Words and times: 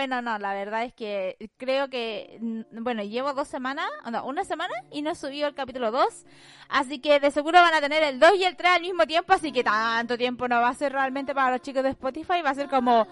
bueno, 0.00 0.22
no, 0.22 0.38
la 0.38 0.54
verdad 0.54 0.84
es 0.84 0.94
que 0.94 1.36
creo 1.58 1.90
que, 1.90 2.38
bueno, 2.72 3.02
llevo 3.02 3.34
dos 3.34 3.48
semanas, 3.48 3.84
no, 4.10 4.24
una 4.24 4.44
semana 4.44 4.72
y 4.90 5.02
no 5.02 5.10
he 5.10 5.14
subido 5.14 5.46
el 5.46 5.54
capítulo 5.54 5.90
2. 5.90 6.24
Así 6.70 7.00
que 7.00 7.20
de 7.20 7.30
seguro 7.30 7.60
van 7.60 7.74
a 7.74 7.82
tener 7.82 8.02
el 8.04 8.18
2 8.18 8.36
y 8.36 8.44
el 8.44 8.56
3 8.56 8.76
al 8.76 8.80
mismo 8.80 9.06
tiempo, 9.06 9.34
así 9.34 9.52
que 9.52 9.62
tanto 9.62 10.16
tiempo 10.16 10.48
no 10.48 10.58
va 10.58 10.70
a 10.70 10.74
ser 10.74 10.94
realmente 10.94 11.34
para 11.34 11.50
los 11.50 11.60
chicos 11.60 11.82
de 11.82 11.90
Spotify, 11.90 12.40
va 12.42 12.48
a 12.48 12.54
ser 12.54 12.70
como 12.70 13.06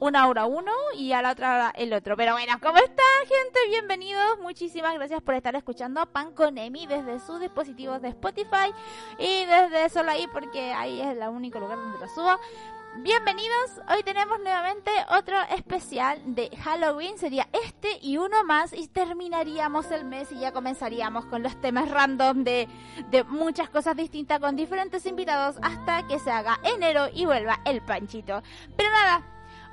una 0.00 0.28
hora 0.28 0.44
uno 0.44 0.70
y 0.98 1.12
a 1.12 1.22
la 1.22 1.32
otra 1.32 1.54
hora 1.54 1.72
el 1.76 1.94
otro. 1.94 2.14
Pero 2.14 2.32
bueno, 2.32 2.52
¿cómo 2.60 2.76
está 2.76 3.02
gente? 3.20 3.60
Bienvenidos. 3.70 4.38
Muchísimas 4.40 4.92
gracias 4.96 5.22
por 5.22 5.34
estar 5.36 5.56
escuchando 5.56 6.04
Pan 6.12 6.34
con 6.34 6.56
desde 6.56 7.20
sus 7.20 7.40
dispositivos 7.40 8.02
de 8.02 8.08
Spotify 8.08 8.70
y 9.18 9.46
desde 9.46 9.88
solo 9.88 10.10
ahí 10.10 10.26
porque 10.30 10.74
ahí 10.74 11.00
es 11.00 11.16
el 11.16 11.26
único 11.26 11.58
lugar 11.58 11.78
donde 11.78 12.00
lo 12.00 12.08
subo. 12.08 12.38
Bienvenidos, 12.98 13.72
hoy 13.88 14.04
tenemos 14.04 14.38
nuevamente 14.38 14.90
otro 15.10 15.36
especial 15.50 16.20
de 16.26 16.48
Halloween, 16.62 17.18
sería 17.18 17.48
este 17.52 17.98
y 18.00 18.18
uno 18.18 18.44
más 18.44 18.72
y 18.72 18.86
terminaríamos 18.86 19.90
el 19.90 20.04
mes 20.04 20.30
y 20.30 20.38
ya 20.38 20.52
comenzaríamos 20.52 21.26
con 21.26 21.42
los 21.42 21.60
temas 21.60 21.90
random 21.90 22.44
de, 22.44 22.68
de 23.10 23.24
muchas 23.24 23.68
cosas 23.68 23.96
distintas 23.96 24.38
con 24.38 24.54
diferentes 24.54 25.06
invitados 25.06 25.56
hasta 25.60 26.06
que 26.06 26.20
se 26.20 26.30
haga 26.30 26.60
enero 26.62 27.08
y 27.12 27.26
vuelva 27.26 27.60
el 27.64 27.82
panchito. 27.82 28.42
Pero 28.76 28.90
nada, 28.90 29.24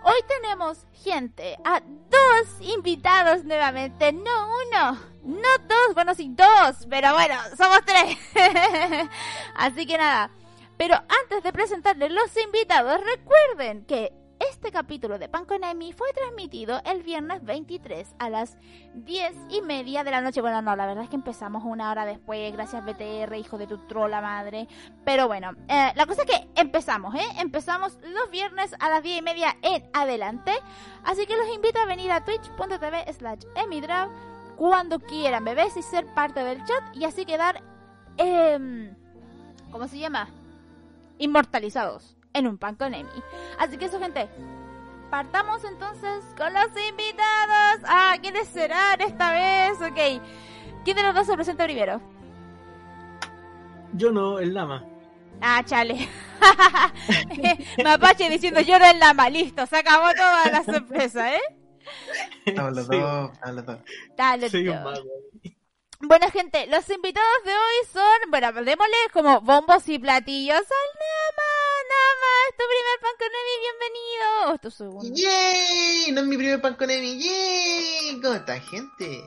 Hoy 0.03 0.15
tenemos, 0.27 0.87
gente, 1.03 1.59
a 1.63 1.79
dos 1.79 2.67
invitados 2.75 3.43
nuevamente, 3.43 4.11
no 4.11 4.47
uno, 4.67 4.99
no 5.23 5.49
dos, 5.67 5.93
bueno 5.93 6.15
sí 6.15 6.33
dos, 6.35 6.87
pero 6.89 7.13
bueno, 7.13 7.35
somos 7.55 7.81
tres. 7.85 8.17
Así 9.55 9.85
que 9.85 9.99
nada, 9.99 10.31
pero 10.81 10.95
antes 10.95 11.43
de 11.43 11.53
presentarles 11.53 12.11
los 12.11 12.35
invitados, 12.43 12.99
recuerden 13.05 13.85
que 13.85 14.11
este 14.39 14.71
capítulo 14.71 15.19
de 15.19 15.29
Pan 15.29 15.45
con 15.45 15.63
Amy 15.63 15.93
fue 15.93 16.11
transmitido 16.11 16.81
el 16.85 17.03
viernes 17.03 17.43
23 17.43 18.15
a 18.17 18.31
las 18.31 18.57
10 18.95 19.31
y 19.51 19.61
media 19.61 20.03
de 20.03 20.09
la 20.09 20.21
noche. 20.21 20.41
Bueno, 20.41 20.63
no, 20.63 20.75
la 20.75 20.87
verdad 20.87 21.03
es 21.03 21.11
que 21.11 21.17
empezamos 21.17 21.61
una 21.63 21.91
hora 21.91 22.03
después, 22.05 22.51
gracias 22.51 22.83
BTR, 22.83 23.35
hijo 23.35 23.59
de 23.59 23.67
tu 23.67 23.77
trola 23.85 24.21
madre. 24.21 24.67
Pero 25.05 25.27
bueno, 25.27 25.51
eh, 25.67 25.91
la 25.93 26.07
cosa 26.07 26.23
es 26.23 26.31
que 26.31 26.49
empezamos, 26.59 27.13
¿eh? 27.13 27.27
Empezamos 27.37 27.99
los 28.01 28.31
viernes 28.31 28.73
a 28.79 28.89
las 28.89 29.03
10 29.03 29.19
y 29.19 29.21
media 29.21 29.57
en 29.61 29.87
adelante. 29.93 30.51
Así 31.03 31.27
que 31.27 31.37
los 31.37 31.47
invito 31.53 31.79
a 31.79 31.85
venir 31.85 32.11
a 32.11 32.25
twitch.tv 32.25 33.13
slash 33.13 33.43
emidrav 33.53 34.09
cuando 34.55 34.99
quieran, 34.99 35.45
bebés, 35.45 35.77
y 35.77 35.83
ser 35.83 36.11
parte 36.15 36.43
del 36.43 36.65
chat 36.65 36.95
y 36.95 37.05
así 37.05 37.23
quedar... 37.23 37.61
Eh, 38.17 38.95
¿Cómo 39.71 39.87
se 39.87 39.99
llama? 39.99 40.27
Inmortalizados 41.21 42.17
en 42.33 42.47
un 42.47 42.57
pan 42.57 42.75
con 42.75 42.93
Emi. 42.95 43.09
Así 43.59 43.77
que 43.77 43.85
eso, 43.85 43.99
gente. 43.99 44.27
Partamos 45.11 45.63
entonces 45.63 46.23
con 46.35 46.51
los 46.51 46.67
invitados. 46.89 47.81
Ah, 47.85 48.15
¿quiénes 48.19 48.47
serán 48.47 48.99
esta 49.01 49.31
vez? 49.31 49.73
Ok. 49.81 50.23
¿Quién 50.83 50.97
de 50.97 51.03
los 51.03 51.13
dos 51.13 51.27
se 51.27 51.35
presenta 51.35 51.65
primero? 51.65 52.01
Yo 53.93 54.11
no, 54.11 54.39
el 54.39 54.53
lama. 54.53 54.83
Ah, 55.41 55.61
chale. 55.63 56.09
Mapache 57.83 58.29
diciendo 58.29 58.61
yo 58.61 58.79
no 58.79 58.85
el 58.85 58.99
lama. 58.99 59.29
Listo, 59.29 59.67
se 59.67 59.77
acabó 59.77 60.11
toda 60.13 60.47
la 60.49 60.63
sorpresa, 60.63 61.35
¿eh? 61.35 61.41
Estamos 62.45 62.75
los 62.75 62.87
dos, 62.87 63.31
estamos 63.31 63.55
los 63.57 63.65
dos. 63.65 63.77
Dale, 64.17 64.49
Soy 64.49 64.69
un 64.69 64.83
mago. 64.83 65.03
Bueno, 66.03 66.29
gente, 66.31 66.65
los 66.67 66.89
invitados 66.89 67.43
de 67.45 67.51
hoy 67.51 67.87
son, 67.93 68.31
bueno, 68.31 68.51
démosle 68.53 68.95
como 69.13 69.41
bombos 69.41 69.87
y 69.87 69.99
platillos 69.99 70.55
al 70.57 70.63
Nama. 70.65 71.51
Nama, 71.91 72.31
es 72.49 72.57
tu 72.57 72.63
primer 72.71 72.99
pan 73.01 73.11
con 73.19 73.27
Emi, 73.27 73.55
bienvenido. 73.61 74.49
O 74.49 74.53
es 74.55 74.61
tu 74.61 74.71
segundo. 74.71 75.15
¡Yay! 75.15 76.11
No 76.11 76.21
es 76.21 76.27
mi 76.27 76.37
primer 76.37 76.61
pan 76.61 76.75
con 76.75 76.89
Emi. 76.89 77.21
¡Yay! 77.21 78.19
¿Cómo 78.21 78.33
están, 78.33 78.61
gente? 78.61 79.25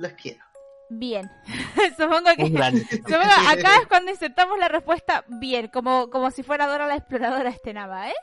Los 0.00 0.12
quiero. 0.12 0.42
Bien. 0.90 1.30
Supongo 1.96 2.30
que... 2.36 2.46
Supongo, 3.06 3.48
acá 3.48 3.76
es 3.80 3.86
cuando 3.88 4.10
insertamos 4.10 4.58
la 4.58 4.68
respuesta 4.68 5.24
bien, 5.28 5.68
como, 5.68 6.10
como 6.10 6.30
si 6.30 6.42
fuera 6.42 6.66
Dora 6.66 6.86
la 6.86 6.96
exploradora 6.96 7.50
este 7.50 7.72
Nama, 7.72 8.10
¿eh? 8.10 8.14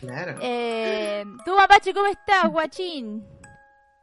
Claro. 0.00 0.38
eh 0.42 1.24
tú, 1.44 1.56
Mapache, 1.56 1.94
¿cómo 1.94 2.06
estás, 2.08 2.50
guachín? 2.50 3.37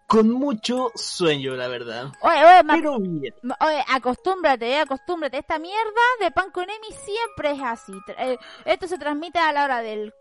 Con 0.08 0.30
mucho 0.32 0.92
sueño, 0.96 1.56
la 1.56 1.68
verdad. 1.68 2.12
Oye, 2.22 2.44
oye, 2.46 2.64
Pero 2.70 3.00
bien. 3.00 3.34
Oye, 3.60 3.84
acostúmbrate, 3.90 4.70
eh, 4.70 4.80
acostúmbrate. 4.80 5.40
Esta 5.40 5.58
mierda 5.58 6.02
de 6.20 6.30
pan 6.32 6.52
con 6.52 6.64
Emi 6.70 6.92
siempre 7.04 7.52
es 7.52 7.60
así. 7.64 7.94
Eh, 8.18 8.38
esto 8.66 8.88
se 8.88 8.98
transmite 9.00 9.40
a 9.40 9.52
la 9.52 9.64
hora 9.66 9.82
del 9.82 10.14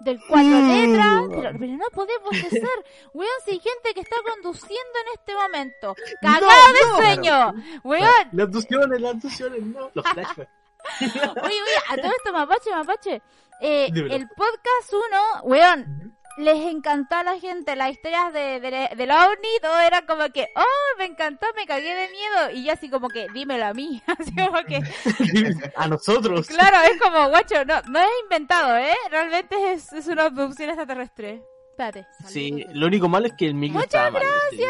del 0.00 0.18
cuatro 0.28 0.50
Mm. 0.50 0.68
letras, 0.68 1.22
pero, 1.30 1.58
pero 1.58 1.72
no 1.72 1.86
podemos 1.94 2.30
hacer, 2.32 2.84
weón, 3.14 3.30
si 3.44 3.52
hay 3.52 3.60
gente 3.60 3.94
que 3.94 4.00
está 4.00 4.16
conduciendo 4.28 4.98
en 5.06 5.18
este 5.18 5.34
momento, 5.34 5.94
cagado 6.20 6.46
No, 6.46 6.72
de 6.72 6.80
no. 6.90 6.96
sueño, 6.96 7.54
weón, 7.84 8.28
Las 8.32 8.46
abducciones, 8.48 9.00
las 9.00 9.10
abducciones, 9.12 9.62
no. 9.62 9.90
Los 9.94 10.04
flashbacks. 10.06 10.50
oye, 11.00 11.62
oye, 11.62 11.78
a 11.90 11.96
todo 11.96 12.10
esto, 12.10 12.32
mapache, 12.32 12.70
mapache, 12.72 13.22
eh, 13.60 13.86
el 13.94 14.28
podcast 14.36 14.92
uno, 14.92 15.42
weón, 15.44 16.16
les 16.36 16.58
encantó 16.66 17.16
a 17.16 17.22
la 17.22 17.38
gente 17.38 17.76
las 17.76 17.92
historias 17.92 18.32
de, 18.32 18.60
de, 18.60 18.90
del 18.96 19.10
ovni, 19.10 19.48
todo 19.62 19.78
era 19.80 20.04
como 20.06 20.28
que, 20.30 20.48
oh, 20.56 20.98
me 20.98 21.04
encantó, 21.04 21.46
me 21.54 21.66
cagué 21.66 21.94
de 21.94 22.08
miedo, 22.08 22.50
y 22.52 22.64
yo 22.64 22.72
así 22.72 22.88
como 22.90 23.08
que, 23.08 23.28
dímelo 23.32 23.66
a 23.66 23.74
mí, 23.74 24.02
así 24.18 24.34
como 24.34 24.62
que, 24.64 24.80
A 25.76 25.88
nosotros. 25.88 26.46
claro, 26.48 26.76
es 26.90 27.00
como, 27.00 27.28
guacho, 27.28 27.64
no, 27.64 27.80
no 27.82 27.98
es 28.00 28.10
inventado, 28.22 28.76
¿eh? 28.76 28.94
Realmente 29.10 29.72
es, 29.72 29.92
es 29.92 30.06
una 30.08 30.24
abducción 30.24 30.70
extraterrestre. 30.70 31.42
Espérate. 31.70 32.06
Sí, 32.28 32.64
lo 32.72 32.86
único 32.86 33.08
malo 33.08 33.26
es 33.26 33.32
que 33.36 33.46
el 33.46 33.54
micro 33.54 33.80
Muchas 33.80 34.14
este 34.14 34.56
día. 34.56 34.68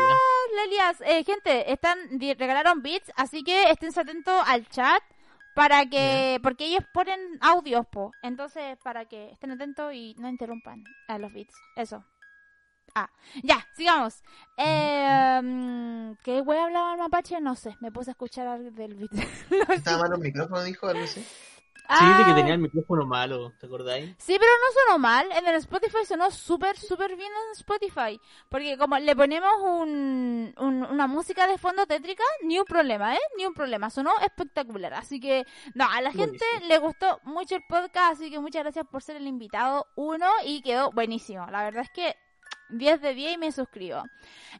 Lelias, 0.56 1.02
eh, 1.02 1.22
gente, 1.22 1.70
están 1.70 1.98
regalaron 2.18 2.80
bits, 2.80 3.12
así 3.16 3.44
que 3.44 3.70
estén 3.70 3.90
atentos 3.94 4.42
al 4.46 4.66
chat 4.68 5.02
para 5.54 5.86
que, 5.86 6.40
porque 6.42 6.66
ellos 6.66 6.84
ponen 6.92 7.18
audios, 7.40 7.86
po, 7.86 8.12
entonces 8.22 8.76
para 8.82 9.06
que 9.06 9.30
estén 9.30 9.52
atentos 9.52 9.94
y 9.94 10.14
no 10.18 10.28
interrumpan 10.28 10.84
a 11.08 11.18
los 11.18 11.32
bits, 11.32 11.54
eso. 11.76 12.04
Ah, 12.94 13.10
ya, 13.42 13.66
sigamos. 13.74 14.22
Eh, 14.56 15.40
mm, 15.42 16.12
¿Qué 16.22 16.40
wea 16.42 16.64
hablaba 16.64 16.92
el 16.92 16.98
mapache? 16.98 17.40
No 17.40 17.56
sé, 17.56 17.76
me 17.80 17.90
puse 17.90 18.10
a 18.10 18.12
escuchar 18.12 18.46
algo 18.46 18.70
del 18.70 18.94
beat. 18.94 19.10
No. 19.68 19.74
Estaba 19.74 19.98
malo 19.98 20.16
el 20.16 20.20
micrófono, 20.22 20.62
dijo 20.62 20.86
algo 20.86 21.02
así. 21.02 21.24
Sí, 21.86 22.04
de 22.06 22.24
que 22.24 22.30
Ah, 22.30 22.34
tenía 22.34 22.54
el 22.54 22.60
micrófono 22.60 23.04
malo, 23.04 23.52
¿te 23.60 23.66
acordáis? 23.66 24.14
Sí, 24.18 24.36
pero 24.38 24.50
no 24.50 24.80
sonó 24.86 24.98
mal. 24.98 25.30
En 25.32 25.46
el 25.46 25.54
Spotify 25.56 25.98
sonó 26.06 26.30
súper, 26.30 26.78
súper 26.78 27.14
bien 27.14 27.30
en 27.30 27.52
Spotify. 27.58 28.18
Porque 28.48 28.78
como 28.78 28.98
le 28.98 29.14
ponemos 29.14 29.52
un, 29.60 30.54
un- 30.58 30.82
una 30.84 31.06
música 31.06 31.46
de 31.46 31.58
fondo 31.58 31.84
tétrica, 31.86 32.24
ni 32.42 32.58
un 32.58 32.64
problema, 32.64 33.14
¿eh? 33.14 33.20
Ni 33.36 33.44
un 33.44 33.52
problema. 33.52 33.90
Sonó 33.90 34.12
espectacular. 34.24 34.94
Así 34.94 35.20
que, 35.20 35.44
no, 35.74 35.84
a 35.90 36.00
la 36.00 36.10
gente 36.10 36.42
Buenísimo. 36.52 36.68
le 36.68 36.78
gustó 36.78 37.20
mucho 37.24 37.56
el 37.56 37.62
podcast. 37.68 38.12
Así 38.14 38.30
que 38.30 38.40
muchas 38.40 38.62
gracias 38.62 38.86
por 38.90 39.02
ser 39.02 39.16
el 39.16 39.26
invitado 39.26 39.86
uno. 39.94 40.26
Y 40.46 40.62
quedó 40.62 40.90
buenísimo. 40.90 41.46
La 41.50 41.64
verdad 41.64 41.82
es 41.82 41.90
que 41.90 42.16
10 42.78 43.00
de 43.00 43.14
10 43.14 43.34
y 43.34 43.38
me 43.38 43.52
suscribo. 43.52 44.02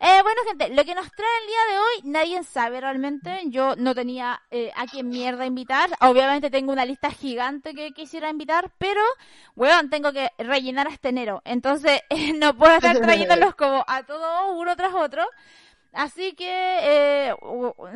Eh, 0.00 0.22
bueno, 0.22 0.40
gente, 0.48 0.68
lo 0.70 0.84
que 0.84 0.94
nos 0.94 1.10
trae 1.12 1.28
el 1.40 1.46
día 1.46 1.58
de 1.70 1.78
hoy, 1.78 2.10
nadie 2.10 2.42
sabe 2.44 2.80
realmente. 2.80 3.42
Yo 3.46 3.76
no 3.76 3.94
tenía 3.94 4.42
eh, 4.50 4.72
a 4.76 4.86
quién 4.86 5.08
mierda 5.08 5.46
invitar. 5.46 5.90
Obviamente 6.00 6.50
tengo 6.50 6.72
una 6.72 6.84
lista 6.84 7.10
gigante 7.10 7.74
que 7.74 7.92
quisiera 7.92 8.30
invitar, 8.30 8.72
pero, 8.78 9.02
weón, 9.54 9.90
tengo 9.90 10.12
que 10.12 10.30
rellenar 10.38 10.88
hasta 10.88 11.10
enero. 11.10 11.42
Entonces, 11.44 12.02
eh, 12.10 12.32
no 12.38 12.56
puedo 12.56 12.74
estar 12.74 12.98
trayéndolos 13.00 13.54
como 13.56 13.84
a 13.86 14.02
todos 14.02 14.56
uno 14.56 14.76
tras 14.76 14.94
otro. 14.94 15.24
Así 15.94 16.32
que 16.34 16.48
eh, 16.50 17.34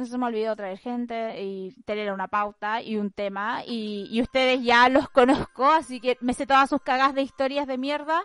se 0.05 0.19
me 0.19 0.27
olvidó 0.27 0.55
traer 0.55 0.79
gente 0.79 1.43
y 1.43 1.75
tener 1.85 2.13
una 2.13 2.29
pauta 2.29 2.81
y 2.81 2.97
un 2.97 3.11
tema 3.11 3.63
y, 3.67 4.07
y 4.11 4.23
ustedes 4.23 4.63
ya 4.63 4.89
los 4.89 5.09
conozco, 5.11 5.67
así 5.67 6.01
que 6.01 6.17
me 6.21 6.33
sé 6.33 6.47
todas 6.47 6.69
sus 6.71 6.81
cagas 6.81 7.13
de 7.15 7.23
historias 7.23 7.67
de 7.67 7.77
mierda. 7.77 8.23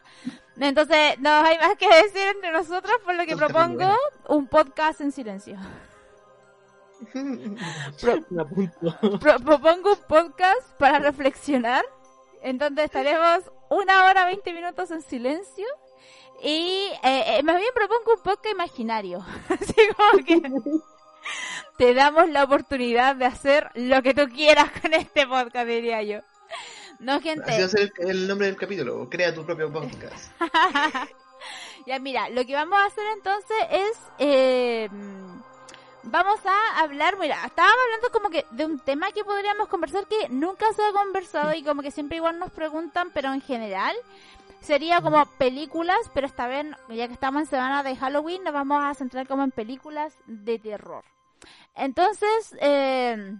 Entonces 0.59 1.17
no 1.19 1.29
hay 1.31 1.57
más 1.57 1.75
que 1.77 1.87
decir 1.87 2.21
entre 2.35 2.51
nosotros, 2.51 2.93
por 3.03 3.15
lo 3.15 3.25
que 3.25 3.35
propongo 3.35 3.91
un 4.29 4.45
podcast 4.47 5.01
en 5.01 5.11
silencio. 5.11 5.57
Pro- 7.99 8.23
pro- 9.19 9.39
propongo 9.39 9.91
un 9.93 9.99
podcast 10.07 10.61
para 10.77 10.99
reflexionar, 10.99 11.83
en 12.43 12.57
donde 12.57 12.83
estaremos 12.83 13.51
una 13.69 14.05
hora 14.05 14.25
veinte 14.25 14.53
minutos 14.53 14.91
en 14.91 15.01
silencio 15.01 15.65
y 16.43 16.91
eh, 17.03 17.37
eh, 17.37 17.43
más 17.43 17.57
bien 17.57 17.71
propongo 17.73 18.13
un 18.15 18.21
podcast 18.21 18.53
imaginario, 18.53 19.25
así 19.49 19.75
como 19.95 20.23
que 20.25 20.41
te 21.77 21.93
damos 21.93 22.29
la 22.29 22.43
oportunidad 22.43 23.15
de 23.15 23.25
hacer 23.25 23.69
lo 23.75 24.01
que 24.03 24.13
tú 24.13 24.27
quieras 24.27 24.69
con 24.81 24.93
este 24.93 25.25
podcast, 25.25 25.67
diría 25.67 26.03
yo. 26.03 26.19
No, 26.99 27.13
Así 27.13 27.27
va 27.29 27.33
gente. 27.33 27.63
a 27.63 27.67
ser 27.67 27.91
el, 27.97 28.09
el 28.09 28.27
nombre 28.27 28.47
del 28.47 28.55
capítulo. 28.55 29.09
Crea 29.09 29.33
tu 29.33 29.45
propio 29.45 29.71
podcast. 29.71 30.31
ya, 31.85 31.99
mira, 31.99 32.29
lo 32.29 32.45
que 32.45 32.53
vamos 32.53 32.77
a 32.79 32.85
hacer 32.85 33.03
entonces 33.15 33.57
es... 33.71 33.97
eh, 34.19 34.89
vamos 36.03 36.39
a 36.45 36.81
hablar, 36.81 37.17
mira, 37.17 37.45
estábamos 37.45 37.77
hablando 37.85 38.11
como 38.11 38.29
que 38.29 38.45
de 38.51 38.65
un 38.65 38.79
tema 38.79 39.11
que 39.11 39.23
podríamos 39.23 39.67
conversar 39.67 40.05
que 40.07 40.29
nunca 40.29 40.71
se 40.73 40.83
ha 40.83 40.91
conversado 40.91 41.53
y 41.53 41.63
como 41.63 41.81
que 41.81 41.91
siempre 41.91 42.17
igual 42.17 42.39
nos 42.39 42.51
preguntan, 42.51 43.11
pero 43.13 43.33
en 43.33 43.41
general 43.41 43.95
sería 44.61 45.01
como 45.01 45.25
películas, 45.37 45.97
pero 46.13 46.27
esta 46.27 46.47
vez, 46.47 46.65
ya 46.89 47.07
que 47.07 47.13
estamos 47.13 47.41
en 47.43 47.47
semana 47.47 47.83
de 47.83 47.95
Halloween, 47.95 48.43
nos 48.43 48.53
vamos 48.53 48.83
a 48.83 48.93
centrar 48.93 49.27
como 49.27 49.43
en 49.43 49.51
películas 49.51 50.17
de 50.25 50.59
terror. 50.59 51.03
Entonces, 51.75 52.55
eh, 52.61 53.35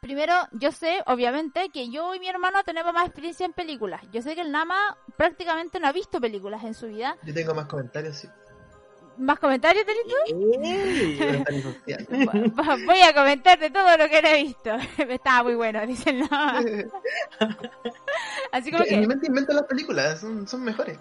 primero, 0.00 0.34
yo 0.52 0.72
sé, 0.72 1.02
obviamente, 1.06 1.68
que 1.70 1.90
yo 1.90 2.14
y 2.14 2.20
mi 2.20 2.28
hermano 2.28 2.62
tenemos 2.64 2.92
más 2.92 3.06
experiencia 3.06 3.44
en 3.44 3.52
películas. 3.52 4.02
Yo 4.12 4.22
sé 4.22 4.34
que 4.34 4.40
el 4.40 4.52
Nama 4.52 4.96
prácticamente 5.16 5.78
no 5.80 5.88
ha 5.88 5.92
visto 5.92 6.20
películas 6.20 6.64
en 6.64 6.74
su 6.74 6.86
vida. 6.86 7.16
Yo 7.22 7.34
tengo 7.34 7.54
más 7.54 7.66
comentarios, 7.66 8.16
sí. 8.16 8.28
¿Más 9.16 9.38
comentarios 9.38 9.84
sociales. 11.62 12.06
Voy 12.86 13.00
a 13.00 13.14
comentar 13.14 13.58
de 13.58 13.70
todo 13.70 13.96
lo 13.96 14.08
que 14.08 14.22
no 14.22 14.28
he 14.28 14.42
visto. 14.42 14.70
Estaba 14.98 15.44
muy 15.44 15.54
bueno, 15.54 15.86
dice 15.86 16.10
el 16.10 16.20
Nama. 16.20 16.60
Así 18.52 18.70
como 18.70 18.84
En 18.84 19.00
mi 19.00 19.00
que, 19.02 19.08
mente 19.08 19.26
invento 19.26 19.52
las 19.52 19.64
películas, 19.64 20.20
son, 20.20 20.46
son 20.46 20.62
mejores. 20.62 20.98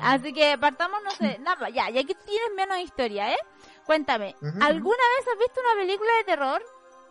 así 0.00 0.32
que 0.32 0.56
partamos, 0.58 1.00
no 1.02 1.10
sé, 1.10 1.38
nada, 1.40 1.68
ya, 1.68 1.90
ya 1.90 2.04
que 2.04 2.14
tienes 2.14 2.48
menos 2.56 2.78
historia, 2.78 3.32
¿eh? 3.32 3.38
Cuéntame. 3.84 4.34
¿alguna 4.60 5.02
vez 5.18 5.28
has 5.32 5.38
visto 5.38 5.60
una 5.60 5.80
película 5.80 6.10
de 6.18 6.24
terror 6.24 6.62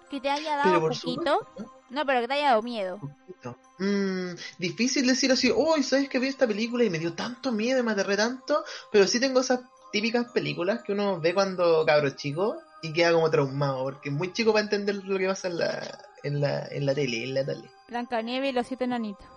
que 0.10 0.22
te 0.22 0.30
haya 0.30 0.58
dado 0.58 0.80
por 0.80 0.94
poquito? 0.94 1.40
supuesto. 1.40 1.75
No, 1.90 2.06
pero 2.06 2.22
que 2.22 2.28
te 2.28 2.34
haya 2.34 2.50
dado 2.50 2.62
miedo. 2.62 3.00
Mm, 3.78 4.32
difícil 4.58 5.06
decir 5.06 5.32
así, 5.32 5.52
uy, 5.52 5.84
¿sabes 5.84 6.10
que 6.10 6.20
vi 6.20 6.28
esta 6.28 6.48
película 6.48 6.84
y 6.84 6.90
me 6.90 7.00
dio 7.00 7.14
tanto 7.14 7.52
miedo 7.52 7.80
y 7.80 7.84
me 7.84 7.92
aterré 7.92 8.18
tanto? 8.18 8.64
Pero 8.92 9.06
sí 9.08 9.20
tengo 9.20 9.42
esas 9.42 9.62
típicas 9.92 10.32
películas 10.32 10.82
que 10.84 10.94
uno 10.94 11.20
ve 11.20 11.34
cuando 11.34 11.86
cabro 11.86 12.10
chico 12.12 12.58
y 12.82 12.94
queda 12.94 13.14
como 13.14 13.30
traumado, 13.30 13.84
porque 13.84 14.10
es 14.10 14.16
muy 14.16 14.34
chico 14.34 14.52
para 14.52 14.64
entender 14.64 14.96
lo 14.96 15.18
que 15.18 15.28
pasa 15.28 15.48
en 15.48 15.58
la, 15.58 16.00
en 16.24 16.42
la, 16.42 16.68
en 16.68 16.86
la 16.86 16.96
tele, 16.96 17.24
en 17.24 17.34
la 17.34 17.46
tele. 17.46 17.70
Blancanieves 17.88 18.50
y 18.50 18.54
los 18.54 18.68
siete 18.68 18.86
enanitos. 18.86 19.28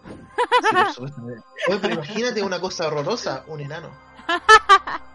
Sí, 0.70 0.76
por 0.76 1.10
supuesto. 1.10 1.22
Oye, 1.68 1.78
pero 1.80 1.94
imagínate 1.94 2.42
una 2.42 2.60
cosa 2.60 2.86
horrorosa, 2.86 3.44
un 3.46 3.60
enano. 3.60 3.90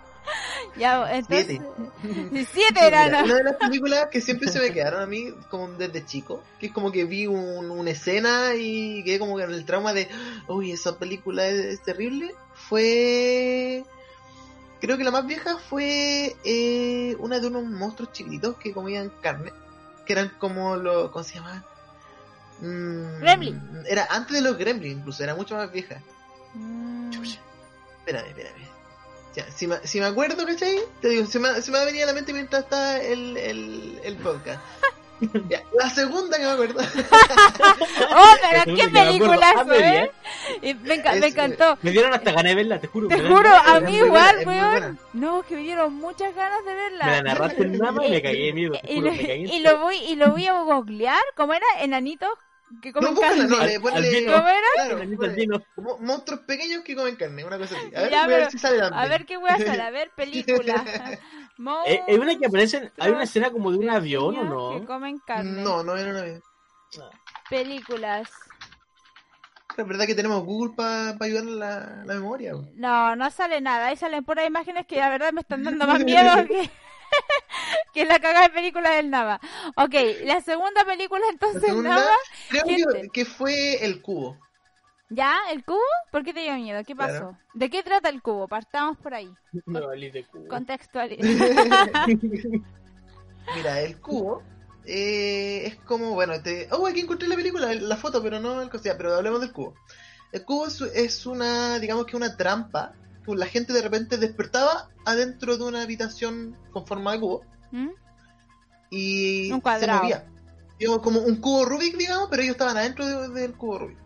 Ya, 0.75 1.15
entonces... 1.15 1.47
Siete. 2.01 2.45
Siete 2.51 2.79
Sí, 2.79 2.85
mira, 3.05 3.23
una 3.23 3.35
de 3.35 3.43
las 3.43 3.55
películas 3.57 4.07
que 4.11 4.21
siempre 4.21 4.49
se 4.49 4.59
me 4.59 4.71
quedaron 4.71 5.01
a 5.01 5.05
mí 5.05 5.31
como 5.49 5.67
desde 5.73 6.05
chico, 6.05 6.43
que 6.59 6.67
es 6.67 6.71
como 6.71 6.91
que 6.91 7.05
vi 7.05 7.27
un- 7.27 7.69
una 7.71 7.91
escena 7.91 8.55
y 8.57 9.03
quedé 9.03 9.19
como 9.19 9.37
que 9.37 9.43
en 9.43 9.51
el 9.51 9.65
trauma 9.65 9.93
de, 9.93 10.07
uy, 10.47 10.71
esa 10.71 10.97
película 10.97 11.45
es, 11.47 11.65
es 11.65 11.83
terrible, 11.83 12.33
fue... 12.55 13.83
Creo 14.81 14.97
que 14.97 15.03
la 15.05 15.11
más 15.11 15.25
vieja 15.25 15.57
fue 15.69 16.35
eh, 16.43 17.15
una 17.19 17.39
de 17.39 17.47
unos 17.47 17.63
monstruos 17.65 18.11
chiquitos 18.11 18.57
que 18.57 18.73
comían 18.73 19.11
carne, 19.21 19.53
que 20.05 20.13
eran 20.13 20.29
como 20.39 20.75
los... 20.75 21.09
¿Cómo 21.11 21.23
se 21.23 21.35
llamaban? 21.35 21.63
Mm, 22.59 23.19
Gremlin. 23.19 23.61
Era 23.87 24.07
antes 24.09 24.33
de 24.35 24.41
los 24.41 24.57
Gremlins, 24.57 24.97
incluso, 24.97 25.23
era 25.23 25.35
mucho 25.35 25.55
más 25.55 25.71
vieja. 25.71 26.01
Mm, 26.53 27.11
Espérame, 27.99 28.27
espérame. 28.27 28.72
Ya, 29.35 29.50
si, 29.51 29.68
me, 29.68 29.77
si 29.85 30.00
me 30.00 30.06
acuerdo, 30.06 30.45
¿cachai? 30.45 30.77
Te 31.01 31.09
digo, 31.09 31.25
se 31.25 31.39
me, 31.39 31.62
se 31.62 31.71
me 31.71 31.77
va 31.80 31.83
a 31.85 32.06
la 32.06 32.13
mente 32.13 32.33
mientras 32.33 32.63
está 32.63 33.01
el, 33.01 33.35
el, 33.38 34.00
el 34.03 34.15
podcast. 34.18 34.62
Ya, 35.47 35.63
la 35.80 35.89
segunda 35.89 36.38
que 36.38 36.44
me 36.44 36.51
acuerdo. 36.51 36.81
Oh, 38.15 38.33
pero 38.41 38.63
qué 38.65 38.75
que 38.75 38.88
me 38.89 39.06
película 39.06 39.53
Ah, 39.56 39.65
¿eh? 39.77 40.12
Y 40.62 40.74
me, 40.74 40.95
enca- 41.01 41.12
me 41.18 41.27
Es, 41.27 41.33
encantó. 41.33 41.77
Me 41.81 41.91
dieron 41.91 42.13
hasta 42.13 42.31
ganas 42.31 42.44
de 42.51 42.56
verla, 42.56 42.80
te 42.80 42.88
juro. 42.88 43.07
Te 43.07 43.18
me 43.18 43.30
juro, 43.30 43.50
a 43.50 43.77
es 43.77 43.83
mí 43.83 43.95
igual, 43.97 44.39
es 44.41 44.45
weón. 44.47 45.00
No, 45.13 45.44
que 45.44 45.56
me 45.56 45.62
dieron 45.62 45.94
muchas 45.94 46.35
ganas 46.35 46.65
de 46.65 46.74
Me 46.74 46.89
la 46.97 47.06
verla. 47.06 47.21
narraste 47.21 47.63
en 47.63 47.77
nada 47.77 48.06
y 48.06 48.09
me 48.09 48.21
cagué 48.21 48.45
de 48.47 48.53
miedo. 48.53 48.74
Y 48.88 49.00
me 49.01 49.12
cagué. 49.18 49.35
y 49.38 49.59
lo 49.59 49.77
voy 49.80 49.95
y 49.97 50.15
lo 50.15 50.31
voy 50.31 50.47
a 50.47 50.53
googlear. 50.62 51.24
¿Cómo 51.35 51.53
era? 51.53 51.65
Enanitos 51.80 52.30
que 52.81 52.91
comen 52.93 53.15
carne. 53.15 53.47
no, 53.47 53.59
le. 53.63 53.79
¿Cómo 53.79 53.97
era? 54.47 54.67
Claro, 54.75 55.59
monstruos 55.99 56.41
pequeños 56.41 56.83
que 56.83 56.95
comen 56.95 57.15
carne, 57.15 57.43
una 57.45 57.57
cosa 57.57 57.75
así. 57.77 57.95
A 57.95 58.01
ver, 58.01 58.11
Ya, 58.11 58.23
voy 58.25 58.33
a 58.33 58.37
ver 58.37 58.37
pero- 58.39 58.51
si 58.51 58.57
sale 58.59 58.81
A 58.81 59.07
ver 59.07 59.25
qué 59.25 59.37
voy 59.37 59.49
a 59.49 59.53
hacer. 59.55 59.81
A 59.81 59.89
ver, 59.91 60.11
película. 60.15 60.83
Mo- 61.57 61.83
Eh, 61.85 62.01
Es 62.07 62.17
una 62.17 62.37
que 62.37 62.47
aparece, 62.47 62.91
hay 62.97 63.11
una 63.11 63.23
escena 63.23 63.51
como 63.51 63.71
de 63.71 63.77
un 63.77 63.89
avión, 63.89 64.35
¿o 64.51 64.73
Que 64.73 64.79
no? 64.81 64.85
comen 64.87 65.19
carne. 65.19 65.61
No, 65.61 65.83
no 65.83 65.95
era 65.95 66.09
una 66.11 66.21
vez. 66.23 66.41
Películas. 67.49 68.29
Es 69.75 69.87
verdad 69.87 70.05
que 70.05 70.13
tenemos 70.15 70.43
Google 70.45 70.73
para 70.75 71.15
ayudar 71.19 71.43
en 71.43 71.59
la, 71.59 72.03
la 72.05 72.13
memoria. 72.13 72.53
No, 72.75 73.15
no 73.15 73.31
sale 73.31 73.59
nada. 73.59 73.87
Ahí 73.87 73.97
salen 73.97 74.23
puras 74.23 74.45
imágenes 74.47 74.85
que 74.85 74.97
la 74.97 75.09
verdad 75.09 75.31
me 75.33 75.41
están 75.41 75.63
dando 75.63 75.87
más 75.87 76.03
miedo 76.03 76.23
que, 76.47 76.69
que 77.94 78.06
la 78.06 78.19
cagada 78.19 78.48
de 78.48 78.54
película 78.54 78.92
del 78.92 79.10
Nava. 79.10 79.39
Ok, 79.75 79.95
la 80.24 80.42
segunda 80.42 80.83
película 80.86 81.21
La 81.25 81.31
entonces 81.31 81.62
segunda, 81.62 81.89
Nava. 81.89 82.15
creo 82.50 82.63
que, 82.63 83.10
que 83.13 83.25
fue 83.25 83.83
El 83.86 84.01
Cubo. 84.01 84.38
¿Ya? 85.10 85.36
¿El 85.51 85.63
cubo? 85.63 85.80
¿Por 86.12 86.24
qué 86.24 86.33
te 86.33 86.39
dio 86.42 86.56
miedo? 86.56 86.83
¿Qué 86.83 86.95
pasó? 86.95 87.12
Claro. 87.12 87.38
¿De 87.54 87.69
qué 87.69 87.83
trata 87.83 88.10
el 88.10 88.24
cubo? 88.24 88.48
Partamos 88.48 88.98
por 88.98 89.13
ahí. 89.13 89.31
Me 89.65 89.80
valí 89.80 90.10
de. 90.10 90.25
Contextual. 90.50 91.15
Mira, 93.56 93.81
el 93.81 94.00
cubo 94.00 94.42
eh, 94.86 95.63
es 95.66 95.75
como, 95.77 96.13
bueno, 96.13 96.42
te... 96.42 96.68
Oh, 96.71 96.88
aquí 96.88 97.01
encontré 97.01 97.27
la 97.27 97.36
película, 97.36 97.74
la 97.74 97.98
foto, 97.98 98.24
pero 98.24 98.39
no 98.39 98.62
el 98.62 98.69
cosa, 98.69 98.95
pero 98.98 99.13
hablemos 99.16 99.42
del 99.42 99.51
cubo. 99.51 99.75
El 100.31 100.44
cubo 100.45 100.68
es, 100.68 100.81
es 100.81 101.25
una, 101.25 101.77
digamos 101.80 102.06
que 102.06 102.16
una 102.18 102.36
trampa, 102.36 102.94
la 103.27 103.45
gente 103.45 103.73
de 103.73 103.81
repente 103.81 104.17
despertaba 104.17 104.89
adentro 105.05 105.57
de 105.57 105.63
una 105.63 105.81
habitación 105.81 106.55
con 106.71 106.85
forma 106.85 107.13
de 107.13 107.19
cubo 107.19 107.43
¿Mm? 107.71 107.89
y 108.89 109.51
Un 109.51 109.61
se 109.61 109.87
movía. 109.87 110.25
Digamos, 110.79 111.01
como 111.01 111.19
un 111.21 111.37
cubo 111.37 111.65
Rubik, 111.65 111.97
digamos, 111.97 112.27
pero 112.29 112.41
ellos 112.43 112.53
estaban 112.53 112.77
adentro 112.77 113.05
de- 113.05 113.29
del 113.41 113.53
cubo 113.53 113.79
Rubik. 113.79 113.97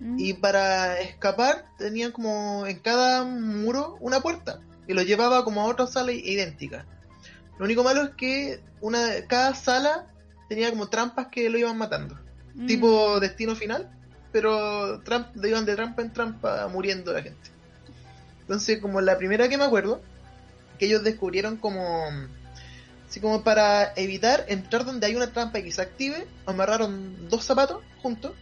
¿Mm? 0.00 0.16
Y 0.18 0.34
para 0.34 1.00
escapar 1.00 1.64
tenían 1.78 2.12
como 2.12 2.66
en 2.66 2.78
cada 2.80 3.24
muro 3.24 3.96
una 4.00 4.20
puerta 4.20 4.60
y 4.86 4.94
los 4.94 5.06
llevaba 5.06 5.44
como 5.44 5.62
a 5.62 5.64
otra 5.64 5.86
sala 5.86 6.12
idéntica. 6.12 6.86
Lo 7.58 7.64
único 7.64 7.82
malo 7.82 8.02
es 8.02 8.10
que 8.10 8.62
una 8.80 9.08
cada 9.26 9.54
sala 9.54 10.06
tenía 10.48 10.70
como 10.70 10.88
trampas 10.88 11.28
que 11.28 11.48
lo 11.50 11.58
iban 11.58 11.76
matando. 11.76 12.18
Mm. 12.54 12.66
Tipo 12.66 13.18
destino 13.20 13.56
final, 13.56 13.90
pero 14.32 15.00
tramp, 15.02 15.28
iban 15.44 15.64
de 15.64 15.74
trampa 15.74 16.02
en 16.02 16.12
trampa 16.12 16.68
muriendo 16.68 17.12
la 17.12 17.22
gente. 17.22 17.50
Entonces, 18.48 18.80
como 18.80 19.02
la 19.02 19.18
primera 19.18 19.46
que 19.50 19.58
me 19.58 19.64
acuerdo, 19.64 20.00
que 20.78 20.86
ellos 20.86 21.04
descubrieron 21.04 21.58
como 21.58 22.08
así 23.06 23.20
como 23.20 23.44
para 23.44 23.92
evitar 23.94 24.46
entrar 24.48 24.86
donde 24.86 25.06
hay 25.06 25.16
una 25.16 25.32
trampa 25.32 25.58
y 25.58 25.64
que 25.64 25.72
se 25.72 25.82
active, 25.82 26.26
amarraron 26.46 27.28
dos 27.28 27.44
zapatos 27.44 27.82
juntos 28.00 28.32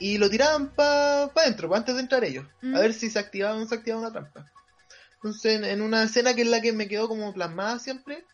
y 0.00 0.18
lo 0.18 0.28
tiraban 0.28 0.70
para 0.70 1.28
pa 1.32 1.42
adentro, 1.42 1.68
pa 1.68 1.76
antes 1.76 1.94
de 1.94 2.00
entrar 2.00 2.24
ellos, 2.24 2.46
Mm. 2.62 2.74
a 2.74 2.80
ver 2.80 2.94
si 2.94 3.10
se 3.10 3.18
activaba 3.20 3.54
o 3.54 3.60
no 3.60 3.66
se 3.66 3.76
activaba 3.76 4.02
una 4.02 4.12
trampa. 4.12 4.50
Entonces, 5.14 5.54
en, 5.54 5.64
en 5.64 5.82
una 5.82 6.02
escena 6.02 6.34
que 6.34 6.42
es 6.42 6.48
la 6.48 6.60
que 6.60 6.72
me 6.72 6.88
quedó 6.88 7.06
como 7.06 7.32
plasmada 7.32 7.78
siempre, 7.78 8.24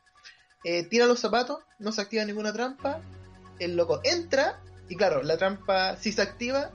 eh, 0.64 0.85
tira 0.85 1.04
los 1.04 1.21
zapatos, 1.21 1.59
no 1.78 1.92
se 1.92 2.00
activa 2.00 2.25
ninguna 2.25 2.54
trampa, 2.54 3.00
el 3.59 3.76
loco 3.76 4.00
entra 4.04 4.59
y 4.88 4.97
claro, 4.97 5.23
la 5.23 5.37
trampa 5.37 5.97
sí 5.99 6.12
se 6.12 6.23
activa 6.23 6.71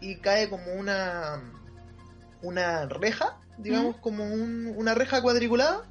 y 0.00 0.16
cae 0.20 0.48
como 0.48 0.72
una 0.74 1.42
una 2.42 2.86
reja, 2.86 3.36
digamos 3.62 3.96
como 3.96 4.24
un- 4.24 4.72
una 4.76 4.94
reja 4.94 5.20
cuadriculada 5.22 5.82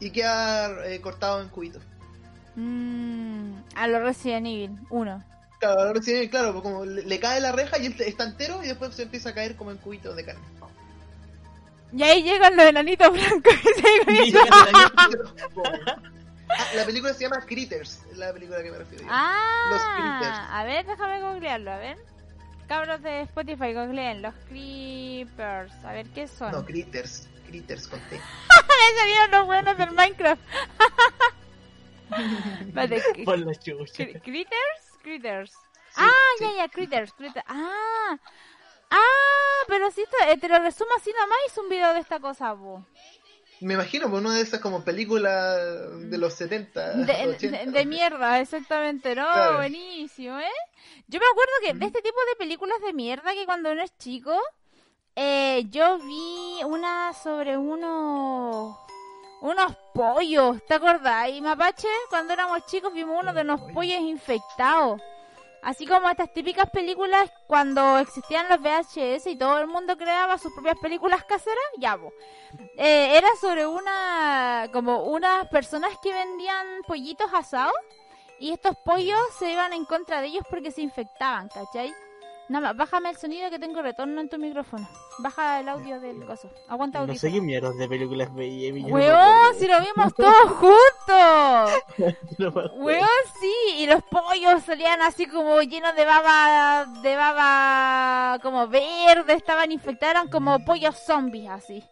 y 0.00 0.10
queda 0.10 0.86
eh, 0.86 1.00
cortado 1.00 1.40
en 1.42 1.48
cubitos. 1.48 1.82
Mm, 2.56 3.52
a 3.74 3.86
lo 3.88 4.00
Resident 4.00 4.46
Evil 4.46 4.78
1. 4.90 5.24
Claro, 5.58 5.80
ahora 5.80 6.02
sí, 6.02 6.28
claro, 6.28 6.52
pues 6.52 6.62
como 6.62 6.84
le, 6.84 7.02
le 7.02 7.20
cae 7.20 7.40
la 7.40 7.52
reja 7.52 7.78
y 7.78 7.86
él 7.86 7.94
está 8.00 8.24
entero 8.24 8.62
y 8.62 8.66
después 8.68 8.94
se 8.94 9.04
empieza 9.04 9.30
a 9.30 9.34
caer 9.34 9.56
como 9.56 9.70
en 9.70 9.78
cubitos 9.78 10.14
de 10.16 10.24
carne. 10.24 10.42
Y 11.96 12.02
ahí 12.02 12.22
llegan 12.22 12.56
los 12.56 12.66
enanitos 12.66 13.10
blancos 13.12 13.54
y 14.24 14.30
se 14.32 14.38
Ah, 16.48 16.64
la 16.76 16.84
película 16.84 17.12
se 17.12 17.24
llama 17.24 17.40
Critters, 17.44 18.00
es 18.10 18.16
la 18.18 18.32
película 18.32 18.62
que 18.62 18.70
me 18.70 18.78
refiero. 18.78 19.02
yo. 19.04 19.10
Ah, 19.12 19.66
Los 19.70 19.82
creepers. 19.82 20.38
a 20.52 20.64
ver, 20.64 20.86
déjame 20.86 21.20
googlearlo, 21.20 21.72
a 21.72 21.78
ver. 21.78 21.98
Cabros 22.68 23.00
de 23.02 23.20
Spotify, 23.22 23.72
googleen 23.72 24.22
los 24.22 24.34
creepers. 24.48 25.72
A 25.84 25.92
ver 25.92 26.06
qué 26.10 26.26
son. 26.26 26.50
No, 26.52 26.64
Critters, 26.64 27.28
Critters 27.46 27.86
con 27.86 28.00
T. 28.08 28.16
Ahí 28.50 28.96
salieron 28.98 29.30
los 29.30 29.46
buenos 29.46 29.78
del 29.78 29.92
Minecraft. 29.92 30.42
Vale, 32.72 33.02
cri- 33.14 33.24
Por 33.24 33.38
la 33.38 33.54
chucha. 33.54 34.04
cri- 34.04 34.20
critters, 34.22 34.98
critters. 35.02 35.50
Sí, 35.50 36.02
ah, 36.02 36.10
sí. 36.38 36.44
ya, 36.44 36.52
ya, 36.64 36.68
critters, 36.68 37.12
critters. 37.12 37.44
Ah, 37.48 38.18
ah, 38.90 39.64
pero 39.68 39.90
si 39.90 40.02
esto, 40.02 40.16
eh, 40.28 40.36
te 40.36 40.48
lo 40.48 40.58
resumo 40.58 40.90
así 40.96 41.10
nomás, 41.12 41.38
hice 41.46 41.60
un 41.60 41.68
video 41.68 41.94
de 41.94 42.00
esta 42.00 42.20
cosa, 42.20 42.52
bu. 42.52 42.84
Me 43.60 43.74
imagino, 43.74 44.10
pues 44.10 44.22
una 44.22 44.34
de 44.34 44.42
esas 44.42 44.60
como 44.60 44.84
películas 44.84 45.56
de 46.10 46.18
los 46.18 46.34
70, 46.34 46.92
De, 46.94 47.26
80. 47.28 47.58
de- 47.64 47.70
de 47.70 47.86
mierda, 47.86 48.40
exactamente, 48.40 49.14
¿no? 49.14 49.24
Claro. 49.32 49.56
Buenísimo, 49.58 50.38
¿eh? 50.38 50.50
Yo 51.08 51.18
me 51.20 51.26
acuerdo 51.26 51.52
que 51.62 51.74
de 51.74 51.86
este 51.86 52.02
tipo 52.02 52.18
de 52.30 52.36
películas 52.36 52.76
de 52.84 52.92
mierda 52.92 53.32
que 53.32 53.46
cuando 53.46 53.72
uno 53.72 53.82
es 53.82 53.96
chico, 53.98 54.36
eh, 55.14 55.64
yo 55.70 55.98
vi 55.98 56.62
una 56.64 57.12
sobre 57.14 57.56
unos 57.56 58.76
unos 59.40 59.76
pollos, 59.94 60.58
¿te 60.66 60.74
acordás? 60.74 61.28
Y 61.30 61.40
Mapache, 61.40 61.88
cuando 62.08 62.32
éramos 62.32 62.64
chicos 62.66 62.92
vimos 62.92 63.18
uno 63.22 63.32
de 63.32 63.42
unos 63.42 63.60
pollos 63.72 64.00
infectados. 64.00 65.00
Así 65.66 65.84
como 65.84 66.08
estas 66.08 66.32
típicas 66.32 66.70
películas 66.70 67.28
cuando 67.48 67.98
existían 67.98 68.48
los 68.48 68.60
VHS 68.60 69.26
y 69.26 69.36
todo 69.36 69.58
el 69.58 69.66
mundo 69.66 69.96
creaba 69.96 70.38
sus 70.38 70.52
propias 70.52 70.78
películas 70.78 71.24
caseras, 71.24 71.64
ya 71.76 71.96
vos. 71.96 72.12
Eh, 72.76 73.16
era 73.16 73.26
sobre 73.40 73.66
una, 73.66 74.68
como 74.72 75.02
unas 75.02 75.48
personas 75.48 75.90
que 76.00 76.12
vendían 76.12 76.82
pollitos 76.86 77.26
asados 77.34 77.74
y 78.38 78.52
estos 78.52 78.76
pollos 78.84 79.18
se 79.40 79.50
iban 79.50 79.72
en 79.72 79.84
contra 79.86 80.20
de 80.20 80.28
ellos 80.28 80.44
porque 80.48 80.70
se 80.70 80.82
infectaban, 80.82 81.48
¿cachai? 81.48 81.92
Nada 82.48 82.68
más, 82.68 82.76
bájame 82.76 83.10
el 83.10 83.16
sonido 83.16 83.50
que 83.50 83.58
tengo 83.58 83.82
retorno 83.82 84.20
en 84.20 84.28
tu 84.28 84.38
micrófono. 84.38 84.88
Baja 85.18 85.58
el 85.58 85.68
audio 85.68 85.98
del 86.00 86.24
coso. 86.24 86.48
Aguanta 86.68 86.98
No 86.98 87.04
audio. 87.06 87.18
sé 87.18 87.32
qué 87.32 87.40
mierda 87.40 87.72
de 87.72 87.88
películas 87.88 88.32
veía. 88.32 88.72
no 88.72 88.86
acuerdo. 88.86 89.54
si 89.58 89.66
lo 89.66 89.80
vimos 89.80 90.14
todos 90.14 90.50
juntos. 90.52 91.82
No. 92.38 92.50
Weón, 92.50 93.08
sí, 93.40 93.54
y 93.78 93.86
los 93.86 94.02
pollos 94.04 94.62
salían 94.64 95.00
así 95.00 95.26
como 95.26 95.60
llenos 95.62 95.94
de 95.96 96.04
baba, 96.04 96.84
de 97.02 97.16
baba 97.16 98.38
como 98.42 98.68
verde, 98.68 99.32
estaban 99.32 99.72
infectados, 99.72 100.14
eran 100.16 100.28
como 100.28 100.62
pollos 100.64 100.94
zombies 100.98 101.48
así. 101.48 101.82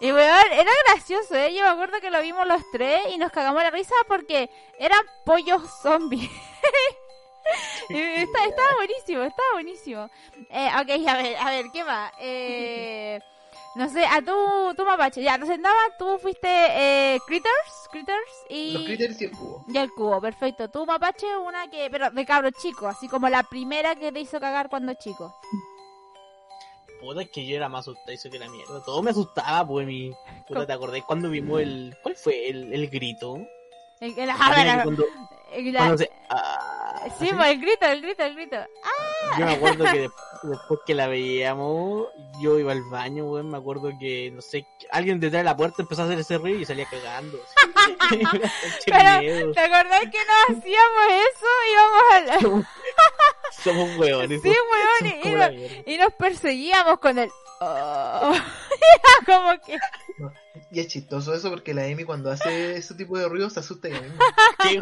Y 0.00 0.12
weón, 0.12 0.52
era 0.52 0.70
gracioso, 0.88 1.34
¿eh? 1.34 1.54
Yo 1.54 1.62
me 1.62 1.68
acuerdo 1.70 2.00
que 2.00 2.10
lo 2.10 2.20
vimos 2.20 2.46
los 2.46 2.62
tres 2.70 3.00
y 3.14 3.18
nos 3.18 3.32
cagamos 3.32 3.62
la 3.62 3.70
risa 3.70 3.94
porque 4.06 4.50
eran 4.78 5.00
pollos 5.24 5.62
zombies. 5.82 6.30
Está- 7.88 8.44
estaba 8.46 8.74
buenísimo, 8.76 9.22
estaba 9.22 9.48
buenísimo. 9.54 10.10
Eh, 10.50 10.68
ok, 10.80 11.08
a 11.08 11.16
ver, 11.16 11.36
a 11.36 11.50
ver, 11.50 11.66
¿qué 11.72 11.82
va? 11.82 12.12
Eh, 12.20 13.20
no 13.76 13.88
sé, 13.88 14.04
a 14.06 14.22
tú, 14.22 14.74
tú 14.76 14.84
mapache, 14.84 15.22
ya, 15.22 15.34
entonces 15.34 15.58
nada, 15.58 15.76
tú 15.98 16.18
fuiste 16.18 16.48
eh, 16.48 17.18
Critters, 17.26 17.88
Critters 17.90 18.32
y... 18.48 18.72
Los 18.72 18.82
critters 18.84 19.20
y 19.20 19.24
el 19.24 19.30
cubo. 19.32 19.64
Y 19.68 19.78
el 19.78 19.90
cubo, 19.92 20.20
perfecto. 20.20 20.68
Tú, 20.70 20.86
mapache, 20.86 21.36
una 21.36 21.68
que, 21.68 21.88
pero 21.90 22.10
de 22.10 22.24
cabro 22.26 22.50
chico, 22.50 22.86
así 22.86 23.08
como 23.08 23.28
la 23.28 23.42
primera 23.42 23.94
que 23.94 24.10
te 24.12 24.20
hizo 24.20 24.40
cagar 24.40 24.68
cuando 24.68 24.94
chico. 24.94 25.34
Puta, 27.00 27.20
es 27.22 27.28
que 27.30 27.44
yo 27.44 27.56
era 27.56 27.68
más 27.68 27.80
asustado 27.80 28.16
que 28.30 28.38
la 28.38 28.48
mierda. 28.48 28.82
Todo 28.82 29.02
me 29.02 29.10
asustaba, 29.10 29.66
pues 29.66 29.86
mi. 29.86 30.10
Puta, 30.48 30.66
¿te 30.66 30.72
acordás 30.72 31.02
cuando 31.06 31.28
vimos 31.28 31.60
el. 31.60 31.94
¿Cuál 32.02 32.16
fue? 32.16 32.48
El, 32.48 32.72
el 32.72 32.88
grito. 32.88 33.36
El, 34.00 34.18
el- 34.18 34.30
Ah, 34.30 34.38
a 34.40 34.50
ver, 34.50 34.58
mira, 34.60 34.72
a 34.72 34.76
ver, 34.76 34.84
cuando, 34.84 35.04
la- 35.62 35.78
cuando 35.80 35.98
se. 35.98 36.10
ah, 36.30 37.06
sí, 37.18 37.30
pues, 37.36 37.50
el 37.50 37.60
grito, 37.60 37.86
el 37.86 38.00
grito, 38.02 38.22
el 38.24 38.34
grito. 38.34 38.56
Yo 39.38 39.46
me 39.46 39.52
acuerdo 39.54 39.84
que 39.84 39.98
después, 40.02 40.24
después 40.42 40.80
que 40.86 40.94
la 40.94 41.06
veíamos, 41.08 42.06
yo 42.40 42.58
iba 42.58 42.72
al 42.72 42.82
baño, 42.90 43.24
weón. 43.26 43.50
Me 43.50 43.58
acuerdo 43.58 43.90
que, 43.98 44.30
no 44.32 44.40
sé, 44.42 44.66
alguien 44.90 45.20
detrás 45.20 45.40
de 45.40 45.44
la 45.44 45.56
puerta 45.56 45.82
empezó 45.82 46.02
a 46.02 46.04
hacer 46.06 46.18
ese 46.18 46.38
ruido 46.38 46.60
y 46.60 46.64
salía 46.64 46.86
cagando. 46.86 47.38
Pero, 48.86 49.20
miedo. 49.20 49.52
¿te 49.52 49.60
acordás 49.60 50.00
que 50.00 50.18
no 50.18 50.56
hacíamos 50.58 51.06
eso? 51.10 51.46
Íbamos 51.72 52.02
a 52.12 52.20
la... 52.20 52.68
Somos, 53.62 53.96
weones. 53.98 54.42
Sí, 54.42 54.52
Somos 54.52 55.24
y, 55.24 55.30
nos- 55.30 55.86
y 55.86 55.98
nos 55.98 56.12
perseguíamos 56.14 56.98
con 56.98 57.18
el... 57.18 57.30
oh. 57.60 58.34
Como 59.26 59.52
que... 59.64 59.78
Y 60.74 60.80
es 60.80 60.88
chistoso 60.88 61.32
eso 61.32 61.50
porque 61.50 61.72
la 61.72 61.84
Amy 61.84 62.02
cuando 62.02 62.32
hace 62.32 62.76
ese 62.76 62.94
tipo 62.94 63.16
de 63.16 63.28
ruidos 63.28 63.52
se 63.52 63.60
asusta 63.60 63.86
ella 63.88 64.00
misma. 64.02 64.18
Qué 64.62 64.78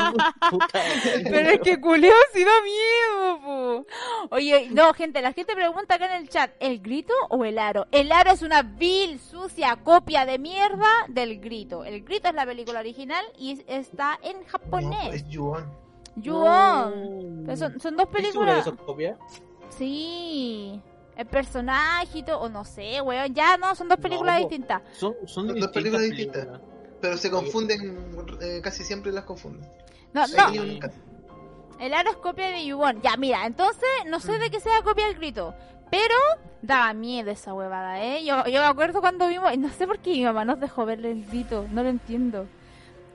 puta. 0.50 0.80
Pero 1.24 1.50
es 1.50 1.60
que 1.60 1.78
culeo 1.80 2.14
sí 2.32 2.42
da 2.44 2.50
miedo, 2.62 3.40
po. 3.42 3.86
Oye, 4.34 4.68
no, 4.70 4.94
gente, 4.94 5.20
la 5.20 5.32
gente 5.34 5.54
pregunta 5.54 5.96
acá 5.96 6.06
en 6.16 6.22
el 6.22 6.28
chat, 6.30 6.50
¿el 6.60 6.80
grito 6.80 7.12
o 7.28 7.44
el 7.44 7.58
aro? 7.58 7.86
El 7.92 8.10
aro 8.10 8.30
es 8.32 8.40
una 8.40 8.62
vil, 8.62 9.20
sucia 9.20 9.76
copia 9.84 10.24
de 10.24 10.38
mierda 10.38 10.88
del 11.08 11.40
grito. 11.40 11.84
El 11.84 12.02
grito 12.04 12.28
es 12.28 12.34
la 12.34 12.46
película 12.46 12.80
original 12.80 13.24
y 13.38 13.52
es- 13.52 13.64
está 13.68 14.18
en 14.22 14.38
No, 14.40 14.44
japonés. 14.48 15.14
es 15.14 15.28
Yuon. 15.28 15.70
Yuon. 16.16 17.42
Pero 17.44 17.56
son, 17.58 17.80
son 17.80 17.96
dos 17.96 18.06
¿Estoy 18.06 18.24
segura 18.32 18.54
de 18.56 18.62
películas. 18.72 19.14
Sí. 19.76 20.80
El 21.16 21.26
personaje 21.26 22.18
y 22.18 22.22
todo, 22.22 22.40
o 22.40 22.48
no 22.48 22.64
sé, 22.64 23.00
weón. 23.02 23.34
Ya 23.34 23.56
no, 23.56 23.74
son 23.74 23.88
dos 23.88 23.98
películas 23.98 24.38
distintas. 24.38 24.82
Son, 24.92 25.14
son 25.26 25.28
Son 25.28 25.46
dos 25.46 25.54
distintas 25.56 25.74
películas 25.74 26.02
películas. 26.02 26.34
distintas. 26.34 26.60
Pero 27.00 27.16
se 27.16 27.30
confunden, 27.30 28.06
eh, 28.40 28.60
casi 28.62 28.84
siempre 28.84 29.12
las 29.12 29.24
confunden. 29.24 29.68
No, 30.12 30.24
no. 30.26 30.78
El 31.80 31.94
aro 31.94 32.10
es 32.10 32.16
copia 32.16 32.48
de 32.48 32.64
Yubon. 32.64 33.02
Ya, 33.02 33.16
mira, 33.16 33.44
entonces 33.44 33.88
no 34.06 34.20
sé 34.20 34.38
de 34.38 34.50
qué 34.50 34.60
sea 34.60 34.82
copia 34.82 35.08
el 35.08 35.14
grito. 35.16 35.54
Pero 35.90 36.14
daba 36.62 36.92
miedo 36.94 37.30
esa 37.30 37.52
huevada, 37.52 38.02
¿eh? 38.02 38.24
Yo, 38.24 38.44
yo 38.46 38.60
me 38.60 38.66
acuerdo 38.66 39.00
cuando 39.00 39.26
vimos. 39.26 39.50
No 39.58 39.68
sé 39.70 39.86
por 39.86 39.98
qué 39.98 40.10
mi 40.10 40.24
mamá 40.24 40.44
nos 40.44 40.60
dejó 40.60 40.86
ver 40.86 41.04
el 41.04 41.26
grito. 41.26 41.66
No 41.70 41.82
lo 41.82 41.88
entiendo. 41.88 42.46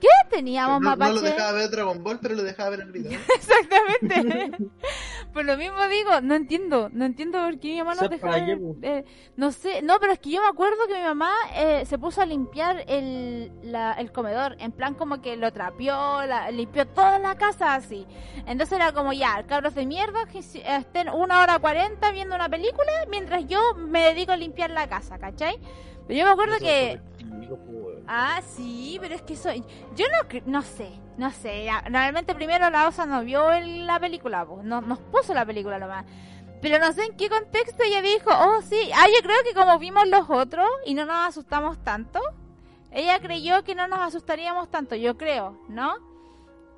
¿Qué 0.00 0.08
teníamos, 0.30 0.80
No, 0.80 0.90
no 0.90 0.96
mapache? 0.96 1.14
lo 1.14 1.20
dejaba 1.22 1.52
ver 1.52 1.70
Dragon 1.70 2.02
Ball, 2.02 2.18
pero 2.20 2.34
lo 2.34 2.42
dejaba 2.42 2.70
ver 2.70 2.80
el. 2.80 3.02
¿no? 3.04 3.10
Exactamente. 3.34 4.56
Por 5.32 5.44
lo 5.44 5.56
mismo 5.56 5.86
digo, 5.88 6.20
no 6.22 6.34
entiendo, 6.34 6.88
no 6.92 7.04
entiendo 7.04 7.38
por 7.38 7.58
qué 7.60 7.68
mi 7.68 7.78
mamá 7.78 7.90
nos 7.92 8.00
¿Sabes 8.04 8.20
dejaba 8.20 8.44
ver, 8.44 8.58
eh, 8.82 9.04
no 9.36 9.52
sé, 9.52 9.82
no, 9.82 10.00
pero 10.00 10.12
es 10.12 10.18
que 10.18 10.30
yo 10.30 10.40
me 10.42 10.48
acuerdo 10.48 10.78
que 10.88 10.94
mi 10.94 11.02
mamá 11.02 11.30
eh, 11.54 11.84
se 11.86 11.98
puso 11.98 12.22
a 12.22 12.26
limpiar 12.26 12.84
el, 12.88 13.52
la- 13.62 13.92
el 13.92 14.10
comedor, 14.10 14.56
en 14.58 14.72
plan 14.72 14.94
como 14.94 15.20
que 15.20 15.36
lo 15.36 15.52
trapeó, 15.52 16.24
la- 16.24 16.50
limpió 16.50 16.86
toda 16.88 17.18
la 17.18 17.36
casa 17.36 17.74
así. 17.74 18.06
Entonces 18.46 18.72
era 18.76 18.92
como 18.92 19.12
ya, 19.12 19.44
cabros 19.46 19.74
de 19.74 19.86
mierda, 19.86 20.26
que 20.26 20.38
estén 20.38 21.08
una 21.10 21.40
hora 21.42 21.58
cuarenta 21.58 22.10
viendo 22.10 22.34
una 22.34 22.48
película 22.48 22.90
mientras 23.10 23.46
yo 23.46 23.60
me 23.76 24.02
dedico 24.06 24.32
a 24.32 24.36
limpiar 24.36 24.70
la 24.70 24.88
casa, 24.88 25.18
¿cachai? 25.18 25.58
Pero 26.08 26.18
yo 26.18 26.24
me 26.26 26.32
acuerdo 26.32 26.58
que... 26.58 26.92
es 27.18 27.24
contigo, 27.24 27.56
po, 27.58 27.70
weón. 27.70 28.04
Ah, 28.08 28.40
sí, 28.42 28.98
pero 29.00 29.14
es 29.14 29.22
que 29.22 29.36
soy. 29.36 29.62
Yo 29.94 30.06
no 30.08 30.40
no 30.46 30.62
sé, 30.62 30.90
no 31.18 31.30
sé. 31.30 31.68
Realmente 31.84 32.34
primero 32.34 32.68
la 32.70 32.88
Osa 32.88 33.06
no 33.06 33.22
vio 33.22 33.52
el- 33.52 33.86
la 33.86 34.00
película, 34.00 34.44
pues, 34.44 34.64
no, 34.64 34.80
nos 34.80 34.98
puso 34.98 35.34
la 35.34 35.46
película 35.46 35.78
nomás. 35.78 36.04
Pero 36.60 36.78
no 36.80 36.92
sé 36.92 37.04
en 37.04 37.16
qué 37.16 37.28
contexto 37.28 37.84
ella 37.84 38.02
dijo, 38.02 38.30
oh 38.32 38.60
sí. 38.62 38.90
Ah, 38.94 39.06
yo 39.06 39.22
creo 39.22 39.36
que 39.44 39.54
como 39.54 39.78
vimos 39.78 40.08
los 40.08 40.28
otros 40.28 40.66
y 40.86 40.94
no 40.94 41.04
nos 41.04 41.28
asustamos 41.28 41.78
tanto, 41.84 42.18
ella 42.90 43.20
creyó 43.20 43.62
que 43.62 43.74
no 43.76 43.86
nos 43.86 44.00
asustaríamos 44.00 44.68
tanto, 44.70 44.96
yo 44.96 45.16
creo, 45.16 45.56
¿no? 45.68 45.94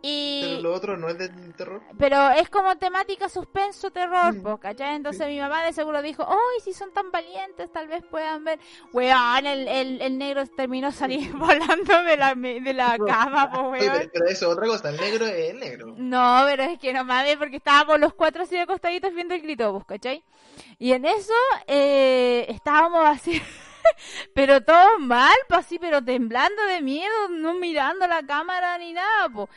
Y... 0.02 0.42
Pero 0.44 0.62
lo 0.62 0.74
otro 0.74 0.96
no 0.96 1.08
es 1.08 1.18
de 1.18 1.28
terror. 1.56 1.82
Pero 1.98 2.30
es 2.30 2.48
como 2.48 2.76
temática 2.78 3.28
suspenso 3.28 3.90
terror, 3.90 4.34
Mm. 4.34 4.56
¿cachai? 4.56 4.96
Entonces 4.96 5.26
mi 5.28 5.38
mamá 5.38 5.62
de 5.64 5.72
seguro 5.72 6.00
dijo, 6.00 6.26
¡ay, 6.26 6.60
si 6.64 6.72
son 6.72 6.90
tan 6.92 7.10
valientes, 7.10 7.70
tal 7.70 7.86
vez 7.88 8.02
puedan 8.10 8.44
ver! 8.44 8.58
Weón, 8.92 9.46
el, 9.46 9.68
el, 9.68 10.00
el 10.00 10.18
negro 10.18 10.46
terminó 10.46 10.90
salir 10.90 11.32
volando 11.36 12.02
de 12.02 12.16
la, 12.16 12.34
de 12.34 12.72
la 12.72 12.96
cama, 13.06 13.50
po, 13.50 13.60
weón. 13.70 13.78
pero, 13.78 14.10
pero 14.12 14.26
eso 14.26 14.46
es 14.46 14.52
otra 14.56 14.66
cosa. 14.66 14.88
El 14.88 14.96
negro 14.96 15.26
es 15.26 15.50
el 15.50 15.60
negro. 15.60 15.94
No, 15.96 16.42
pero 16.46 16.62
es 16.62 16.78
que 16.78 16.92
no 16.92 17.04
mames, 17.04 17.36
porque 17.36 17.56
estábamos 17.56 18.00
los 18.00 18.14
cuatro 18.14 18.44
así 18.44 18.56
acostaditos 18.56 19.12
viendo 19.14 19.34
el 19.34 19.42
grito, 19.42 19.84
¿cachai? 19.86 20.22
Y 20.78 20.92
en 20.92 21.04
eso 21.04 21.32
eh, 21.66 22.46
estábamos 22.48 23.04
así, 23.06 23.40
pero 24.34 24.62
todos 24.62 24.98
mal, 24.98 25.34
pues 25.48 25.60
así, 25.60 25.78
pero 25.78 26.02
temblando 26.02 26.62
de 26.64 26.80
miedo, 26.80 27.28
no 27.30 27.54
mirando 27.54 28.06
la 28.06 28.22
cámara 28.24 28.78
ni 28.78 28.92
nada, 28.92 29.28
pues. 29.28 29.48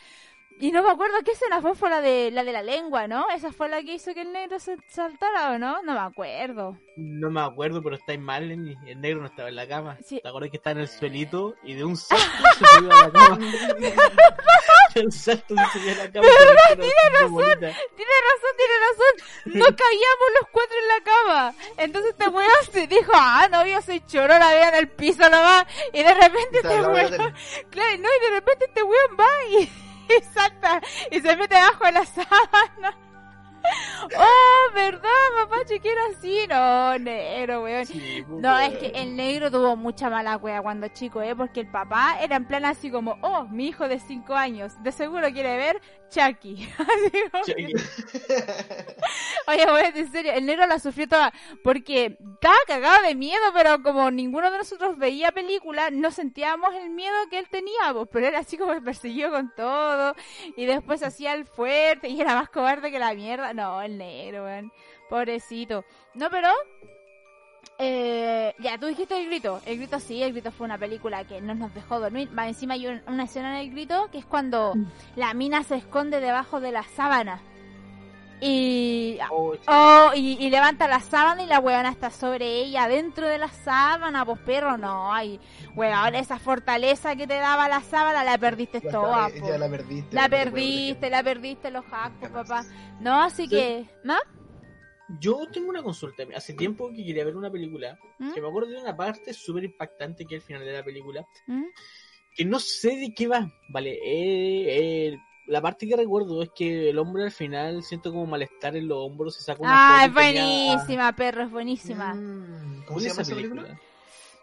Y 0.64 0.72
no 0.72 0.82
me 0.82 0.92
acuerdo 0.92 1.18
qué 1.26 1.32
escena 1.32 1.60
fue, 1.60 1.76
fue 1.76 1.90
la 1.90 2.00
de 2.00 2.32
la 2.32 2.46
de 2.46 2.54
la 2.54 2.64
lengua, 2.64 3.06
¿no? 3.06 3.26
Esa 3.36 3.52
fue 3.52 3.68
la 3.68 3.84
que 3.84 3.96
hizo 3.96 4.14
que 4.14 4.22
el 4.22 4.32
negro 4.32 4.60
se 4.60 4.78
saltara, 4.88 5.52
¿o 5.52 5.58
no? 5.60 5.84
No 5.84 5.92
me 5.92 6.00
acuerdo. 6.00 6.80
No 6.96 7.30
me 7.30 7.42
acuerdo, 7.42 7.84
pero 7.84 7.98
estáis 7.98 8.22
mal, 8.22 8.48
Lenny. 8.48 8.74
El 8.88 9.02
negro 9.02 9.20
no 9.20 9.28
estaba 9.28 9.50
en 9.50 9.58
la 9.58 9.68
cama. 9.68 9.98
Sí. 10.06 10.22
¿Te 10.24 10.30
acuerdas 10.30 10.52
que 10.52 10.56
estaba 10.56 10.76
en 10.76 10.80
el 10.84 10.88
suelito 10.88 11.56
y 11.64 11.74
de 11.74 11.84
un 11.84 11.98
salto 11.98 12.26
se 12.58 12.66
subió 12.66 12.92
a 12.94 12.96
la 12.96 13.12
cama? 13.12 13.38
de 14.96 15.02
un 15.02 15.12
salto 15.12 15.54
se 15.54 15.80
subió 15.80 15.92
a 15.92 15.98
la 15.98 16.12
cama. 16.14 16.28
Tiene 16.70 17.10
razón. 17.12 17.60
Tiene 17.60 18.16
razón, 18.30 18.54
tiene 18.56 18.74
razón. 18.88 19.60
No 19.60 19.66
caíamos 19.76 20.30
los 20.40 20.50
cuatro 20.50 20.78
en 20.80 20.88
la 20.88 21.04
cama. 21.04 21.56
Entonces 21.76 22.12
este 22.12 22.30
weón 22.30 22.50
se 22.72 22.88
dijo, 22.88 23.12
ah, 23.14 23.50
no, 23.52 23.68
yo 23.68 23.82
soy 23.82 24.00
choro, 24.06 24.40
la 24.40 24.52
veo 24.52 24.70
en 24.70 24.76
el 24.76 24.88
piso 24.88 25.24
nomás. 25.24 25.66
Y 25.92 26.04
de 26.04 26.14
repente 26.14 26.60
Está 26.60 26.74
este 26.74 26.88
weón, 26.88 27.34
claro, 27.70 27.98
no, 27.98 28.08
y 28.08 28.30
de 28.30 28.30
repente 28.32 28.64
este 28.64 28.82
weón 28.82 29.18
va 29.20 29.28
y, 29.50 29.70
y 30.20 30.24
salta 30.34 30.82
y 31.12 31.20
se 31.20 31.36
mete 31.36 31.58
abajo 31.58 31.86
de 31.86 31.92
la 31.92 32.06
sábana. 32.06 32.98
Oh, 34.18 34.74
¿verdad, 34.74 35.10
mapache? 35.36 35.80
Que 35.80 35.92
era 35.92 36.02
así. 36.12 36.46
No, 36.50 37.00
negro, 37.00 37.64
weón. 37.64 37.86
Sí, 37.86 38.24
pues, 38.28 38.42
No, 38.42 38.60
es 38.60 38.78
que 38.78 38.88
el 38.88 39.16
negro 39.16 39.50
tuvo 39.50 39.76
mucha 39.76 40.10
mala 40.10 40.38
wea 40.38 40.62
cuando 40.62 40.88
chico, 40.90 41.22
¿eh? 41.22 41.36
Porque 41.36 41.62
el 41.62 41.72
papá 41.72 42.18
era 42.22 42.36
en 42.36 42.46
plan 42.46 42.66
así 42.66 42.92
como, 42.92 43.18
oh, 43.22 43.46
mi 43.46 43.68
hijo 43.68 43.88
de 43.88 44.00
5 44.00 44.34
años, 44.36 44.74
de 44.84 44.92
seguro 44.92 45.32
quiere 45.32 45.58
ver 45.58 45.82
Chucky. 46.10 46.70
Chucky. 47.46 47.74
Oye, 49.48 49.66
weón, 49.66 49.92
en 49.96 50.12
serio, 50.12 50.34
el 50.34 50.46
negro 50.46 50.68
la 50.68 50.80
sufrió 50.80 51.08
toda. 51.08 51.34
Porque 51.64 52.18
estaba 52.34 52.56
cagado 52.68 53.04
de 53.04 53.16
miedo, 53.16 53.42
pero 53.54 53.82
como 53.82 54.12
ninguno 54.12 54.52
de 54.52 54.58
nosotros 54.58 54.98
veía 54.98 55.32
película, 55.32 55.90
no 55.90 56.12
sentíamos 56.12 56.74
el 56.76 56.90
miedo 56.90 57.16
que 57.30 57.40
él 57.40 57.48
tenía, 57.50 57.94
pues, 57.94 58.08
pero 58.12 58.28
era 58.28 58.40
así 58.40 58.58
como 58.58 58.80
perseguido 58.84 59.32
con 59.32 59.52
todo. 59.56 60.14
Y 60.56 60.66
después 60.66 61.02
hacía 61.04 61.34
el 61.34 61.46
fuerte 61.46 62.10
y 62.10 62.22
era 62.22 62.36
más 62.36 62.50
cobarde 62.50 62.92
que 62.92 63.00
la 63.00 63.14
mierda. 63.14 63.53
No, 63.62 63.82
el 63.82 63.98
negro, 63.98 64.46
weón. 64.46 64.72
Pobrecito. 65.10 65.84
No, 66.16 66.30
pero 66.30 66.50
Eh, 67.80 68.54
ya, 68.60 68.78
tú 68.78 68.86
dijiste 68.86 69.18
el 69.18 69.26
grito. 69.28 69.60
El 69.66 69.78
grito 69.78 70.00
sí, 70.00 70.22
el 70.22 70.32
grito 70.32 70.52
fue 70.52 70.66
una 70.66 70.78
película 70.78 71.24
que 71.26 71.42
no 71.42 71.56
nos 71.56 71.74
dejó 71.74 72.00
dormir. 72.00 72.30
Más 72.32 72.48
encima 72.48 72.76
hay 72.76 72.88
un- 72.88 73.02
una 73.08 73.24
escena 73.24 73.60
en 73.60 73.66
el 73.68 73.72
grito 73.74 74.10
que 74.12 74.20
es 74.20 74.26
cuando 74.26 74.74
Mm. 74.76 74.86
la 75.16 75.34
mina 75.34 75.64
se 75.64 75.76
esconde 75.78 76.20
debajo 76.20 76.60
de 76.60 76.72
la 76.72 76.84
sábana. 76.84 77.42
Y, 78.42 79.18
Oh, 79.32 79.54
oh, 79.68 80.12
y, 80.16 80.38
y 80.40 80.50
levanta 80.50 80.88
la 80.88 81.00
sábana 81.00 81.44
y 81.44 81.48
la 81.48 81.60
weona 81.60 81.90
está 81.90 82.10
sobre 82.10 82.46
ella, 82.62 82.88
dentro 82.90 83.28
de 83.28 83.38
la 83.38 83.48
sábana, 83.48 84.26
pues 84.26 84.40
perro, 84.42 84.78
no, 84.78 85.14
ay, 85.14 85.40
weón, 85.76 86.16
esa 86.16 86.40
fortaleza 86.40 87.16
que 87.16 87.26
te 87.26 87.36
daba 87.36 87.70
la 87.70 87.82
sábana 87.82 88.24
la 88.24 88.38
perdiste 88.38 88.82
Ya, 88.82 88.92
toda, 88.92 89.30
ya 89.30 89.58
la 89.58 89.70
perdiste. 89.70 90.16
La 90.16 90.28
perdiste, 90.28 91.10
la 91.10 91.24
perdiste 91.24 91.72
los 91.72 91.86
hacks, 91.90 92.30
papá. 92.30 92.66
No, 93.00 93.22
así 93.24 93.44
Sí. 93.44 93.50
que, 93.50 93.86
¿no? 94.04 94.16
Yo 95.20 95.46
tengo 95.52 95.70
una 95.70 95.84
consulta. 95.84 96.24
Hace 96.36 96.54
tiempo 96.54 96.90
que 96.90 97.06
quería 97.06 97.26
ver 97.26 97.36
una 97.36 97.52
película. 97.52 97.98
¿Mm? 98.20 98.34
Que 98.34 98.42
me 98.42 98.48
acuerdo 98.48 98.72
de 98.72 98.82
una 98.82 98.96
parte 98.96 99.34
súper 99.34 99.66
impactante 99.66 100.26
que 100.26 100.38
es 100.38 100.42
el 100.42 100.48
final 100.48 100.66
de 100.66 100.74
la 100.74 100.84
película. 100.84 101.24
¿Mm? 101.46 101.66
Que 102.36 102.46
no 102.46 102.58
sé 102.60 102.96
de 102.96 103.14
qué 103.14 103.28
va. 103.28 103.48
Vale, 103.70 103.92
eh, 103.92 105.10
eh, 105.12 105.18
la 105.48 105.62
parte 105.62 105.88
que 105.88 105.96
recuerdo 105.96 106.42
es 106.42 106.50
que 106.52 106.90
el 106.90 106.98
hombre 107.00 107.24
al 107.26 107.32
final 107.32 107.84
siento 107.84 108.12
como 108.12 108.26
malestar 108.26 108.76
en 108.76 108.88
los 108.88 108.98
hombros. 109.00 109.36
Se 109.36 109.44
saca 109.44 109.62
una 109.62 109.72
Ah, 110.02 110.06
es 110.06 110.12
y 110.12 110.16
tenía- 110.16 110.44
buenísima, 110.76 111.12
perro, 111.16 111.44
es 111.44 111.52
buenísima. 111.52 112.14
Mm, 112.14 112.84
¿Cómo 112.86 112.86
¿Cuál 112.88 113.02
se 113.02 113.08
es 113.08 113.14
llama 113.14 113.22
esa 113.24 113.36
película? 113.36 113.80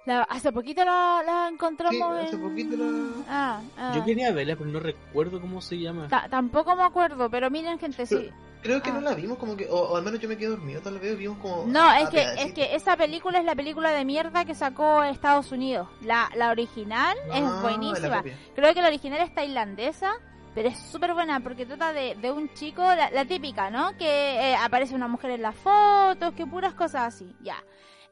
La- 0.07 0.23
hace 0.23 0.51
poquito 0.51 0.83
la, 0.85 1.23
la 1.25 1.49
encontramos 1.53 1.99
Sí, 2.21 2.27
hace 2.27 2.37
en- 2.37 2.43
poquito 2.43 2.77
la- 2.77 3.25
Ah, 3.29 3.61
ah. 3.77 3.93
Yo 3.95 4.05
quería 4.05 4.33
verla, 4.33 4.57
pero 4.57 4.71
no 4.71 4.81
recuerdo 4.81 5.41
cómo 5.41 5.61
se 5.61 5.79
llama. 5.79 6.09
Ta- 6.09 6.27
tampoco 6.31 6.75
me 6.75 6.83
acuerdo, 6.85 7.29
pero 7.31 7.51
miren 7.51 7.79
gente, 7.79 8.07
sí. 8.07 8.31
Creo 8.63 8.83
que 8.83 8.91
Ah. 8.91 8.95
no 8.95 9.01
la 9.01 9.15
vimos 9.15 9.39
como 9.39 9.57
que, 9.57 9.67
o, 9.69 9.75
o 9.75 9.97
al 9.97 10.03
menos 10.03 10.21
yo 10.21 10.29
me 10.29 10.37
quedé 10.37 10.49
dormido, 10.51 10.81
tal 10.83 10.99
vez 10.99 11.17
vimos 11.17 11.39
como... 11.39 11.65
No, 11.67 11.81
a- 11.83 12.01
es 12.01 12.09
a 12.09 12.11
que, 12.11 12.23
es 12.43 12.53
que 12.53 12.75
esa 12.75 12.97
película 12.97 13.39
es 13.39 13.45
la 13.45 13.55
película 13.55 13.91
de 13.91 14.05
mierda 14.05 14.45
que 14.45 14.55
sacó 14.55 15.03
Estados 15.03 15.51
Unidos. 15.53 15.89
La, 16.03 16.31
la 16.35 16.51
original 16.51 17.17
Ah, 17.31 17.39
es 17.39 17.63
buenísima. 17.63 18.23
Creo 18.55 18.75
que 18.75 18.83
la 18.83 18.89
original 18.89 19.21
es 19.23 19.35
tailandesa, 19.35 20.13
pero 20.55 20.69
es 20.69 20.79
súper 20.79 21.15
buena 21.15 21.41
porque 21.41 21.67
trata 21.67 21.93
de, 21.93 22.17
de 22.17 22.33
un 22.33 22.53
chico, 22.55 22.83
la, 22.83 23.25
típica, 23.25 23.71
¿no? 23.71 23.97
Que 23.97 24.07
eh, 24.51 24.57
aparece 24.57 24.95
una 24.95 25.09
mujer 25.09 25.31
en 25.33 25.43
las 25.43 25.55
fotos, 25.57 26.35
que 26.35 26.47
puras 26.47 26.75
cosas 26.75 27.15
así, 27.15 27.35
ya. 27.41 27.63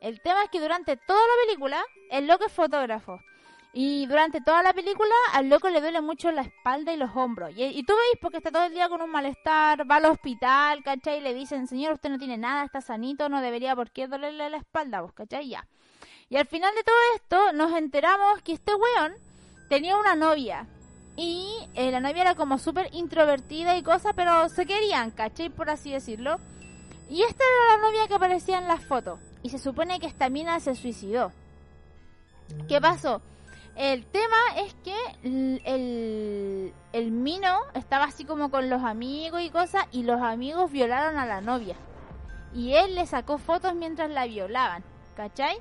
El 0.00 0.21
tema 0.21 0.45
es 0.45 0.50
que 0.50 0.61
durante 0.61 0.97
toda 0.97 1.18
la 1.21 1.47
película, 1.47 1.83
el 2.11 2.26
loco 2.26 2.47
es 2.47 2.52
fotógrafo. 2.52 3.21
Y 3.73 4.07
durante 4.07 4.40
toda 4.40 4.62
la 4.62 4.73
película, 4.73 5.12
al 5.35 5.49
loco 5.49 5.68
le 5.68 5.80
duele 5.80 6.00
mucho 6.00 6.30
la 6.30 6.42
espalda 6.42 6.92
y 6.92 6.97
los 6.97 7.14
hombros. 7.14 7.52
Y, 7.57 7.64
y 7.64 7.83
tú 7.83 7.92
veis 7.92 8.18
porque 8.21 8.38
está 8.38 8.50
todo 8.50 8.64
el 8.64 8.73
día 8.73 8.88
con 8.88 9.02
un 9.02 9.11
malestar, 9.11 9.88
va 9.90 9.97
al 9.97 10.07
hospital, 10.07 10.83
¿cachai? 10.83 11.18
Y 11.18 11.21
le 11.21 11.35
dicen, 11.35 11.66
señor, 11.66 11.92
usted 11.95 12.09
no 12.09 12.18
tiene 12.18 12.38
nada, 12.38 12.64
está 12.64 12.80
sanito, 12.80 13.28
no 13.28 13.40
debería 13.40 13.76
por 13.76 13.90
qué 13.90 14.07
dolerle 14.07 14.49
la 14.49 14.57
espalda, 14.57 15.00
pues, 15.02 15.12
¿cachai? 15.12 15.49
Ya. 15.49 15.68
Y 16.28 16.37
al 16.37 16.47
final 16.47 16.75
de 16.75 16.83
todo 16.83 16.97
esto, 17.16 17.52
nos 17.52 17.76
enteramos 17.76 18.42
que 18.42 18.52
este 18.52 18.73
weón 18.75 19.14
tenía 19.68 19.97
una 19.97 20.14
novia. 20.14 20.66
Y 21.18 21.68
eh, 21.75 21.90
la 21.90 21.98
novia 21.98 22.22
era 22.22 22.34
como 22.37 22.58
súper 22.58 22.90
introvertida 22.92 23.76
y 23.76 23.82
cosas, 23.82 24.12
pero 24.14 24.48
se 24.48 24.66
querían, 24.66 25.10
¿cachai? 25.10 25.48
Por 25.48 25.68
así 25.68 25.90
decirlo. 25.90 26.38
Y 27.10 27.22
esta 27.22 27.42
era 27.42 27.76
la 27.76 27.82
novia 27.88 28.06
que 28.06 28.14
aparecía 28.14 28.58
en 28.58 28.68
las 28.68 28.84
fotos. 28.84 29.18
Y 29.42 29.50
se 29.50 29.58
supone 29.58 29.98
que 29.98 30.06
esta 30.06 30.28
mina 30.28 30.60
se 30.60 30.76
suicidó. 30.76 31.32
¿Qué 32.68 32.80
pasó? 32.80 33.20
El 33.75 34.06
tema 34.06 34.37
es 34.58 34.75
que 34.84 34.94
el, 35.25 35.60
el, 35.64 36.72
el 36.92 37.10
Mino 37.10 37.62
estaba 37.75 38.04
así 38.04 38.25
como 38.25 38.52
con 38.52 38.70
los 38.70 38.84
amigos 38.84 39.42
y 39.42 39.50
cosas 39.50 39.87
y 39.90 40.04
los 40.04 40.22
amigos 40.22 40.70
violaron 40.70 41.18
a 41.18 41.26
la 41.26 41.40
novia. 41.40 41.75
Y 42.54 42.75
él 42.75 42.94
le 42.94 43.06
sacó 43.06 43.38
fotos 43.38 43.75
mientras 43.75 44.08
la 44.08 44.25
violaban, 44.26 44.84
¿cachai? 45.16 45.58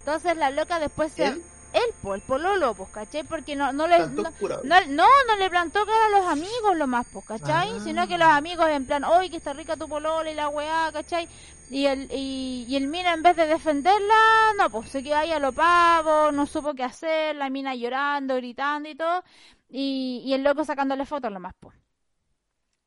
Entonces 0.00 0.36
la 0.36 0.50
loca 0.50 0.80
después 0.80 1.12
se... 1.12 1.40
Él, 1.72 1.82
el 2.14 2.22
pololo, 2.22 2.74
pues, 2.74 2.90
¿cachai? 2.90 3.24
Porque 3.24 3.56
no, 3.56 3.72
no 3.72 3.86
le... 3.86 4.08
No- 4.08 4.24
no, 4.62 4.80
no, 4.88 5.04
no 5.28 5.36
le 5.38 5.50
plantó 5.50 5.84
cara 5.86 6.06
a 6.06 6.20
los 6.20 6.26
amigos 6.30 6.76
lo 6.76 6.86
más, 6.86 7.06
pues, 7.12 7.24
¿cachai? 7.24 7.68
Ah. 7.76 7.80
Sino 7.80 8.06
que 8.08 8.18
los 8.18 8.28
amigos 8.28 8.68
en 8.70 8.86
plan, 8.86 9.04
¡ay, 9.04 9.30
que 9.30 9.36
está 9.36 9.52
rica 9.52 9.76
tu 9.76 9.88
polola 9.88 10.30
y 10.30 10.34
la 10.34 10.48
weá, 10.48 10.90
¿cachai? 10.92 11.28
Y 11.68 11.86
el, 11.86 12.08
y, 12.12 12.64
y 12.68 12.76
el 12.76 12.86
mina 12.88 13.12
en 13.14 13.22
vez 13.22 13.36
de 13.36 13.46
defenderla, 13.46 14.14
no, 14.58 14.70
pues 14.70 14.88
se 14.90 15.02
quedó 15.02 15.16
ahí 15.16 15.32
a 15.32 15.38
lo 15.40 15.52
pavo, 15.52 16.32
no 16.32 16.46
supo 16.46 16.74
qué 16.74 16.84
hacer, 16.84 17.36
la 17.36 17.50
mina 17.50 17.74
llorando, 17.74 18.36
gritando 18.36 18.88
y 18.88 18.94
todo, 18.94 19.22
y, 19.68 20.22
y 20.24 20.32
el 20.34 20.42
loco 20.44 20.64
sacándole 20.64 21.04
fotos 21.06 21.32
lo 21.32 21.40
más, 21.40 21.54
pues. 21.60 21.76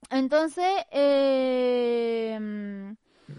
Entonces, 0.09 0.65
eh... 0.91 2.37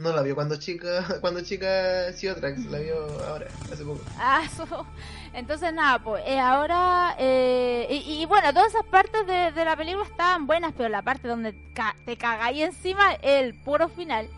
No 0.01 0.13
la 0.13 0.23
vio 0.23 0.35
cuando 0.35 0.57
chica, 0.57 1.05
cuando 1.21 1.41
chica 1.43 2.13
Siotrax, 2.13 2.65
la 2.67 2.79
vio 2.79 2.97
ahora, 3.29 3.47
hace 3.73 3.85
poco. 3.85 4.01
Ah, 4.19 4.43
eso. 4.47 4.87
Entonces, 5.33 5.73
nada, 5.73 5.99
pues 5.99 6.25
ahora. 6.39 7.15
eh, 7.19 8.03
y, 8.07 8.25
bueno, 8.27 8.53
todas 8.53 8.69
esas 8.71 8.85
partes 8.87 9.27
de, 9.27 9.53
la 9.65 9.77
película 9.77 10.05
estaban 10.05 10.47
buenas, 10.47 10.73
pero 10.77 10.89
la 10.89 11.03
parte 11.03 11.29
donde 11.29 11.55
ca- 11.75 11.95
te 12.05 12.17
cagáis 12.17 12.63
encima, 12.63 13.13
el 13.23 13.55
puro 13.55 13.89
final, 13.89 14.29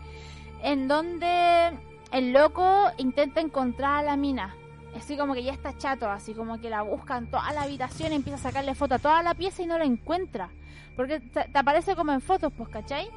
en 0.61 0.87
donde 0.87 1.71
el 2.11 2.33
loco 2.33 2.91
intenta 2.97 3.41
encontrar 3.41 3.99
a 3.99 4.03
la 4.03 4.17
mina. 4.17 4.55
Así 4.95 5.17
como 5.17 5.33
que 5.33 5.43
ya 5.43 5.53
está 5.53 5.75
chato, 5.77 6.07
así 6.09 6.33
como 6.35 6.61
que 6.61 6.69
la 6.69 6.83
busca 6.83 7.17
en 7.17 7.25
toda 7.27 7.51
la 7.53 7.63
habitación, 7.63 8.13
empieza 8.13 8.37
a 8.37 8.43
sacarle 8.51 8.75
foto 8.75 8.95
a 8.95 8.99
toda 8.99 9.23
la 9.23 9.33
pieza 9.33 9.63
y 9.63 9.65
no 9.65 9.79
la 9.79 9.85
encuentra. 9.85 10.49
Porque 10.95 11.19
te, 11.19 11.45
te 11.45 11.57
aparece 11.57 11.95
como 11.95 12.11
en 12.11 12.21
fotos, 12.21 12.53
pues, 12.55 12.69
¿cachai? 12.69 13.09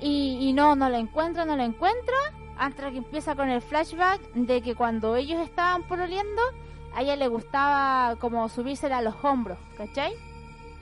Y, 0.00 0.38
y 0.40 0.52
no, 0.52 0.76
no 0.76 0.88
la 0.88 0.98
encuentra, 0.98 1.44
no 1.44 1.56
la 1.56 1.64
encuentra 1.64 2.16
hasta 2.56 2.90
que 2.90 2.98
empieza 2.98 3.34
con 3.34 3.48
el 3.50 3.62
flashback 3.62 4.20
de 4.34 4.62
que 4.62 4.74
cuando 4.74 5.16
ellos 5.16 5.40
estaban 5.40 5.82
pololeando, 5.84 6.42
a 6.94 7.02
ella 7.02 7.16
le 7.16 7.28
gustaba 7.28 8.16
como 8.16 8.48
subírsela 8.48 8.98
a 8.98 9.02
los 9.02 9.14
hombros, 9.22 9.58
¿cachai? 9.76 10.12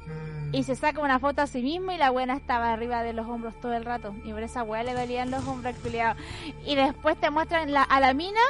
Mm. 0.07 0.55
Y 0.55 0.63
se 0.63 0.77
saca 0.77 1.01
una 1.01 1.19
foto 1.19 1.43
a 1.43 1.47
sí 1.47 1.61
mismo 1.63 1.93
y 1.93 1.97
la 1.99 2.11
buena 2.11 2.35
estaba 2.35 2.73
arriba 2.73 3.03
de 3.03 3.13
los 3.13 3.27
hombros 3.27 3.55
todo 3.61 3.75
el 3.75 3.85
rato. 3.85 4.15
Y 4.25 4.33
por 4.33 4.43
esa 4.43 4.63
weá 4.63 4.83
le 4.85 4.95
dolían 4.95 5.31
los 5.31 5.45
hombros 5.47 5.75
al. 5.75 6.17
Y 6.65 6.77
después 6.77 7.19
te 7.21 7.31
muestran 7.31 7.73
la- 7.73 7.83
a 7.83 8.01
la 8.01 8.15
mina, 8.15 8.41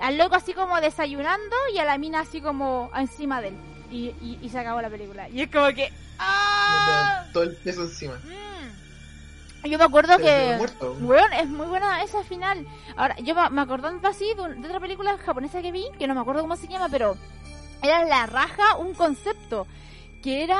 al 0.00 0.16
loco 0.18 0.34
así 0.36 0.54
como 0.54 0.80
desayunando 0.80 1.54
y 1.74 1.78
a 1.78 1.84
la 1.84 1.98
mina 1.98 2.20
así 2.20 2.40
como 2.40 2.90
encima 2.96 3.40
de 3.40 3.48
él. 3.48 3.54
Y, 3.90 3.96
y, 4.20 4.38
y 4.42 4.48
se 4.48 4.58
acabó 4.58 4.80
la 4.80 4.88
película. 4.90 5.28
Y 5.28 5.42
es 5.42 5.50
como 5.50 5.66
que... 5.68 5.92
¡Ah! 6.18 7.24
Todo 7.32 7.44
el 7.44 7.56
peso 7.56 7.82
encima. 7.82 8.14
Mm. 8.24 8.53
Yo 9.64 9.78
me 9.78 9.84
acuerdo 9.84 10.16
que... 10.18 10.56
Weón, 11.00 11.32
es 11.32 11.48
muy 11.48 11.66
buena 11.66 12.02
esa 12.02 12.22
final. 12.22 12.66
Ahora, 12.96 13.16
yo 13.20 13.34
me 13.50 13.60
acordando 13.62 14.06
así 14.08 14.26
de, 14.34 14.42
un- 14.42 14.60
de 14.62 14.68
otra 14.68 14.80
película 14.80 15.16
japonesa 15.18 15.62
que 15.62 15.72
vi, 15.72 15.86
que 15.98 16.06
no 16.06 16.14
me 16.14 16.20
acuerdo 16.20 16.42
cómo 16.42 16.56
se 16.56 16.68
llama, 16.68 16.88
pero 16.90 17.16
era 17.82 18.04
la 18.04 18.26
raja 18.26 18.76
un 18.76 18.94
concepto, 18.94 19.66
que 20.22 20.44
era 20.44 20.58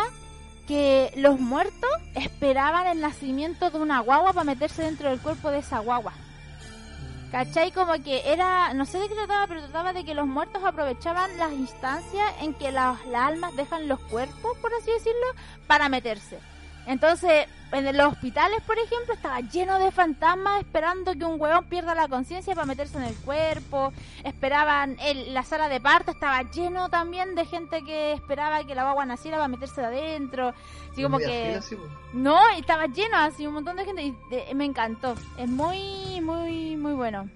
que 0.66 1.12
los 1.16 1.38
muertos 1.38 1.90
esperaban 2.14 2.86
el 2.86 3.00
nacimiento 3.00 3.70
de 3.70 3.78
una 3.78 4.00
guagua 4.00 4.32
para 4.32 4.44
meterse 4.44 4.82
dentro 4.82 5.10
del 5.10 5.20
cuerpo 5.20 5.50
de 5.50 5.58
esa 5.58 5.80
guagua. 5.80 6.12
¿Cachai? 7.30 7.72
Como 7.72 7.92
que 8.02 8.22
era, 8.32 8.72
no 8.74 8.86
sé 8.86 8.98
de 8.98 9.08
qué 9.08 9.14
trataba, 9.14 9.46
pero 9.48 9.60
trataba 9.62 9.92
de 9.92 10.04
que 10.04 10.14
los 10.14 10.26
muertos 10.26 10.62
aprovechaban 10.64 11.36
las 11.36 11.52
instancias 11.52 12.32
en 12.40 12.54
que 12.54 12.70
las, 12.70 13.04
las 13.06 13.26
almas 13.26 13.56
dejan 13.56 13.88
los 13.88 13.98
cuerpos, 14.00 14.56
por 14.58 14.72
así 14.74 14.90
decirlo, 14.92 15.26
para 15.66 15.88
meterse. 15.88 16.38
Entonces, 16.86 17.46
en 17.72 17.96
los 17.96 18.12
hospitales, 18.12 18.60
por 18.66 18.78
ejemplo, 18.78 19.14
estaba 19.14 19.40
lleno 19.40 19.78
de 19.78 19.90
fantasmas 19.90 20.60
esperando 20.60 21.12
que 21.14 21.24
un 21.24 21.40
huevón 21.40 21.64
pierda 21.64 21.94
la 21.94 22.06
conciencia 22.08 22.54
para 22.54 22.66
meterse 22.66 22.98
en 22.98 23.04
el 23.04 23.14
cuerpo. 23.16 23.92
Esperaban, 24.22 24.96
el, 25.00 25.34
la 25.34 25.42
sala 25.42 25.68
de 25.68 25.80
parto 25.80 26.12
estaba 26.12 26.42
lleno 26.50 26.88
también 26.88 27.34
de 27.34 27.46
gente 27.46 27.82
que 27.84 28.12
esperaba 28.12 28.64
que 28.64 28.74
la 28.74 28.82
guagua 28.84 29.06
naciera 29.06 29.38
para 29.38 29.48
meterse 29.48 29.80
de 29.80 29.86
adentro. 29.88 30.54
Así 30.92 31.02
como 31.02 31.18
que... 31.18 31.54
No, 32.12 32.38
estaba 32.56 32.86
lleno, 32.86 33.16
así 33.16 33.46
un 33.46 33.54
montón 33.54 33.76
de 33.76 33.84
gente 33.84 34.02
y 34.02 34.14
de- 34.30 34.54
me 34.54 34.64
encantó. 34.64 35.14
Es 35.36 35.48
muy, 35.48 36.20
muy, 36.20 36.76
muy 36.76 36.92
bueno. 36.92 37.28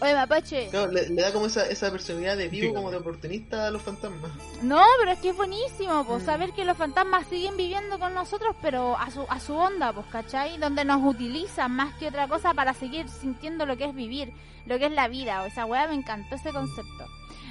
Oye, 0.00 0.14
Mapache. 0.14 0.68
Claro, 0.68 0.92
le, 0.92 1.08
le 1.08 1.22
da 1.22 1.32
como 1.32 1.46
esa, 1.46 1.66
esa 1.68 1.90
personalidad 1.90 2.36
de 2.36 2.48
vivo, 2.48 2.72
como 2.72 2.90
de 2.92 2.98
oportunista 2.98 3.66
a 3.66 3.70
los 3.72 3.82
fantasmas. 3.82 4.30
No, 4.62 4.80
pero 5.00 5.10
es 5.10 5.18
que 5.18 5.30
es 5.30 5.36
buenísimo, 5.36 6.04
pues, 6.06 6.22
Mm. 6.22 6.26
saber 6.26 6.52
que 6.52 6.64
los 6.64 6.76
fantasmas 6.76 7.26
siguen 7.26 7.56
viviendo 7.56 7.98
con 7.98 8.14
nosotros, 8.14 8.54
pero 8.62 8.96
a 8.96 9.10
su, 9.10 9.26
a 9.28 9.40
su 9.40 9.54
onda, 9.56 9.92
pues, 9.92 10.06
¿cachai? 10.06 10.56
Donde 10.58 10.84
nos 10.84 11.02
utilizan 11.04 11.72
más 11.72 11.94
que 11.94 12.06
otra 12.08 12.28
cosa 12.28 12.54
para 12.54 12.74
seguir 12.74 13.08
sintiendo 13.08 13.66
lo 13.66 13.76
que 13.76 13.86
es 13.86 13.94
vivir, 13.94 14.32
lo 14.66 14.78
que 14.78 14.86
es 14.86 14.92
la 14.92 15.08
vida. 15.08 15.42
O 15.42 15.46
esa 15.46 15.64
weá 15.66 15.88
me 15.88 15.94
encantó 15.94 16.36
ese 16.36 16.52
concepto. 16.52 17.06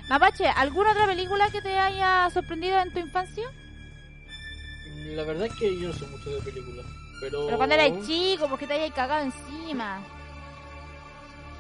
Mapache, 0.10 0.48
¿alguna 0.48 0.92
otra 0.92 1.06
película 1.06 1.50
que 1.50 1.62
te 1.62 1.78
haya 1.78 2.30
sorprendido 2.34 2.80
en 2.80 2.94
tu 2.94 3.00
infancia? 3.00 3.44
La 5.16 5.24
verdad 5.24 5.48
es 5.48 5.54
que 5.56 5.78
yo 5.80 5.90
no 5.90 5.94
sé 5.94 6.06
mucho 6.08 6.30
de 6.30 6.42
películas. 6.42 6.86
Pero. 7.20 7.46
Pero 7.46 7.58
cuando 7.58 7.76
eras 7.76 8.06
chico, 8.08 8.48
porque 8.48 8.68
te 8.68 8.74
hayas 8.74 8.94
cagado 8.96 9.26
encima. 9.26 10.00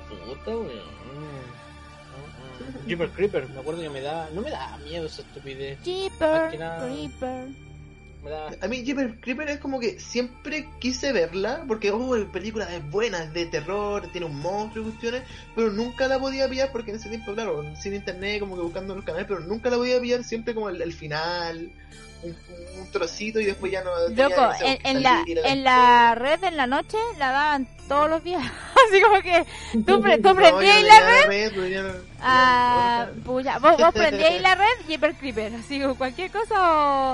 Puta, 0.10 0.58
weón. 0.58 0.98
Jeepers 2.86 3.12
Creeper, 3.16 3.48
me 3.50 3.60
acuerdo 3.60 3.82
que 3.82 3.90
me 3.90 4.02
da. 4.02 4.30
No 4.34 4.42
me 4.42 4.50
da 4.50 4.78
miedo 4.78 5.06
esa 5.06 5.22
estupidez. 5.22 5.80
Jeeper, 5.84 6.58
nada- 6.60 6.88
Creeper. 6.88 7.48
Me 8.24 8.30
da- 8.32 8.50
A 8.62 8.68
mí 8.68 8.84
Jeepers 8.84 9.16
Creeper 9.22 9.50
es 9.50 9.60
como 9.60 9.80
que 9.80 10.00
siempre 10.00 10.68
quise 10.80 11.12
verla, 11.14 11.64
porque 11.68 11.92
oh, 11.92 12.16
la 12.18 12.32
película 12.32 12.74
es 12.76 12.90
buena, 12.90 13.24
es 13.24 13.34
de 13.34 13.46
terror, 13.46 14.08
tiene 14.12 14.26
un 14.26 14.40
monstruo 14.40 14.86
y 14.86 14.90
cuestiones, 14.90 15.24
pero 15.56 15.72
nunca 15.72 16.08
la 16.08 16.18
podía 16.20 16.50
pillar 16.50 16.72
porque 16.72 16.92
en 16.92 16.98
ese 16.98 17.10
tiempo, 17.10 17.34
claro, 17.34 17.64
sin 17.76 17.94
internet, 17.94 18.40
como 18.40 18.56
que 18.56 18.62
buscando 18.64 18.94
en 18.94 18.98
los 18.98 19.06
canales, 19.06 19.28
pero 19.28 19.42
nunca 19.42 19.70
la 19.70 19.78
podía 19.78 20.02
pillar 20.02 20.24
siempre 20.24 20.56
como 20.56 20.70
el, 20.70 20.82
el 20.82 20.94
final, 20.94 21.70
un, 22.24 22.36
un 22.82 22.92
trocito 22.92 23.40
y 23.40 23.46
después 23.46 23.72
ya 23.72 23.84
no... 23.84 23.92
tenía, 24.08 24.30
Loco, 24.30 24.42
no 24.42 24.54
sé, 24.58 24.80
en, 24.84 24.98
en 24.98 25.04
la, 25.04 25.24
en 25.28 25.64
la 25.64 26.16
red 26.16 26.44
en 26.44 26.58
la 26.58 26.68
noche 26.68 26.98
la 27.18 27.32
daban 27.32 27.68
todos 27.88 28.10
los 28.10 28.24
días. 28.24 28.44
Así 28.90 29.02
como 29.02 29.22
que 29.22 29.46
tú, 29.86 30.02
pre- 30.02 30.18
tú 30.22 30.30
No, 30.30 30.36
prendías 30.36 30.84
la 30.84 31.00
red. 31.00 31.26
red, 31.28 31.52
tenía- 31.54 31.94
Ah, 32.22 33.08
puya, 33.26 33.60
vos, 33.60 33.78
vos 33.78 33.94
prendíais 33.94 34.42
la 34.42 34.56
red 34.56 34.86
Jeeper 34.88 35.14
Creeper, 35.16 35.54
así 35.56 35.80
como 35.82 35.96
cualquier 35.96 36.32
cosa 36.32 36.56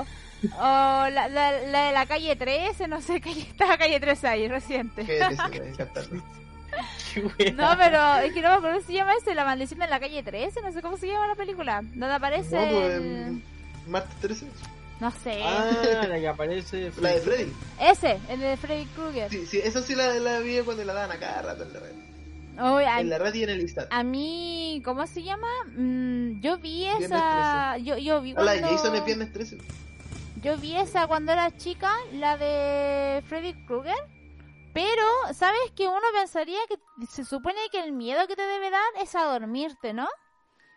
o 0.00 1.08
la, 1.08 1.28
la, 1.28 1.52
la 1.60 1.86
de 1.86 1.92
la 1.92 2.06
calle 2.06 2.36
13, 2.36 2.88
no 2.88 3.00
sé, 3.02 3.20
calle, 3.20 3.42
está 3.42 3.76
calle 3.78 4.00
13 4.00 4.26
ahí, 4.28 4.48
reciente. 4.48 5.04
Qué. 5.04 5.20
No, 7.52 7.76
pero 7.78 8.14
es 8.16 8.32
que 8.32 8.42
no 8.42 8.48
me 8.50 8.54
acuerdo 8.56 8.76
cómo 8.78 8.86
se 8.86 8.92
llama 8.92 9.12
ese, 9.20 9.34
La 9.34 9.44
maldición 9.44 9.78
de 9.80 9.86
la 9.86 10.00
calle 10.00 10.22
13, 10.22 10.60
no 10.62 10.72
sé 10.72 10.82
cómo 10.82 10.96
se 10.96 11.06
llama 11.06 11.28
la 11.28 11.34
película. 11.36 11.80
Donde 11.82 12.12
aparece 12.14 12.56
No, 12.56 12.72
pues, 12.72 12.94
el... 12.94 13.02
em, 13.02 13.42
Martes 13.86 14.16
13, 14.20 14.46
No 15.00 15.10
sé. 15.10 15.42
Ah, 15.44 16.06
la 16.08 16.18
que 16.18 16.28
aparece. 16.28 16.92
la 17.00 17.10
de 17.10 17.20
Freddy. 17.20 17.52
Ese, 17.80 18.18
el 18.28 18.40
de 18.40 18.56
Freddy 18.56 18.86
Krueger. 18.86 19.30
Sí, 19.30 19.46
sí, 19.46 19.60
esa 19.62 19.82
sí 19.82 19.94
la, 19.94 20.14
la 20.14 20.38
vi 20.40 20.60
cuando 20.60 20.84
la 20.84 20.94
daban 20.94 21.16
a 21.16 21.18
cada 21.20 21.42
rato 21.42 21.64
en 21.64 21.72
la 21.72 21.80
red. 21.80 21.92
A, 22.56 23.00
En 23.00 23.10
la 23.10 23.18
red 23.18 23.34
y 23.34 23.42
en 23.42 23.50
el 23.50 23.60
Instat. 23.60 23.88
a 23.90 24.04
mí, 24.04 24.80
¿cómo 24.84 25.06
se 25.08 25.24
llama? 25.24 25.48
Mm, 25.76 26.40
yo 26.40 26.56
vi 26.58 26.86
esa... 26.86 27.76
Yo, 27.78 27.98
yo 27.98 28.20
vi 28.20 28.32
Hola, 28.36 28.52
cuando... 28.52 28.68
Jason 28.68 28.94
es 28.94 29.04
viernes 29.04 29.32
13. 29.32 29.58
Yo 30.40 30.56
vi 30.58 30.76
esa 30.76 31.08
cuando 31.08 31.32
era 31.32 31.50
chica, 31.56 31.92
la 32.12 32.36
de 32.36 33.22
Freddy 33.26 33.54
Krueger. 33.66 33.96
Pero, 34.72 35.02
¿sabes 35.32 35.58
que 35.74 35.88
uno 35.88 36.00
pensaría 36.16 36.58
que 36.68 36.76
se 37.06 37.24
supone 37.24 37.58
que 37.72 37.80
el 37.80 37.92
miedo 37.92 38.26
que 38.28 38.36
te 38.36 38.42
debe 38.42 38.70
dar 38.70 38.82
es 39.00 39.14
a 39.16 39.24
dormirte, 39.24 39.92
¿no? 39.92 40.08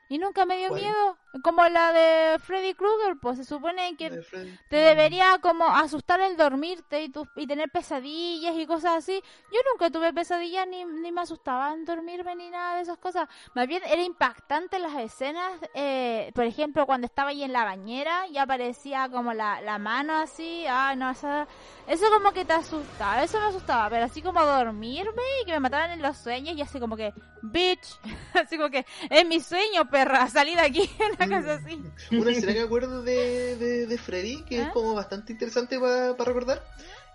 Y 0.10 0.20
nunca 0.20 0.46
me 0.46 0.58
dio 0.58 0.70
¿Cuál? 0.70 0.82
miedo. 0.82 1.18
Como 1.44 1.64
la 1.68 1.94
de 1.94 2.40
Freddy 2.40 2.74
Krueger, 2.74 3.18
pues 3.22 3.38
se 3.38 3.44
supone 3.46 3.96
que 3.96 4.10
de 4.10 4.24
te 4.70 4.78
debería 4.78 5.38
como 5.40 5.66
asustar 5.68 6.20
el 6.22 6.36
dormirte 6.36 7.04
y, 7.04 7.10
tu- 7.10 7.28
y 7.36 7.46
tener 7.46 7.70
pesadillas 7.70 8.56
y 8.56 8.66
cosas 8.66 8.96
así. 8.96 9.22
Yo 9.52 9.60
nunca 9.72 9.92
tuve 9.92 10.14
pesadillas 10.14 10.68
ni, 10.68 10.84
ni 10.86 11.12
me 11.12 11.22
asustaban 11.22 11.86
dormirme 11.86 12.36
ni 12.36 12.50
nada 12.50 12.78
de 12.78 12.82
esas 12.84 12.98
cosas. 12.98 13.28
Más 13.54 13.68
bien 13.68 13.84
era 13.86 14.02
impactante 14.02 14.80
las 14.80 14.96
escenas, 14.96 15.52
eh, 15.76 16.32
por 16.34 16.46
ejemplo, 16.46 16.86
cuando 16.88 17.06
estaba 17.06 17.30
ahí 17.30 17.44
en 17.44 17.54
la 17.54 17.66
bañera 17.66 18.26
y 18.28 18.38
aparecía 18.38 19.08
como 19.10 19.34
la, 19.34 19.62
la 19.62 19.78
mano 19.78 20.16
así. 20.16 20.66
Ah, 20.68 20.96
no, 20.96 21.12
esa- 21.12 21.48
eso 21.88 22.06
como 22.10 22.32
que 22.32 22.46
te 22.46 22.54
asustaba, 22.54 23.22
eso 23.22 23.40
me 23.40 23.46
asustaba, 23.48 23.90
pero 23.90 24.06
así 24.06 24.22
como 24.22 24.44
dormirme 24.44 25.22
y 25.42 25.46
que 25.46 25.52
me 25.52 25.60
mataran 25.60 25.92
en 25.92 26.02
los 26.02 26.18
sueños 26.18 26.56
y 26.58 26.62
así 26.62 26.80
como 26.80 26.98
que, 26.98 27.14
bitch, 27.44 28.00
así 28.34 28.58
como 28.58 28.70
que, 28.70 28.86
es 29.10 29.26
mi 29.26 29.40
sueño, 29.40 29.90
perra, 29.90 30.28
salí 30.28 30.56
de 30.56 30.62
aquí, 30.62 30.90
una 31.28 31.42
cosa 31.42 31.54
así. 31.54 31.84
Una 32.12 32.32
escena 32.32 32.54
que 32.54 32.62
acuerdo 32.62 33.04
de, 33.04 33.56
de, 33.56 33.88
de 33.88 33.98
Freddy, 33.98 34.44
que 34.44 34.62
es 34.62 34.68
¿Ah? 34.68 34.72
como 34.74 34.94
bastante 34.94 35.34
interesante 35.34 35.80
para 35.80 36.14
recordar, 36.16 36.64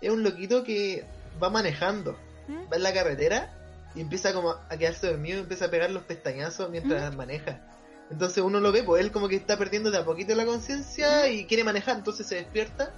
es 0.01 0.11
un 0.11 0.23
loquito 0.23 0.63
que 0.63 1.05
va 1.41 1.49
manejando, 1.49 2.17
¿Mm? 2.47 2.71
va 2.71 2.77
en 2.77 2.83
la 2.83 2.93
carretera 2.93 3.53
y 3.95 4.01
empieza 4.01 4.33
como 4.33 4.51
a 4.51 4.77
quedarse 4.77 5.07
dormido 5.07 5.37
y 5.37 5.41
empieza 5.41 5.65
a 5.65 5.69
pegar 5.69 5.91
los 5.91 6.03
pestañazos 6.03 6.69
mientras 6.69 7.15
maneja. 7.15 7.61
Entonces 8.09 8.43
uno 8.43 8.59
lo 8.59 8.71
ve, 8.71 8.83
pues 8.83 9.03
él 9.03 9.11
como 9.11 9.27
que 9.27 9.35
está 9.35 9.57
perdiendo 9.57 9.89
de 9.91 9.97
a 9.97 10.05
poquito 10.05 10.35
la 10.35 10.45
conciencia 10.45 11.29
y 11.29 11.45
quiere 11.45 11.63
manejar, 11.63 11.97
entonces 11.97 12.27
se 12.27 12.35
despierta 12.35 12.93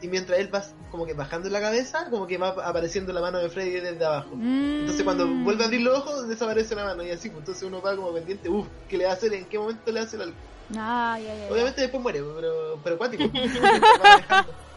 y 0.00 0.08
mientras 0.08 0.38
él 0.38 0.54
va 0.54 0.62
como 0.90 1.06
que 1.06 1.14
bajando 1.14 1.48
la 1.48 1.60
cabeza, 1.60 2.08
como 2.10 2.26
que 2.26 2.38
va 2.38 2.48
apareciendo 2.48 3.12
la 3.12 3.20
mano 3.20 3.38
de 3.38 3.48
Freddy 3.48 3.80
desde 3.80 4.04
abajo. 4.04 4.36
Entonces 4.80 5.04
cuando 5.04 5.26
Mm. 5.26 5.44
vuelve 5.44 5.62
a 5.64 5.66
abrir 5.66 5.80
los 5.82 5.98
ojos 5.98 6.28
desaparece 6.28 6.74
la 6.74 6.84
mano 6.84 7.02
y 7.02 7.10
así, 7.10 7.28
pues 7.28 7.40
entonces 7.40 7.62
uno 7.64 7.82
va 7.82 7.96
como 7.96 8.12
pendiente, 8.14 8.48
uff, 8.48 8.68
¿qué 8.88 8.96
le 8.98 9.04
va 9.04 9.10
a 9.10 9.14
hacer? 9.14 9.32
¿En 9.34 9.48
qué 9.48 9.58
momento 9.58 9.90
le 9.92 10.00
hace 10.00 10.16
algo? 10.16 10.36
Ah, 10.76 11.18
ya, 11.18 11.34
ya, 11.34 11.46
ya. 11.46 11.52
Obviamente 11.52 11.80
después 11.80 12.02
muere, 12.02 12.20
pero, 12.36 12.80
pero 12.84 12.98
cuático. 12.98 13.24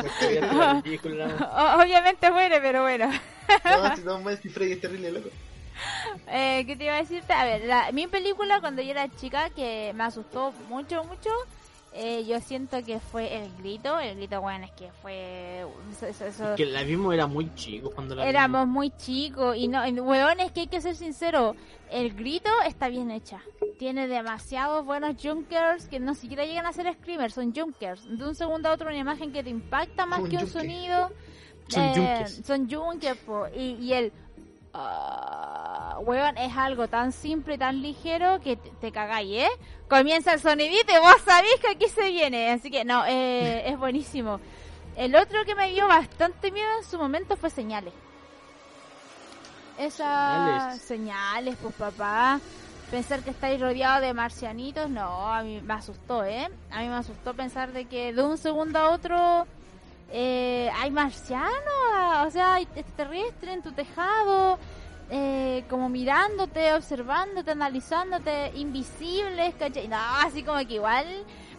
Obviamente 1.80 2.30
muere, 2.30 2.60
pero 2.60 2.82
bueno. 2.82 3.10
No, 3.64 3.96
si 3.96 4.02
mueren, 4.02 4.42
si 4.42 4.48
Freddy 4.48 4.72
es 4.72 4.80
terrible, 4.80 5.12
loco. 5.12 5.30
Eh, 6.28 6.64
¿Qué 6.66 6.76
te 6.76 6.84
iba 6.84 6.94
a 6.94 6.98
decirte? 6.98 7.32
A 7.32 7.44
ver, 7.44 7.64
la, 7.64 7.90
mi 7.92 8.06
película 8.06 8.60
cuando 8.60 8.82
yo 8.82 8.90
era 8.90 9.08
chica 9.16 9.50
que 9.50 9.92
me 9.94 10.04
asustó 10.04 10.52
mucho, 10.68 11.04
mucho. 11.04 11.30
Eh, 11.92 12.24
yo 12.24 12.40
siento 12.40 12.82
que 12.84 13.00
fue 13.00 13.36
el 13.42 13.50
grito. 13.58 13.98
El 13.98 14.16
grito, 14.16 14.40
bueno, 14.40 14.64
es 14.64 14.70
que 14.72 14.90
fue. 15.02 15.66
Eso, 15.92 16.06
eso- 16.06 16.24
eso- 16.26 16.54
Que 16.56 16.66
la 16.66 16.82
mismo 16.84 17.12
era 17.12 17.26
muy 17.26 17.52
chico 17.54 17.90
cuando 17.90 18.14
la 18.14 18.26
éramos 18.26 18.66
muy 18.66 18.90
chicos. 18.90 19.56
Y 19.56 19.68
no, 19.68 19.82
weón, 20.04 20.40
es 20.40 20.52
que 20.52 20.60
hay 20.60 20.66
que 20.68 20.80
ser 20.80 20.94
sincero. 20.96 21.56
El 21.90 22.14
grito 22.14 22.50
está 22.66 22.88
bien 22.88 23.10
hecha. 23.10 23.40
Tiene 23.78 24.06
demasiados 24.06 24.84
buenos 24.86 25.16
junkers 25.20 25.88
que 25.88 25.98
no 25.98 26.14
siquiera 26.14 26.44
llegan 26.44 26.66
a 26.66 26.72
ser 26.72 26.92
screamers, 26.94 27.34
son 27.34 27.52
junkers. 27.54 28.06
De 28.18 28.24
un 28.26 28.34
segundo 28.34 28.68
a 28.68 28.72
otro, 28.72 28.88
una 28.88 28.98
imagen 28.98 29.32
que 29.32 29.42
te 29.42 29.50
impacta 29.50 30.06
más 30.06 30.20
Un 30.20 30.28
que 30.28 30.36
un 30.36 30.46
sonido. 30.46 31.10
Son 31.68 31.82
Eh, 31.84 31.92
junkers. 31.96 32.40
Son 32.46 32.70
junkers, 32.70 33.18
po. 33.20 33.46
Y, 33.56 33.74
y 33.80 33.92
el. 33.94 34.12
Ah, 34.74 35.98
weón, 36.00 36.36
es 36.38 36.56
algo 36.56 36.88
tan 36.88 37.12
simple 37.12 37.54
y 37.54 37.58
tan 37.58 37.82
ligero 37.82 38.40
que 38.40 38.56
te, 38.56 38.70
te 38.70 38.92
cagáis, 38.92 39.42
¿eh? 39.42 39.48
Comienza 39.88 40.32
el 40.34 40.40
sonidito 40.40 40.92
y 40.92 40.98
vos 41.00 41.16
sabés 41.24 41.54
que 41.60 41.68
aquí 41.68 41.88
se 41.88 42.10
viene. 42.10 42.50
Así 42.50 42.70
que 42.70 42.84
no, 42.84 43.04
eh, 43.06 43.64
es 43.70 43.78
buenísimo. 43.78 44.40
El 44.96 45.14
otro 45.16 45.44
que 45.44 45.54
me 45.54 45.70
dio 45.70 45.86
bastante 45.88 46.50
miedo 46.50 46.68
en 46.78 46.84
su 46.84 46.98
momento 46.98 47.36
fue 47.36 47.50
Señales. 47.50 47.94
Esas 49.78 50.78
Señales. 50.78 50.82
señales, 50.82 51.56
pues 51.62 51.74
papá. 51.74 52.40
Pensar 52.90 53.22
que 53.22 53.30
estáis 53.30 53.60
rodeado 53.60 54.00
de 54.00 54.12
marcianitos, 54.12 54.90
no, 54.90 55.32
a 55.32 55.42
mí 55.42 55.60
me 55.62 55.74
asustó, 55.74 56.24
¿eh? 56.24 56.48
A 56.70 56.80
mí 56.80 56.88
me 56.88 56.96
asustó 56.96 57.34
pensar 57.34 57.72
de 57.72 57.84
que 57.86 58.12
de 58.12 58.22
un 58.22 58.36
segundo 58.36 58.78
a 58.80 58.90
otro 58.90 59.46
eh, 60.12 60.70
hay 60.76 60.90
marcianos, 60.90 61.52
ah, 61.92 62.24
o 62.26 62.30
sea, 62.30 62.54
hay 62.54 62.68
extraterrestres 62.74 63.54
en 63.54 63.62
tu 63.62 63.72
tejado, 63.72 64.58
eh, 65.10 65.64
como 65.68 65.88
mirándote, 65.88 66.72
observándote, 66.74 67.50
analizándote, 67.50 68.52
invisibles, 68.54 69.54
¿cachai? 69.58 69.88
No, 69.88 69.96
así 69.98 70.42
como 70.42 70.58
que 70.66 70.74
igual 70.74 71.06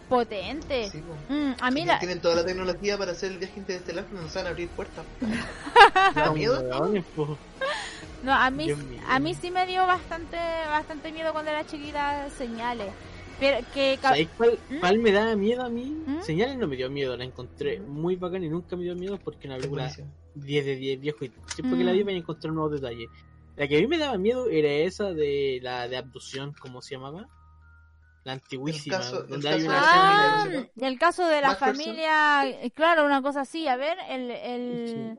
potente. 0.08 0.90
Sí. 0.90 1.02
Mm, 1.28 1.52
a 1.60 1.70
mí 1.70 1.84
la... 1.84 1.98
Tienen 1.98 2.20
toda 2.20 2.36
la 2.36 2.44
tecnología 2.44 2.98
para 2.98 3.12
hacer 3.12 3.32
el 3.32 3.38
viaje 3.38 3.58
interestelar, 3.58 4.04
pero 4.04 4.22
no 4.22 4.28
saben 4.28 4.48
abrir 4.48 4.68
puertas. 4.68 5.04
No, 8.22 8.32
a 8.32 8.50
mí, 8.50 8.68
a 9.08 9.18
mí 9.18 9.34
sí 9.34 9.50
me 9.50 9.66
dio 9.66 9.84
bastante, 9.84 10.36
bastante 10.70 11.10
miedo 11.10 11.32
cuando 11.32 11.50
era 11.50 11.66
chiquita 11.66 12.28
señales. 12.38 12.92
Pero 13.42 13.66
que... 13.74 13.98
ca- 14.00 14.08
¿Sabéis 14.10 14.28
cuál, 14.36 14.58
¿Mm? 14.70 14.78
cuál 14.80 14.98
me 14.98 15.12
da 15.12 15.36
miedo 15.36 15.62
a 15.64 15.68
mí? 15.68 15.84
¿Mm? 16.06 16.20
Señales 16.22 16.56
no 16.56 16.66
me 16.68 16.76
dio 16.76 16.88
miedo, 16.90 17.16
la 17.16 17.24
encontré 17.24 17.80
muy 17.80 18.16
bacán 18.16 18.44
y 18.44 18.48
nunca 18.48 18.76
me 18.76 18.84
dio 18.84 18.94
miedo 18.94 19.18
porque 19.18 19.48
una 19.48 19.56
película 19.56 19.82
buenísimo. 19.82 20.10
10 20.36 20.64
de 20.64 20.76
10 20.76 21.00
viejo 21.00 21.24
y 21.24 21.32
siempre 21.54 21.78
que 21.78 21.84
la 21.84 21.92
Mm. 21.92 21.96
vi 21.96 22.04
me 22.04 22.16
encontré 22.16 22.50
nuevos 22.50 22.72
detalles. 22.72 23.08
La 23.56 23.68
que 23.68 23.76
a 23.76 23.80
mí 23.80 23.86
me 23.86 23.98
daba 23.98 24.16
miedo 24.16 24.48
era 24.48 24.70
esa 24.70 25.12
de 25.12 25.58
la 25.62 25.86
de 25.88 25.96
abducción, 25.98 26.54
¿cómo 26.58 26.80
se 26.80 26.94
llamaba? 26.94 27.28
La 28.24 28.32
antiguísima, 28.34 28.96
El 28.96 29.02
caso- 29.02 29.26
caso 29.26 29.68
Ah, 29.70 30.46
el 30.76 30.98
caso 30.98 31.26
de 31.26 31.40
la 31.40 31.56
familia, 31.56 32.44
claro, 32.74 33.04
una 33.04 33.20
cosa 33.20 33.40
así, 33.40 33.66
a 33.66 33.76
ver, 33.76 33.98
el, 34.08 34.30
el... 34.30 35.18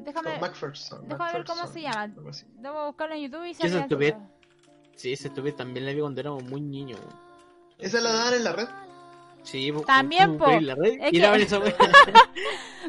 Déjame, 0.00 0.38
Macpherson. 0.40 1.06
déjame 1.08 1.32
ver 1.34 1.44
cómo 1.44 1.66
se 1.68 1.82
llama. 1.82 2.08
debo 2.58 2.86
buscarlo 2.86 3.14
en 3.14 3.22
YouTube 3.22 3.44
y 3.44 3.54
¿Qué 3.54 3.66
es 3.66 3.70
salía 3.72 3.76
esto, 3.80 3.88
todo. 3.90 3.98
Beth? 3.98 4.16
Sí, 4.96 5.12
ese 5.12 5.30
tuve 5.30 5.52
también 5.52 5.86
la 5.86 5.92
vi 5.92 6.00
cuando 6.00 6.20
éramos 6.20 6.42
muy 6.44 6.60
niños. 6.60 7.00
Esa 7.80 8.00
la 8.00 8.12
daban 8.12 8.34
en 8.34 8.44
la 8.44 8.52
red. 8.52 8.68
Sí, 9.42 9.72
También, 9.86 10.36
po. 10.36 10.46
veis 10.46 10.62
la 10.62 10.74
red 10.74 10.98
Es 11.00 11.12
y 11.12 11.20
que-. 11.20 11.74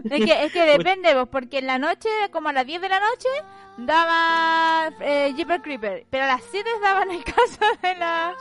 Es 0.03 0.25
que, 0.25 0.45
es 0.45 0.51
que 0.51 0.65
depende, 0.77 1.13
vos, 1.13 1.27
porque 1.29 1.59
en 1.59 1.67
la 1.67 1.77
noche, 1.77 2.09
como 2.31 2.49
a 2.49 2.53
las 2.53 2.65
10 2.65 2.81
de 2.81 2.89
la 2.89 2.99
noche, 2.99 3.29
daba 3.77 4.91
eh, 4.99 5.33
Creeper, 5.63 6.05
pero 6.09 6.23
a 6.23 6.27
las 6.27 6.41
7 6.49 6.69
daban 6.81 7.11
el 7.11 7.23
caso 7.25 7.59
de 7.81 7.95
la... 7.95 8.33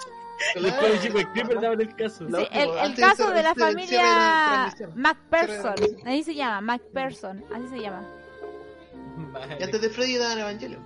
Después 0.54 1.02
de 1.02 1.26
Creeper 1.32 1.60
daban 1.60 1.80
el 1.80 1.94
caso. 1.94 2.26
Sí, 2.26 2.48
el, 2.52 2.94
caso 2.94 3.30
de 3.30 3.42
la 3.42 3.50
la 3.50 3.54
familia. 3.54 4.74
MacPherson, 4.94 5.74
ahí 6.06 6.24
se 6.24 6.34
llama, 6.34 6.60
MacPherson, 6.62 7.44
así 7.54 7.68
se 7.68 7.80
llama. 7.80 8.02
Y 9.58 9.62
antes 9.62 9.80
de 9.82 9.90
Freddy 9.90 10.16
daban 10.16 10.38
Evangelion. 10.38 10.82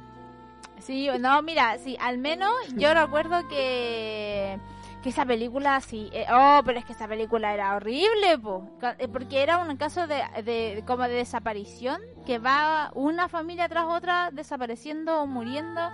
Sí, 0.81 1.09
no, 1.21 1.41
mira, 1.43 1.79
sí, 1.79 1.97
al 2.01 2.19
menos 2.19 2.53
yo 2.75 2.93
recuerdo 2.95 3.47
que 3.49 4.59
que 5.05 5.11
esa 5.11 5.25
película 5.27 5.79
sí, 5.83 6.09
eh, 6.13 6.27
oh, 6.33 6.63
pero 6.65 6.79
es 6.79 6.85
que 6.87 6.95
esa 6.95 7.07
película 7.07 7.53
era 7.55 7.77
horrible, 7.77 8.39
po, 8.39 8.67
eh, 8.99 9.07
porque 9.07 9.43
era 9.43 9.59
un 9.59 9.77
caso 9.77 10.07
de, 10.07 10.23
de 10.43 10.83
como 10.87 11.05
de 11.05 11.15
desaparición 11.15 12.01
que 12.27 12.39
va 12.39 12.91
una 12.95 13.29
familia 13.29 13.69
tras 13.69 13.85
otra 13.85 14.31
desapareciendo 14.33 15.21
o 15.23 15.27
muriendo. 15.27 15.91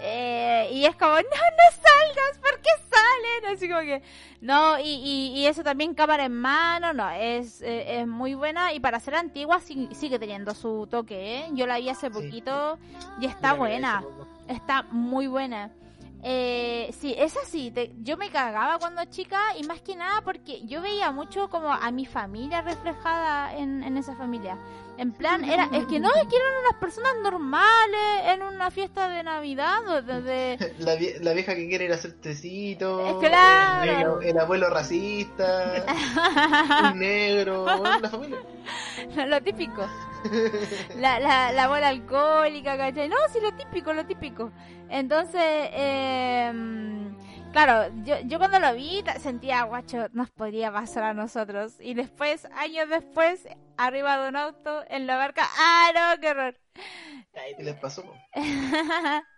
Eh, 0.00 0.68
y 0.72 0.84
es 0.86 0.96
como, 0.96 1.14
no, 1.14 1.20
no 1.20 1.66
salgas, 1.72 2.38
¿por 2.40 2.60
qué 2.60 2.70
salen? 2.90 3.54
Así 3.56 3.68
como 3.68 3.80
que, 3.80 4.02
no, 4.40 4.78
y, 4.78 4.82
y, 4.82 5.32
y 5.40 5.46
eso 5.46 5.62
también 5.62 5.94
cámara 5.94 6.24
en 6.24 6.36
mano, 6.36 6.92
no, 6.92 7.10
es, 7.10 7.60
eh, 7.62 8.00
es 8.00 8.06
muy 8.06 8.34
buena 8.34 8.72
y 8.72 8.80
para 8.80 8.98
ser 9.00 9.14
antigua 9.16 9.60
sí- 9.60 9.88
sigue 9.92 10.18
teniendo 10.18 10.54
su 10.54 10.86
toque, 10.90 11.38
¿eh? 11.40 11.48
Yo 11.54 11.66
la 11.66 11.78
vi 11.78 11.88
hace 11.88 12.08
Sí. 12.08 12.12
poquito 12.12 12.78
y 13.20 13.26
está 13.26 13.52
buena, 13.54 14.04
está 14.48 14.82
muy 14.90 15.26
buena. 15.28 15.70
Eh, 16.26 16.90
sí, 16.98 17.14
es 17.18 17.36
así, 17.36 17.70
te- 17.70 17.92
yo 18.02 18.16
me 18.16 18.30
cagaba 18.30 18.78
cuando 18.78 19.04
chica 19.04 19.38
y 19.58 19.64
más 19.64 19.82
que 19.82 19.94
nada 19.94 20.22
porque 20.22 20.62
yo 20.66 20.80
veía 20.80 21.10
mucho 21.12 21.50
como 21.50 21.70
a 21.70 21.90
mi 21.90 22.06
familia 22.06 22.62
reflejada 22.62 23.54
en, 23.54 23.82
en 23.82 23.98
esa 23.98 24.16
familia. 24.16 24.56
En 24.96 25.12
plan, 25.12 25.44
era, 25.44 25.64
es 25.72 25.84
que 25.86 25.98
no, 26.00 26.08
es 26.08 26.26
que 26.28 26.36
eran 26.36 26.52
unas 26.66 26.78
personas 26.80 27.12
normales 27.22 28.22
en 28.26 28.42
una 28.42 28.70
fiesta 28.70 29.08
de 29.08 29.22
Navidad 29.24 30.02
de- 30.02 30.22
de, 30.22 30.74
La, 30.78 30.94
vie- 30.94 31.18
la 31.20 31.32
vieja 31.34 31.54
que 31.56 31.68
quiere 31.68 31.84
ir 31.86 31.92
a 31.92 31.96
hacer 31.96 32.12
tecito. 32.12 33.18
Claro. 33.20 34.20
El, 34.22 34.28
el 34.28 34.38
abuelo 34.38 34.70
racista. 34.70 35.84
un 36.92 36.98
negro. 37.00 37.64
bueno, 37.64 38.00
la 38.00 38.08
familia. 38.08 38.38
lo 39.26 39.42
típico. 39.42 39.84
La, 40.94 41.18
la, 41.20 41.52
la 41.52 41.64
abuela 41.64 41.88
alcohólica, 41.88 42.76
¿cachai? 42.76 43.08
No, 43.08 43.16
sí, 43.32 43.38
lo 43.40 43.52
típico, 43.54 43.92
lo 43.92 44.06
típico. 44.06 44.52
Entonces, 44.88 45.42
eh, 45.42 46.52
claro, 47.52 47.92
yo, 48.04 48.16
yo 48.24 48.38
cuando 48.38 48.58
lo 48.58 48.74
vi 48.74 49.02
sentía, 49.20 49.62
guacho, 49.64 50.08
nos 50.12 50.30
podría 50.30 50.72
pasar 50.72 51.04
a 51.04 51.14
nosotros. 51.14 51.74
Y 51.80 51.94
después, 51.94 52.46
años 52.56 52.88
después, 52.88 53.46
arriba 53.76 54.22
de 54.22 54.28
un 54.28 54.36
auto, 54.36 54.84
en 54.88 55.06
la 55.06 55.16
barca, 55.16 55.46
¡ah, 55.58 55.90
no, 55.94 56.20
qué 56.20 56.30
horror! 56.30 56.60
¿Qué 57.56 57.62
les 57.62 57.76
pasó? 57.76 58.04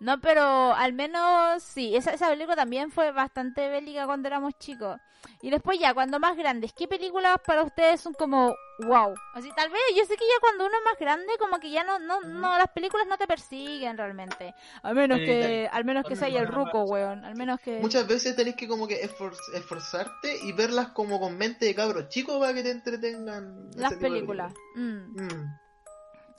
no, 0.00 0.20
pero 0.20 0.74
al 0.74 0.92
menos 0.92 1.62
sí, 1.62 1.94
esa, 1.94 2.10
esa 2.12 2.28
película 2.28 2.56
también 2.56 2.90
fue 2.90 3.12
bastante 3.12 3.68
bélica 3.68 4.06
cuando 4.06 4.28
éramos 4.28 4.54
chicos. 4.58 4.98
Y 5.42 5.50
después 5.50 5.78
ya, 5.78 5.92
cuando 5.92 6.18
más 6.18 6.34
grandes, 6.36 6.72
¿qué 6.72 6.88
películas 6.88 7.36
para 7.46 7.62
ustedes 7.62 8.00
son 8.00 8.14
como 8.14 8.54
wow? 8.86 9.14
Así 9.34 9.50
tal 9.54 9.68
vez, 9.70 9.80
yo 9.94 10.02
sé 10.06 10.16
que 10.16 10.24
ya 10.24 10.40
cuando 10.40 10.64
uno 10.64 10.74
es 10.78 10.84
más 10.84 10.98
grande, 10.98 11.26
como 11.38 11.60
que 11.60 11.70
ya 11.70 11.84
no, 11.84 11.98
no, 11.98 12.22
no, 12.22 12.56
las 12.56 12.68
películas 12.68 13.06
no 13.06 13.18
te 13.18 13.26
persiguen 13.26 13.98
realmente. 13.98 14.54
Al 14.82 14.94
menos 14.94 15.18
que, 15.18 15.68
al 15.70 15.84
menos 15.84 16.04
que 16.06 16.16
sea 16.16 16.28
el 16.28 16.46
ruco, 16.48 16.84
weón. 16.84 17.22
Al 17.26 17.34
menos 17.36 17.60
que... 17.60 17.78
Muchas 17.80 18.06
veces 18.06 18.34
tenés 18.34 18.56
que 18.56 18.66
como 18.66 18.88
que 18.88 19.02
esfor- 19.06 19.36
esforzarte 19.54 20.38
y 20.42 20.52
verlas 20.52 20.88
como 20.88 21.20
con 21.20 21.36
mente 21.36 21.66
de 21.66 21.74
cabros 21.74 22.08
chicos 22.08 22.38
para 22.40 22.54
que 22.54 22.62
te 22.62 22.70
entretengan. 22.70 23.70
Las 23.76 23.92
películas. 23.94 24.54
Mm. 24.74 25.22
Mm. 25.22 25.58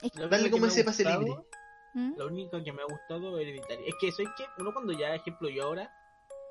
Es 0.02 0.10
que- 0.10 0.26
Darle 0.28 0.50
como 0.50 0.66
ese 0.66 0.82
pase 0.82 1.04
libre. 1.04 1.30
¿Mm? 1.94 2.14
Lo 2.16 2.26
único 2.26 2.62
que 2.62 2.72
me 2.72 2.82
ha 2.82 2.86
gustado 2.86 3.38
es 3.38 3.46
Hereditary. 3.46 3.88
Es 3.88 3.94
que 4.00 4.12
soy 4.12 4.26
que 4.36 4.44
uno 4.58 4.72
cuando 4.72 4.92
ya, 4.92 5.14
ejemplo, 5.14 5.48
yo 5.48 5.64
ahora, 5.64 5.90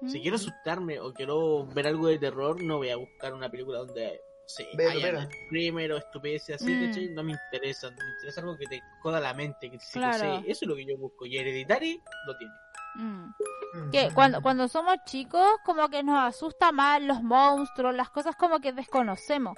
si 0.07 0.19
¿Mm? 0.19 0.21
quiero 0.21 0.35
asustarme 0.35 0.99
o 0.99 1.13
quiero 1.13 1.65
ver 1.67 1.87
algo 1.87 2.07
de 2.07 2.19
terror, 2.19 2.61
no 2.61 2.77
voy 2.77 2.89
a 2.89 2.97
buscar 2.97 3.33
una 3.33 3.49
película 3.49 3.79
donde 3.79 4.21
no 4.41 4.47
sé, 4.47 4.67
Vero, 4.75 4.91
haya 4.91 5.05
Vera. 5.05 5.29
screamer 5.47 5.91
o 5.93 5.97
estupideces 5.97 6.61
así, 6.61 6.71
Mm. 6.73 7.13
No 7.13 7.23
me 7.23 7.33
interesa. 7.33 7.89
Me 7.89 7.97
interesa 8.15 8.41
algo 8.41 8.57
que 8.57 8.65
te 8.65 8.81
joda 9.01 9.19
la 9.19 9.33
mente, 9.33 9.69
que 9.69 9.77
Claro. 9.93 10.43
Eso 10.45 10.65
es 10.65 10.67
lo 10.67 10.75
que 10.75 10.85
yo 10.85 10.97
busco. 10.97 11.25
Y 11.25 11.37
Hereditary 11.37 12.01
lo 12.27 12.37
tiene. 12.37 12.53
Mm. 12.95 13.33
Mm. 13.73 13.91
que 13.91 14.09
cuando, 14.13 14.41
cuando 14.41 14.67
somos 14.67 14.97
chicos 15.05 15.47
como 15.63 15.87
que 15.87 16.03
nos 16.03 16.19
asusta 16.19 16.73
más 16.73 17.01
los 17.01 17.23
monstruos, 17.23 17.95
las 17.95 18.09
cosas 18.09 18.35
como 18.35 18.59
que 18.59 18.73
desconocemos. 18.73 19.57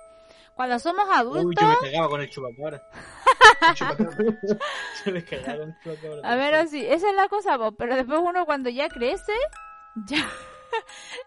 Cuando 0.56 0.80
somos 0.80 1.06
Uy, 1.06 1.14
adultos, 1.16 1.64
yo 1.64 1.68
me 1.82 1.90
cagaba 1.92 2.10
con 2.10 2.22
el 2.22 2.30
chupacabra. 2.30 2.84
Chupacabra. 3.76 4.18
yo 5.06 5.12
me 5.12 5.24
cagaba 5.26 5.58
con 5.58 5.70
el 5.70 5.76
chupacabra. 5.84 6.30
a 6.32 6.36
ver 6.36 6.56
así, 6.56 6.86
esa 6.86 7.10
es 7.10 7.16
la 7.16 7.28
cosa, 7.28 7.58
po, 7.58 7.72
pero 7.74 7.96
después 7.96 8.20
uno 8.24 8.46
cuando 8.46 8.70
ya 8.70 8.90
crece, 8.90 9.34
ya... 10.08 10.28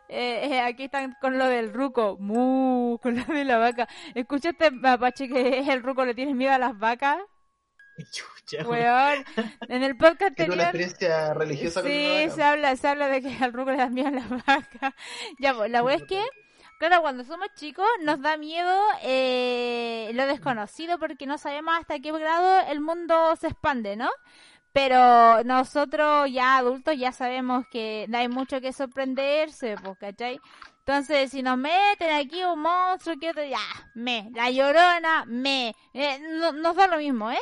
Eh, 0.09 0.49
eh, 0.51 0.61
aquí 0.61 0.85
están 0.85 1.17
con 1.21 1.39
lo 1.39 1.47
del 1.47 1.73
ruco, 1.73 2.17
mu, 2.19 2.99
con 2.99 3.17
lo 3.17 3.25
de 3.33 3.45
la 3.45 3.59
vaca. 3.59 3.89
¿Escuchaste, 4.13 4.73
mapache, 4.73 5.29
que 5.29 5.61
el 5.61 5.85
ruco 5.85 6.05
le 6.05 6.15
tiene 6.15 6.35
miedo 6.35 6.53
a 6.53 6.59
las 6.59 6.77
vacas? 6.77 7.19
Chucha, 8.11 8.69
Weón, 8.69 9.25
en 9.69 9.83
el 9.83 9.97
podcast 9.97 10.35
Tiene 10.37 10.55
una 10.55 10.67
anterior... 10.67 10.91
experiencia 10.91 11.33
religiosa 11.35 11.81
con 11.81 11.91
Sí, 11.91 12.25
una 12.25 12.35
se 12.35 12.43
habla, 12.43 12.77
se 12.77 12.89
habla 12.89 13.09
de 13.09 13.23
que 13.23 13.37
al 13.41 13.53
ruco 13.53 13.71
le 13.71 13.79
da 13.79 13.89
miedo 13.89 14.09
a 14.09 14.13
las 14.13 14.29
vacas. 14.29 14.95
Ya, 15.39 15.55
pues, 15.55 15.71
la 15.71 15.83
wea 15.83 15.97
es 15.97 16.03
que, 16.03 16.23
claro, 16.79 17.01
cuando 17.03 17.25
somos 17.25 17.49
chicos 17.55 17.87
nos 18.03 18.21
da 18.21 18.37
miedo 18.37 18.75
eh, 19.03 20.11
lo 20.15 20.27
desconocido 20.27 20.99
porque 20.99 21.27
no 21.27 21.39
sabemos 21.39 21.75
hasta 21.79 21.99
qué 22.01 22.13
grado 22.13 22.67
el 22.69 22.81
mundo 22.81 23.35
se 23.37 23.49
expande, 23.49 23.97
¿no? 23.97 24.09
Pero 24.73 25.43
nosotros 25.45 26.31
ya 26.31 26.59
adultos 26.59 26.97
ya 26.99 27.13
sabemos 27.13 27.65
que 27.71 28.07
no 28.09 28.19
hay 28.19 28.29
mucho 28.29 28.61
que 28.61 28.73
sorprenderse, 28.73 29.77
pues, 29.83 29.99
¿cachai? 29.99 30.41
Entonces, 30.81 31.31
si 31.31 31.43
nos 31.43 31.59
meten 31.59 32.13
aquí 32.15 32.45
un 32.45 32.61
monstruo, 32.61 33.17
que 33.19 33.31
otro, 33.31 33.45
ya, 33.45 33.59
me, 33.95 34.31
la 34.35 34.51
llorona, 34.51 35.25
me, 35.27 35.75
eh, 35.95 36.19
no- 36.21 36.53
nos 36.53 36.77
da 36.77 36.87
lo 36.89 36.99
mismo, 36.99 37.31
¿eh? 37.31 37.39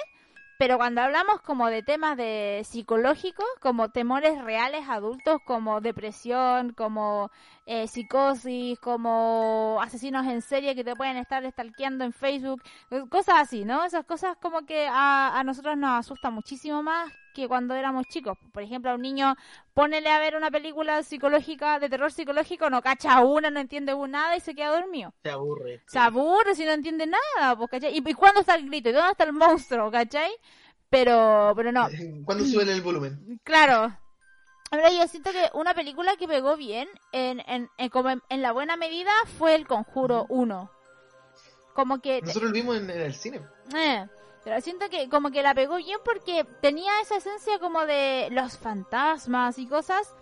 Pero 0.59 0.79
cuando 0.79 1.01
hablamos 1.03 1.41
como 1.43 1.69
de 1.69 1.83
temas 1.83 2.17
de 2.17 2.63
psicológicos, 2.65 3.47
como 3.61 3.91
temores 3.91 4.41
reales 4.43 4.89
adultos, 4.89 5.41
como 5.45 5.81
depresión, 5.81 6.73
como 6.73 7.31
eh, 7.67 7.89
psicosis, 7.89 8.79
como 8.79 9.79
asesinos 9.83 10.27
en 10.27 10.43
serie 10.43 10.75
que 10.75 10.85
te 10.85 10.95
pueden 10.95 11.17
estar 11.17 11.45
stalkeando 11.51 12.05
en 12.05 12.13
Facebook, 12.13 12.63
eh, 12.91 13.03
cosas 13.11 13.37
así, 13.39 13.65
¿no? 13.65 13.85
Esas 13.85 14.05
cosas 14.05 14.37
como 14.41 14.65
que 14.65 14.87
a, 14.89 15.39
a 15.39 15.45
nosotros 15.45 15.77
nos 15.77 15.99
asusta 15.99 16.31
muchísimo 16.31 16.83
más 16.83 17.13
que 17.35 17.49
cuando 17.49 17.75
éramos 17.75 18.07
chicos. 18.07 18.39
Por 18.53 18.63
ejemplo, 18.63 18.91
a 18.91 18.95
un 18.95 19.03
niño, 19.03 19.35
ponele 19.75 20.11
a 20.11 20.19
ver 20.19 20.37
una 20.37 20.51
película 20.51 21.03
psicológica, 21.03 21.79
de 21.79 21.91
terror 21.91 22.11
psicológico, 22.11 22.71
no 22.71 22.81
cacha 22.81 23.21
una, 23.21 23.51
no 23.51 23.61
entiende 23.61 23.95
nada 24.09 24.37
y 24.37 24.41
se 24.41 24.55
queda 24.55 24.69
dormido. 24.81 25.13
Se 25.23 25.31
aburre. 25.31 25.83
Se 25.87 25.99
aburre 25.99 26.55
si 26.55 26.65
no 26.65 26.73
entiende 26.73 27.07
nada, 27.07 27.57
pues, 27.57 27.69
¿cachai? 27.71 27.93
¿Y, 27.99 28.09
y 28.09 28.15
cuándo 28.15 28.41
está 28.41 28.55
el 28.55 28.67
grito? 28.67 28.89
¿Y 28.89 28.93
dónde 28.93 29.11
está 29.11 29.25
el 29.25 29.33
monstruo, 29.33 29.91
cachai? 29.91 30.31
Pero, 30.89 31.53
pero 31.57 31.73
no, 31.73 31.89
¿Cuándo 32.25 32.45
suben 32.45 32.69
el 32.69 32.81
volumen? 32.81 33.41
claro. 33.45 33.93
Ahora 34.71 34.91
yo 34.91 35.07
siento 35.07 35.31
que 35.31 35.51
una 35.55 35.75
película 35.75 36.17
que 36.17 36.27
pegó 36.27 36.57
bien, 36.57 36.89
en, 37.13 37.41
en, 37.47 37.69
en- 37.79 37.91
como 37.91 38.11
en, 38.11 38.23
en 38.29 38.43
la 38.43 38.53
buena 38.53 38.77
medida, 38.77 39.11
fue 39.39 39.55
El 39.55 39.67
Conjuro 39.67 40.27
1. 40.29 40.71
Como 41.75 42.01
que... 42.01 42.21
Nosotros 42.23 42.51
lo 42.51 42.55
vimos 42.55 42.77
en, 42.79 42.89
en 42.91 43.01
el 43.01 43.15
cine. 43.15 43.41
Eh, 43.77 44.07
pero 44.45 44.61
siento 44.61 44.89
que 44.91 45.09
como 45.09 45.31
que 45.31 45.43
la 45.43 45.55
pegó 45.55 45.77
bien 45.77 45.99
porque 46.05 46.45
tenía 46.61 46.93
esa 47.01 47.17
esencia 47.17 47.59
como 47.59 47.87
de 47.87 48.29
los 48.31 48.59
fantasmas 48.59 49.59
y 49.59 49.67
cosas 49.67 50.15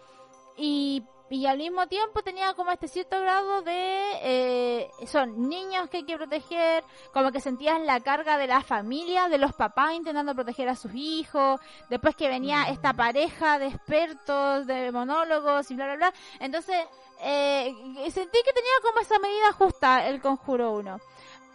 y, 0.56 1.02
y 1.28 1.46
al 1.46 1.58
mismo 1.58 1.88
tiempo 1.88 2.22
tenía 2.22 2.54
como 2.54 2.70
este 2.70 2.86
cierto 2.86 3.18
grado 3.20 3.62
de 3.62 4.00
eh, 4.22 4.90
son 5.06 5.48
niños 5.48 5.88
que 5.90 5.98
hay 5.98 6.04
que 6.04 6.16
proteger 6.16 6.84
como 7.12 7.32
que 7.32 7.40
sentías 7.40 7.80
la 7.80 7.98
carga 7.98 8.38
de 8.38 8.46
la 8.46 8.60
familia 8.60 9.28
de 9.28 9.38
los 9.38 9.52
papás 9.54 9.94
intentando 9.94 10.34
proteger 10.36 10.68
a 10.68 10.76
sus 10.76 10.92
hijos 10.94 11.60
después 11.90 12.14
que 12.14 12.28
venía 12.28 12.68
esta 12.68 12.92
pareja 12.92 13.58
de 13.58 13.66
expertos 13.66 14.66
de 14.68 14.92
monólogos 14.92 15.68
y 15.70 15.74
bla 15.74 15.86
bla 15.86 15.96
bla. 15.96 16.14
Entonces 16.38 16.76
eh, 17.22 17.74
sentí 18.10 18.38
que 18.44 18.52
tenía 18.52 18.72
como 18.82 19.00
esa 19.00 19.18
medida 19.18 19.52
justa 19.52 20.06
el 20.06 20.20
conjuro 20.20 20.72
1 20.72 21.00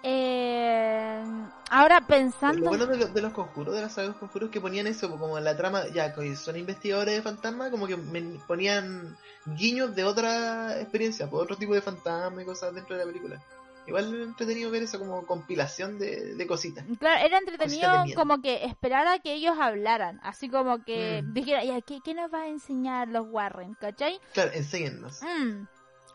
eh, 0.04 1.24
ahora 1.70 2.00
Lo 2.00 2.08
pensando 2.08 2.70
bueno 2.70 2.86
de, 2.88 2.98
lo- 2.98 3.08
de 3.08 3.22
los 3.22 3.34
conjuros, 3.34 3.76
de 3.76 3.82
las 3.82 3.94
sagas 3.94 4.16
conjuros, 4.16 4.50
que 4.50 4.62
ponían 4.62 4.88
eso, 4.88 5.10
como 5.10 5.38
en 5.38 5.44
la 5.44 5.56
trama, 5.58 5.88
ya 5.88 6.14
que 6.14 6.36
son 6.36 6.56
investigadores 6.58 7.16
de 7.16 7.22
fantasma, 7.22 7.70
como 7.72 7.88
que 7.88 7.98
men- 7.98 8.40
ponían 8.48 9.18
guiños 9.46 9.96
de 9.96 10.04
otra 10.04 10.80
experiencia, 10.80 11.30
por 11.30 11.44
otro 11.44 11.56
tipo 11.58 11.74
de 11.74 11.82
fantasma 11.82 12.42
y 12.42 12.46
cosas 12.46 12.74
dentro 12.74 12.96
de 12.96 13.06
la 13.06 13.12
película. 13.12 13.42
Igual 13.86 14.14
es 14.22 14.28
entretenido 14.28 14.70
ver 14.70 14.84
eso 14.84 15.00
como 15.00 15.26
compilación 15.26 15.98
de, 15.98 16.36
de 16.36 16.48
cositas. 16.48 16.84
Claro, 17.00 17.26
era 17.26 17.38
entretenido 17.38 17.90
como 18.16 18.42
que 18.42 18.66
esperar 18.66 19.08
a 19.08 19.20
que 19.20 19.34
ellos 19.34 19.56
hablaran, 19.58 20.20
así 20.24 20.50
como 20.50 20.84
que 20.84 21.22
Mm. 21.24 21.34
dijeran, 21.34 21.66
ya, 21.66 21.80
¿qué, 21.82 22.02
¿qué 22.04 22.14
nos 22.14 22.32
va 22.34 22.42
a 22.42 22.48
enseñar 22.50 23.08
los 23.08 23.26
Warren? 23.30 23.76
¿Cachai? 23.76 24.20
Claro, 24.34 24.52
enséñennos. 24.54 25.22
Mm, 25.24 25.64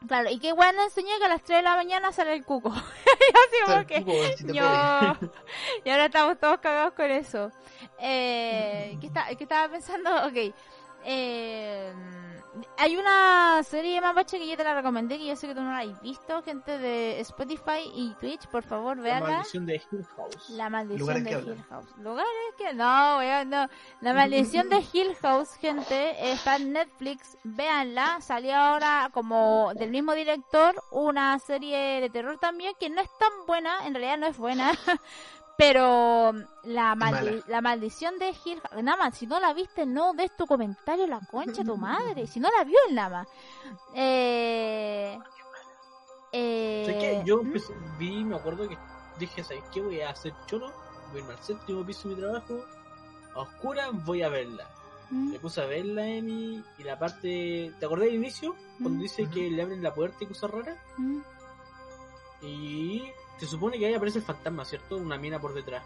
Claro, 0.09 0.31
y 0.31 0.38
qué 0.38 0.53
bueno 0.53 0.83
enseñé 0.83 1.17
que 1.19 1.25
a 1.25 1.29
las 1.29 1.43
3 1.43 1.59
de 1.59 1.62
la 1.62 1.77
mañana 1.77 2.12
sale 2.12 2.35
el 2.35 2.45
cuco. 2.45 2.71
así 2.73 3.57
como 3.67 3.87
que... 3.87 4.05
Yo... 4.53 4.65
y 5.85 5.91
ahora 5.91 6.07
estamos 6.07 6.38
todos 6.38 6.59
cagados 6.59 6.93
con 6.95 7.11
eso. 7.11 7.51
Eh, 7.99 8.97
¿qué, 9.01 9.07
está- 9.07 9.27
qué 9.37 9.45
estaba 9.45 9.69
pensando? 9.69 10.11
Ok. 10.27 10.55
Eh, 11.05 11.93
hay 12.77 12.97
una 12.97 13.62
serie 13.62 14.01
mapache 14.01 14.38
que 14.38 14.47
yo 14.47 14.57
te 14.57 14.65
la 14.65 14.75
recomendé, 14.75 15.17
que 15.19 15.27
yo 15.27 15.37
sé 15.37 15.47
que 15.49 15.55
tú 15.55 15.62
no 15.62 15.71
la 15.73 15.79
has 15.79 16.03
visto, 16.03 16.43
gente 16.43 16.77
de 16.79 17.21
Spotify 17.21 17.91
y 17.95 18.15
Twitch, 18.21 18.47
por 18.49 18.62
favor, 18.62 18.97
La 18.99 19.03
veanla. 19.03 19.29
maldición 19.31 19.67
de 19.67 19.75
Hill 19.91 20.07
House. 20.17 20.51
La 20.51 20.69
maldición 20.71 21.25
de 21.25 21.31
Hill 21.31 21.37
hablan. 21.37 21.62
House. 21.71 21.87
Lugares 21.99 22.31
que 22.59 22.75
no, 22.75 23.19
weón, 23.19 23.51
no. 23.51 23.69
La 24.01 24.12
maldición 24.15 24.69
de 24.69 24.85
Hill 24.93 25.15
House, 25.23 25.55
gente, 25.61 26.33
está 26.33 26.57
en 26.57 26.73
Netflix. 26.73 27.37
Véanla. 27.45 28.21
Salió 28.21 28.55
ahora 28.55 29.11
como 29.12 29.73
del 29.75 29.91
mismo 29.91 30.12
director 30.15 30.75
una 30.91 31.38
serie 31.38 32.01
de 32.01 32.11
terror 32.11 32.38
también 32.38 32.75
que 32.79 32.91
no 32.91 33.01
es 33.01 33.09
tan 33.19 33.47
buena, 33.47 33.87
en 33.87 33.95
realidad 33.95 34.19
no 34.19 34.27
es 34.27 34.37
buena, 34.37 34.73
Pero 35.59 36.33
la, 36.65 36.95
maldi- 36.95 36.97
Mala. 36.97 37.43
la 37.47 37.61
maldición 37.61 38.19
de 38.19 38.31
Hill 38.45 38.61
nada 38.83 38.97
más, 38.97 39.17
si 39.17 39.27
no 39.27 39.38
la 39.38 39.53
viste, 39.53 39.87
no 39.87 40.12
des 40.15 40.35
tu 40.37 40.47
comentario 40.47 41.07
la 41.07 41.21
concha 41.21 41.62
tu 41.62 41.77
madre. 42.17 42.27
Si 42.27 42.41
no 42.41 42.49
la 42.57 42.65
vio 42.65 42.79
el 42.88 42.95
Nama. 42.95 43.27
Eh, 43.95 45.19
eh. 46.33 47.23
Yo 47.25 47.43
¿Mm? 47.43 47.47
empecé- 47.47 47.75
vi, 47.99 48.25
me 48.25 48.37
acuerdo 48.37 48.69
que 48.69 48.77
dije, 49.19 49.45
¿sabes 49.45 49.62
qué? 49.73 49.81
Voy 49.81 50.01
a 50.01 50.11
hacer 50.11 50.33
choro, 50.47 50.73
voy 51.11 51.19
a 51.19 51.23
irme 51.23 51.35
al 51.35 51.43
séptimo 51.45 51.85
piso 51.85 52.09
de 52.09 52.15
mi 52.15 52.21
trabajo, 52.21 52.65
a 53.35 53.41
oscuras 53.41 53.91
voy 54.05 54.23
a 54.23 54.29
verla. 54.31 54.69
¿Mm? 55.11 55.33
Me 55.33 55.38
puse 55.38 55.61
a 55.61 55.67
verla, 55.67 56.07
Emi, 56.09 56.65
y 56.79 56.83
la 56.85 56.99
parte... 56.99 57.73
¿Te 57.79 57.85
acordás 57.87 58.07
del 58.07 58.15
inicio? 58.15 58.57
Cuando 58.81 58.99
Mm. 58.99 59.03
dice 59.03 59.29
que 59.29 59.51
le 59.51 59.62
abren 59.62 59.83
la 59.83 59.93
puerta 59.95 60.17
y 60.21 60.27
cosas 60.27 60.51
raras. 60.51 60.79
Y 62.41 63.03
se 63.38 63.47
supone 63.47 63.79
que 63.79 63.87
ahí 63.87 63.95
aparece 63.95 64.18
el 64.18 64.25
fantasma, 64.25 64.64
¿cierto? 64.64 64.97
Una 64.97 65.16
mina 65.18 65.40
por 65.40 65.55
detrás. 65.55 65.83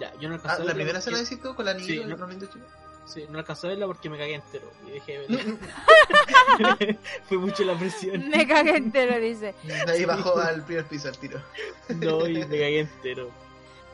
Ya, 0.00 0.12
yo 0.20 0.28
no 0.28 0.36
alcancé 0.36 0.62
Ah, 0.62 0.64
la 0.64 0.74
primera 0.74 0.98
porque- 0.98 0.98
escena 0.98 1.18
de 1.18 1.26
Cito 1.26 1.56
con 1.56 1.64
la 1.64 1.74
niña 1.74 1.86
Sí, 1.86 2.04
no. 2.04 2.16
Sí, 3.06 3.24
no 3.30 3.38
alcancé 3.38 3.66
a 3.66 3.70
verla 3.70 3.86
porque 3.86 4.10
me 4.10 4.18
cagué 4.18 4.34
entero. 4.34 4.70
Y 4.86 4.90
dejé 4.90 5.18
de 5.20 5.26
verla. 5.26 6.78
Fue 7.28 7.38
mucho 7.38 7.64
la 7.64 7.78
presión. 7.78 8.28
Me 8.28 8.46
cagué 8.46 8.76
entero, 8.76 9.18
dice. 9.18 9.54
De 9.64 9.90
ahí 9.92 10.04
bajó 10.04 10.38
al 10.38 10.62
primer 10.64 10.84
piso 10.86 11.08
al 11.08 11.16
tiro. 11.18 11.40
No, 11.88 12.26
y 12.28 12.34
me 12.34 12.46
cagué 12.46 12.80
entero. 12.80 13.30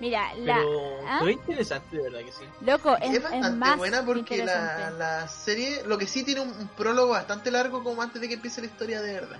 Mira, 0.00 0.34
la, 0.34 0.56
Pero 0.56 0.80
¿Ah? 1.06 1.18
fue 1.20 1.32
interesante, 1.32 1.96
de 1.96 2.02
verdad 2.02 2.18
que 2.24 2.32
sí. 2.32 2.42
loco, 2.62 2.96
es, 2.96 3.10
Es 3.10 3.16
es 3.18 3.22
bastante 3.22 3.56
más 3.56 3.76
buena 3.78 4.04
porque 4.04 4.44
la, 4.44 4.90
la 4.90 5.28
serie, 5.28 5.84
lo 5.86 5.96
que 5.96 6.08
sí 6.08 6.24
tiene 6.24 6.40
un, 6.40 6.48
un 6.48 6.66
prólogo 6.68 7.12
bastante 7.12 7.52
largo 7.52 7.84
como 7.84 8.02
antes 8.02 8.20
de 8.20 8.26
que 8.26 8.34
empiece 8.34 8.60
la 8.60 8.66
historia 8.66 9.00
de 9.00 9.14
verdad. 9.14 9.38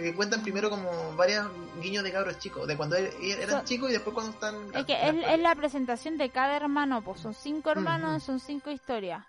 Porque 0.00 0.14
cuentan 0.14 0.42
primero 0.42 0.70
como 0.70 1.14
varios 1.14 1.46
guiños 1.82 2.02
de 2.02 2.10
cabros 2.10 2.38
chicos, 2.38 2.66
de 2.66 2.74
cuando 2.74 2.96
er- 2.96 3.12
eran 3.20 3.60
So- 3.60 3.64
chicos 3.66 3.90
y 3.90 3.92
después 3.92 4.14
cuando 4.14 4.32
están... 4.32 4.54
Es 4.74 4.86
que 4.86 4.94
es, 4.94 5.14
es 5.28 5.38
la 5.40 5.54
presentación 5.54 6.16
de 6.16 6.30
cada 6.30 6.56
hermano, 6.56 7.02
pues 7.02 7.20
son 7.20 7.34
cinco 7.34 7.70
hermanos, 7.70 8.22
son 8.22 8.40
cinco 8.40 8.70
historias. 8.70 9.22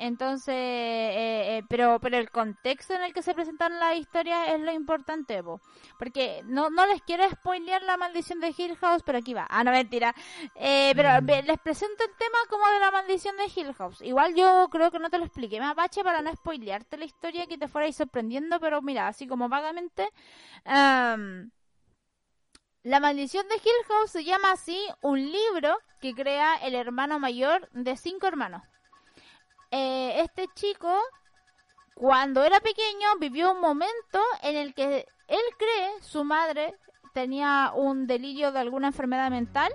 Entonces, 0.00 0.54
eh, 0.54 1.58
eh, 1.58 1.62
pero 1.68 1.98
pero 2.00 2.16
el 2.18 2.30
contexto 2.30 2.94
en 2.94 3.02
el 3.02 3.12
que 3.12 3.22
se 3.22 3.34
presentan 3.34 3.78
las 3.78 3.96
historias 3.96 4.48
es 4.48 4.60
lo 4.60 4.72
importante, 4.72 5.42
po. 5.42 5.60
porque 5.98 6.42
no 6.46 6.70
no 6.70 6.86
les 6.86 7.02
quiero 7.02 7.28
spoilear 7.30 7.82
la 7.82 7.96
maldición 7.96 8.40
de 8.40 8.54
Hill 8.56 8.76
House, 8.76 9.02
pero 9.04 9.18
aquí 9.18 9.34
va. 9.34 9.46
Ah, 9.50 9.62
no, 9.64 9.70
mentira. 9.72 10.14
Eh, 10.54 10.92
pero 10.96 11.10
Mm. 11.22 11.46
les 11.46 11.58
presento 11.60 12.02
el 12.04 12.16
tema 12.16 12.38
como 12.48 12.66
de 12.68 12.80
la 12.80 12.90
maldición 12.90 13.36
de 13.36 13.50
Hill 13.54 13.74
House. 13.74 14.00
Igual 14.02 14.34
yo 14.34 14.68
creo 14.70 14.90
que 14.90 14.98
no 14.98 15.10
te 15.10 15.18
lo 15.18 15.24
expliqué, 15.24 15.60
más 15.60 15.74
bache 15.76 16.02
para 16.04 16.22
no 16.22 16.32
spoilearte 16.34 16.96
la 16.96 17.04
historia 17.04 17.46
que 17.46 17.58
te 17.58 17.68
fuera 17.68 17.90
sorprendiendo, 17.92 18.58
pero 18.60 18.82
mira, 18.82 19.08
así 19.08 19.26
como 19.26 19.48
vagamente. 19.48 20.08
am, 20.64 21.50
la 22.82 23.00
maldición 23.00 23.48
de 23.48 23.54
Hill 23.56 23.86
House 23.88 24.10
se 24.10 24.24
llama 24.24 24.52
así 24.52 24.78
un 25.02 25.18
libro 25.32 25.78
que 26.00 26.14
crea 26.14 26.56
el 26.56 26.74
hermano 26.74 27.18
mayor 27.18 27.68
de 27.72 27.96
cinco 27.96 28.26
hermanos. 28.26 28.62
Eh, 29.70 30.20
este 30.22 30.46
chico, 30.54 30.92
cuando 31.94 32.42
era 32.44 32.60
pequeño, 32.60 33.08
vivió 33.20 33.52
un 33.52 33.60
momento 33.60 34.20
en 34.42 34.56
el 34.56 34.74
que 34.74 35.06
él 35.28 35.40
cree 35.58 35.90
su 36.02 36.24
madre 36.24 36.74
tenía 37.14 37.72
un 37.74 38.06
delirio 38.06 38.52
de 38.52 38.60
alguna 38.60 38.88
enfermedad 38.88 39.30
mental, 39.30 39.72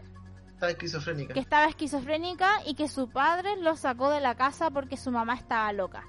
Estaba 0.53 0.71
esquizofrénica. 0.71 1.33
que 1.33 1.39
estaba 1.39 1.65
esquizofrénica 1.65 2.49
y 2.65 2.75
que 2.75 2.87
su 2.87 3.09
padre 3.09 3.57
lo 3.57 3.75
sacó 3.75 4.09
de 4.09 4.21
la 4.21 4.35
casa 4.35 4.71
porque 4.71 4.95
su 4.97 5.11
mamá 5.11 5.35
estaba 5.35 5.71
loca. 5.73 6.03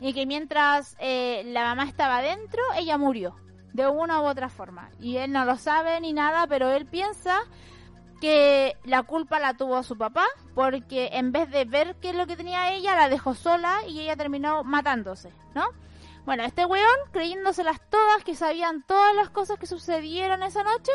Y 0.00 0.14
que 0.14 0.26
mientras 0.26 0.96
eh, 0.98 1.42
la 1.46 1.62
mamá 1.62 1.84
estaba 1.84 2.22
dentro, 2.22 2.60
ella 2.76 2.98
murió. 2.98 3.36
De 3.72 3.86
una 3.86 4.20
u 4.20 4.24
otra 4.24 4.48
forma. 4.50 4.90
Y 5.00 5.16
él 5.18 5.30
no 5.32 5.44
lo 5.44 5.56
sabe 5.56 5.98
ni 6.00 6.12
nada, 6.12 6.46
pero 6.46 6.70
él 6.72 6.84
piensa 6.86 7.40
que 8.22 8.76
la 8.84 9.02
culpa 9.02 9.40
la 9.40 9.54
tuvo 9.54 9.82
su 9.82 9.98
papá 9.98 10.24
porque 10.54 11.10
en 11.14 11.32
vez 11.32 11.50
de 11.50 11.64
ver 11.64 11.96
qué 12.00 12.10
es 12.10 12.14
lo 12.14 12.28
que 12.28 12.36
tenía 12.36 12.72
ella, 12.72 12.94
la 12.94 13.08
dejó 13.08 13.34
sola 13.34 13.80
y 13.88 13.98
ella 13.98 14.14
terminó 14.14 14.62
matándose, 14.62 15.32
¿no? 15.56 15.64
Bueno, 16.24 16.44
este 16.44 16.64
weón, 16.64 16.86
creyéndoselas 17.10 17.80
todas, 17.90 18.22
que 18.22 18.36
sabían 18.36 18.84
todas 18.86 19.12
las 19.16 19.28
cosas 19.30 19.58
que 19.58 19.66
sucedieron 19.66 20.44
esa 20.44 20.62
noche, 20.62 20.92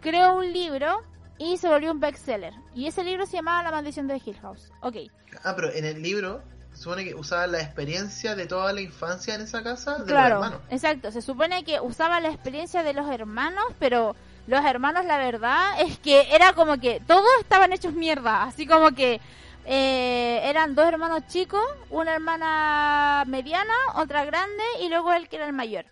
creó 0.00 0.36
un 0.36 0.52
libro 0.52 1.02
y 1.36 1.56
se 1.56 1.68
volvió 1.68 1.90
un 1.90 1.98
bestseller. 1.98 2.54
Y 2.76 2.86
ese 2.86 3.02
libro 3.02 3.26
se 3.26 3.38
llamaba 3.38 3.64
La 3.64 3.72
maldición 3.72 4.06
de 4.06 4.22
Hill 4.24 4.38
House. 4.40 4.70
Ok. 4.82 4.98
Ah, 5.42 5.54
pero 5.56 5.72
en 5.72 5.84
el 5.84 6.00
libro 6.00 6.42
se 6.74 6.82
supone 6.84 7.02
que 7.02 7.16
usaba 7.16 7.48
la 7.48 7.60
experiencia 7.60 8.36
de 8.36 8.46
toda 8.46 8.72
la 8.72 8.82
infancia 8.82 9.34
en 9.34 9.40
esa 9.40 9.64
casa 9.64 9.98
de 9.98 10.04
Claro, 10.04 10.36
los 10.36 10.44
hermanos. 10.46 10.66
exacto. 10.70 11.10
Se 11.10 11.22
supone 11.22 11.64
que 11.64 11.80
usaba 11.80 12.20
la 12.20 12.28
experiencia 12.28 12.84
de 12.84 12.92
los 12.94 13.10
hermanos, 13.10 13.64
pero 13.80 14.14
los 14.46 14.64
hermanos, 14.64 15.04
la 15.04 15.18
verdad, 15.18 15.80
es 15.80 15.98
que 15.98 16.34
era 16.34 16.52
como 16.52 16.78
que 16.80 17.00
todos 17.06 17.26
estaban 17.40 17.72
hechos 17.72 17.92
mierda. 17.94 18.42
Así 18.42 18.66
como 18.66 18.90
que 18.92 19.20
eh, 19.64 20.40
eran 20.44 20.74
dos 20.74 20.86
hermanos 20.86 21.26
chicos, 21.28 21.62
una 21.90 22.14
hermana 22.14 23.24
mediana, 23.26 23.74
otra 23.94 24.24
grande 24.24 24.62
y 24.80 24.88
luego 24.88 25.12
él 25.12 25.28
que 25.28 25.36
era 25.36 25.46
el 25.46 25.52
mayor. 25.52 25.84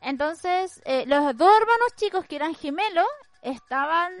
Entonces, 0.00 0.80
eh, 0.84 1.04
los 1.06 1.36
dos 1.36 1.50
hermanos 1.52 1.88
chicos 1.96 2.24
que 2.26 2.36
eran 2.36 2.54
gemelos 2.54 3.06
estaban 3.42 4.12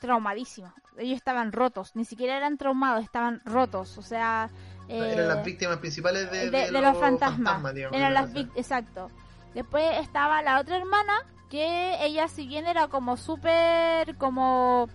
traumadísimos. 0.00 0.72
Ellos 0.96 1.16
estaban 1.16 1.52
rotos, 1.52 1.94
ni 1.96 2.04
siquiera 2.04 2.36
eran 2.36 2.58
traumados, 2.58 3.04
estaban 3.04 3.40
rotos. 3.44 3.98
O 3.98 4.02
sea, 4.02 4.50
eh, 4.88 5.10
Eran 5.14 5.28
las 5.28 5.44
víctimas 5.44 5.78
principales 5.78 6.30
de, 6.30 6.50
de, 6.50 6.66
de 6.66 6.70
de 6.70 6.80
los 6.80 6.96
fantasmas. 6.98 7.74
digamos, 7.74 7.96
Eran 7.96 8.14
las 8.14 8.32
la- 8.32 8.40
vic- 8.40 8.50
exacto. 8.56 9.10
Después 9.54 9.84
estaba 10.00 10.42
la 10.42 10.60
otra 10.60 10.76
hermana 10.76 11.24
que 11.48 12.04
ella 12.04 12.28
si 12.28 12.46
bien 12.46 12.66
era 12.66 12.88
como 12.88 13.16
súper 13.16 14.16
como 14.16 14.88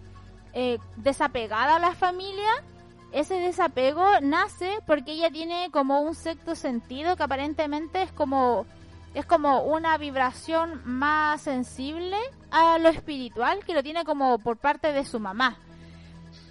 eh, 0.53 0.77
desapegada 0.97 1.77
a 1.77 1.79
la 1.79 1.95
familia, 1.95 2.63
ese 3.11 3.35
desapego 3.35 4.05
nace 4.21 4.79
porque 4.85 5.13
ella 5.13 5.31
tiene 5.31 5.69
como 5.71 6.01
un 6.01 6.15
sexto 6.15 6.55
sentido 6.55 7.15
que 7.15 7.23
aparentemente 7.23 8.01
es 8.01 8.11
como 8.11 8.65
es 9.13 9.25
como 9.25 9.63
una 9.63 9.97
vibración 9.97 10.81
más 10.85 11.41
sensible 11.41 12.17
a 12.49 12.79
lo 12.79 12.89
espiritual 12.89 13.63
que 13.65 13.73
lo 13.73 13.83
tiene 13.83 14.03
como 14.03 14.39
por 14.39 14.57
parte 14.57 14.91
de 14.91 15.05
su 15.05 15.19
mamá. 15.19 15.57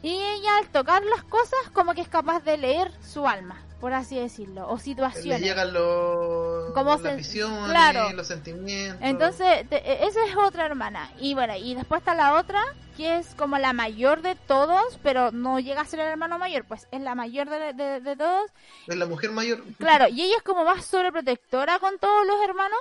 Y 0.02 0.10
ella 0.10 0.58
al 0.58 0.68
tocar 0.68 1.02
las 1.04 1.24
cosas 1.24 1.58
como 1.72 1.94
que 1.94 2.02
es 2.02 2.08
capaz 2.08 2.40
de 2.44 2.56
leer 2.56 2.92
su 3.02 3.26
alma, 3.26 3.56
por 3.82 3.92
así 3.94 4.16
decirlo, 4.16 4.68
o 4.68 4.76
Le 4.76 4.80
situaciones. 4.82 5.40
llegan 5.42 5.72
los, 5.72 6.72
Como 6.72 6.96
las 6.98 7.16
visiones, 7.16 7.68
claro. 7.68 8.12
los 8.12 8.28
sentimientos. 8.28 8.96
Entonces, 9.02 9.68
te- 9.68 9.76
e- 9.84 10.06
esa 10.06 10.24
es 10.24 10.36
otra 10.36 10.66
hermana. 10.66 11.10
Y 11.18 11.34
bueno, 11.34 11.56
y 11.56 11.74
después 11.74 11.98
está 12.00 12.14
la 12.14 12.34
otra, 12.34 12.62
que 12.96 13.16
es 13.18 13.34
como 13.34 13.58
la 13.58 13.72
mayor 13.72 14.22
de 14.22 14.36
todos, 14.36 15.00
pero 15.02 15.32
no 15.32 15.58
llega 15.58 15.80
a 15.80 15.84
ser 15.84 15.98
el 15.98 16.06
hermano 16.06 16.38
mayor, 16.38 16.64
pues 16.64 16.86
es 16.92 17.00
la 17.00 17.16
mayor 17.16 17.50
de, 17.50 17.72
de- 17.72 18.00
de 18.00 18.16
todos. 18.16 18.50
es 18.86 18.96
la 18.96 19.06
mujer 19.06 19.32
mayor. 19.32 19.64
Claro, 19.78 20.06
y 20.06 20.22
ella 20.22 20.36
es 20.36 20.42
como 20.44 20.64
más 20.64 20.84
sobreprotectora 20.86 21.80
con 21.80 21.98
todos 21.98 22.24
los 22.24 22.36
hermanos. 22.48 22.78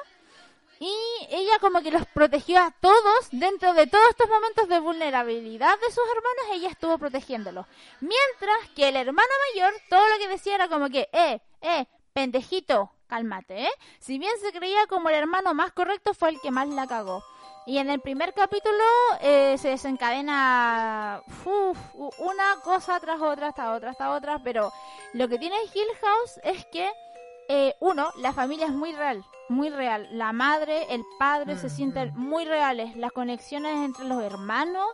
Y 0.84 0.98
ella 1.30 1.60
como 1.60 1.84
que 1.84 1.91
los 1.91 2.08
protegió 2.08 2.60
a 2.60 2.72
todos 2.72 3.30
dentro 3.30 3.76
de 3.76 3.86
todos 3.86 4.10
estos 4.10 4.28
momentos 4.28 4.67
de 4.67 4.80
vulnerabilidad 4.80 5.80
de 5.80 5.91
sus 5.91 6.04
hermanos, 6.08 6.46
ella 6.54 6.70
estuvo 6.70 6.98
protegiéndolos. 6.98 7.67
Mientras 8.00 8.70
que 8.76 8.89
el 8.89 8.96
hermano 8.96 9.30
mayor, 9.54 9.72
todo 9.91 10.02
lo 10.10 10.17
que 10.17 10.28
decía 10.28 10.56
era 10.56 10.70
como 10.70 10.89
que, 10.89 11.08
eh, 11.13 11.39
eh, 11.62 11.86
pendejito, 12.13 12.91
cálmate, 13.06 13.65
¿eh? 13.65 13.72
Si 14.00 14.17
bien 14.17 14.34
se 14.41 14.52
creía 14.52 14.88
como 14.88 15.10
el 15.10 15.15
hermano 15.17 15.54
más 15.54 15.72
correcto, 15.72 16.15
fue 16.15 16.30
el 16.30 16.41
que 16.41 16.50
más 16.50 16.67
la 16.67 16.88
cagó. 16.88 17.24
Y 17.67 17.78
en 17.78 17.91
el 17.91 18.02
primer 18.02 18.34
capítulo 18.34 18.84
eh, 19.20 19.60
se 19.60 19.70
desencadena 19.70 21.22
una 22.17 22.56
cosa 22.63 23.00
tras 23.00 23.22
otra, 23.22 23.50
hasta 23.50 23.76
otra, 23.76 23.91
hasta 23.91 24.15
otra, 24.15 24.39
pero 24.44 24.74
lo 25.13 25.28
que 25.28 25.38
tiene 25.38 25.58
Hill 25.72 25.88
House 26.02 26.39
es 26.44 26.65
que, 26.65 26.91
eh, 27.49 27.75
uno, 27.80 28.12
la 28.17 28.34
familia 28.34 28.67
es 28.67 28.71
muy 28.71 28.93
real, 28.93 29.23
muy 29.49 29.69
real. 29.69 30.08
La 30.12 30.32
madre, 30.32 30.86
el 30.93 31.04
padre 31.19 31.58
se 31.58 31.69
sienten 31.69 32.13
muy 32.15 32.45
reales. 32.45 32.95
Las 32.95 33.12
conexiones 33.12 33.75
entre 33.77 34.06
los 34.06 34.21
hermanos 34.23 34.86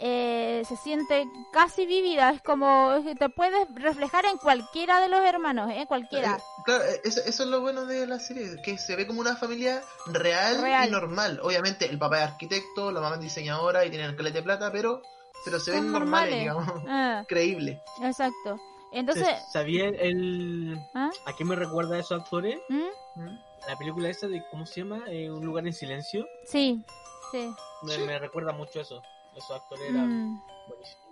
eh, 0.00 0.62
se 0.68 0.76
siente 0.76 1.26
casi 1.52 1.86
vivida. 1.86 2.30
Es 2.30 2.42
como 2.42 2.92
te 3.18 3.28
puedes 3.30 3.66
reflejar 3.74 4.26
en 4.26 4.36
cualquiera 4.38 5.00
de 5.00 5.08
los 5.08 5.24
hermanos, 5.24 5.70
¿eh? 5.70 5.86
Cualquiera. 5.88 6.36
Eh, 6.36 6.42
claro, 6.66 6.84
eh, 6.84 7.00
eso, 7.04 7.20
eso 7.24 7.44
es 7.44 7.48
lo 7.48 7.60
bueno 7.62 7.86
de 7.86 8.06
la 8.06 8.18
serie, 8.18 8.60
que 8.62 8.76
se 8.76 8.96
ve 8.96 9.06
como 9.06 9.20
una 9.20 9.36
familia 9.36 9.80
real, 10.06 10.60
Real. 10.60 10.88
y 10.88 10.90
normal. 10.90 11.40
Obviamente, 11.42 11.86
el 11.88 11.98
papá 11.98 12.18
es 12.18 12.30
arquitecto, 12.32 12.90
la 12.92 13.00
mamá 13.00 13.14
es 13.16 13.22
diseñadora 13.22 13.84
y 13.84 13.90
tiene 13.90 14.04
el 14.04 14.16
calete 14.16 14.38
de 14.38 14.42
plata, 14.42 14.70
pero, 14.72 15.00
pero 15.44 15.58
se 15.60 15.72
Son 15.72 15.80
ven 15.84 15.92
normales, 15.92 16.44
normales. 16.46 16.68
digamos, 16.74 16.84
Ah, 16.88 17.24
creíbles. 17.28 17.78
exacto. 18.02 18.60
Entonces, 18.94 19.26
¿Sabía 19.52 19.88
el... 19.88 20.78
¿ah? 20.94 21.10
¿A 21.26 21.32
qué 21.34 21.44
me 21.44 21.56
recuerda 21.56 21.98
esos 21.98 22.20
actores? 22.20 22.58
¿Mm? 22.68 23.20
¿Mm? 23.20 23.38
La 23.68 23.76
película 23.76 24.08
esa 24.08 24.28
de, 24.28 24.42
¿cómo 24.50 24.66
se 24.66 24.80
llama? 24.80 25.02
Eh, 25.08 25.30
Un 25.30 25.44
lugar 25.44 25.66
en 25.66 25.72
silencio. 25.72 26.26
Sí, 26.46 26.82
sí. 27.32 27.52
Me, 27.82 28.18
recuerda 28.18 28.52
mucho 28.52 28.80
eso. 28.80 29.02
Esos 29.36 29.50
actores 29.50 29.90
eran 29.90 30.08
Mm. 30.08 30.42
buenísimos. 30.68 31.04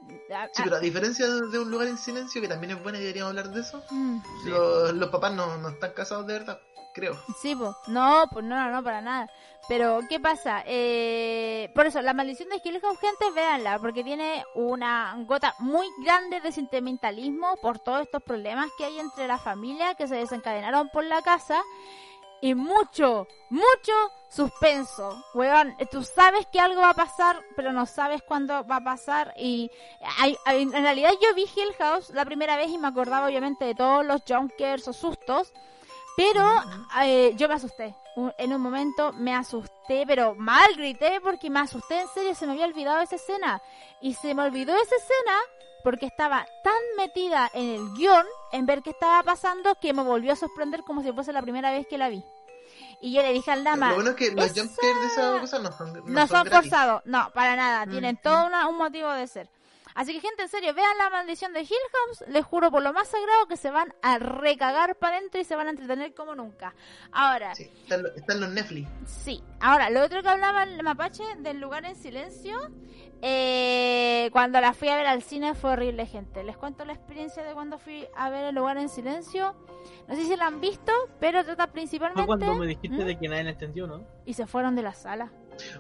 Sí, 0.52 0.62
pero 0.64 0.76
a 0.76 0.80
diferencia 0.80 1.26
de 1.28 1.58
un 1.58 1.70
lugar 1.70 1.88
en 1.88 1.98
silencio, 1.98 2.40
que 2.40 2.48
también 2.48 2.76
es 2.76 2.82
buena 2.82 2.98
y 2.98 3.02
deberíamos 3.02 3.30
hablar 3.30 3.50
de 3.50 3.60
eso. 3.60 3.82
Sí. 3.88 4.50
los, 4.50 4.92
los 4.94 5.10
papás 5.10 5.32
no, 5.34 5.56
no 5.58 5.68
están 5.70 5.92
casados 5.92 6.26
de 6.26 6.32
verdad. 6.34 6.60
Creo. 6.92 7.18
Sí, 7.40 7.54
pues. 7.56 7.70
No, 7.88 8.24
pues 8.32 8.44
no, 8.44 8.70
no, 8.70 8.82
para 8.82 9.00
nada. 9.00 9.28
Pero, 9.68 10.00
¿qué 10.08 10.18
pasa? 10.18 10.62
Eh, 10.66 11.70
por 11.74 11.86
eso, 11.86 12.02
la 12.02 12.14
maldición 12.14 12.48
de 12.48 12.60
Hill 12.64 12.80
House, 12.80 12.98
gente, 12.98 13.30
véanla, 13.32 13.78
porque 13.78 14.02
tiene 14.02 14.44
una 14.56 15.14
gota 15.26 15.54
muy 15.60 15.86
grande 16.04 16.40
de 16.40 16.50
sentimentalismo 16.52 17.56
por 17.62 17.78
todos 17.78 18.02
estos 18.02 18.22
problemas 18.24 18.66
que 18.76 18.84
hay 18.86 18.98
entre 18.98 19.28
la 19.28 19.38
familia 19.38 19.94
que 19.94 20.08
se 20.08 20.16
desencadenaron 20.16 20.88
por 20.88 21.04
la 21.04 21.22
casa. 21.22 21.62
Y 22.44 22.56
mucho, 22.56 23.28
mucho 23.50 23.92
suspenso. 24.28 25.24
Weón, 25.32 25.76
tú 25.92 26.02
sabes 26.02 26.44
que 26.52 26.58
algo 26.58 26.80
va 26.80 26.90
a 26.90 26.94
pasar, 26.94 27.40
pero 27.54 27.72
no 27.72 27.86
sabes 27.86 28.20
cuándo 28.22 28.64
va 28.66 28.76
a 28.76 28.84
pasar. 28.84 29.32
Y 29.36 29.70
hay- 30.18 30.36
en 30.46 30.72
realidad 30.72 31.12
yo 31.22 31.34
vi 31.36 31.42
Hill 31.42 31.72
House 31.78 32.10
la 32.10 32.24
primera 32.24 32.56
vez 32.56 32.68
y 32.70 32.78
me 32.78 32.88
acordaba 32.88 33.26
obviamente 33.28 33.64
de 33.64 33.76
todos 33.76 34.04
los 34.04 34.22
junkers 34.26 34.88
o 34.88 34.92
sustos. 34.92 35.52
Pero 36.16 36.44
eh, 37.02 37.32
yo 37.36 37.48
me 37.48 37.54
asusté. 37.54 37.94
En 38.36 38.52
un 38.52 38.60
momento 38.60 39.12
me 39.14 39.34
asusté, 39.34 40.04
pero 40.06 40.34
mal 40.34 40.74
grité 40.76 41.20
porque 41.22 41.48
me 41.48 41.60
asusté 41.60 42.00
en 42.02 42.08
serio. 42.08 42.34
Se 42.34 42.46
me 42.46 42.52
había 42.52 42.66
olvidado 42.66 43.00
esa 43.00 43.16
escena. 43.16 43.62
Y 44.00 44.14
se 44.14 44.34
me 44.34 44.42
olvidó 44.42 44.74
esa 44.74 44.94
escena 44.96 45.36
porque 45.82 46.06
estaba 46.06 46.46
tan 46.62 46.74
metida 46.98 47.50
en 47.54 47.70
el 47.70 47.92
guion, 47.94 48.26
en 48.52 48.66
ver 48.66 48.82
qué 48.82 48.90
estaba 48.90 49.22
pasando, 49.22 49.74
que 49.80 49.92
me 49.94 50.02
volvió 50.02 50.32
a 50.34 50.36
sorprender 50.36 50.82
como 50.84 51.02
si 51.02 51.10
fuese 51.12 51.32
la 51.32 51.42
primera 51.42 51.70
vez 51.72 51.86
que 51.88 51.98
la 51.98 52.08
vi. 52.08 52.22
Y 53.00 53.12
yo 53.12 53.22
le 53.22 53.32
dije 53.32 53.50
al 53.50 53.64
Dama, 53.64 53.88
Lo 53.88 53.94
bueno 53.96 54.10
es 54.10 54.16
que 54.16 54.30
los 54.30 54.44
esa- 54.44 54.62
de 54.62 55.06
esa 55.06 55.40
cosa 55.40 55.58
no 55.58 55.72
son, 55.72 55.92
no 55.92 56.00
no 56.06 56.26
son 56.28 56.44
gratis. 56.44 56.70
forzados, 56.70 57.02
no, 57.04 57.30
para 57.34 57.56
nada, 57.56 57.84
Mm, 57.86 57.90
tienen 57.90 58.14
mm. 58.14 58.22
todo 58.22 58.46
una- 58.46 58.68
un 58.68 58.76
motivo 58.78 59.10
de 59.10 59.26
ser. 59.26 59.48
Así 59.94 60.12
que 60.14 60.20
gente, 60.20 60.42
en 60.42 60.48
serio, 60.48 60.74
vean 60.74 60.96
la 60.98 61.10
maldición 61.10 61.52
de 61.52 61.60
Hill 61.62 61.68
House, 62.06 62.24
les 62.28 62.44
juro 62.44 62.70
por 62.70 62.82
lo 62.82 62.92
más 62.92 63.08
sagrado 63.08 63.46
que 63.46 63.56
se 63.56 63.70
van 63.70 63.92
a 64.02 64.18
recagar 64.18 64.96
para 64.96 65.16
adentro 65.18 65.40
y 65.40 65.44
se 65.44 65.54
van 65.56 65.66
a 65.66 65.70
entretener 65.70 66.14
como 66.14 66.34
nunca. 66.34 66.74
Ahora, 67.12 67.54
Sí, 67.54 67.64
están, 67.82 68.02
los- 68.02 68.16
están 68.16 68.40
los 68.40 68.50
Netflix. 68.50 68.88
Sí, 69.06 69.42
ahora, 69.60 69.90
lo 69.90 70.02
otro 70.02 70.22
que 70.22 70.28
hablaba 70.28 70.62
el 70.64 70.82
mapache 70.82 71.24
del 71.38 71.60
lugar 71.60 71.84
en 71.84 71.94
silencio, 71.96 72.56
eh, 73.20 74.30
cuando 74.32 74.60
la 74.60 74.72
fui 74.72 74.88
a 74.88 74.96
ver 74.96 75.06
al 75.06 75.22
cine 75.22 75.54
fue 75.54 75.70
horrible, 75.72 76.06
gente. 76.06 76.42
Les 76.42 76.56
cuento 76.56 76.84
la 76.84 76.92
experiencia 76.92 77.42
de 77.44 77.52
cuando 77.54 77.78
fui 77.78 78.06
a 78.16 78.30
ver 78.30 78.46
el 78.46 78.54
lugar 78.54 78.78
en 78.78 78.88
silencio. 78.88 79.54
No 80.08 80.14
sé 80.16 80.24
si 80.24 80.36
la 80.36 80.46
han 80.46 80.60
visto, 80.60 80.92
pero 81.20 81.44
trata 81.44 81.68
principalmente... 81.68 82.20
Fue 82.22 82.26
cuando 82.38 82.54
me 82.56 82.66
dijiste 82.66 82.96
¿Mm? 82.96 83.06
de 83.06 83.18
que 83.18 83.28
nadie 83.28 83.44
la 83.44 83.50
entendió, 83.50 83.86
¿no? 83.86 84.04
Y 84.24 84.34
se 84.34 84.46
fueron 84.46 84.74
de 84.74 84.82
la 84.82 84.94
sala. 84.94 85.30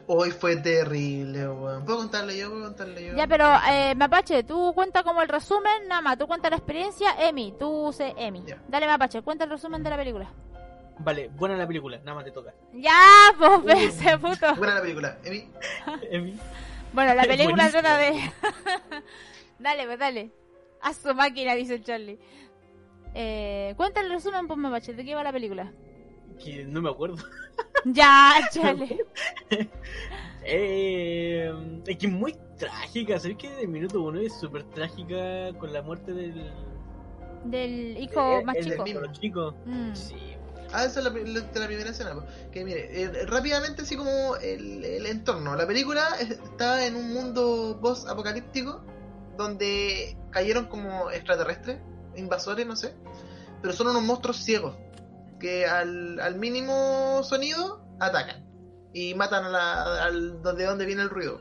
Hoy 0.06 0.30
fue 0.30 0.56
terrible, 0.56 1.48
weón. 1.48 1.84
¿Puedo 1.84 1.98
contarle 1.98 2.36
yo? 2.36 2.50
¿Puedo 2.50 2.64
contarle 2.64 3.06
yo? 3.06 3.16
Ya, 3.16 3.26
pero 3.26 3.46
eh, 3.70 3.94
Mapache, 3.94 4.42
tú 4.44 4.72
cuenta 4.74 5.02
como 5.02 5.22
el 5.22 5.28
resumen, 5.28 5.88
Nama, 5.88 6.16
tú 6.16 6.26
cuenta 6.26 6.50
la 6.50 6.56
experiencia, 6.56 7.14
Emi, 7.26 7.54
tú 7.58 7.92
sé 7.92 8.14
Emi. 8.16 8.44
Ya. 8.46 8.58
Dale 8.68 8.86
Mapache, 8.86 9.22
cuenta 9.22 9.44
el 9.44 9.50
resumen 9.50 9.82
de 9.82 9.90
la 9.90 9.96
película. 9.96 10.32
Vale, 10.98 11.28
buena 11.28 11.56
la 11.56 11.66
película, 11.66 11.98
nada 11.98 12.14
más 12.14 12.24
te 12.24 12.30
toca. 12.30 12.54
Ya, 12.72 13.34
pues 13.38 13.94
ese 14.00 14.18
puto. 14.18 14.54
Buena 14.56 14.74
la 14.74 14.82
película. 14.82 15.18
Emi, 15.24 15.48
Emi. 16.10 16.38
Bueno, 16.92 17.14
la 17.14 17.22
película 17.24 17.70
trata 17.70 17.96
de... 17.96 18.32
dale, 19.58 19.86
pues 19.86 19.98
dale. 19.98 20.30
A 20.80 20.92
su 20.94 21.14
máquina, 21.14 21.54
dice 21.54 21.74
el 21.74 21.84
Charlie. 21.84 22.18
Eh, 23.14 23.74
cuenta 23.76 24.00
el 24.00 24.10
resumen, 24.10 24.46
pues 24.46 24.58
Mapache, 24.58 24.94
¿de 24.94 25.04
qué 25.04 25.14
va 25.14 25.22
la 25.22 25.32
película? 25.32 25.72
Que 26.38 26.64
no 26.64 26.80
me 26.82 26.90
acuerdo. 26.90 27.16
Ya, 27.84 28.48
Charlie. 28.52 28.98
Eh, 30.44 31.52
es 31.86 31.98
que 31.98 32.06
es 32.06 32.12
muy 32.12 32.36
trágica, 32.58 33.18
¿sabes 33.20 33.36
que 33.36 33.48
de 33.48 33.66
minuto 33.68 34.00
uno 34.02 34.20
es 34.20 34.32
súper 34.40 34.64
trágica 34.64 35.52
con 35.58 35.72
la 35.72 35.82
muerte 35.82 36.12
del 36.12 36.50
Del 37.44 37.96
hijo 37.98 38.20
eh, 38.40 38.44
más 38.44 38.56
el 38.56 38.64
chico. 38.64 38.84
del 38.84 38.94
los 38.94 39.12
chicos? 39.20 39.54
Mm. 39.66 39.94
Sí. 39.94 40.16
Ah, 40.72 40.84
esa 40.86 41.00
es 41.00 41.04
la, 41.04 41.12
primera 41.12 41.90
escena. 41.90 42.14
Que 42.50 42.64
mire, 42.64 43.02
eh, 43.02 43.26
rápidamente, 43.26 43.82
así 43.82 43.94
como 43.96 44.34
el, 44.36 44.84
el 44.84 45.06
entorno. 45.06 45.54
La 45.54 45.66
película 45.66 46.08
es- 46.18 46.30
está 46.30 46.86
en 46.86 46.96
un 46.96 47.12
mundo 47.12 47.78
post-apocalíptico 47.80 48.82
donde 49.36 50.16
cayeron 50.30 50.66
como 50.66 51.10
extraterrestres, 51.10 51.78
invasores, 52.16 52.66
no 52.66 52.74
sé. 52.74 52.94
Pero 53.60 53.74
son 53.74 53.88
unos 53.88 54.02
monstruos 54.02 54.38
ciegos 54.38 54.74
que 55.42 55.66
al, 55.66 56.18
al 56.20 56.36
mínimo 56.36 57.22
sonido 57.22 57.84
atacan 58.00 58.46
y 58.94 59.14
matan 59.14 59.44
a 59.44 59.48
la, 59.50 60.04
al, 60.04 60.42
de 60.42 60.64
donde 60.64 60.86
viene 60.86 61.02
el 61.02 61.10
ruido. 61.10 61.38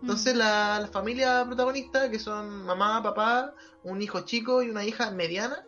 Entonces 0.00 0.34
la, 0.34 0.80
la 0.80 0.88
familia 0.88 1.44
protagonista, 1.46 2.10
que 2.10 2.18
son 2.18 2.64
mamá, 2.64 3.02
papá, 3.02 3.54
un 3.84 4.00
hijo 4.00 4.22
chico 4.22 4.62
y 4.62 4.70
una 4.70 4.84
hija 4.84 5.10
mediana, 5.10 5.64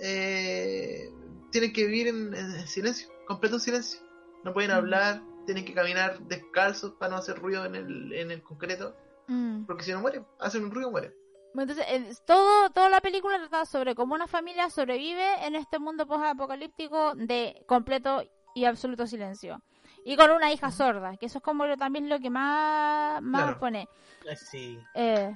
eh, 0.00 1.10
tienen 1.50 1.72
que 1.72 1.84
vivir 1.86 2.08
en, 2.08 2.34
en 2.34 2.66
silencio, 2.66 3.08
completo 3.26 3.58
silencio. 3.58 4.00
No 4.44 4.52
pueden 4.52 4.70
Mm. 4.70 4.74
hablar, 4.74 5.22
tienen 5.46 5.64
que 5.64 5.74
caminar 5.74 6.18
descalzos 6.26 6.94
para 6.98 7.10
no 7.12 7.16
hacer 7.18 7.38
ruido 7.38 7.64
en 7.64 7.74
el, 7.74 8.12
en 8.12 8.30
el 8.30 8.42
concreto, 8.42 8.96
Mm. 9.28 9.64
porque 9.66 9.84
si 9.84 9.92
no 9.92 10.00
mueren, 10.00 10.26
hacen 10.40 10.64
un 10.64 10.70
ruido, 10.70 10.90
mueren. 10.90 11.14
Entonces, 11.54 11.84
eh, 11.88 12.12
todo, 12.26 12.70
toda 12.70 12.88
la 12.88 13.00
película 13.00 13.38
trata 13.38 13.64
sobre 13.66 13.94
cómo 13.94 14.14
una 14.14 14.26
familia 14.26 14.70
sobrevive 14.70 15.44
en 15.46 15.56
este 15.56 15.78
mundo 15.78 16.06
post-apocalíptico 16.06 17.14
de 17.16 17.64
completo 17.66 18.22
y 18.54 18.64
absoluto 18.64 19.06
silencio. 19.06 19.60
Y 20.04 20.16
con 20.16 20.30
una 20.30 20.52
hija 20.52 20.70
sorda, 20.70 21.16
que 21.16 21.26
eso 21.26 21.38
es 21.38 21.44
como 21.44 21.66
lo- 21.66 21.76
también 21.76 22.08
lo 22.08 22.18
que 22.20 22.30
más, 22.30 23.20
más 23.22 23.42
Claro. 23.42 23.58
pone. 23.58 23.88
Ah, 24.30 24.36
Sí. 24.36 24.78
Eh, 24.94 25.30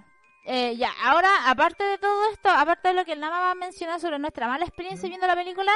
eh, 0.46 0.76
ya, 0.76 0.90
ahora, 1.04 1.28
aparte 1.50 1.84
de 1.84 1.98
todo 1.98 2.30
esto, 2.30 2.48
aparte 2.48 2.88
de 2.88 2.94
lo 2.94 3.04
que 3.04 3.12
el 3.12 3.20
Nama 3.20 3.40
va 3.40 3.50
a 3.50 3.54
mencionar 3.54 4.00
sobre 4.00 4.18
nuestra 4.18 4.46
mala 4.48 4.64
experiencia 4.64 5.08
viendo 5.08 5.26
la 5.26 5.34
película, 5.34 5.72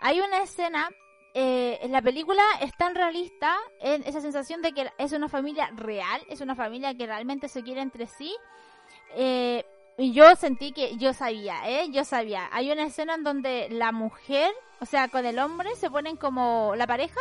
hay 0.00 0.20
una 0.20 0.42
escena, 0.42 0.88
eh, 1.34 1.78
en 1.82 1.92
la 1.92 2.02
película 2.02 2.42
es 2.60 2.72
tan 2.76 2.94
realista, 2.94 3.56
en 3.80 4.02
esa 4.04 4.20
sensación 4.20 4.60
de 4.62 4.72
que 4.72 4.90
es 4.98 5.12
una 5.12 5.28
familia 5.28 5.70
real, 5.74 6.20
es 6.28 6.40
una 6.40 6.54
familia 6.54 6.94
que 6.94 7.06
realmente 7.06 7.48
se 7.48 7.62
quiere 7.62 7.80
entre 7.80 8.06
sí. 8.06 8.34
Eh, 9.14 9.64
y 9.96 10.12
yo 10.12 10.36
sentí 10.36 10.72
que 10.72 10.96
yo 10.96 11.12
sabía, 11.12 11.68
¿eh? 11.68 11.88
Yo 11.90 12.04
sabía. 12.04 12.48
Hay 12.52 12.70
una 12.70 12.84
escena 12.84 13.14
en 13.14 13.24
donde 13.24 13.68
la 13.70 13.90
mujer, 13.92 14.50
o 14.80 14.86
sea, 14.86 15.08
con 15.08 15.26
el 15.26 15.38
hombre, 15.38 15.74
se 15.76 15.90
ponen 15.90 16.16
como, 16.16 16.74
la 16.76 16.86
pareja, 16.86 17.20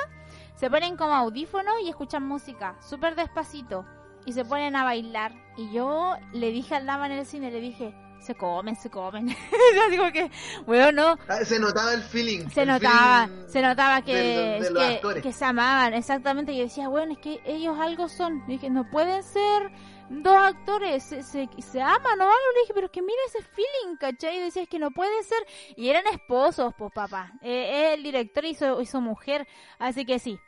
se 0.55 0.69
ponen 0.69 0.95
como 0.95 1.13
audífonos 1.15 1.73
y 1.83 1.89
escuchan 1.89 2.27
música, 2.27 2.75
súper 2.87 3.15
despacito 3.15 3.85
y 4.25 4.33
se 4.33 4.45
ponen 4.45 4.75
a 4.75 4.83
bailar. 4.83 5.33
Y 5.57 5.71
yo 5.71 6.13
le 6.33 6.51
dije 6.51 6.75
al 6.75 6.85
dama 6.85 7.07
en 7.07 7.13
el 7.13 7.25
cine, 7.25 7.49
le 7.49 7.61
dije, 7.61 7.95
se 8.19 8.35
comen, 8.35 8.75
se 8.75 8.89
comen. 8.89 9.27
yo 9.75 9.89
digo 9.89 10.11
que, 10.11 10.29
bueno, 10.65 10.91
no, 10.91 11.19
Ah, 11.29 11.43
se 11.45 11.59
notaba 11.59 11.93
el 11.93 12.01
feeling. 12.03 12.47
se 12.49 12.61
el 12.63 12.67
notaba, 12.67 13.27
feeling 13.27 13.47
se 13.47 13.61
notaba 13.61 14.01
que, 14.01 14.13
de, 14.13 14.59
de 14.61 14.69
los 14.71 14.83
que, 14.83 14.95
actores. 14.95 15.23
que 15.23 15.31
se 15.31 15.45
amaban, 15.45 15.93
exactamente. 15.93 16.51
Y 16.51 16.57
yo 16.57 16.63
decía, 16.63 16.89
bueno, 16.89 17.13
es 17.13 17.19
que 17.19 17.39
ellos 17.45 17.79
algo 17.79 18.07
son. 18.09 18.43
Y 18.47 18.51
dije, 18.53 18.69
no 18.69 18.89
pueden 18.89 19.23
ser 19.23 19.71
dos 20.09 20.35
actores, 20.35 21.03
se, 21.03 21.23
se, 21.23 21.49
se 21.59 21.81
aman 21.81 22.19
o 22.19 22.23
algo. 22.23 22.51
Le 22.55 22.61
dije, 22.61 22.73
pero 22.73 22.85
es 22.87 22.91
que 22.91 23.01
mira 23.01 23.19
ese 23.27 23.41
feeling, 23.41 23.97
¿cachai? 23.97 24.37
Y 24.37 24.41
decía, 24.41 24.63
es 24.63 24.69
que 24.69 24.79
no 24.79 24.91
puede 24.91 25.23
ser. 25.23 25.39
Y 25.75 25.89
eran 25.89 26.07
esposos, 26.07 26.73
pues 26.77 26.91
papá. 26.93 27.31
Eh, 27.41 27.93
el 27.93 28.03
director 28.03 28.45
y 28.45 28.55
su 28.55 29.01
mujer. 29.01 29.47
Así 29.79 30.05
que 30.05 30.19
sí. 30.19 30.39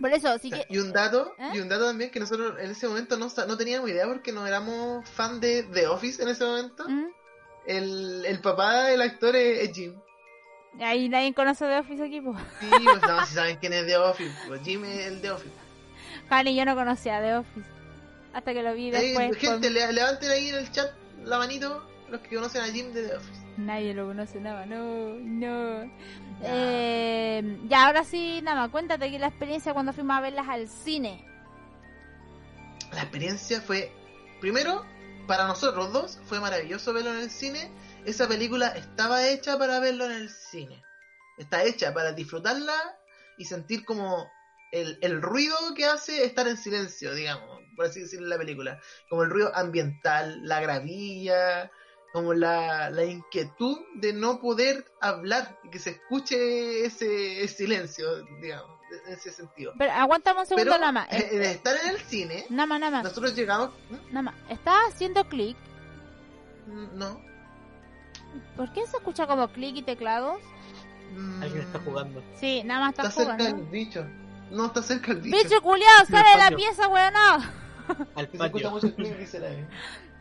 Por 0.00 0.12
eso, 0.12 0.38
sí 0.38 0.50
que... 0.50 0.64
Y 0.68 0.78
un 0.78 0.92
dato, 0.92 1.34
¿Eh? 1.38 1.50
y 1.54 1.60
un 1.60 1.68
dato 1.68 1.86
también 1.86 2.10
que 2.10 2.20
nosotros 2.20 2.54
en 2.60 2.70
ese 2.70 2.86
momento 2.86 3.16
no, 3.16 3.28
no 3.46 3.56
teníamos 3.56 3.90
idea 3.90 4.06
porque 4.06 4.32
no 4.32 4.46
éramos 4.46 5.08
fan 5.08 5.40
de 5.40 5.64
The 5.64 5.88
Office 5.88 6.22
en 6.22 6.28
ese 6.28 6.44
momento. 6.44 6.88
¿Mm? 6.88 7.06
El, 7.66 8.24
el 8.24 8.40
papá 8.40 8.84
del 8.84 9.02
actor 9.02 9.34
es, 9.34 9.68
es 9.68 9.76
Jim. 9.76 10.00
Ahí 10.80 11.08
nadie 11.08 11.34
conoce 11.34 11.64
de 11.64 11.78
Office 11.78 12.04
aquí, 12.04 12.20
pues. 12.20 12.38
Sí, 12.60 12.68
pues 12.84 13.02
no, 13.02 13.26
si 13.26 13.34
saben 13.34 13.56
quién 13.56 13.72
es 13.72 13.86
The 13.86 13.96
Office, 13.96 14.34
pues 14.46 14.62
Jim 14.62 14.84
es 14.84 15.06
el 15.06 15.20
The 15.20 15.32
Office. 15.32 15.54
Hani, 16.30 16.54
yo 16.54 16.64
no 16.64 16.76
conocía 16.76 17.20
de 17.20 17.38
Office. 17.38 17.77
Hasta 18.38 18.52
que 18.54 18.62
lo 18.62 18.72
vi 18.74 18.90
después. 18.90 19.36
gente, 19.36 19.66
con- 19.66 19.74
le- 19.74 19.92
levanten 19.92 20.30
ahí 20.30 20.48
en 20.48 20.54
el 20.56 20.70
chat 20.70 20.90
la 21.24 21.38
manito 21.38 21.86
los 22.08 22.20
que 22.22 22.34
conocen 22.36 22.62
a 22.62 22.66
Jim 22.66 22.92
de 22.92 23.08
The 23.08 23.16
Office. 23.16 23.40
Nadie 23.56 23.92
lo 23.92 24.06
conoce, 24.06 24.40
nada, 24.40 24.64
no, 24.64 25.14
no. 25.18 25.90
Eh, 26.42 27.58
ya, 27.68 27.86
ahora 27.86 28.04
sí, 28.04 28.40
nada 28.42 28.68
cuéntate 28.68 29.10
que 29.10 29.18
la 29.18 29.26
experiencia 29.26 29.74
cuando 29.74 29.92
fuimos 29.92 30.16
a 30.16 30.20
verlas 30.20 30.48
al 30.48 30.68
cine. 30.68 31.24
La 32.92 33.02
experiencia 33.02 33.60
fue, 33.60 33.92
primero, 34.40 34.86
para 35.26 35.46
nosotros 35.48 35.92
dos, 35.92 36.20
fue 36.26 36.40
maravilloso 36.40 36.92
verlo 36.92 37.12
en 37.12 37.18
el 37.20 37.30
cine. 37.30 37.70
Esa 38.06 38.28
película 38.28 38.68
estaba 38.68 39.26
hecha 39.26 39.58
para 39.58 39.80
verlo 39.80 40.04
en 40.06 40.12
el 40.12 40.30
cine. 40.30 40.82
Está 41.36 41.64
hecha 41.64 41.92
para 41.92 42.12
disfrutarla 42.12 42.74
y 43.36 43.44
sentir 43.44 43.84
como 43.84 44.30
el, 44.72 44.98
el 45.02 45.20
ruido 45.20 45.56
que 45.76 45.84
hace 45.84 46.24
estar 46.24 46.46
en 46.48 46.56
silencio, 46.56 47.14
digamos, 47.14 47.57
por 47.78 47.86
así 47.86 48.00
decirlo 48.00 48.26
en 48.26 48.30
la 48.30 48.38
película. 48.38 48.80
Como 49.08 49.22
el 49.22 49.30
ruido 49.30 49.54
ambiental, 49.56 50.40
la 50.46 50.60
gravilla, 50.60 51.70
como 52.12 52.34
la, 52.34 52.90
la 52.90 53.04
inquietud 53.04 53.78
de 53.94 54.12
no 54.12 54.40
poder 54.40 54.84
hablar 55.00 55.58
y 55.62 55.70
que 55.70 55.78
se 55.78 55.90
escuche 55.90 56.84
ese 56.84 57.46
silencio, 57.46 58.24
digamos, 58.42 58.76
en 59.06 59.12
ese 59.14 59.30
sentido. 59.30 59.72
Pero 59.78 59.92
aguantamos 59.92 60.42
un 60.42 60.48
segundo 60.48 60.64
Pero 60.72 60.78
nada 60.80 60.92
más. 60.92 61.12
eh, 61.12 61.38
de 61.38 61.50
estar 61.52 61.76
en 61.84 61.90
el 61.90 61.98
cine, 62.00 62.46
Nada 62.50 62.66
más, 62.66 62.80
nada 62.80 62.90
más, 62.90 63.04
nosotros 63.04 63.34
llegamos... 63.36 63.70
¿Mm? 63.90 63.94
nada 64.12 64.22
más. 64.22 64.34
Está 64.50 64.74
haciendo 64.88 65.28
clic. 65.28 65.56
No. 66.66 67.20
¿Por 68.56 68.72
qué 68.72 68.86
se 68.86 68.96
escucha 68.96 69.26
como 69.26 69.48
clic 69.52 69.76
y 69.76 69.82
teclados? 69.82 70.40
Mm, 71.16 71.42
Alguien 71.42 71.62
está 71.62 71.78
jugando. 71.78 72.22
Sí, 72.40 72.62
nada 72.64 72.80
más 72.80 72.90
Está 72.90 73.02
está 73.08 73.14
cerca 73.22 73.36
jugando. 73.36 73.56
del 73.62 73.70
bicho. 73.70 74.04
No, 74.50 74.66
está 74.66 74.82
cerca 74.82 75.14
del 75.14 75.22
bicho. 75.22 75.36
Bicho 75.36 75.62
culiao, 75.62 76.06
sale 76.10 76.30
de 76.30 76.36
la 76.38 76.56
pieza, 76.56 76.88
weón. 76.88 77.12
No. 77.12 77.67
Al 78.14 78.26
Se 78.30 78.36
escucha 78.36 78.38
patio. 78.52 78.70
mucho 78.70 78.86
el 78.86 78.94
clic, 78.94 79.16
dice 79.18 79.38
la 79.40 79.48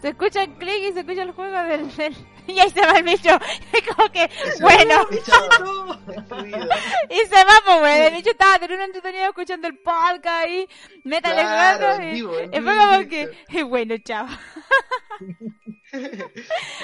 Se 0.02 0.10
escucha 0.10 0.44
el 0.44 0.54
clic 0.56 0.84
y 0.90 0.94
se 0.94 1.00
escucha 1.02 1.24
el 1.24 1.32
juego 1.32 1.58
del, 1.64 1.96
del- 1.96 2.16
Y 2.48 2.60
ahí 2.60 2.70
se 2.70 2.80
va 2.82 2.94
el 2.94 3.04
bicho. 3.04 3.30
Es 3.74 3.82
como 3.94 4.10
que, 4.12 4.30
bueno. 4.62 5.06
Y 7.10 7.16
se 7.26 7.44
va, 7.44 7.54
pues, 7.66 7.82
weón. 7.82 8.02
El 8.04 8.14
bicho 8.14 8.30
estaba 8.32 8.58
teniendo 8.60 8.86
entretenido 8.86 9.26
escuchando 9.28 9.68
el 9.68 9.78
podcast 9.80 10.46
ahí. 10.46 10.68
Métale 11.04 11.42
Claro, 11.42 12.04
Y, 12.04 12.12
vivo, 12.14 12.34
y 12.40 12.48
fue 12.62 12.74
y 12.74 12.78
como 12.78 13.10
que, 13.10 13.64
bueno, 13.64 13.96
chao. 14.04 14.28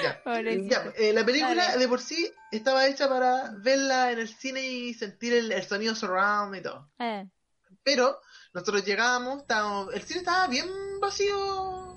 Ya. 0.02 0.20
Ya, 0.24 0.92
eh, 0.96 1.12
la 1.12 1.24
película 1.24 1.54
Dale. 1.66 1.78
de 1.78 1.88
por 1.88 2.00
sí 2.00 2.30
estaba 2.50 2.86
hecha 2.86 3.08
para 3.08 3.52
verla 3.58 4.12
en 4.12 4.18
el 4.18 4.28
cine 4.28 4.60
y 4.66 4.94
sentir 4.94 5.32
el, 5.34 5.52
el 5.52 5.62
sonido 5.62 5.94
surround 5.94 6.56
y 6.56 6.62
todo. 6.62 6.88
Eh. 6.98 7.26
Pero 7.82 8.18
nosotros 8.54 8.84
llegábamos, 8.84 9.38
estábamos, 9.42 9.92
el 9.92 10.02
cine 10.02 10.20
estaba 10.20 10.46
bien 10.46 10.66
vacío, 11.00 11.96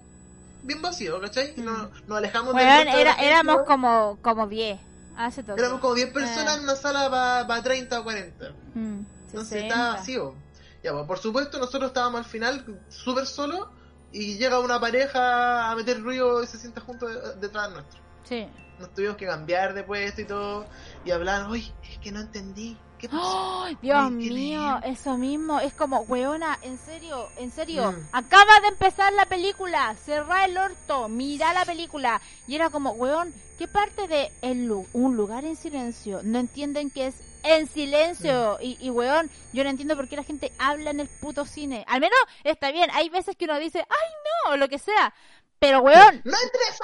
bien 0.63 0.81
vacío, 0.81 1.21
¿cachai? 1.21 1.53
Y 1.55 1.61
Nos, 1.61 1.89
nos 2.07 2.17
alejamos 2.17 2.55
del 2.55 2.65
Weón, 2.65 2.77
resto 2.85 2.95
de 2.95 3.01
era, 3.01 3.09
la 3.11 3.15
gente, 3.15 3.29
éramos 3.29 3.57
como, 3.67 4.17
como 4.21 4.47
10. 4.47 4.79
Hace 5.15 5.43
todo. 5.43 5.55
Éramos 5.57 5.79
como 5.81 5.93
10 5.95 6.11
personas 6.11 6.55
Eh. 6.55 6.57
en 6.57 6.63
una 6.63 6.75
sala 6.75 7.09
para 7.47 7.63
30 7.63 7.99
o 7.99 8.03
40. 8.03 8.49
Mm, 8.75 8.99
Entonces 9.27 9.49
60. 9.49 9.67
estaba 9.67 9.89
vacío. 9.95 10.35
Ya, 10.83 10.93
pues, 10.93 11.05
por 11.07 11.17
supuesto, 11.19 11.57
nosotros 11.59 11.89
estábamos 11.89 12.19
al 12.19 12.25
final 12.25 12.65
súper 12.89 13.25
solos 13.25 13.67
y 14.11 14.37
llega 14.37 14.59
una 14.59 14.79
pareja 14.79 15.69
a 15.71 15.75
meter 15.75 16.01
ruido 16.01 16.43
y 16.43 16.47
se 16.47 16.57
sienta 16.57 16.81
junto 16.81 17.07
de- 17.07 17.35
detrás 17.35 17.71
nuestro. 17.71 17.99
Sí. 18.23 18.47
Nos 18.79 18.93
tuvimos 18.93 19.17
que 19.17 19.25
cambiar 19.25 19.73
de 19.73 19.83
puesto 19.83 20.21
y 20.21 20.25
todo 20.25 20.65
y 21.03 21.09
hablar, 21.11 21.47
oye, 21.49 21.71
es 21.91 21.97
que 21.99 22.11
no 22.11 22.19
entendí. 22.21 22.77
¿Qué 22.99 23.07
pasó? 23.09 23.63
¡Ay, 23.63 23.77
Dios 23.81 24.09
qué 24.09 24.31
mío, 24.31 24.79
eso 24.83 25.17
mismo, 25.17 25.59
es 25.59 25.73
como, 25.73 25.99
weona, 26.01 26.57
en 26.63 26.77
serio, 26.79 27.27
en 27.37 27.51
serio, 27.51 27.91
Mm. 27.91 28.07
acaba 28.11 28.59
de 28.61 28.69
empezar 28.69 29.13
la 29.13 29.25
película, 29.27 29.95
cerrá 30.03 30.45
el 30.45 30.57
orto, 30.57 31.07
mira 31.07 31.53
la 31.53 31.63
película, 31.65 32.19
y 32.47 32.55
era 32.55 32.69
como, 32.69 32.91
weón, 32.91 33.33
¿qué 33.59 33.67
parte 33.67 34.07
de 34.07 34.31
el 34.41 34.71
un 34.93 35.15
lugar 35.15 35.45
en 35.45 35.55
silencio 35.55 36.21
no 36.23 36.39
entienden 36.39 36.89
que 36.89 37.07
es 37.07 37.15
en 37.43 37.65
Mm. 37.65 37.67
silencio? 37.67 38.57
Y, 38.61 38.77
y, 38.81 38.89
weón, 38.89 39.29
yo 39.53 39.63
no 39.63 39.69
entiendo 39.69 39.95
por 39.95 40.07
qué 40.07 40.15
la 40.15 40.23
gente 40.23 40.51
habla 40.57 40.89
en 40.89 40.99
el 40.99 41.07
puto 41.07 41.45
cine, 41.45 41.85
al 41.87 42.01
menos 42.01 42.17
está 42.43 42.71
bien, 42.71 42.89
hay 42.93 43.09
veces 43.09 43.35
que 43.35 43.45
uno 43.45 43.59
dice, 43.59 43.79
ay 43.79 44.09
no, 44.47 44.53
o 44.53 44.57
lo 44.57 44.67
que 44.69 44.79
sea, 44.79 45.13
pero 45.59 45.79
weón, 45.79 46.21
¡No 46.23 46.37
entres 46.43 46.79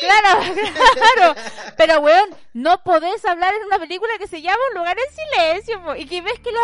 Claro, 0.00 0.54
claro. 0.94 1.34
Pero, 1.76 2.00
weón, 2.00 2.28
no 2.52 2.82
podés 2.82 3.24
hablar 3.24 3.54
en 3.54 3.64
una 3.66 3.78
película 3.78 4.12
que 4.18 4.26
se 4.26 4.42
llama 4.42 4.58
Un 4.72 4.78
lugar 4.78 4.96
en 4.98 5.14
silencio, 5.14 5.82
po, 5.82 5.94
y 5.94 6.06
que 6.06 6.20
ves 6.20 6.38
que 6.40 6.50
los 6.52 6.62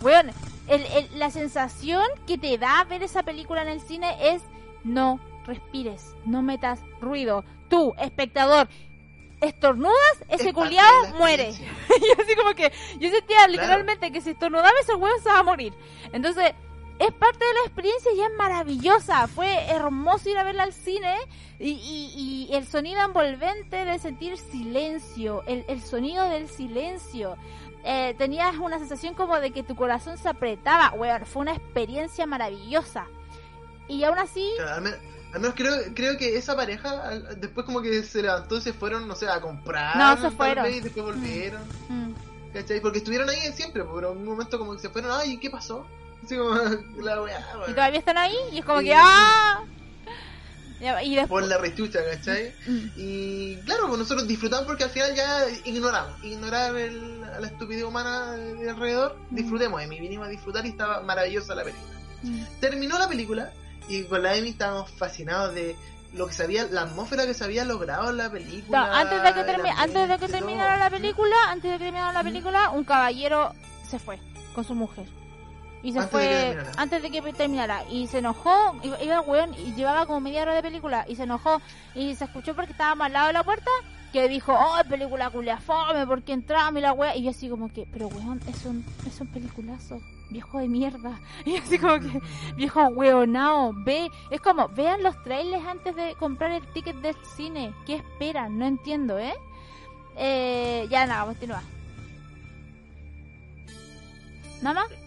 Weón, 0.00 0.30
el, 0.68 0.84
el- 0.86 1.18
la 1.18 1.30
sensación 1.30 2.06
que 2.26 2.38
te 2.38 2.56
da 2.58 2.84
ver 2.84 3.02
esa 3.02 3.22
película 3.24 3.62
en 3.62 3.68
el 3.68 3.80
cine 3.80 4.16
es 4.34 4.42
no 4.84 5.20
respires, 5.46 6.14
no 6.24 6.40
metas 6.42 6.80
ruido. 7.00 7.44
Tú, 7.68 7.94
espectador, 7.98 8.68
estornudas, 9.40 9.96
ese 10.28 10.50
Es 10.50 10.54
la 10.54 11.14
muere. 11.18 11.48
y 11.50 12.20
así 12.22 12.36
como 12.36 12.54
que 12.54 12.72
yo 12.98 13.10
sentía 13.10 13.48
literalmente 13.48 14.12
que 14.12 14.20
si 14.20 14.30
estornudaba 14.30 14.70
ese 14.80 14.94
weón 14.94 15.20
se 15.20 15.28
va 15.30 15.40
a 15.40 15.42
morir. 15.42 15.74
Entonces, 16.12 16.52
es 17.06 17.12
parte 17.14 17.44
de 17.44 17.52
la 17.54 17.60
experiencia 17.66 18.12
y 18.12 18.20
es 18.20 18.30
maravillosa. 18.36 19.26
Fue 19.26 19.52
hermoso 19.70 20.28
ir 20.30 20.38
a 20.38 20.44
verla 20.44 20.62
al 20.64 20.72
cine 20.72 21.14
y, 21.58 21.70
y- 21.70 22.46
y 22.50 22.54
el 22.54 22.66
sonido 22.66 23.00
envolvente 23.04 23.84
de 23.84 23.98
sentir 23.98 24.36
silencio, 24.38 25.42
el, 25.46 25.64
el 25.68 25.80
sonido 25.82 26.28
del 26.28 26.48
silencio. 26.48 27.36
Eh, 27.84 28.14
tenías 28.16 28.56
una 28.58 28.78
sensación 28.78 29.14
como 29.14 29.40
de 29.40 29.50
que 29.50 29.62
tu 29.62 29.74
corazón 29.74 30.16
se 30.18 30.28
apretaba. 30.28 30.92
Weón, 30.96 31.26
fue 31.26 31.42
una 31.42 31.52
experiencia 31.54 32.26
maravillosa. 32.26 33.06
Y 33.88 34.04
aún 34.04 34.18
así, 34.18 34.48
al, 34.72 34.82
menos, 34.82 35.54
creo, 35.56 35.72
creo 35.94 36.16
que 36.16 36.36
esa 36.36 36.54
pareja 36.54 37.10
después 37.36 37.66
como 37.66 37.82
que 37.82 38.02
se 38.04 38.22
levantó 38.22 38.56
y 38.58 38.60
se 38.60 38.72
fueron, 38.72 39.08
no 39.08 39.16
sé, 39.16 39.28
a 39.28 39.40
comprar. 39.40 39.96
No, 39.96 40.16
se 40.20 40.30
fueron. 40.36 40.66
Y 40.72 40.80
después 40.80 41.04
volvieron. 41.04 41.62
mm, 41.88 42.12
¿Cachai? 42.54 42.80
Porque 42.80 42.98
estuvieron 42.98 43.28
ahí 43.28 43.38
siempre, 43.54 43.82
pero 43.82 44.12
en 44.12 44.18
un 44.18 44.24
momento 44.26 44.58
como 44.58 44.74
que 44.74 44.78
se 44.78 44.88
fueron, 44.90 45.10
ay, 45.12 45.38
¿qué 45.38 45.50
pasó? 45.50 45.84
Así 46.24 46.36
como 46.36 46.54
la 47.02 47.22
weá, 47.22 47.46
y 47.68 47.72
todavía 47.72 47.98
están 47.98 48.18
ahí 48.18 48.36
y 48.52 48.58
es 48.58 48.64
como 48.64 48.80
Sí. 48.80 48.86
que 48.86 48.94
¡ah! 48.96 49.60
Y 50.80 50.84
Por 50.84 51.20
después... 51.20 51.46
la 51.46 51.58
rechucha, 51.58 52.00
¿cachai? 52.10 52.52
Mm. 52.66 52.86
Y 52.96 53.56
claro, 53.64 53.86
pues 53.86 54.00
nosotros 54.00 54.26
disfrutamos 54.26 54.66
porque 54.66 54.82
al 54.82 54.90
final 54.90 55.14
ya 55.14 55.44
ignoramos, 55.64 56.24
ignorar 56.24 56.74
el- 56.76 57.22
a 57.22 57.38
la 57.38 57.46
estupidez 57.46 57.84
humana 57.84 58.32
de, 58.32 58.54
de 58.56 58.70
alrededor, 58.70 59.16
Mm. 59.30 59.34
disfrutemos, 59.36 59.80
Emi, 59.80 60.00
vinimos 60.00 60.26
a 60.26 60.30
disfrutar 60.30 60.66
y 60.66 60.70
estaba 60.70 61.00
maravillosa 61.02 61.54
la 61.54 61.62
película. 61.62 61.92
Mm. 62.24 62.42
Terminó 62.60 62.98
la 62.98 63.06
película 63.08 63.52
y 63.88 64.02
con 64.04 64.24
la 64.24 64.34
Emi 64.34 64.48
estábamos 64.50 64.90
fascinados 64.90 65.54
de 65.54 65.76
lo 66.14 66.26
que 66.26 66.32
se 66.34 66.42
había, 66.42 66.64
la 66.66 66.82
atmósfera 66.82 67.26
que 67.26 67.34
se 67.34 67.44
había 67.44 67.64
logrado 67.64 68.10
en 68.10 68.16
la 68.16 68.28
película. 68.30 68.80
No, 68.86 68.92
antes 68.92 69.22
de 69.22 69.34
que, 69.34 69.40
termi- 69.52 69.74
antes 69.78 70.08
de 70.08 70.18
que 70.18 70.26
todo. 70.26 70.36
terminara 70.38 70.76
la 70.78 70.90
película, 70.90 71.36
antes 71.48 71.70
de 71.70 71.78
que 71.78 71.84
terminara 71.84 72.12
la 72.12 72.24
película, 72.24 72.70
un 72.70 72.82
caballero 72.82 73.54
se 73.88 74.00
fue 74.00 74.18
con 74.52 74.64
su 74.64 74.74
mujer. 74.74 75.06
Y 75.82 75.92
se 75.92 75.98
Antes 75.98 76.10
fue 76.10 76.58
antes 76.76 77.02
de 77.02 77.10
que 77.10 77.32
terminara. 77.32 77.82
Y 77.90 78.06
se 78.06 78.18
enojó, 78.18 78.76
iba, 78.82 79.02
iba 79.02 79.14
el 79.16 79.28
weón 79.28 79.54
y 79.54 79.74
llevaba 79.74 80.06
como 80.06 80.20
media 80.20 80.42
hora 80.42 80.54
de 80.54 80.62
película. 80.62 81.04
Y 81.08 81.16
se 81.16 81.24
enojó 81.24 81.60
y 81.94 82.14
se 82.14 82.24
escuchó 82.24 82.54
porque 82.54 82.72
estábamos 82.72 83.06
al 83.06 83.12
lado 83.12 83.26
de 83.28 83.32
la 83.32 83.42
puerta 83.42 83.70
que 84.12 84.28
dijo, 84.28 84.52
oh, 84.52 84.76
película 84.88 85.30
culia 85.30 85.56
fome, 85.56 86.06
porque 86.06 86.32
entramos 86.32 86.78
y 86.78 86.82
la 86.82 86.92
wea. 86.92 87.16
Y 87.16 87.24
yo 87.24 87.30
así 87.30 87.48
como 87.48 87.72
que, 87.72 87.86
pero 87.90 88.08
weón, 88.08 88.40
es 88.46 88.64
un, 88.66 88.84
es 89.06 89.20
un 89.20 89.26
peliculazo, 89.28 90.00
viejo 90.30 90.58
de 90.58 90.68
mierda. 90.68 91.18
Y 91.44 91.56
así 91.56 91.78
como 91.78 91.98
que, 91.98 92.20
viejo 92.54 92.82
weonao, 92.88 93.72
ve, 93.74 94.08
es 94.30 94.40
como, 94.40 94.68
vean 94.68 95.02
los 95.02 95.20
trailers 95.24 95.66
antes 95.66 95.96
de 95.96 96.14
comprar 96.16 96.52
el 96.52 96.66
ticket 96.72 96.96
del 96.96 97.16
cine. 97.36 97.74
¿Qué 97.86 97.96
esperan? 97.96 98.58
No 98.58 98.66
entiendo, 98.66 99.18
¿eh? 99.18 99.34
eh 100.16 100.86
ya 100.90 101.06
nada, 101.06 101.24
continúa. 101.24 101.62
¿Nada 104.60 104.82
más? 104.82 105.01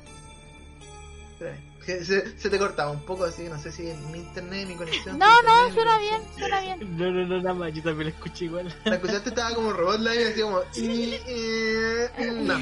Se, 1.86 2.03
se 2.39 2.49
te 2.49 2.57
cortaba 2.57 2.89
un 2.89 3.05
poco 3.05 3.25
así, 3.25 3.43
no 3.43 3.59
sé 3.59 3.71
si 3.71 3.88
es 3.88 3.97
mi 4.11 4.17
internet, 4.17 4.67
mi 4.67 4.75
conexión. 4.75 5.19
No, 5.19 5.41
no, 5.43 5.71
suena 5.71 5.99
bien, 5.99 6.21
suena 6.38 6.61
bien. 6.61 6.79
No, 6.97 7.11
no, 7.11 7.25
no, 7.27 7.38
nada 7.41 7.53
más, 7.53 7.73
yo 7.73 7.83
también 7.83 8.09
lo 8.09 8.15
escuché 8.15 8.45
igual. 8.45 8.73
La 8.86 8.95
escuchaste 8.95 9.29
estaba 9.29 9.53
como 9.53 9.71
robot 9.71 9.99
live, 9.99 10.27
así 10.29 10.41
como. 10.41 10.61
y, 10.75 11.19
eh, 11.27 12.09
no. 12.33 12.57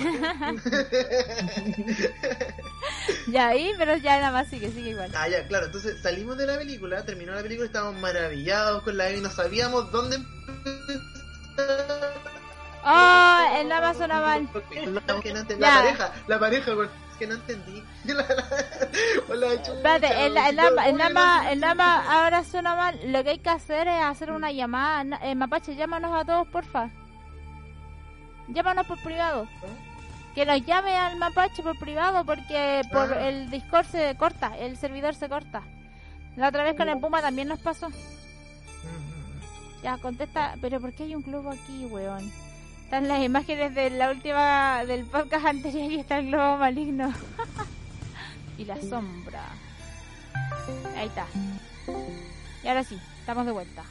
Ya 3.28 3.48
ahí, 3.50 3.72
pero 3.78 3.96
ya 3.98 4.18
nada 4.20 4.32
más 4.32 4.50
sigue, 4.50 4.72
sigue 4.72 4.90
igual. 4.92 5.12
Ah, 5.16 5.28
ya, 5.30 5.48
claro. 5.48 5.68
Entonces 5.68 6.02
salimos 6.02 6.38
de 6.38 6.48
la 6.48 6.58
película, 6.58 7.06
terminó 7.06 7.34
la 7.34 7.42
película, 7.42 7.68
estábamos 7.68 8.02
maravillados 8.02 8.84
con 8.84 8.98
la 8.98 9.10
Emi, 9.10 9.22
no 9.22 9.30
sabíamos 9.30 9.92
dónde 9.92 10.18
empezar. 10.18 11.04
Oh, 12.86 13.40
el 13.56 13.70
no 13.70 15.40
entendí. 15.40 15.62
Ya. 15.62 15.70
La 15.70 15.82
pareja, 15.82 16.14
la 16.28 16.40
pareja, 16.40 16.76
que 17.24 17.28
no 17.28 17.36
entendí. 17.36 17.84
La- 18.06 18.14
la- 18.16 18.46
Hola, 19.30 19.48
chucha, 19.64 19.74
Espérate, 19.76 20.26
el, 20.26 20.38
el, 20.38 20.56
nada- 20.56 20.70
el 20.70 20.76
¿cómo 20.76 20.98
nada 20.98 21.08
que 21.08 21.14
más- 21.14 21.44
no 21.58 21.70
el 21.72 21.76
más 21.76 22.06
ahora 22.10 22.44
suena 22.44 22.76
mal. 22.76 23.00
Lo 23.12 23.24
que 23.24 23.30
hay 23.32 23.40
que 23.40 23.50
hacer 23.50 23.88
es 23.88 24.02
hacer 24.04 24.32
una 24.32 24.52
llamada. 24.52 25.20
Eh, 25.24 25.36
Mapache, 25.36 25.76
llámanos 25.76 26.12
a 26.14 26.26
todos, 26.26 26.48
porfa. 26.48 26.90
Llámanos 28.50 28.86
por 28.88 29.02
privado. 29.02 29.48
Que 30.36 30.46
nos 30.46 30.66
llame 30.66 30.96
al 30.98 31.16
Mapache 31.18 31.64
por 31.64 31.78
privado 31.80 32.26
porque 32.26 32.82
por 32.92 33.14
Ah. 33.14 33.28
el 33.30 33.50
Discord 33.52 33.86
se 33.86 34.16
corta, 34.18 34.58
el 34.58 34.78
servidor 34.78 35.16
se 35.16 35.30
corta. 35.30 35.62
La 36.36 36.50
otra 36.50 36.64
vez 36.64 36.76
con 36.76 36.90
el 36.90 37.00
Puma 37.00 37.22
también 37.22 37.48
nos 37.48 37.60
pasó. 37.60 37.90
Ya, 39.84 39.98
contesta, 39.98 40.56
pero 40.62 40.80
¿por 40.82 40.92
qué 40.94 41.04
hay 41.04 41.16
un 41.16 41.22
club 41.22 41.48
aquí, 41.50 41.86
weón? 41.86 42.32
Están 42.94 43.08
las 43.08 43.24
imágenes 43.24 43.74
de 43.74 43.90
la 43.90 44.12
última, 44.12 44.86
del 44.86 45.06
podcast 45.06 45.48
anterior 45.48 45.92
y 45.92 46.00
está 46.00 46.20
el 46.20 46.28
globo 46.28 46.58
maligno. 46.58 47.12
y 48.60 48.66
la 48.66 48.80
sombra. 48.80 49.42
Ahí 50.96 51.08
está. 51.08 51.26
Y 52.64 52.68
ahora 52.68 52.84
sí, 52.84 53.00
estamos 53.20 53.48
de 53.48 53.52
vuelta. 53.52 53.84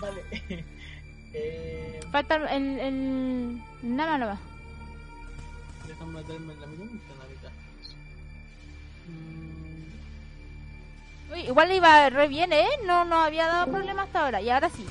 Vale. 0.00 0.24
Eh, 1.38 2.00
Falta 2.10 2.36
el, 2.36 2.80
el... 2.80 3.62
Nada 3.82 4.18
más. 4.18 4.38
déjame 5.86 6.12
meterme 6.12 6.52
en 6.54 6.60
la 6.60 6.66
mitad, 6.66 6.86
en 6.86 7.18
la 7.18 7.26
mitad. 7.26 7.50
Mm, 11.28 11.32
Uy, 11.32 11.40
igual 11.42 11.68
le 11.68 11.76
iba 11.76 12.08
re 12.10 12.26
bien, 12.26 12.52
¿eh? 12.54 12.66
No, 12.86 13.04
no 13.04 13.16
había 13.16 13.46
dado 13.46 13.70
problema 13.70 14.04
hasta 14.04 14.24
ahora. 14.24 14.40
Y 14.40 14.48
ahora 14.48 14.70
sí. 14.70 14.86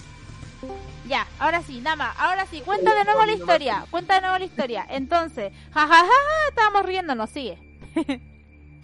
Ya, 1.08 1.28
ahora 1.39 1.62
sí, 1.62 1.82
nada 1.82 1.95
más. 1.95 2.16
Ahora 2.18 2.45
sí, 2.47 2.62
cuenta 2.62 2.93
de 2.95 3.03
nuevo 3.06 3.26
la 3.26 3.34
historia. 3.34 3.86
Cuenta 3.91 4.16
de 4.16 4.22
nuevo 4.22 4.38
la 4.38 4.45
historia. 4.45 4.86
Entonces, 4.89 5.53
jajaja, 5.74 5.95
ja, 5.97 6.06
ja, 6.06 6.49
estábamos 6.49 6.86
riéndonos, 6.86 7.30
sigue. 7.30 7.58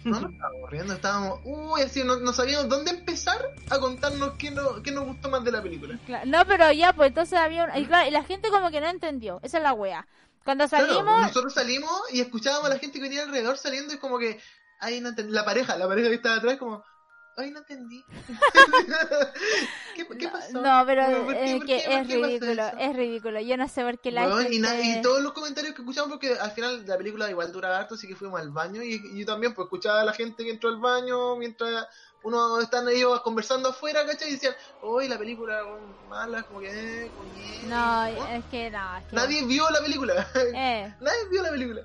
No 0.04 0.18
nos 0.20 0.32
estábamos 0.32 0.68
riendo, 0.70 0.94
estábamos. 0.94 1.40
Uy, 1.44 1.80
así 1.82 2.02
no, 2.02 2.16
no 2.16 2.32
sabíamos 2.32 2.68
dónde 2.68 2.90
empezar 2.90 3.38
a 3.70 3.78
contarnos 3.78 4.32
qué, 4.32 4.50
no, 4.50 4.82
qué 4.82 4.90
nos 4.90 5.04
gustó 5.04 5.30
más 5.30 5.44
de 5.44 5.52
la 5.52 5.62
película. 5.62 5.96
Cla- 6.08 6.24
No, 6.24 6.44
pero 6.44 6.72
ya, 6.72 6.92
pues 6.92 7.10
entonces 7.10 7.38
había 7.38 7.64
un... 7.66 7.76
y 7.80 7.86
claro, 7.86 8.08
y 8.08 8.10
la 8.10 8.24
gente 8.24 8.50
como 8.50 8.72
que 8.72 8.80
no 8.80 8.88
entendió. 8.88 9.38
Esa 9.44 9.58
es 9.58 9.62
la 9.62 9.72
wea. 9.74 10.08
Cuando 10.44 10.68
Claro, 10.68 10.86
salimos, 10.88 11.20
nosotros 11.20 11.54
salimos 11.54 11.92
y 12.10 12.20
escuchábamos 12.20 12.66
a 12.66 12.70
la 12.74 12.80
gente 12.80 12.98
que 12.98 13.02
venía 13.04 13.22
alrededor 13.22 13.56
saliendo 13.58 13.94
y 13.94 13.98
como 13.98 14.18
que, 14.18 14.40
ay, 14.80 15.00
no. 15.00 15.10
La 15.28 15.44
pareja, 15.44 15.76
la 15.76 15.86
pareja 15.86 16.08
que 16.08 16.16
estaba 16.16 16.34
atrás, 16.34 16.56
como, 16.56 16.82
ay, 17.36 17.50
no 17.50 17.58
entendí. 17.60 18.04
¿Qué, 19.94 20.06
qué 20.18 20.28
pasó? 20.28 20.60
no, 20.60 20.82
pero 20.86 21.04
Como, 21.04 21.24
¿por 21.26 21.34
qué, 21.34 21.54
eh, 21.54 21.60
que 21.66 21.76
es 21.76 22.06
ridículo, 22.08 22.64
es 22.78 22.96
ridículo. 22.96 23.40
Yo 23.40 23.56
no 23.56 23.68
sé 23.68 23.82
por 23.82 23.98
qué 23.98 24.10
la 24.10 24.26
Weón, 24.26 24.52
y, 24.52 24.58
na- 24.58 24.70
gente... 24.70 24.98
y 24.98 25.02
todos 25.02 25.22
los 25.22 25.32
comentarios 25.32 25.74
que 25.74 25.82
escuchamos, 25.82 26.10
porque 26.10 26.34
al 26.38 26.50
final 26.52 26.86
la 26.86 26.96
película 26.96 27.28
igual 27.30 27.52
dura 27.52 27.78
harto, 27.78 27.94
así 27.94 28.06
que 28.08 28.16
fuimos 28.16 28.40
al 28.40 28.50
baño 28.50 28.82
y, 28.82 28.94
y 29.12 29.20
yo 29.20 29.26
también 29.26 29.54
pues 29.54 29.66
escuchaba 29.66 30.00
a 30.00 30.04
la 30.04 30.12
gente 30.12 30.44
que 30.44 30.50
entró 30.50 30.68
al 30.70 30.78
baño 30.78 31.36
mientras 31.36 31.86
uno 32.24 32.60
están 32.60 32.88
ellos 32.88 33.20
conversando 33.22 33.70
afuera, 33.70 34.06
¿cachai? 34.06 34.28
Y 34.28 34.32
decían, 34.34 34.54
hoy 34.80 35.08
la 35.08 35.18
película 35.18 35.60
mala, 36.08 36.42
como 36.44 36.60
que, 36.60 36.68
eh, 37.04 37.10
como 37.16 37.32
que, 37.34 37.66
No, 37.66 38.02
weón". 38.24 38.28
es 38.36 38.44
que 38.46 38.70
no, 38.70 38.96
es 38.96 39.04
que... 39.06 39.16
Nadie 39.16 39.44
vio 39.44 39.68
la 39.70 39.80
película. 39.80 40.26
Eh, 40.54 40.94
Nadie 41.00 41.28
vio 41.30 41.42
la 41.42 41.50
película. 41.50 41.82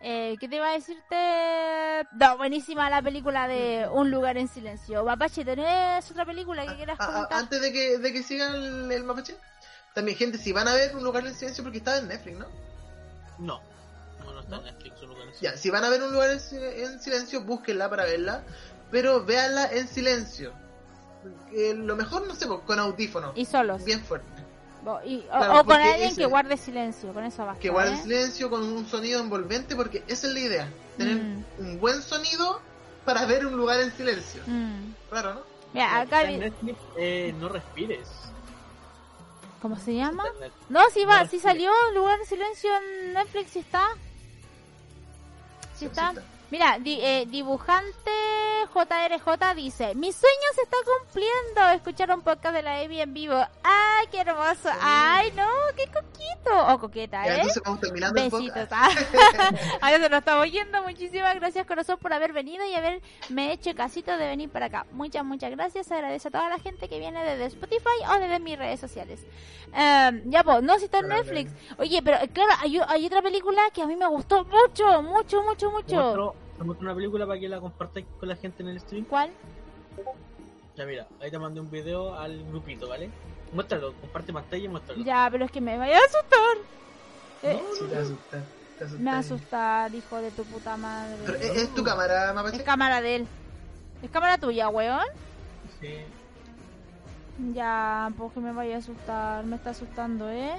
Eh, 0.00 0.36
¿Qué 0.40 0.48
te 0.48 0.56
iba 0.56 0.68
a 0.70 0.72
decirte? 0.72 2.08
No, 2.12 2.36
buenísima 2.38 2.88
la 2.90 3.02
película 3.02 3.46
de 3.46 3.86
Un 3.92 4.10
lugar 4.10 4.36
en 4.38 4.48
silencio. 4.48 5.04
Mapache, 5.04 5.44
¿tenés 5.44 6.10
otra 6.10 6.24
película 6.24 6.66
que 6.66 6.76
quieras 6.76 6.98
A- 6.98 7.04
a- 7.04 7.06
comentar? 7.06 7.38
antes 7.38 7.60
de 7.60 7.72
que, 7.72 7.98
de 7.98 8.12
que 8.12 8.22
sigan 8.22 8.54
el, 8.54 8.90
el 8.92 9.04
mapache, 9.04 9.36
también, 9.94 10.16
gente, 10.16 10.38
si 10.38 10.52
van 10.52 10.68
a 10.68 10.74
ver 10.74 10.94
un 10.96 11.04
lugar 11.04 11.26
en 11.26 11.34
silencio, 11.34 11.62
porque 11.64 11.78
está 11.78 11.98
en 11.98 12.08
Netflix, 12.08 12.38
¿no? 12.38 12.46
No. 13.38 13.60
No, 14.24 14.32
no 14.32 14.40
está 14.40 14.56
en 14.56 14.64
Netflix, 14.64 15.02
un 15.02 15.08
lugar 15.10 15.28
así. 15.28 15.44
Ya, 15.44 15.56
si 15.56 15.70
van 15.70 15.84
a 15.84 15.88
ver 15.90 16.02
un 16.02 16.12
lugar 16.12 16.30
en, 16.30 16.40
si- 16.40 16.56
en 16.56 17.00
silencio, 17.00 17.42
búsquenla 17.42 17.88
para 17.90 18.04
verla, 18.04 18.42
pero 18.90 19.24
véanla 19.24 19.66
en 19.72 19.86
silencio. 19.88 20.52
Eh, 21.52 21.74
lo 21.74 21.96
mejor, 21.96 22.26
no 22.26 22.34
sé, 22.34 22.46
con 22.48 22.78
audífonos, 22.78 23.32
Y 23.36 23.44
solos. 23.44 23.84
bien 23.84 24.00
fuerte. 24.02 24.26
Y- 25.04 25.18
o, 25.26 25.28
Claro, 25.38 25.60
o 25.60 25.64
con 25.64 25.76
alguien 25.80 26.08
ese- 26.10 26.20
que 26.22 26.26
guarde 26.26 26.56
silencio, 26.56 27.12
con 27.12 27.24
eso 27.24 27.44
basta. 27.44 27.60
Que 27.60 27.70
guarde 27.70 27.94
¿eh? 27.94 28.02
silencio 28.02 28.48
con 28.50 28.62
un 28.62 28.86
sonido 28.86 29.20
envolvente, 29.20 29.76
porque 29.76 30.02
esa 30.08 30.26
es 30.28 30.32
la 30.32 30.40
idea, 30.40 30.68
tener 30.96 31.16
Mm. 31.16 31.44
un 31.58 31.80
buen 31.80 32.02
sonido 32.02 32.60
para 33.04 33.24
ver 33.26 33.46
un 33.46 33.56
lugar 33.56 33.80
en 33.80 33.92
silencio. 33.96 34.42
Mm. 34.46 34.94
Raro, 35.10 35.34
¿no? 35.34 35.40
Mira, 35.72 36.00
acá... 36.00 36.02
Está 36.22 36.30
en 36.30 36.40
Netflix, 36.40 36.78
eh, 36.96 37.34
no 37.38 37.48
respires. 37.48 38.08
¿Cómo 39.62 39.76
se 39.78 39.94
llama? 39.94 40.24
No, 40.70 40.80
sí 40.92 41.04
va, 41.04 41.24
No 41.24 41.28
sí 41.28 41.38
salió 41.38 41.70
Lugar 41.94 42.18
en 42.18 42.26
Silencio 42.26 42.70
en 42.76 43.12
Netflix, 43.12 43.50
sí 43.50 43.58
está. 43.58 43.86
Sí 45.76 45.84
está. 45.86 46.14
Mira, 46.50 46.78
di- 46.78 46.98
eh, 47.00 47.26
dibujante 47.28 48.10
JRJ 48.66 49.54
dice, 49.54 49.94
mi 49.94 50.12
sueño 50.12 50.36
se 50.54 50.62
está 50.62 50.76
cumpliendo, 50.84 51.70
escuchar 51.74 52.10
un 52.12 52.22
podcast 52.22 52.54
de 52.54 52.62
la 52.62 52.82
Evi 52.82 53.00
en 53.00 53.12
vivo. 53.14 53.34
¡Ay, 53.62 54.06
qué 54.10 54.20
hermoso! 54.20 54.70
¡Ay, 54.80 55.32
no! 55.36 55.46
¡Qué 55.76 55.86
coquito! 55.86 56.66
O 56.74 56.78
coqueta, 56.78 57.24
Ya, 57.24 57.32
¿eh? 57.32 57.36
entonces 57.36 57.62
vamos 57.64 57.80
terminando 57.80 58.20
el 58.20 58.30
Besitos. 58.30 58.52
podcast. 58.68 58.72
ah. 58.72 58.88
Ahora 59.80 59.98
se 59.98 60.08
nos 60.08 60.18
estamos 60.18 60.50
yendo. 60.50 60.82
Muchísimas 60.82 61.34
gracias, 61.36 61.66
corazón, 61.66 61.98
por 61.98 62.12
haber 62.12 62.32
venido 62.32 62.64
y 62.66 62.74
haberme 62.74 63.52
hecho 63.52 63.74
casito 63.74 64.16
de 64.16 64.26
venir 64.26 64.50
para 64.50 64.66
acá. 64.66 64.86
Muchas, 64.92 65.24
muchas 65.24 65.50
gracias. 65.50 65.86
Se 65.86 65.94
agradece 65.94 66.28
a 66.28 66.30
toda 66.30 66.48
la 66.48 66.58
gente 66.58 66.88
que 66.88 66.98
viene 66.98 67.22
desde 67.24 67.46
Spotify 67.46 68.04
o 68.14 68.18
desde 68.18 68.38
mis 68.40 68.58
redes 68.58 68.80
sociales. 68.80 69.20
Em, 69.72 70.30
ya, 70.30 70.42
pues, 70.42 70.62
no, 70.62 70.78
si 70.78 70.84
está 70.86 70.98
en 70.98 71.08
Netflix. 71.08 71.52
Oye, 71.78 72.02
pero 72.02 72.18
claro, 72.32 72.52
hay, 72.60 72.80
hay 72.88 73.06
otra 73.06 73.22
película 73.22 73.62
que 73.72 73.82
a 73.82 73.86
mí 73.86 73.96
me 73.96 74.06
gustó 74.06 74.44
mucho, 74.44 75.02
mucho, 75.02 75.42
mucho, 75.42 75.70
mucho. 75.70 76.34
Te 76.60 76.64
muestro 76.64 76.86
una 76.88 76.94
película 76.94 77.26
para 77.26 77.40
que 77.40 77.48
la 77.48 77.58
compartáis 77.58 78.04
con 78.18 78.28
la 78.28 78.36
gente 78.36 78.62
en 78.62 78.68
el 78.68 78.80
stream. 78.80 79.06
¿Cuál? 79.06 79.30
Ya 80.76 80.84
mira, 80.84 81.06
ahí 81.18 81.30
te 81.30 81.38
mandé 81.38 81.58
un 81.58 81.70
video 81.70 82.14
al 82.14 82.44
grupito, 82.44 82.86
¿vale? 82.86 83.08
Muéstralo, 83.50 83.94
comparte 83.94 84.30
pantalla 84.30 84.62
y 84.64 84.68
muéstralo. 84.68 85.02
Ya, 85.02 85.26
pero 85.32 85.46
es 85.46 85.50
que 85.50 85.62
me 85.62 85.78
vaya 85.78 85.96
a 85.96 86.00
asustar. 86.00 86.58
Eh, 87.44 87.62
Sí, 87.78 87.86
te 88.78 88.98
me 88.98 89.10
asusta, 89.10 89.88
hijo 89.90 90.16
de 90.20 90.30
tu 90.32 90.44
puta 90.44 90.76
madre. 90.76 91.16
Pero, 91.24 91.38
¿es, 91.38 91.56
es 91.62 91.74
tu 91.74 91.82
cámara, 91.82 92.34
Mapache? 92.34 92.58
Es 92.58 92.62
cámara 92.62 93.00
de 93.00 93.16
él. 93.16 93.26
Es 94.02 94.10
cámara 94.10 94.36
tuya, 94.36 94.68
weón. 94.68 95.06
Sí. 95.80 95.94
Ya, 97.54 98.12
pues 98.18 98.32
que 98.34 98.40
me 98.40 98.52
vaya 98.52 98.76
a 98.76 98.78
asustar, 98.80 99.44
me 99.46 99.56
está 99.56 99.70
asustando, 99.70 100.28
¿eh? 100.28 100.56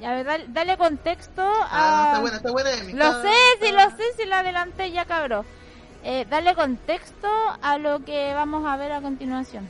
Ya, 0.00 0.10
a 0.12 0.14
ver, 0.14 0.24
dale, 0.26 0.44
dale 0.48 0.76
contexto 0.78 1.42
Ah, 1.42 2.04
a... 2.04 2.06
está 2.10 2.20
buena, 2.20 2.36
está 2.36 2.50
buena, 2.52 2.72
Emi. 2.72 2.92
Lo 2.92 3.04
está- 3.04 3.22
sé, 3.22 3.34
sí, 3.60 3.66
está- 3.66 3.84
lo 3.84 3.96
sé, 3.96 4.02
si 4.16 4.26
la 4.26 4.38
adelanté 4.40 4.90
ya, 4.92 5.04
cabrón. 5.04 5.44
Eh, 6.04 6.24
dale 6.30 6.54
contexto 6.54 7.28
a 7.60 7.78
lo 7.78 8.04
que 8.04 8.32
vamos 8.32 8.64
a 8.66 8.76
ver 8.76 8.92
a 8.92 9.00
continuación. 9.00 9.68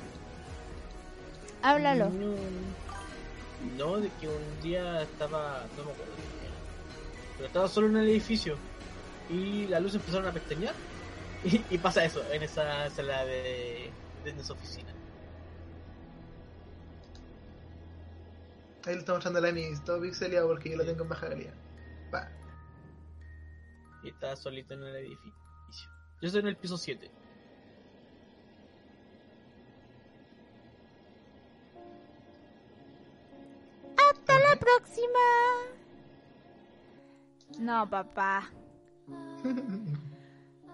Háblalo. 1.63 2.11
No, 2.11 2.35
no, 3.77 3.97
de 3.99 4.11
que 4.21 4.29
un 4.29 4.61
día 4.63 5.03
estaba, 5.03 5.63
no 5.77 5.85
me 5.85 5.91
acuerdo 5.93 6.13
pero 7.37 7.47
estaba 7.47 7.69
solo 7.69 7.87
en 7.87 7.97
el 7.99 8.09
edificio 8.09 8.57
y 9.31 9.67
las 9.69 9.81
luces 9.81 10.01
empezaron 10.01 10.27
a 10.27 10.33
pestañear 10.33 10.75
y, 11.45 11.63
y 11.71 11.79
pasa 11.79 12.05
eso 12.05 12.21
en 12.33 12.43
esa 12.43 12.91
sala 12.91 13.25
de, 13.25 13.91
de 14.25 14.31
esa 14.31 14.53
oficina. 14.55 14.91
Ahí 18.89 18.95
lo 18.95 19.01
está 19.01 19.13
mostrando 19.13 19.39
la 19.43 19.51
Emi, 19.51 19.71
todo 19.85 20.01
pixelado 20.01 20.49
porque 20.49 20.71
yo 20.71 20.79
lo 20.79 20.85
tengo 20.87 21.03
en 21.03 21.09
baja 21.11 21.29
calidad. 21.29 21.53
Va. 22.13 22.27
Y 24.03 24.09
estaba 24.09 24.35
solito 24.35 24.73
en 24.73 24.83
el 24.83 24.97
edificio. 24.97 25.35
Yo 26.23 26.27
estoy 26.29 26.41
en 26.41 26.47
el 26.49 26.57
piso 26.57 26.79
7. 26.79 27.11
Hasta 34.09 34.39
la 34.39 34.57
próxima. 34.57 35.19
No, 37.59 37.89
papá. 37.91 38.49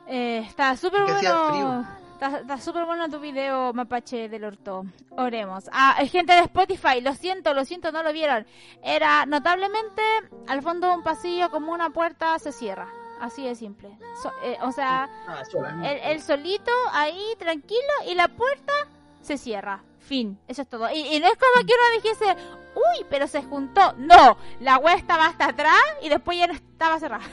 Eh, 0.07 0.45
está 0.47 0.77
súper 0.77 1.07
Que 1.07 1.13
hacía 1.13 1.35
bueno. 1.35 1.83
frío. 1.83 2.04
Está, 2.29 2.59
súper 2.59 2.87
bueno 2.87 3.09
tu 3.11 3.19
video, 3.21 3.73
mapache 3.75 4.29
del 4.29 4.45
orto. 4.45 4.85
Oremos. 5.11 5.69
Ah, 5.73 5.97
eh, 6.01 6.09
gente 6.09 6.33
de 6.33 6.41
Spotify, 6.41 7.01
lo 7.03 7.13
siento, 7.15 7.53
lo 7.53 7.65
siento, 7.65 7.93
no 7.93 8.03
lo 8.03 8.13
vieron. 8.13 8.47
Era 8.83 9.27
notablemente 9.27 10.03
al 10.47 10.63
fondo 10.63 10.89
de 10.89 10.95
un 10.95 11.03
pasillo 11.03 11.51
como 11.51 11.73
una 11.73 11.91
puerta 11.91 12.39
se 12.39 12.53
cierra. 12.53 12.89
Así 13.21 13.45
de 13.45 13.55
simple. 13.55 13.91
So- 14.23 14.33
eh, 14.43 14.57
o 14.63 14.73
sea, 14.73 15.09
Ah, 15.27 15.43
el, 15.85 16.13
el 16.13 16.23
solito 16.23 16.73
ahí 16.93 17.23
tranquilo 17.39 17.81
y 18.09 18.15
la 18.15 18.29
puerta 18.29 18.73
se 19.21 19.37
cierra. 19.39 19.83
Fin, 20.01 20.39
eso 20.49 20.63
es 20.63 20.69
todo. 20.69 20.91
Y, 20.91 20.99
y 21.17 21.21
no 21.21 21.27
es 21.29 21.35
como 21.39 21.67
que 21.67 21.73
uno 21.75 22.03
dijese, 22.03 22.37
uy, 22.75 23.07
pero 23.09 23.27
se 23.27 23.43
juntó. 23.43 23.93
No, 23.99 24.37
la 24.61 24.79
web 24.79 24.97
estaba 24.97 25.27
hasta 25.27 25.47
atrás 25.47 25.81
y 26.03 26.09
después 26.09 26.39
ya 26.39 26.47
no 26.47 26.53
estaba 26.55 26.99
cerrada. 26.99 27.25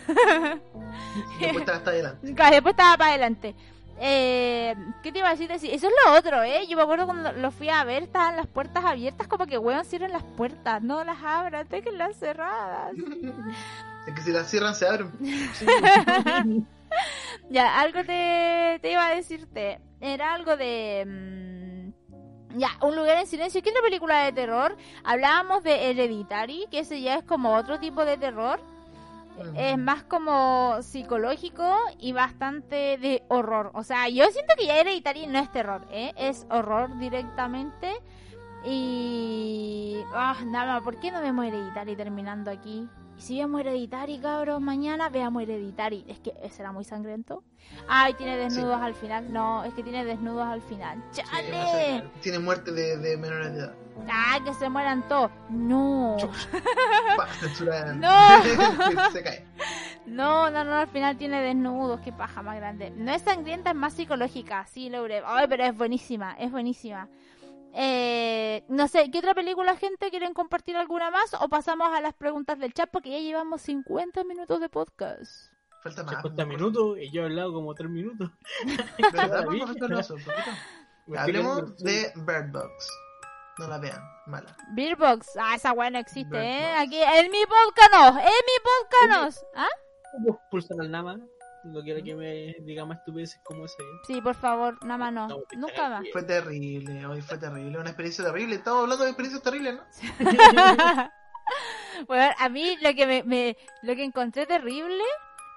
Después 1.40 1.58
está 1.62 1.76
hasta 1.76 1.90
adelante. 1.92 2.28
Después 2.52 2.74
estaba 2.74 2.98
para 2.98 3.10
adelante. 3.12 3.56
Eh, 4.00 4.76
¿Qué 5.04 5.12
te 5.12 5.20
iba 5.20 5.30
a 5.30 5.36
decir? 5.36 5.52
Eso 5.52 5.68
es 5.70 5.94
lo 6.06 6.14
otro, 6.14 6.42
¿eh? 6.44 6.66
Yo 6.68 6.76
me 6.78 6.84
acuerdo 6.84 7.06
cuando 7.06 7.32
lo 7.34 7.52
fui 7.52 7.70
a 7.70 7.84
ver, 7.84 8.04
estaban 8.04 8.36
las 8.36 8.48
puertas 8.48 8.84
abiertas, 8.84 9.28
como 9.28 9.46
que, 9.46 9.58
weón, 9.58 9.86
cierren 9.86 10.12
las 10.12 10.24
puertas, 10.24 10.82
no 10.82 11.04
las 11.04 11.22
abran, 11.24 11.68
las 11.98 12.18
cerradas. 12.18 12.94
Es 14.08 14.16
que 14.16 14.22
si 14.22 14.32
las 14.32 14.50
cierran 14.50 14.74
se 14.74 14.88
abren. 14.88 15.12
Ya, 17.50 17.80
algo 17.80 18.04
te, 18.04 18.80
te 18.82 18.92
iba 18.92 19.06
a 19.06 19.16
decirte. 19.16 19.80
Era 20.00 20.34
algo 20.34 20.58
de... 20.58 21.06
mm, 21.06 22.60
ya, 22.60 22.70
Un 22.82 22.96
lugar 22.96 23.18
en 23.18 23.28
silencio. 23.28 23.62
¿Qué 23.62 23.70
otra 23.70 23.82
película 23.82 24.24
de 24.26 24.32
terror? 24.34 24.78
Hablábamos 25.04 25.64
de 25.64 25.90
Hereditary, 25.90 26.68
que 26.72 26.80
ese 26.80 27.02
ya 27.02 27.16
es 27.16 27.24
como 27.24 27.56
otro 27.56 27.80
tipo 27.80 28.06
de 28.06 28.18
terror. 28.18 28.62
Es 29.56 29.78
más 29.78 30.04
como 30.04 30.82
psicológico 30.82 31.76
y 32.00 32.12
bastante 32.14 32.98
de 32.98 33.24
horror. 33.28 33.72
O 33.74 33.84
sea, 33.84 34.10
yo 34.10 34.26
siento 34.32 34.54
que 34.58 34.66
ya 34.66 34.78
Hereditary 34.78 35.28
no 35.28 35.40
es 35.40 35.52
terror, 35.52 35.86
¿eh? 35.92 36.14
Es 36.18 36.46
horror 36.50 36.98
directamente. 36.98 37.92
Y... 38.66 40.04
Ah, 40.14 40.38
nada 40.46 40.82
¿por 40.82 41.00
qué 41.00 41.12
no 41.12 41.22
vemos 41.22 41.46
Hereditary 41.46 41.96
terminando 41.96 42.52
aquí? 42.52 42.88
Y 43.18 43.22
si 43.22 43.40
vemos 43.40 43.62
Hereditary, 43.62 44.20
cabros, 44.20 44.62
mañana 44.62 45.10
veamos 45.10 45.44
Hereditary. 45.44 46.06
Es 46.08 46.20
que 46.20 46.34
será 46.50 46.72
muy 46.72 46.84
sangriento. 46.84 47.44
Ay, 47.88 48.14
tiene 48.16 48.38
desnudos 48.38 48.82
al 48.82 48.94
final. 48.96 49.32
No, 49.32 49.64
es 49.64 49.74
que 49.74 49.84
tiene 49.84 50.06
desnudos 50.06 50.46
al 50.46 50.62
final. 50.62 51.04
¡Chale! 51.12 52.10
Tiene 52.22 52.40
muerte 52.40 52.72
de, 52.72 52.98
de 52.98 53.18
menores 53.18 53.54
de 53.54 53.60
edad. 53.60 53.76
¡Ah, 54.10 54.40
que 54.44 54.54
se 54.54 54.70
mueran 54.70 55.08
todos! 55.08 55.32
No. 55.50 56.18
No. 57.96 58.44
se 59.12 59.24
cae. 59.24 59.46
No, 60.06 60.50
no, 60.50 60.64
no, 60.64 60.76
al 60.76 60.88
final 60.88 61.18
tiene 61.18 61.42
desnudos, 61.42 62.00
qué 62.02 62.12
paja 62.12 62.42
más 62.42 62.56
grande. 62.56 62.90
No 62.92 63.12
es 63.12 63.22
sangrienta, 63.22 63.70
es 63.72 63.76
más 63.76 63.94
psicológica, 63.94 64.66
sí, 64.68 64.90
Laure. 64.90 65.22
Ay, 65.26 65.46
pero 65.48 65.64
es 65.64 65.78
buenísima, 65.78 66.36
es 66.40 66.52
buenísima. 66.52 67.08
Eh, 67.74 68.64
no 68.68 68.88
sé, 68.88 69.10
¿qué 69.12 69.20
otra 69.20 69.34
película, 69.34 69.76
gente? 69.76 70.10
¿Quieren 70.10 70.34
compartir 70.34 70.76
alguna 70.76 71.10
más? 71.12 71.34
O 71.40 71.50
pasamos 71.50 71.90
a 71.94 72.02
las 72.02 72.14
preguntas 72.14 72.60
del 72.60 72.74
chat 72.74 72.90
porque 72.92 73.12
ya 73.12 73.20
llevamos 73.20 73.62
50 73.62 74.24
minutos 74.24 74.60
de 74.60 74.70
podcast. 74.70 75.52
Falta 75.84 76.04
más. 76.04 76.16
50 76.16 76.46
minutos 76.46 76.98
y 77.00 77.12
yo 77.12 77.22
he 77.22 77.26
hablado 77.26 77.54
como 77.54 77.74
3 77.74 77.90
minutos. 77.90 78.30
¿Verdad? 79.14 79.46
Hablemos 81.18 81.78
de 81.78 82.12
Bird 82.16 82.52
Box. 82.52 82.88
No 83.58 83.68
la 83.68 83.78
vean, 83.78 84.02
mala. 84.28 84.56
Beerbox, 84.74 85.38
ah, 85.38 85.56
esa 85.56 85.74
weá 85.74 85.90
no 85.90 86.00
existe, 86.00 86.32
Bird 86.32 86.44
¿eh? 86.44 86.72
Box. 86.72 86.88
Aquí, 86.88 87.02
en 87.02 87.32
mi 87.32 87.44
podcast 87.46 87.92
no, 87.92 88.08
en 88.20 88.26
mi 88.26 88.58
podcast 88.64 89.10
no. 89.10 89.46
¿Ah? 89.56 89.68
¿Puedo 90.12 90.40
expulsar 90.40 90.78
al 90.80 90.92
Nama? 90.92 91.20
No 91.64 91.82
quiero 91.84 92.04
que 92.04 92.16
me 92.16 92.56
diga 92.66 92.86
más 92.86 92.98
estupideces 93.00 93.40
como 93.44 93.66
ese. 93.66 93.78
Sí, 94.08 94.20
por 94.22 94.36
favor, 94.36 94.84
nada 94.84 94.98
más 94.98 95.14
no. 95.14 95.28
No, 95.28 95.38
Nunca 95.58 95.90
más. 95.90 96.04
Fue 96.12 96.24
terrible, 96.24 97.06
hoy 97.06 97.22
fue 97.22 97.38
terrible, 97.38 97.78
una 97.78 97.90
experiencia 97.90 98.24
terrible. 98.26 98.56
Estamos 98.56 98.84
hablando 98.84 99.04
de 99.04 99.12
experiencias 99.12 99.44
terribles, 99.44 99.76
¿no? 99.76 99.84
bueno, 102.08 102.34
a 102.38 102.50
mí 102.50 102.78
lo 102.82 102.94
que 102.96 103.06
me, 103.06 103.24
me- 103.24 103.58
lo 103.84 103.96
que 103.96 104.04
encontré 104.04 104.46
terrible 104.46 105.04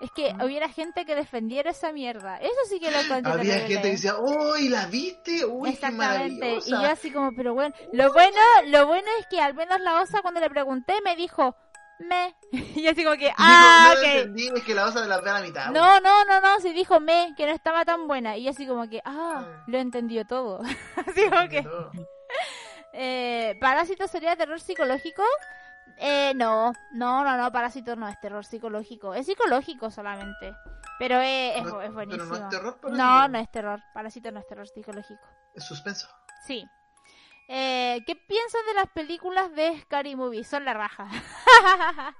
es 0.00 0.10
que 0.10 0.34
hubiera 0.44 0.68
gente 0.68 1.06
que 1.06 1.14
defendiera 1.14 1.70
esa 1.70 1.92
mierda. 1.92 2.36
Eso 2.38 2.52
sí 2.68 2.78
que 2.80 2.90
lo 2.90 2.98
encontré 2.98 3.32
Había 3.32 3.54
terrible. 3.54 3.68
gente 3.68 3.82
que 3.82 3.90
decía, 3.92 4.16
uy, 4.18 4.68
¿la 4.68 4.86
viste? 4.86 5.46
Uy, 5.46 5.68
qué 5.70 5.74
Exactamente. 5.74 6.34
Y 6.34 6.38
maravillosa. 6.40 6.82
yo 6.82 6.90
así 6.90 7.10
como, 7.12 7.32
pero 7.34 7.54
bueno, 7.54 7.74
lo 7.92 8.12
bueno, 8.12 8.38
lo 8.66 8.86
bueno 8.86 9.08
es 9.20 9.26
que 9.28 9.40
al 9.40 9.54
menos 9.54 9.80
la 9.80 10.02
osa 10.02 10.20
cuando 10.20 10.40
le 10.40 10.50
pregunté 10.50 10.94
me 11.04 11.16
dijo, 11.16 11.56
me. 12.00 12.34
Y 12.74 12.86
así 12.88 13.04
como 13.04 13.16
que, 13.16 13.32
ah, 13.36 13.92
no 13.94 14.02
entendí, 14.02 14.48
es 14.54 14.62
que 14.64 14.74
la 14.74 14.90
de 14.90 15.06
las 15.06 15.22
ve 15.22 15.30
a 15.30 15.34
la 15.34 15.40
mitad. 15.40 15.70
No, 15.70 16.00
no, 16.00 16.24
no, 16.24 16.40
no, 16.40 16.60
sí 16.60 16.72
dijo 16.72 17.00
me, 17.00 17.34
que 17.36 17.46
no 17.46 17.52
estaba 17.52 17.84
tan 17.84 18.06
buena. 18.08 18.36
Y 18.36 18.48
así 18.48 18.66
como 18.66 18.88
que, 18.88 19.00
ah, 19.04 19.44
Ah. 19.46 19.64
lo 19.66 19.78
entendió 19.78 20.24
todo. 20.26 20.60
así 21.06 21.28
como 21.30 21.48
que, 21.48 21.64
eh, 22.92 23.56
¿Parásito 23.60 24.06
sería 24.08 24.36
terror 24.36 24.60
psicológico? 24.60 25.22
Eh, 25.98 26.32
no, 26.34 26.72
no, 26.92 27.22
no, 27.24 27.36
no, 27.36 27.52
Parásito 27.52 27.94
no 27.96 28.08
es 28.08 28.18
terror 28.20 28.44
psicológico. 28.44 29.14
Es 29.14 29.26
psicológico 29.26 29.90
solamente. 29.90 30.54
Pero 30.98 31.20
es, 31.20 31.56
es, 31.58 31.64
No- 31.64 31.80
es 31.82 31.92
buenísimo. 31.92 32.24
Pero 32.28 32.38
no 32.40 32.44
es 32.44 32.50
terror, 32.50 32.80
Parásito. 32.80 33.02
No, 33.04 33.28
no 33.28 33.38
es 33.38 33.50
terror. 33.50 33.80
Parásito 33.92 34.30
no 34.32 34.40
es 34.40 34.46
terror 34.46 34.68
psicológico. 34.68 35.24
Es 35.54 35.64
suspenso. 35.64 36.08
Sí. 36.46 36.64
Eh, 37.48 38.02
¿Qué 38.06 38.16
piensas 38.16 38.60
de 38.66 38.74
las 38.74 38.88
películas 38.90 39.54
de 39.54 39.80
Scary 39.82 40.16
Movie? 40.16 40.44
Son 40.44 40.64
la 40.64 40.74
raja. 40.74 41.08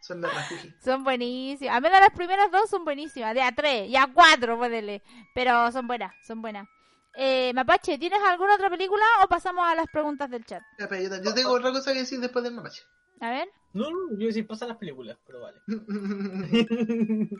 Son 0.00 0.20
de 0.20 0.28
refugio. 0.28 0.72
son 0.84 1.02
buenísimas. 1.02 1.74
A 1.76 1.80
menos 1.80 1.98
las 1.98 2.10
primeras 2.10 2.50
dos 2.52 2.70
son 2.70 2.84
buenísimas. 2.84 3.34
De 3.34 3.42
a 3.42 3.50
tres 3.50 3.88
y 3.88 3.96
a 3.96 4.06
cuatro, 4.06 4.56
puédele. 4.56 5.02
Pero 5.34 5.72
son 5.72 5.88
buenas, 5.88 6.14
son 6.24 6.40
buenas. 6.40 6.68
Eh, 7.16 7.52
Mapache, 7.54 7.98
¿tienes 7.98 8.20
alguna 8.22 8.54
otra 8.54 8.70
película 8.70 9.02
o 9.24 9.26
pasamos 9.26 9.66
a 9.66 9.74
las 9.74 9.86
preguntas 9.88 10.30
del 10.30 10.44
chat? 10.44 10.62
Yo, 10.78 11.34
tengo 11.34 11.50
otra 11.50 11.72
cosa 11.72 11.92
que 11.92 12.00
decir 12.00 12.20
después 12.20 12.44
del 12.44 12.54
mapache. 12.54 12.82
A 13.20 13.30
ver, 13.30 13.48
No, 13.72 13.90
no, 13.90 14.16
yo 14.18 14.26
decir 14.26 14.46
pasan 14.46 14.68
las 14.68 14.76
películas, 14.76 15.16
pero 15.26 15.40
vale. 15.40 15.60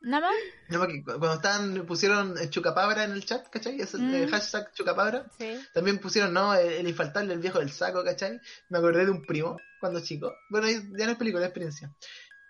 ¿nada 0.00 0.28
más? 0.28 0.36
No, 0.68 0.78
porque 0.80 1.02
cu- 1.04 1.18
cuando 1.18 1.34
estaban, 1.34 1.86
pusieron 1.86 2.36
eh, 2.38 2.50
Chucapabra 2.50 3.04
en 3.04 3.12
el 3.12 3.24
chat, 3.24 3.48
¿cachai? 3.48 3.80
Es 3.80 3.94
el 3.94 4.14
eh, 4.14 4.26
Mm. 4.26 4.30
hashtag 4.30 4.72
Chucapabra. 4.72 5.26
Sí. 5.38 5.58
También 5.72 5.98
pusieron, 5.98 6.32
¿no? 6.32 6.54
El, 6.54 6.72
el 6.72 6.88
infaltable, 6.88 7.32
el 7.34 7.40
viejo 7.40 7.58
del 7.58 7.70
saco, 7.70 8.02
¿cachai? 8.04 8.40
Me 8.68 8.78
acordé 8.78 9.04
de 9.04 9.10
un 9.10 9.22
primo 9.22 9.60
cuando 9.78 10.00
chico. 10.00 10.34
Bueno, 10.48 10.68
ya 10.68 11.06
no 11.06 11.12
es 11.12 11.18
película, 11.18 11.44
es 11.44 11.48
experiencia. 11.50 11.92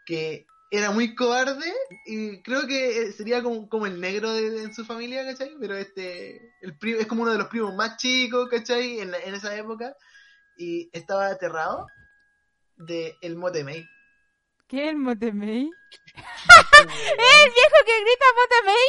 Que 0.04 0.46
era 0.70 0.90
muy 0.90 1.14
cobarde 1.14 1.72
y 2.06 2.42
creo 2.42 2.66
que 2.66 3.02
eh, 3.02 3.12
sería 3.12 3.42
como, 3.42 3.68
como 3.68 3.86
el 3.86 4.00
negro 4.00 4.32
de, 4.32 4.62
en 4.62 4.74
su 4.74 4.84
familia, 4.84 5.24
¿cachai? 5.24 5.54
Pero 5.60 5.76
este, 5.76 6.54
el 6.60 6.76
primo, 6.78 6.98
es 7.00 7.06
como 7.06 7.22
uno 7.22 7.32
de 7.32 7.38
los 7.38 7.48
primos 7.48 7.74
más 7.74 7.96
chicos, 7.98 8.48
¿cachai? 8.48 9.00
En, 9.00 9.10
la- 9.12 9.18
en 9.20 9.34
esa 9.34 9.54
época. 9.56 9.94
Y 10.56 10.88
estaba 10.92 11.28
aterrado 11.28 11.86
de 12.76 13.18
el 13.20 13.36
Motemei. 13.36 13.84
¿Qué 13.84 13.95
es 14.70 14.88
el 14.88 14.96
Motemei? 14.96 15.70
¿El 16.18 17.50
viejo 17.52 17.78
que 17.84 18.00
grita 18.00 18.24
Motemei? 18.36 18.86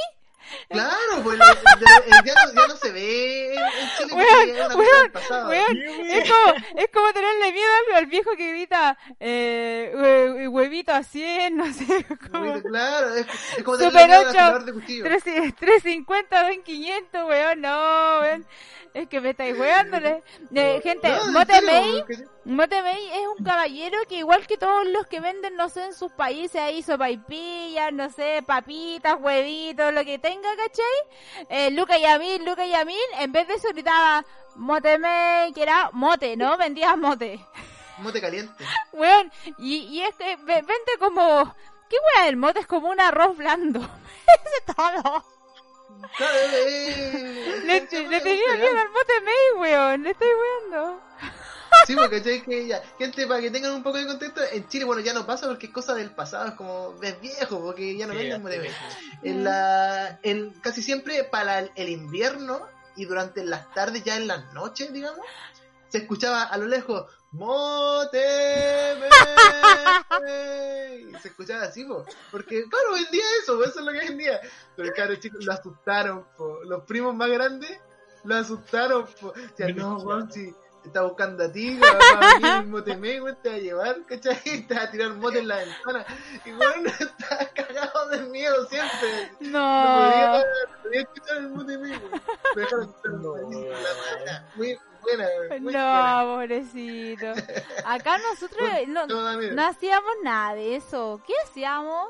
Claro, 0.69 1.23
pues 1.23 1.39
el- 1.41 2.25
ya, 2.25 2.33
no, 2.45 2.53
ya 2.53 2.67
no 2.67 2.75
se 2.77 2.91
ve 2.93 3.53
en, 3.53 3.59
Chile 3.97 4.13
Weón, 4.13 4.77
weón, 4.77 5.11
pasado. 5.11 5.49
Weón, 5.49 5.77
es 5.77 6.31
como, 6.31 6.53
es 6.77 6.87
como 6.93 7.11
tenerle 7.13 7.51
miedo 7.51 7.69
al, 7.89 7.95
al 7.97 8.05
viejo 8.05 8.31
que 8.37 8.51
grita 8.53 8.97
eh, 9.19 9.91
hue- 9.93 10.47
huevito 10.49 10.93
a 10.93 11.03
100, 11.03 11.57
no 11.57 11.65
sé, 11.73 12.05
como 12.31 12.61
Claro, 12.61 13.13
es, 13.15 13.27
es 13.57 13.63
como 13.63 13.77
Super 13.77 13.91
tenerle 13.91 14.07
miedo 14.07 14.19
al 14.21 14.27
ocho, 14.27 14.29
afilador 14.39 14.63
de 14.65 14.73
cuchillo. 14.73 15.03
3, 15.03 15.23
350, 15.59 16.43
ven 16.43 16.63
500, 16.63 17.23
weón, 17.27 17.61
no, 17.61 18.19
weón. 18.21 18.47
Es 18.93 19.09
que 19.09 19.19
me 19.21 19.31
estáis 19.31 19.55
weándole. 19.59 20.23
Eh, 20.55 20.79
gente, 20.81 21.09
No, 21.09 21.31
Motemei, 21.33 22.03
porque- 22.47 22.75
Motemei 22.75 23.09
es 23.21 23.27
un 23.37 23.43
caballero 23.43 23.97
que 24.07 24.15
igual 24.15 24.47
que 24.47 24.57
todos 24.57 24.85
los 24.87 25.05
que 25.07 25.19
venden, 25.19 25.55
no 25.55 25.69
sé, 25.69 25.83
en 25.85 25.93
sus 25.93 26.11
países, 26.13 26.61
ahí 26.61 26.81
sopaipillas, 26.81 27.91
no 27.93 28.09
sé, 28.09 28.43
papitas, 28.45 29.17
huevitos, 29.19 29.93
lo 29.93 30.03
que 30.05 30.17
tenga, 30.19 30.49
¿cachai? 30.55 31.45
Eh, 31.49 31.71
Luca 31.71 31.97
Yamil, 31.97 32.43
Luca 32.45 32.65
Yamil, 32.65 32.97
en 33.19 33.31
vez 33.31 33.47
de 33.47 33.55
eso 33.55 33.67
gritaba 33.69 34.25
Motemei, 34.55 35.51
que 35.53 35.61
era 35.63 35.89
mote, 35.93 36.35
¿no? 36.37 36.57
Vendía 36.57 36.95
mote. 36.95 37.39
Mote 37.99 38.21
caliente. 38.21 38.63
Weón, 38.93 39.31
y, 39.57 39.77
y 39.77 40.01
es 40.03 40.15
que 40.15 40.35
ve- 40.37 40.61
vende 40.61 40.91
como... 40.99 41.55
¿Qué 41.89 41.95
weón? 42.17 42.27
El 42.29 42.35
mote 42.37 42.59
es 42.59 42.67
como 42.67 42.89
un 42.89 42.99
arroz 42.99 43.37
blando. 43.37 43.79
Ese 43.79 44.57
es 44.59 44.75
todo. 44.75 45.23
Le 47.65 47.81
tenía 48.21 48.55
miedo 48.55 48.79
al 48.79 48.89
mote 48.89 49.21
May, 49.21 49.59
weón. 49.61 50.03
Le 50.03 50.11
estoy 50.11 50.27
weando. 50.27 51.01
Sí, 51.85 51.95
porque 51.95 52.17
¿cachai? 52.17 52.41
que 52.43 52.67
ya, 52.67 52.81
gente, 52.97 53.25
para 53.27 53.41
que 53.41 53.51
tengan 53.51 53.73
un 53.73 53.83
poco 53.83 53.97
de 53.97 54.07
contexto, 54.07 54.41
en 54.51 54.67
Chile, 54.67 54.85
bueno, 54.85 55.01
ya 55.01 55.13
no 55.13 55.25
pasa 55.25 55.47
porque 55.47 55.67
es 55.67 55.71
cosa 55.71 55.93
del 55.93 56.11
pasado, 56.11 56.49
es 56.49 56.53
como, 56.55 56.95
es 57.01 57.19
viejo, 57.21 57.61
porque 57.61 57.95
ya 57.95 58.07
no 58.07 58.13
Sí, 58.13 58.19
venden 58.19 58.41
Mote 58.41 58.61
sí. 58.61 58.75
En 59.23 59.43
la, 59.43 60.19
en, 60.23 60.51
casi 60.61 60.81
siempre 60.81 61.23
para 61.23 61.59
el, 61.59 61.71
el 61.75 61.89
invierno 61.89 62.67
y 62.95 63.05
durante 63.05 63.43
las 63.45 63.73
tardes, 63.73 64.03
ya 64.03 64.17
en 64.17 64.27
las 64.27 64.53
noches, 64.53 64.91
digamos, 64.91 65.25
se 65.89 65.99
escuchaba 65.99 66.43
a 66.43 66.57
lo 66.57 66.65
lejos, 66.65 67.05
Mote 67.31 68.95
May". 68.99 69.09
Se 71.21 71.29
escuchaba 71.29 71.63
así, 71.65 71.83
po, 71.85 72.05
porque 72.31 72.63
claro, 72.69 72.93
hoy 72.93 73.03
en 73.05 73.11
día 73.11 73.23
eso, 73.41 73.63
eso 73.63 73.79
es 73.79 73.85
lo 73.85 73.91
que 73.91 73.97
es 73.99 74.03
hoy 74.05 74.11
en 74.11 74.17
día. 74.17 74.41
Pero 74.75 74.93
claro, 74.93 75.15
chicos, 75.15 75.45
lo 75.45 75.53
asustaron, 75.53 76.25
po. 76.37 76.63
los 76.63 76.83
primos 76.83 77.15
más 77.15 77.29
grandes 77.29 77.79
lo 78.23 78.35
asustaron. 78.35 79.07
Po. 79.19 79.33
Decían, 79.33 79.75
no, 79.75 79.97
weón, 79.97 80.31
si 80.31 80.53
te 80.87 80.99
está 80.99 81.03
buscando 81.03 81.43
a 81.43 81.51
ti, 81.51 81.77
va 81.79 81.87
a 81.89 82.33
venir 82.35 82.53
el 82.61 82.67
Motemé, 82.67 83.21
weón, 83.21 83.37
te 83.41 83.49
va 83.49 83.55
a 83.55 83.59
llevar, 83.59 84.05
¿cachai? 84.05 84.39
Te 84.67 84.73
va 84.75 84.83
a 84.83 84.91
tirar 84.91 85.13
mote 85.15 85.39
en 85.39 85.47
la 85.47 85.57
ventana. 85.57 86.05
Y 86.45 86.51
weón, 86.53 86.87
estaba 86.99 87.45
cagado 87.53 88.09
de 88.09 88.21
miedo 88.29 88.65
siempre. 88.67 89.31
No 89.41 89.49
podía, 89.49 90.27
No. 90.31 90.37
no 90.37 90.83
podía 90.83 91.01
escuchar 91.01 91.37
el 91.37 91.47
weón. 91.47 91.67
Me 91.67 92.63
No. 93.17 93.31
Buena, 93.33 94.47
Muy 94.55 94.77
buena, 95.01 95.25
muy 95.49 95.59
buena. 95.61 96.23
No, 96.25 96.35
pobrecito. 96.35 97.25
Acá 97.85 98.17
nosotros 98.17 98.69
no, 98.87 99.07
No, 99.07 99.41
no 99.41 99.65
hacíamos 99.67 100.11
nada 100.23 100.55
de 100.55 100.75
eso. 100.75 101.21
¿Qué 101.25 101.33
hacíamos? 101.43 102.09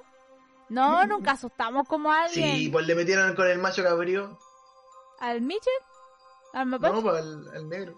No, 0.70 1.06
nunca 1.06 1.32
asustamos 1.32 1.88
como 1.88 2.12
a 2.12 2.24
alguien. 2.24 2.58
Sí, 2.58 2.70
pues 2.70 2.86
le 2.88 2.96
metieron 2.96 3.36
con 3.36 3.48
el 3.48 3.58
macho 3.60 3.84
cabrío. 3.84 4.38
¿Al 5.20 5.42
Mitchell? 5.42 5.74
¿Al 6.54 6.66
mapache? 6.68 6.94
No, 6.94 7.02
pues 7.02 7.22
al, 7.22 7.48
al 7.56 7.70
negro. 7.70 7.96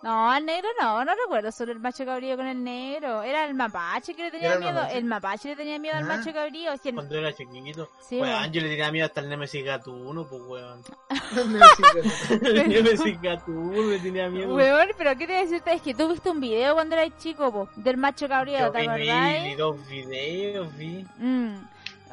No, 0.00 0.30
al 0.30 0.46
negro 0.46 0.68
no, 0.80 1.04
no 1.04 1.12
recuerdo 1.24 1.50
solo 1.50 1.72
el 1.72 1.80
macho 1.80 2.04
cabrío 2.04 2.36
con 2.36 2.46
el 2.46 2.62
negro. 2.62 3.22
Era 3.22 3.44
el 3.46 3.54
mapache 3.54 4.14
que 4.14 4.22
le 4.22 4.30
tenía 4.30 4.52
el 4.54 4.60
miedo. 4.60 4.74
mapache. 4.74 4.98
El 4.98 5.04
mapache 5.04 5.48
le 5.48 5.56
tenía 5.56 5.78
miedo 5.80 5.96
al 5.96 6.04
Ah. 6.04 6.16
macho 6.16 6.32
cabrío. 6.32 6.76
Si 6.76 6.88
el- 6.90 6.94
Cuando 6.94 7.18
era 7.18 7.32
chiquitito. 7.34 7.90
Sí, 8.00 8.20
weón, 8.20 8.28
weón. 8.40 8.52
yo 8.52 8.60
le 8.60 8.68
tenía 8.68 8.92
miedo 8.92 9.06
hasta 9.06 9.20
el 9.20 9.28
Nemesis 9.28 9.64
Gatuno, 9.64 10.24
pues 10.28 10.42
weón. 10.46 10.82
El 12.42 12.68
Nemesis 12.68 13.20
Gatuno 13.20 13.90
le 13.90 13.98
tenía 13.98 14.28
miedo. 14.28 14.54
Weón, 14.54 14.88
pero 14.96 15.10
¿qué 15.16 15.26
te 15.26 15.32
voy 15.32 15.36
a 15.36 15.44
decirte? 15.44 15.72
Es 15.72 15.82
que 15.82 15.94
tú 15.94 16.08
viste 16.08 16.30
un 16.30 16.40
video 16.40 16.74
cuando 16.74 16.94
eras 16.96 17.16
chico, 17.18 17.50
po, 17.52 17.68
del 17.76 17.96
macho 17.96 18.28
cabrío, 18.28 18.58
Yo 18.58 18.70
¿te 18.70 18.80
vi, 18.82 18.88
vi 18.88 19.08
acordás? 19.10 19.56
dos 19.58 19.88
videos, 19.88 20.76
vi. 20.76 21.04
Mm. 21.18 21.56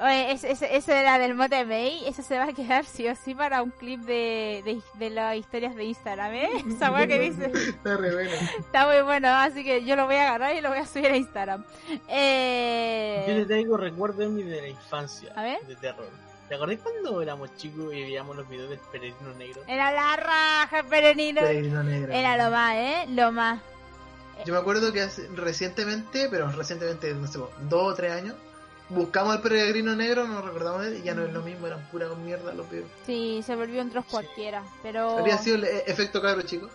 Oye, 0.01 0.31
ese, 0.33 0.51
ese, 0.51 0.75
ese 0.75 0.99
era 0.99 1.17
del 1.19 1.35
Mote 1.35 1.63
May, 1.63 2.05
ese 2.05 2.21
se 2.21 2.37
va 2.37 2.45
a 2.45 2.53
quedar 2.53 2.83
sí 2.85 3.07
o 3.07 3.15
sí 3.15 3.33
para 3.33 3.63
un 3.63 3.71
clip 3.71 4.01
de, 4.01 4.61
de, 4.65 4.81
de 4.95 5.09
las 5.09 5.37
historias 5.37 5.73
de 5.75 5.85
Instagram, 5.85 6.33
¿eh? 6.33 6.49
Esa 6.69 6.91
weá 6.91 7.07
que 7.07 7.17
dice. 7.19 7.45
Está 7.69 7.95
re 7.95 8.13
bueno. 8.13 8.31
Está 8.59 8.87
muy 8.87 9.01
bueno, 9.03 9.29
así 9.29 9.63
que 9.63 9.85
yo 9.85 9.95
lo 9.95 10.05
voy 10.05 10.15
a 10.15 10.27
agarrar 10.29 10.53
y 10.55 10.59
lo 10.61 10.67
voy 10.69 10.79
a 10.79 10.85
subir 10.85 11.07
a 11.07 11.15
Instagram. 11.15 11.63
Yo 11.87 11.97
Eh... 12.09 13.23
te 13.25 13.45
traigo 13.45 13.77
recuerdos 13.77 14.17
de 14.19 14.27
mi 14.27 14.43
de 14.43 14.61
la 14.63 14.67
infancia. 14.67 15.31
A 15.35 15.43
ver. 15.43 15.61
De 15.65 15.75
terror. 15.77 16.09
¿Te 16.49 16.55
acordás 16.55 16.77
cuando 16.83 17.21
éramos 17.21 17.55
chicos 17.55 17.93
y 17.93 18.01
veíamos 18.03 18.35
los 18.35 18.47
videos 18.49 18.69
del 18.69 18.79
peregrino 18.91 19.33
negro? 19.33 19.61
Era 19.67 19.91
la 19.91 20.15
raja, 20.17 20.83
Perenino. 20.89 21.41
Peregrino 21.41 21.83
negro. 21.83 22.13
Era 22.13 22.37
lo 22.37 22.51
más, 22.51 22.75
¿eh? 22.75 23.05
Lo 23.09 23.31
más. 23.31 23.61
Yo 24.45 24.53
me 24.53 24.59
acuerdo 24.59 24.91
que 24.93 25.01
hace- 25.01 25.27
recientemente, 25.33 26.27
pero 26.29 26.51
recientemente, 26.51 27.13
no 27.13 27.25
sé, 27.27 27.39
dos 27.39 27.93
o 27.93 27.95
tres 27.95 28.11
años, 28.11 28.35
buscamos 28.89 29.35
al 29.35 29.41
peregrino 29.41 29.95
negro, 29.95 30.27
no 30.27 30.41
recordamos 30.41 30.85
él, 30.85 30.97
y 30.97 31.03
ya 31.03 31.13
no 31.15 31.23
es 31.23 31.33
lo 31.33 31.41
mismo, 31.41 31.67
eran 31.67 31.81
pura 31.91 32.07
mierda 32.09 32.53
los 32.53 32.69
videos. 32.69 32.89
Sí, 33.05 33.41
se 33.45 33.55
volvió 33.55 33.81
un 33.81 33.89
troz 33.89 34.05
cualquiera, 34.05 34.63
pero... 34.83 35.17
Habría 35.19 35.37
sido 35.37 35.55
el 35.57 35.63
e- 35.65 35.83
efecto 35.87 36.21
cabro 36.21 36.41
chico. 36.43 36.69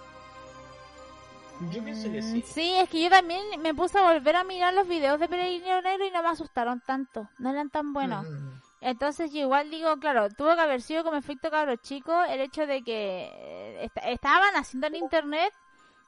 Yo 1.71 1.85
pienso 1.85 2.11
que 2.11 2.23
Mm, 2.23 2.33
sí. 2.33 2.45
Sí, 2.47 2.75
es 2.77 2.89
que 2.89 3.03
yo 3.03 3.11
también 3.11 3.43
me 3.61 3.75
puse 3.75 3.99
a 3.99 4.13
volver 4.13 4.35
a 4.35 4.45
mirar 4.45 4.73
los 4.73 4.89
videos 4.89 5.21
de 5.21 5.29
Peregrino 5.29 5.83
Negro 5.83 6.07
y 6.07 6.11
no 6.11 6.23
me 6.23 6.29
asustaron 6.31 6.81
tanto. 6.81 7.29
No 7.39 7.51
eran 7.51 7.69
tan 7.69 7.93
buenos. 7.93 8.27
Mm. 8.27 8.61
Entonces 8.81 9.31
yo 9.31 9.41
igual 9.41 9.71
digo, 9.71 9.95
claro, 9.99 10.31
tuvo 10.31 10.55
que 10.55 10.61
haber 10.63 10.81
sido 10.81 11.05
como 11.05 11.19
efecto 11.19 11.51
cabro 11.51 11.77
chico 11.77 12.19
el 12.25 12.41
hecho 12.41 12.67
de 12.67 12.83
que 12.83 13.29
eh, 13.31 13.85
est- 13.85 13.99
estaban 14.07 14.57
haciendo 14.57 14.87
en 14.87 14.97
internet 14.97 15.53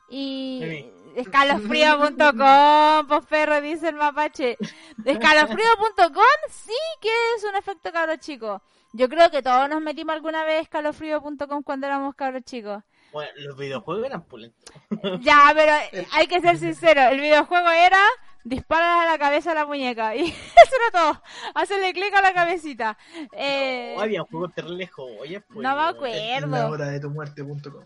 Y 0.08 0.86
escalofrío.com, 1.16 3.06
pues 3.08 3.26
perro, 3.26 3.60
dice 3.60 3.88
el 3.88 3.96
mapache. 3.96 4.56
Escalofrío.com 5.04 6.24
sí 6.50 6.72
que 7.00 7.08
es 7.36 7.44
un 7.44 7.56
efecto 7.56 7.92
cabro 7.92 8.16
chico. 8.16 8.62
Yo 8.92 9.08
creo 9.08 9.30
que 9.30 9.42
todos 9.42 9.68
nos 9.68 9.80
metimos 9.80 10.14
alguna 10.14 10.44
vez 10.44 10.62
escalofrío.com 10.62 11.62
cuando 11.62 11.86
éramos 11.86 12.14
cabros 12.14 12.42
chicos. 12.44 12.82
Bueno, 13.12 13.30
los 13.36 13.56
videojuegos 13.56 14.06
eran 14.06 14.22
pulentos. 14.24 14.74
Ya, 15.20 15.52
pero 15.54 15.72
hay 16.12 16.26
que 16.26 16.40
ser 16.40 16.58
sincero, 16.58 17.02
el 17.10 17.20
videojuego 17.20 17.68
era 17.70 18.00
disparar 18.44 19.06
a 19.06 19.10
la 19.10 19.18
cabeza 19.18 19.52
a 19.52 19.54
la 19.54 19.66
muñeca 19.66 20.14
y 20.16 20.24
eso 20.28 20.76
era 20.90 20.90
todo. 21.00 21.22
Hacerle 21.54 21.92
clic 21.92 22.12
a 22.14 22.20
la 22.22 22.32
cabecita. 22.32 22.98
Eh, 23.32 23.94
Oh, 23.96 24.00
había 24.02 24.22
juegos 24.22 24.52
terribles 24.54 24.90
joyas, 24.90 25.42
pues. 25.46 25.62
no 25.62 25.76
me 25.76 25.82
acuerdo. 25.82 26.46
La 26.48 26.68
hora 26.68 26.86
de 26.86 27.00
tu 27.00 27.10
muerte.com. 27.10 27.84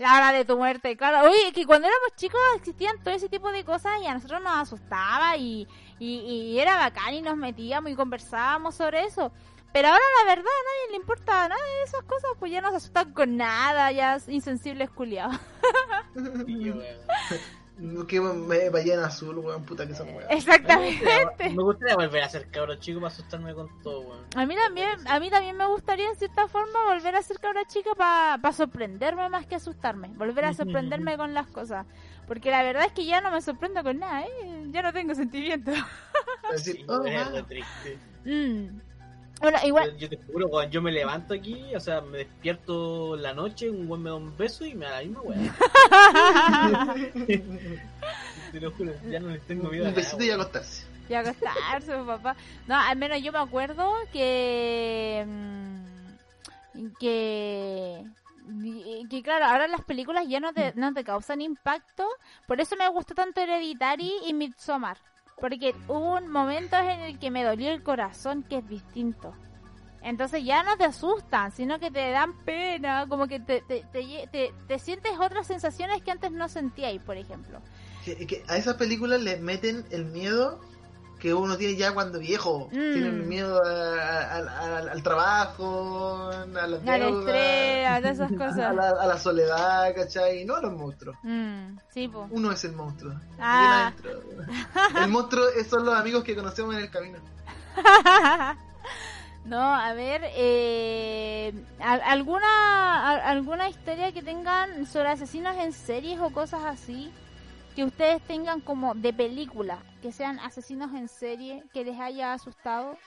La 0.00 0.16
hora 0.16 0.32
de 0.32 0.46
tu 0.46 0.56
muerte, 0.56 0.96
claro. 0.96 1.28
Oye, 1.28 1.52
que 1.52 1.66
cuando 1.66 1.86
éramos 1.86 2.16
chicos 2.16 2.40
existían 2.56 2.98
todo 3.04 3.12
ese 3.12 3.28
tipo 3.28 3.52
de 3.52 3.64
cosas 3.64 3.92
y 4.02 4.06
a 4.06 4.14
nosotros 4.14 4.42
nos 4.42 4.56
asustaba 4.56 5.36
y, 5.36 5.68
y, 5.98 6.58
era 6.58 6.76
bacán 6.76 7.12
y 7.12 7.20
nos 7.20 7.36
metíamos 7.36 7.92
y 7.92 7.94
conversábamos 7.94 8.74
sobre 8.74 9.04
eso. 9.04 9.30
Pero 9.74 9.88
ahora 9.88 10.02
la 10.20 10.34
verdad 10.34 10.46
a 10.46 10.64
nadie 10.64 10.90
le 10.92 10.96
importa 10.96 11.32
nada 11.50 11.54
de 11.54 11.82
esas 11.84 12.02
cosas, 12.04 12.30
pues 12.38 12.50
ya 12.50 12.62
no 12.62 12.70
se 12.70 12.76
asustan 12.76 13.12
con 13.12 13.36
nada, 13.36 13.92
ya 13.92 14.16
es 14.16 14.26
insensibles 14.26 14.88
culiados. 14.88 15.36
Sí, 16.46 16.72
weón. 17.80 18.06
Que 18.06 18.20
me 18.20 18.70
ballena 18.70 19.06
azul, 19.06 19.38
weón, 19.38 19.64
puta 19.64 19.86
que 19.86 19.94
son 19.94 20.08
weón. 20.08 20.24
Exactamente. 20.30 21.04
Me 21.50 21.62
gustaría 21.62 21.94
volver 21.96 22.22
a 22.22 22.28
ser 22.28 22.50
cabro 22.50 22.74
chico 22.76 23.00
para 23.00 23.12
asustarme 23.12 23.54
con 23.54 23.68
todo, 23.82 24.00
weón. 24.00 24.24
A 24.36 24.46
mí 24.46 24.54
también, 24.54 24.90
a 25.06 25.20
mí 25.20 25.30
también 25.30 25.56
me 25.56 25.66
gustaría 25.66 26.08
en 26.08 26.16
cierta 26.16 26.48
forma 26.48 26.78
volver 26.92 27.14
a 27.16 27.22
ser 27.22 27.38
cabra 27.38 27.64
chica 27.66 27.90
para 27.96 28.52
sorprenderme 28.52 29.28
más 29.28 29.46
que 29.46 29.54
asustarme, 29.54 30.08
volver 30.14 30.44
a 30.44 30.54
sorprenderme 30.54 31.16
con 31.16 31.34
las 31.34 31.46
cosas, 31.48 31.86
porque 32.26 32.50
la 32.50 32.62
verdad 32.62 32.84
es 32.86 32.92
que 32.92 33.04
ya 33.06 33.20
no 33.20 33.30
me 33.30 33.40
sorprendo 33.40 33.82
con 33.82 33.98
nada, 33.98 34.22
¿eh? 34.22 34.66
ya 34.70 34.82
no 34.82 34.92
tengo 34.92 35.14
sentimientos. 35.14 35.74
Es 36.52 36.64
decir, 36.64 36.76
Sí, 36.76 36.86
oh, 36.88 36.98
wow. 36.98 37.44
triste. 37.46 37.98
Mm. 38.24 38.89
Bueno, 39.40 39.58
igual, 39.64 39.92
Yo, 39.92 39.96
yo 39.98 40.08
te 40.10 40.18
juro, 40.26 40.46
weón, 40.48 40.70
yo 40.70 40.82
me 40.82 40.92
levanto 40.92 41.32
aquí, 41.34 41.74
o 41.74 41.80
sea, 41.80 42.00
me 42.02 42.18
despierto 42.18 43.16
la 43.16 43.32
noche, 43.32 43.70
un 43.70 43.88
weón 43.88 44.02
me 44.02 44.10
da 44.10 44.16
un 44.16 44.36
beso 44.36 44.64
y 44.66 44.74
me 44.74 44.84
da 44.86 44.92
la 44.92 45.02
misma 45.02 45.20
weón. 45.22 45.50
te 48.52 48.60
lo 48.60 48.70
juro, 48.72 48.92
ya 49.08 49.20
no 49.20 49.28
les 49.30 49.42
tengo 49.46 49.70
miedo 49.70 49.88
Un 49.88 49.94
besito 49.94 50.22
y 50.24 50.30
acostarse. 50.30 50.84
y 51.08 51.14
acostarse, 51.14 51.92
papá. 52.06 52.36
No, 52.66 52.76
al 52.78 52.96
menos 52.96 53.22
yo 53.22 53.32
me 53.32 53.38
acuerdo 53.38 53.90
que. 54.12 55.24
mm, 55.26 56.86
que. 56.98 58.04
que 59.08 59.22
claro, 59.22 59.46
ahora 59.46 59.68
las 59.68 59.84
películas 59.84 60.26
ya 60.28 60.40
no 60.40 60.52
te, 60.52 60.72
no 60.76 60.92
te 60.92 61.04
causan 61.04 61.40
impacto. 61.40 62.06
Por 62.46 62.60
eso 62.60 62.76
me 62.76 62.88
gustó 62.88 63.14
tanto 63.14 63.40
Hereditary 63.40 64.12
y 64.26 64.34
Midsommar. 64.34 64.98
Porque 65.40 65.74
hubo 65.88 66.18
un 66.18 66.28
momento 66.28 66.76
en 66.76 67.00
el 67.00 67.18
que 67.18 67.30
me 67.30 67.44
dolió 67.44 67.70
el 67.70 67.82
corazón 67.82 68.42
que 68.42 68.58
es 68.58 68.68
distinto. 68.68 69.34
Entonces 70.02 70.44
ya 70.44 70.62
no 70.62 70.76
te 70.76 70.84
asustan, 70.84 71.52
sino 71.52 71.78
que 71.78 71.90
te 71.90 72.10
dan 72.10 72.32
pena, 72.44 73.06
como 73.08 73.26
que 73.26 73.38
te, 73.38 73.60
te, 73.60 73.84
te, 74.66 74.78
sientes 74.78 75.12
otras 75.18 75.46
sensaciones 75.46 76.02
que 76.02 76.10
antes 76.10 76.32
no 76.32 76.48
sentíais, 76.48 77.02
por 77.02 77.16
ejemplo. 77.16 77.60
Que, 78.04 78.42
a 78.48 78.56
esas 78.56 78.76
películas 78.76 79.20
le 79.20 79.36
meten 79.36 79.84
el 79.90 80.06
miedo 80.06 80.60
que 81.20 81.32
uno 81.34 81.56
tiene 81.56 81.76
ya 81.76 81.92
cuando 81.92 82.18
viejo. 82.18 82.66
Mm. 82.72 82.92
Tienen 82.92 83.28
miedo 83.28 83.60
a- 83.64 83.68
a- 83.68 84.38
a- 84.38 84.76
al- 84.78 84.88
al 84.88 85.02
trabajo, 85.02 86.30
a 86.32 86.46
deudas, 86.46 86.82
estrés, 86.82 87.86
a 87.86 87.98
esas 87.98 88.32
a 88.32 88.36
cosas. 88.36 88.74
la, 88.74 88.88
a 88.90 89.06
la 89.06 89.18
soledad, 89.18 89.94
¿cachai? 89.94 90.44
No 90.44 90.56
a 90.56 90.60
los 90.62 90.72
monstruos. 90.72 91.16
Mm, 91.22 91.76
sí, 91.92 92.08
po. 92.08 92.26
Uno 92.30 92.50
es 92.50 92.64
el 92.64 92.72
monstruo. 92.72 93.12
Ah. 93.38 93.92
El 95.02 95.08
monstruo 95.08 95.44
son 95.68 95.84
los 95.84 95.94
amigos 95.94 96.24
que 96.24 96.34
conocemos 96.34 96.74
en 96.74 96.80
el 96.80 96.90
camino. 96.90 97.18
no, 99.44 99.60
a 99.74 99.92
ver, 99.94 100.22
eh, 100.34 101.52
¿al- 101.80 102.02
¿alguna, 102.02 103.08
al- 103.10 103.20
¿alguna 103.20 103.68
historia 103.68 104.12
que 104.12 104.22
tengan 104.22 104.86
sobre 104.86 105.08
asesinos 105.08 105.56
en 105.56 105.72
series 105.72 106.18
o 106.20 106.30
cosas 106.30 106.60
así? 106.64 107.12
Que 107.74 107.84
ustedes 107.84 108.20
tengan 108.26 108.60
como 108.60 108.94
de 108.94 109.12
película, 109.12 109.78
que 110.02 110.12
sean 110.12 110.38
asesinos 110.40 110.92
en 110.94 111.08
serie, 111.08 111.62
que 111.72 111.84
les 111.84 111.98
haya 111.98 112.32
asustado. 112.32 112.98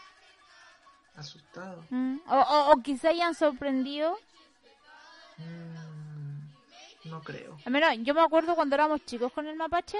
Asustado. 1.15 1.83
Mm, 1.89 2.17
O, 2.27 2.35
o, 2.35 2.71
o 2.73 2.81
que 2.81 2.97
se 2.97 3.09
hayan 3.09 3.35
sorprendido. 3.35 4.17
Mm, 5.37 7.09
no 7.09 7.21
creo. 7.21 7.57
Al 7.65 7.71
menos 7.71 7.89
yo 7.99 8.13
me 8.13 8.21
acuerdo 8.21 8.55
cuando 8.55 8.75
éramos 8.75 9.05
chicos 9.05 9.31
con 9.33 9.47
el 9.47 9.55
mapache 9.55 9.97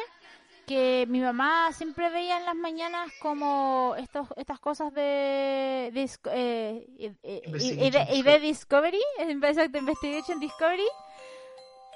que 0.66 1.06
mi 1.10 1.20
mamá 1.20 1.72
siempre 1.74 2.10
veía 2.10 2.38
en 2.38 2.46
las 2.46 2.56
mañanas 2.56 3.12
como 3.22 3.96
estos 3.98 4.30
estas 4.38 4.60
cosas 4.62 4.94
de, 4.94 5.92
dis- 5.94 6.20
eh, 6.32 6.88
y- 6.98 7.08
y- 7.28 7.42
y- 7.86 7.90
de, 7.92 8.08
y 8.14 8.22
de 8.24 8.40
Discovery, 8.40 9.02
exacto, 9.20 9.78
Investigation 9.78 10.40
Discovery. 10.40 10.88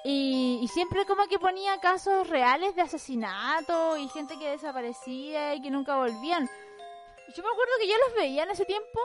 Y, 0.04 0.60
y 0.62 0.68
siempre 0.70 1.06
como 1.06 1.28
que 1.28 1.39
ponía 1.39 1.80
casos 1.80 2.30
reales 2.30 2.76
de 2.76 2.82
asesinato 2.82 3.98
y 3.98 4.08
gente 4.10 4.38
que 4.38 4.52
desaparecía 4.52 5.56
y 5.56 5.62
que 5.62 5.72
nunca 5.72 5.98
volvían. 5.98 6.50
Yo 7.36 7.43
me 7.43 7.50
acuerdo 7.50 7.74
que 7.80 7.88
yo 7.88 7.95
los 8.06 8.16
veía 8.16 8.43
en 8.43 8.52
ese 8.52 8.66
tiempo 8.66 9.00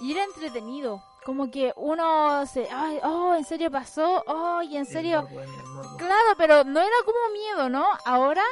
y 0.00 0.12
era 0.12 0.24
entretenido. 0.24 1.02
Como 1.24 1.50
que 1.50 1.72
uno 1.76 2.46
se... 2.46 2.68
Ay, 2.70 2.98
oh, 3.02 3.34
¿en 3.34 3.44
serio 3.44 3.70
pasó? 3.70 4.24
Oh, 4.26 4.62
y 4.62 4.76
en 4.76 4.86
serio... 4.86 5.22
Morbo, 5.22 5.52
morbo. 5.74 5.96
Claro, 5.98 6.34
pero 6.38 6.64
no 6.64 6.80
era 6.80 6.96
como 7.04 7.18
miedo, 7.32 7.68
¿no? 7.68 7.86
Ahora 8.04 8.42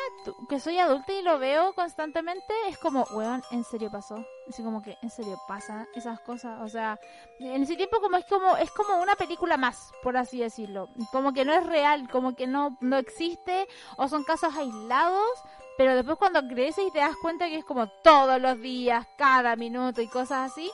que 0.49 0.61
soy 0.61 0.79
adulta 0.79 1.13
y 1.13 1.23
lo 1.23 1.39
veo 1.39 1.73
constantemente, 1.73 2.53
es 2.69 2.77
como, 2.79 3.05
weón, 3.13 3.43
en 3.51 3.65
serio 3.65 3.91
pasó. 3.91 4.25
Así 4.49 4.63
como 4.63 4.83
que, 4.83 4.97
en 5.03 5.11
serio 5.11 5.39
pasa 5.47 5.87
esas 5.95 6.21
cosas. 6.21 6.61
O 6.63 6.69
sea, 6.69 6.99
en 7.39 7.63
ese 7.63 7.77
tiempo 7.77 8.01
como 8.01 8.17
es 8.17 8.25
como 8.27 8.57
es 8.57 8.71
como 8.71 9.01
una 9.01 9.15
película 9.15 9.57
más, 9.57 9.93
por 10.03 10.17
así 10.17 10.41
decirlo. 10.41 10.89
Como 11.13 11.33
que 11.33 11.45
no 11.45 11.53
es 11.53 11.65
real, 11.67 12.09
como 12.11 12.35
que 12.35 12.47
no, 12.47 12.77
no 12.81 12.97
existe 12.97 13.69
o 13.97 14.09
son 14.09 14.25
casos 14.25 14.57
aislados. 14.57 15.31
Pero 15.77 15.95
después 15.95 16.19
cuando 16.19 16.43
creces 16.49 16.87
y 16.89 16.91
te 16.91 16.99
das 16.99 17.15
cuenta 17.23 17.47
que 17.47 17.59
es 17.59 17.65
como 17.65 17.89
todos 18.03 18.41
los 18.41 18.61
días, 18.61 19.07
cada 19.17 19.55
minuto 19.55 20.01
y 20.01 20.09
cosas 20.09 20.51
así, 20.51 20.71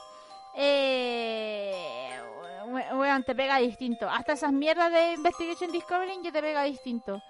eh, 0.55 2.19
we- 2.67 2.93
weón, 2.95 3.23
te 3.23 3.35
pega 3.35 3.57
distinto. 3.57 4.09
Hasta 4.09 4.33
esas 4.33 4.51
mierdas 4.51 4.91
de 4.91 5.13
Investigation 5.13 5.71
Discovery 5.71 6.19
ya 6.23 6.31
te 6.31 6.41
pega 6.41 6.63
distinto. 6.63 7.21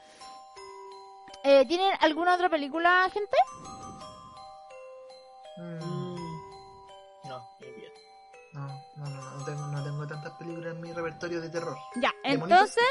Eh, 1.44 1.66
¿Tienen 1.68 1.92
alguna 2.02 2.34
otra 2.36 2.50
película, 2.50 3.08
gente? 3.14 3.38
Mm, 5.58 6.16
No, 7.28 7.50
bien. 7.60 7.92
No, 8.54 8.68
no, 8.96 9.06
no, 9.10 9.32
no 9.40 9.46
tengo, 9.46 9.68
no 9.68 9.84
tengo 9.84 10.08
tantas 10.08 10.32
películas 10.34 10.74
en 10.76 10.82
mi 10.82 10.92
repertorio 10.94 11.42
de 11.42 11.50
terror. 11.50 11.76
Ya, 11.96 12.14
entonces 12.24 12.84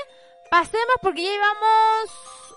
pasemos 0.50 0.94
porque 1.00 1.22
ya 1.24 1.30
llevamos 1.30 2.10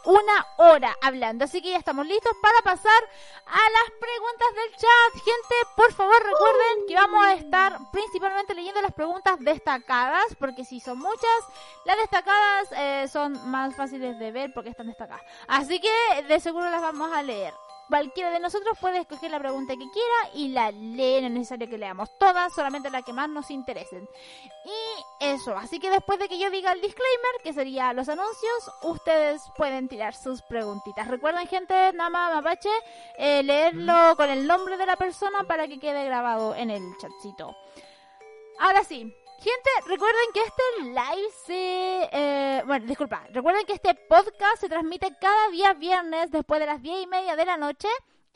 una 0.06 0.48
hora 0.58 0.96
hablando, 1.02 1.46
así 1.46 1.62
que 1.62 1.72
ya 1.72 1.78
estamos 1.78 2.06
listos 2.08 2.32
para 2.42 2.62
pasar 2.62 3.04
a 3.46 3.70
las 3.70 4.00
preguntas 4.00 4.48
del 4.56 4.72
chat. 4.72 5.24
Gente, 5.24 5.56
por 5.76 5.94
favor 5.94 6.16
recuerden 6.24 6.88
que 6.88 6.96
vamos 6.96 7.26
a 7.26 7.34
estar 7.34 7.80
principalmente 7.92 8.54
leyendo 8.54 8.82
las 8.82 8.94
preguntas 8.94 9.38
destacadas, 9.40 10.26
porque 10.40 10.66
si 10.66 10.80
son 10.80 11.00
muchas, 11.00 11.40
las 11.86 11.98
destacadas 11.98 12.68
eh, 12.76 13.08
son 13.08 13.50
más 13.50 13.76
fáciles 13.76 14.18
de 14.20 14.32
ver 14.32 14.54
porque 14.54 14.70
están 14.70 14.88
destacadas. 14.88 15.24
Así 15.48 15.80
que 15.80 16.24
de 16.24 16.40
seguro 16.40 16.70
las 16.70 16.82
vamos 16.82 17.12
a 17.12 17.22
leer. 17.22 17.54
Cualquiera 17.88 18.32
de 18.32 18.40
nosotros 18.40 18.78
puede 18.80 19.00
escoger 19.00 19.32
la 19.32 19.40
pregunta 19.40 19.74
que 19.74 19.90
quiera 19.90 20.36
y 20.36 20.50
la 20.50 20.72
lee, 20.72 21.22
no 21.22 21.28
es 21.28 21.32
necesario 21.32 21.70
que 21.70 21.78
leamos 21.78 22.10
todas, 22.18 22.54
solamente 22.54 22.90
las 22.90 23.04
que 23.04 23.14
más 23.14 23.30
nos 23.30 23.50
interesen. 23.50 24.08
Y 24.66 25.26
eso, 25.26 25.56
así 25.56 25.80
que 25.80 25.90
después 25.90 26.20
de 26.20 26.28
que 26.28 26.38
yo 26.38 26.50
diga 26.50 26.74
el 26.74 26.82
disclaimer, 26.82 27.42
que 27.44 27.54
sería 27.54 27.94
los 27.94 28.10
anuncios, 28.10 28.72
ustedes 28.84 29.42
pueden 29.56 29.88
tirar 29.88 30.14
sus 30.14 30.42
preguntitas. 30.42 31.08
Recuerden, 31.08 31.48
gente, 31.48 31.94
nada 31.94 32.10
más 32.10 32.36
mapache, 32.36 32.70
eh, 33.18 33.42
leerlo 33.44 34.16
con 34.18 34.30
el 34.30 34.46
nombre 34.46 34.76
de 34.76 34.86
la 34.86 34.98
persona 34.98 35.46
para 35.48 35.68
que 35.68 35.80
quede 35.80 36.04
grabado 36.04 36.56
en 36.56 36.70
el 36.70 36.84
chatcito. 36.98 37.56
Ahora 38.60 38.84
sí, 38.84 39.16
gente, 39.38 39.70
recuerden 39.86 40.32
que 40.34 40.42
este 40.44 40.64
live 40.84 41.32
se... 41.46 42.10
eh, 42.12 42.64
bueno, 42.66 42.86
disculpa, 42.86 43.26
recuerden 43.32 43.66
que 43.66 43.74
este 43.74 43.94
podcast 43.96 44.58
se 44.60 44.70
transmite 44.70 45.16
cada 45.20 45.50
día 45.50 45.74
viernes 45.74 46.32
después 46.32 46.60
de 46.60 46.66
las 46.66 46.82
10 46.82 47.04
y 47.04 47.08
media 47.08 47.36
de 47.36 47.46
la 47.46 47.58
noche 47.58 47.88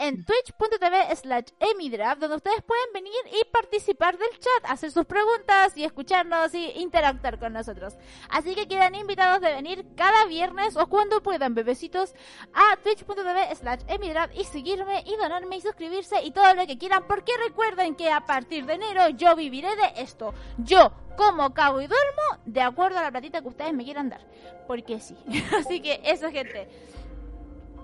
en 0.01 0.25
twitch.tv 0.25 1.15
slash 1.15 1.49
emidraft, 1.59 2.19
donde 2.19 2.37
ustedes 2.37 2.63
pueden 2.63 2.91
venir 2.91 3.13
y 3.39 3.45
participar 3.51 4.17
del 4.17 4.31
chat, 4.39 4.71
hacer 4.71 4.91
sus 4.91 5.05
preguntas 5.05 5.77
y 5.77 5.83
escucharnos 5.83 6.55
y 6.55 6.71
interactuar 6.77 7.37
con 7.37 7.53
nosotros. 7.53 7.93
Así 8.29 8.55
que 8.55 8.67
quedan 8.67 8.95
invitados 8.95 9.41
de 9.41 9.53
venir 9.53 9.85
cada 9.95 10.25
viernes 10.25 10.75
o 10.75 10.87
cuando 10.87 11.21
puedan, 11.21 11.53
bebecitos, 11.53 12.15
a 12.51 12.77
twitch.tv 12.77 13.55
slash 13.55 13.81
emidraft 13.87 14.35
y 14.35 14.43
seguirme 14.43 15.03
y 15.05 15.15
donarme 15.17 15.57
y 15.57 15.61
suscribirse 15.61 16.23
y 16.23 16.31
todo 16.31 16.51
lo 16.55 16.65
que 16.65 16.79
quieran, 16.79 17.05
porque 17.07 17.33
recuerden 17.47 17.95
que 17.95 18.09
a 18.09 18.25
partir 18.25 18.65
de 18.65 18.73
enero 18.73 19.09
yo 19.09 19.35
viviré 19.35 19.69
de 19.75 20.01
esto. 20.01 20.33
Yo 20.57 20.91
como, 21.15 21.53
cago 21.53 21.79
y 21.81 21.87
duermo 21.87 22.41
de 22.45 22.61
acuerdo 22.61 22.97
a 22.97 23.03
la 23.03 23.11
platita 23.11 23.41
que 23.41 23.49
ustedes 23.49 23.73
me 23.73 23.83
quieran 23.83 24.09
dar. 24.09 24.21
Porque 24.65 24.99
sí. 24.99 25.15
Así 25.59 25.79
que 25.79 26.01
eso, 26.03 26.31
gente. 26.31 26.67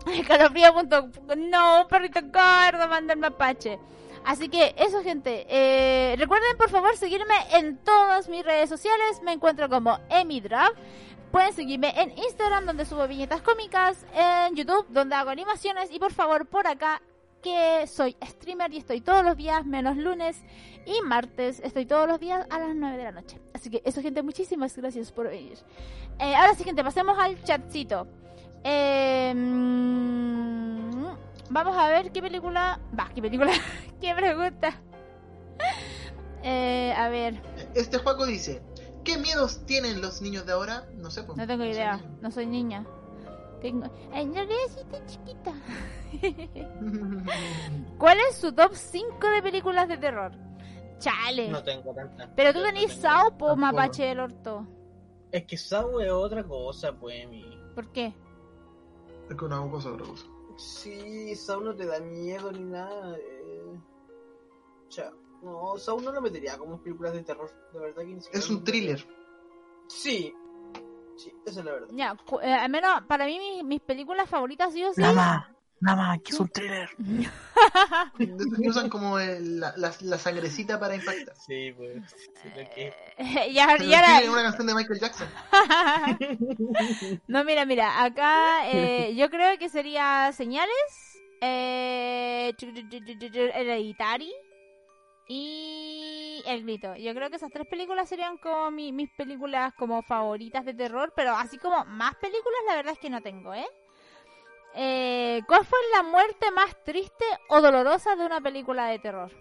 Calofrío.com 0.27 1.49
No, 1.49 1.87
perrito 1.89 2.21
gordo, 2.21 2.87
manda 2.87 3.13
el 3.13 3.19
mapache. 3.19 3.79
Así 4.25 4.49
que 4.49 4.75
eso, 4.77 5.01
gente. 5.03 5.45
Eh, 5.49 6.15
recuerden, 6.17 6.57
por 6.57 6.69
favor, 6.69 6.95
seguirme 6.97 7.35
en 7.53 7.77
todas 7.77 8.27
mis 8.27 8.43
redes 8.43 8.69
sociales. 8.69 9.21
Me 9.23 9.33
encuentro 9.33 9.69
como 9.69 9.99
Emidraft. 10.09 10.75
Pueden 11.31 11.53
seguirme 11.53 11.93
en 12.01 12.17
Instagram, 12.17 12.65
donde 12.65 12.85
subo 12.85 13.07
viñetas 13.07 13.41
cómicas. 13.41 14.05
En 14.13 14.55
YouTube, 14.55 14.85
donde 14.89 15.15
hago 15.15 15.29
animaciones. 15.29 15.89
Y 15.91 15.99
por 15.99 16.11
favor, 16.11 16.45
por 16.45 16.67
acá, 16.67 17.01
que 17.41 17.85
soy 17.87 18.17
streamer 18.25 18.73
y 18.73 18.77
estoy 18.77 19.01
todos 19.01 19.23
los 19.23 19.37
días, 19.37 19.65
menos 19.65 19.95
lunes 19.95 20.41
y 20.85 21.01
martes. 21.03 21.61
Estoy 21.61 21.85
todos 21.85 22.07
los 22.07 22.19
días 22.19 22.45
a 22.49 22.59
las 22.59 22.75
9 22.75 22.97
de 22.97 23.03
la 23.03 23.11
noche. 23.11 23.39
Así 23.53 23.69
que 23.69 23.81
eso, 23.85 24.01
gente, 24.01 24.23
muchísimas 24.23 24.75
gracias 24.75 25.11
por 25.11 25.29
venir. 25.29 25.57
Eh, 26.19 26.35
ahora 26.35 26.53
sí, 26.55 26.63
gente, 26.63 26.83
pasemos 26.83 27.17
al 27.17 27.41
chatcito. 27.43 28.07
Eh, 28.63 29.33
mm, 29.35 31.05
vamos 31.49 31.77
a 31.77 31.89
ver 31.89 32.11
qué 32.11 32.21
película. 32.21 32.79
Va, 32.97 33.09
qué 33.13 33.21
película. 33.21 33.51
qué 34.01 34.13
pregunta. 34.15 34.81
Eh, 36.43 36.93
a 36.95 37.09
ver, 37.09 37.41
Este 37.73 37.97
Juaco 37.97 38.25
dice: 38.25 38.61
¿Qué 39.03 39.17
miedos 39.17 39.65
tienen 39.65 40.01
los 40.01 40.21
niños 40.21 40.45
de 40.45 40.53
ahora? 40.53 40.85
No 40.95 41.09
sé, 41.11 41.23
pues. 41.23 41.37
no 41.37 41.47
tengo 41.47 41.63
idea. 41.65 41.99
No 42.21 42.31
soy 42.31 42.45
niña. 42.45 42.85
Tengo. 43.61 43.85
En 44.13 44.33
realidad 44.33 44.57
sí 44.69 44.79
estoy 44.81 44.99
chiquita. 45.07 45.53
¿Cuál 47.97 48.17
es 48.29 48.37
su 48.37 48.53
top 48.53 48.73
5 48.73 49.27
de 49.29 49.41
películas 49.41 49.87
de 49.87 49.97
terror? 49.97 50.31
Chale. 50.99 51.49
No 51.49 51.63
tengo 51.63 51.93
tanta. 51.93 52.29
Pero 52.35 52.53
tú 52.53 52.59
no 52.59 52.65
tenés 52.65 52.87
tengo. 52.89 53.01
Sao 53.01 53.37
po 53.37 53.55
mapache 53.55 54.03
del 54.03 54.19
orto. 54.19 54.67
Es 55.31 55.45
que 55.45 55.57
Saw 55.57 55.99
es 55.99 56.11
otra 56.11 56.43
cosa, 56.43 56.93
pues, 56.93 57.27
mi. 57.29 57.43
¿Por 57.75 57.91
qué? 57.91 58.13
Es 59.29 59.35
que 59.35 59.45
una 59.45 59.69
cosa, 59.69 59.91
otra 59.91 60.05
cosa. 60.05 60.25
Sí, 60.55 61.35
Saw 61.35 61.61
no 61.61 61.75
te 61.75 61.85
da 61.85 61.99
miedo 61.99 62.51
ni 62.51 62.63
nada. 62.63 63.17
Eh... 63.17 63.79
O 64.87 64.91
sea, 64.91 65.11
no, 65.41 65.77
Saw 65.77 65.99
no 66.01 66.11
lo 66.11 66.21
metería 66.21 66.57
como 66.57 66.81
películas 66.81 67.13
de 67.13 67.23
terror. 67.23 67.49
De 67.73 67.79
verdad 67.79 68.01
que 68.01 68.13
ni 68.13 68.21
siquiera 68.21 68.39
Es 68.39 68.49
un 68.49 68.63
thriller. 68.63 69.05
Sí. 69.87 70.33
Sí, 71.15 71.33
esa 71.45 71.59
es 71.59 71.65
la 71.65 71.71
verdad. 71.71 71.87
Ya, 71.91 72.15
eh, 72.43 72.53
al 72.53 72.69
menos 72.69 73.01
para 73.07 73.25
mí 73.25 73.39
mis, 73.39 73.63
mis 73.63 73.81
películas 73.81 74.29
favoritas 74.29 74.71
sí 74.73 74.83
o 74.83 74.93
sí. 74.93 75.01
Nada 75.01 75.56
nada 75.79 75.97
más, 75.97 76.19
que 76.21 76.31
es 76.31 76.39
un 76.39 76.49
thriller. 76.49 76.89
De 76.97 78.25
esos 78.25 78.59
que 78.61 78.69
usan 78.69 78.89
como 78.89 79.19
el- 79.19 79.59
la, 79.59 79.73
la, 79.77 79.91
la 80.01 80.17
sangrecita 80.17 80.79
para 80.79 80.95
impactar. 80.95 81.35
Sí, 81.35 81.71
pues. 81.75 82.01
sí, 82.41 82.49
lo 82.49 82.69
que- 82.69 82.93
ya, 83.53 83.77
ya 83.77 84.31
una 84.31 84.43
canción 84.43 84.67
de 84.67 84.73
Michael 84.75 84.99
Jackson. 84.99 85.27
no, 87.27 87.43
mira, 87.43 87.65
mira, 87.65 88.03
acá 88.03 88.69
eh, 88.71 89.13
yo 89.15 89.29
creo 89.29 89.57
que 89.57 89.69
sería 89.69 90.31
Señales, 90.33 91.19
eh, 91.41 92.53
Hereditary 92.59 94.33
y 95.27 96.41
El 96.45 96.63
Grito. 96.63 96.95
Yo 96.95 97.13
creo 97.13 97.29
que 97.29 97.35
esas 97.35 97.51
tres 97.51 97.67
películas 97.67 98.07
serían 98.09 98.37
como 98.37 98.71
mi- 98.71 98.91
mis 98.93 99.09
películas 99.11 99.73
como 99.77 100.01
favoritas 100.03 100.65
de 100.65 100.73
terror, 100.73 101.11
pero 101.15 101.35
así 101.35 101.57
como 101.57 101.83
más 101.85 102.15
películas 102.15 102.59
la 102.67 102.75
verdad 102.75 102.93
es 102.93 102.99
que 102.99 103.09
no 103.09 103.21
tengo, 103.21 103.53
¿eh? 103.53 103.67
Eh, 104.79 105.41
¿Cuál 105.47 105.65
fue 105.65 105.79
la 105.95 106.03
muerte 106.03 106.51
más 106.51 106.75
triste 106.83 107.25
o 107.49 107.61
dolorosa 107.61 108.15
de 108.15 108.25
una 108.25 108.39
película 108.41 108.85
de 108.87 108.99
terror? 108.99 109.31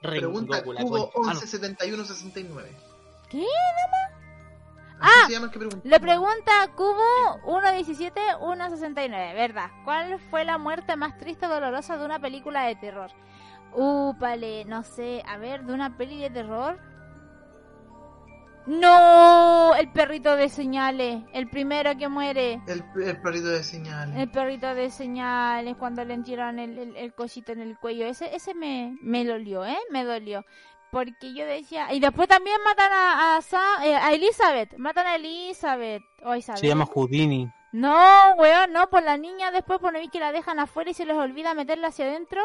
Pregunta. 0.00 0.58
Ah, 0.58 0.62
no. 0.66 1.34
117169. 1.34 2.70
¿Qué? 3.28 3.44
Así 5.00 5.12
Ah, 5.26 5.28
llama 5.30 5.46
el 5.46 5.52
que 5.52 5.58
pregunta. 5.58 5.88
Le 5.88 6.00
pregunta 6.00 6.52
Cubo 6.76 7.40
117 7.44 8.20
169, 8.40 9.34
¿verdad? 9.34 9.70
¿Cuál 9.84 10.18
fue 10.30 10.44
la 10.44 10.58
muerte 10.58 10.96
más 10.96 11.18
triste 11.18 11.46
o 11.46 11.48
dolorosa 11.48 11.96
de 11.96 12.04
una 12.04 12.18
película 12.20 12.64
de 12.64 12.76
terror? 12.76 13.10
Úpale, 13.72 14.64
no 14.64 14.82
sé, 14.82 15.22
a 15.26 15.36
ver, 15.36 15.64
de 15.64 15.72
una 15.72 15.96
peli 15.96 16.18
de 16.20 16.30
terror. 16.30 16.80
No, 18.68 19.74
el 19.76 19.90
perrito 19.92 20.36
de 20.36 20.50
señales, 20.50 21.22
el 21.32 21.48
primero 21.48 21.96
que 21.96 22.08
muere. 22.08 22.60
El, 22.66 22.84
el 23.02 23.20
perrito 23.20 23.48
de 23.48 23.64
señales. 23.64 24.16
El 24.16 24.30
perrito 24.30 24.74
de 24.74 24.90
señales, 24.90 25.74
cuando 25.76 26.04
le 26.04 26.12
entierran 26.14 26.58
el, 26.58 26.78
el, 26.78 26.96
el 26.96 27.14
cosito 27.14 27.52
en 27.52 27.60
el 27.62 27.78
cuello. 27.78 28.06
Ese, 28.06 28.34
ese 28.36 28.54
me, 28.54 28.94
me 29.00 29.24
dolió, 29.24 29.64
¿eh? 29.64 29.78
Me 29.90 30.04
dolió. 30.04 30.44
Porque 30.90 31.34
yo 31.34 31.46
decía... 31.46 31.92
Y 31.92 32.00
después 32.00 32.28
también 32.28 32.56
matan 32.64 32.92
a, 32.92 33.36
a, 33.36 33.42
Sa- 33.42 33.84
eh, 33.86 33.94
a 33.96 34.12
Elizabeth. 34.12 34.76
Matan 34.76 35.06
a 35.06 35.16
Elizabeth. 35.16 36.02
O 36.22 36.30
a 36.30 36.38
Isabel. 36.38 36.60
Se 36.60 36.66
llama 36.66 36.86
Houdini. 36.86 37.50
No, 37.72 38.34
weón, 38.36 38.72
no. 38.72 38.88
Por 38.90 39.02
la 39.02 39.16
niña 39.16 39.50
después 39.50 39.78
por 39.80 39.92
no 39.92 39.98
vi 39.98 40.08
que 40.08 40.20
la 40.20 40.32
dejan 40.32 40.58
afuera 40.58 40.90
y 40.90 40.94
se 40.94 41.04
les 41.06 41.16
olvida 41.16 41.54
meterla 41.54 41.88
hacia 41.88 42.06
adentro. 42.06 42.42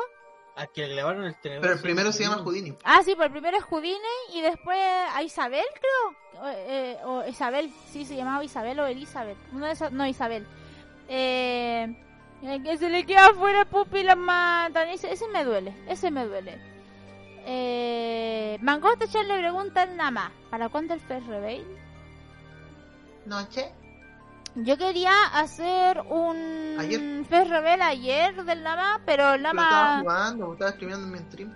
A 0.55 0.67
que 0.67 0.85
le 0.87 0.93
clavaron 0.93 1.23
el 1.23 1.35
tenedor. 1.35 1.61
Pero 1.61 1.73
el 1.73 1.81
primero 1.81 2.11
se 2.11 2.23
llama 2.23 2.43
Houdini. 2.43 2.77
Ah, 2.83 3.01
sí, 3.03 3.15
pues 3.15 3.25
el 3.25 3.31
primero 3.31 3.57
es 3.57 3.63
Judine 3.63 3.97
y 4.33 4.41
después 4.41 4.77
a 5.13 5.23
Isabel, 5.23 5.65
creo. 5.73 6.43
O, 6.43 6.47
eh, 6.47 6.97
o 7.05 7.25
Isabel, 7.27 7.71
sí, 7.91 8.05
se 8.05 8.15
llamaba 8.15 8.43
Isabel 8.43 8.79
o 8.79 8.85
Elizabeth. 8.85 9.37
Uno 9.51 9.65
de 9.65 9.71
esos, 9.71 9.91
no, 9.91 10.05
Isabel. 10.05 10.45
Eh, 11.07 11.95
el 12.43 12.63
que 12.63 12.77
se 12.77 12.89
le 12.89 13.05
queda 13.05 13.27
afuera 13.27 13.65
pupi 13.65 13.99
y 13.99 14.03
la 14.03 14.15
matan. 14.15 14.89
Ese, 14.89 15.11
ese 15.11 15.27
me 15.29 15.43
duele, 15.43 15.73
ese 15.87 16.11
me 16.11 16.25
duele. 16.25 16.59
Eh, 17.45 18.57
Mangosta 18.61 19.07
Chan 19.07 19.27
le 19.27 19.39
pregunta 19.39 19.85
nada 19.85 20.11
más, 20.11 20.31
¿para 20.49 20.69
cuándo 20.69 20.93
el 20.93 21.01
Fest 21.01 21.27
Reveal? 21.27 21.65
Noche. 23.25 23.71
Yo 24.55 24.77
quería 24.77 25.11
hacer 25.33 25.99
un 26.01 26.77
Ayer. 26.79 27.25
Fest 27.25 27.51
ayer 27.51 28.43
del 28.43 28.63
Nama, 28.63 29.01
pero 29.05 29.33
el 29.33 29.41
Pero 29.41 29.49
estaba 29.53 29.53
Nama... 29.53 29.99
jugando, 30.01 30.53
estaba 30.53 30.71
streameando 30.71 31.07
en 31.07 31.11
mi 31.13 31.19
stream. 31.19 31.51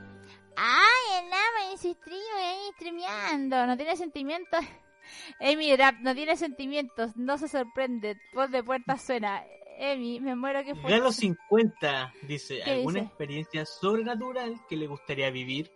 Ay, 0.56 1.24
el 1.24 1.30
Nama 1.30 1.72
en 1.72 1.78
su 1.78 1.94
stream 1.94 2.38
ahí 2.38 2.72
streameando, 2.76 3.68
no 3.68 3.78
tiene 3.78 3.96
sentimientos. 3.96 4.60
Emi 5.40 5.76
Rap 5.76 5.96
no 6.02 6.16
tiene 6.16 6.36
sentimientos, 6.36 7.16
no 7.16 7.38
se 7.38 7.48
sorprende, 7.48 8.20
voz 8.34 8.50
de 8.50 8.64
puerta 8.64 8.98
suena. 8.98 9.44
Emi, 9.80 10.20
me 10.20 10.36
muero 10.36 10.64
que 10.64 10.74
fue. 10.74 10.90
Galo 10.90 11.12
50 11.12 12.14
dice, 12.24 12.62
¿Qué 12.66 12.72
¿alguna 12.72 13.02
dice? 13.02 13.08
experiencia 13.10 13.66
sobrenatural 13.68 14.56
que 14.68 14.76
le 14.76 14.88
gustaría 14.88 15.30
vivir? 15.30 15.72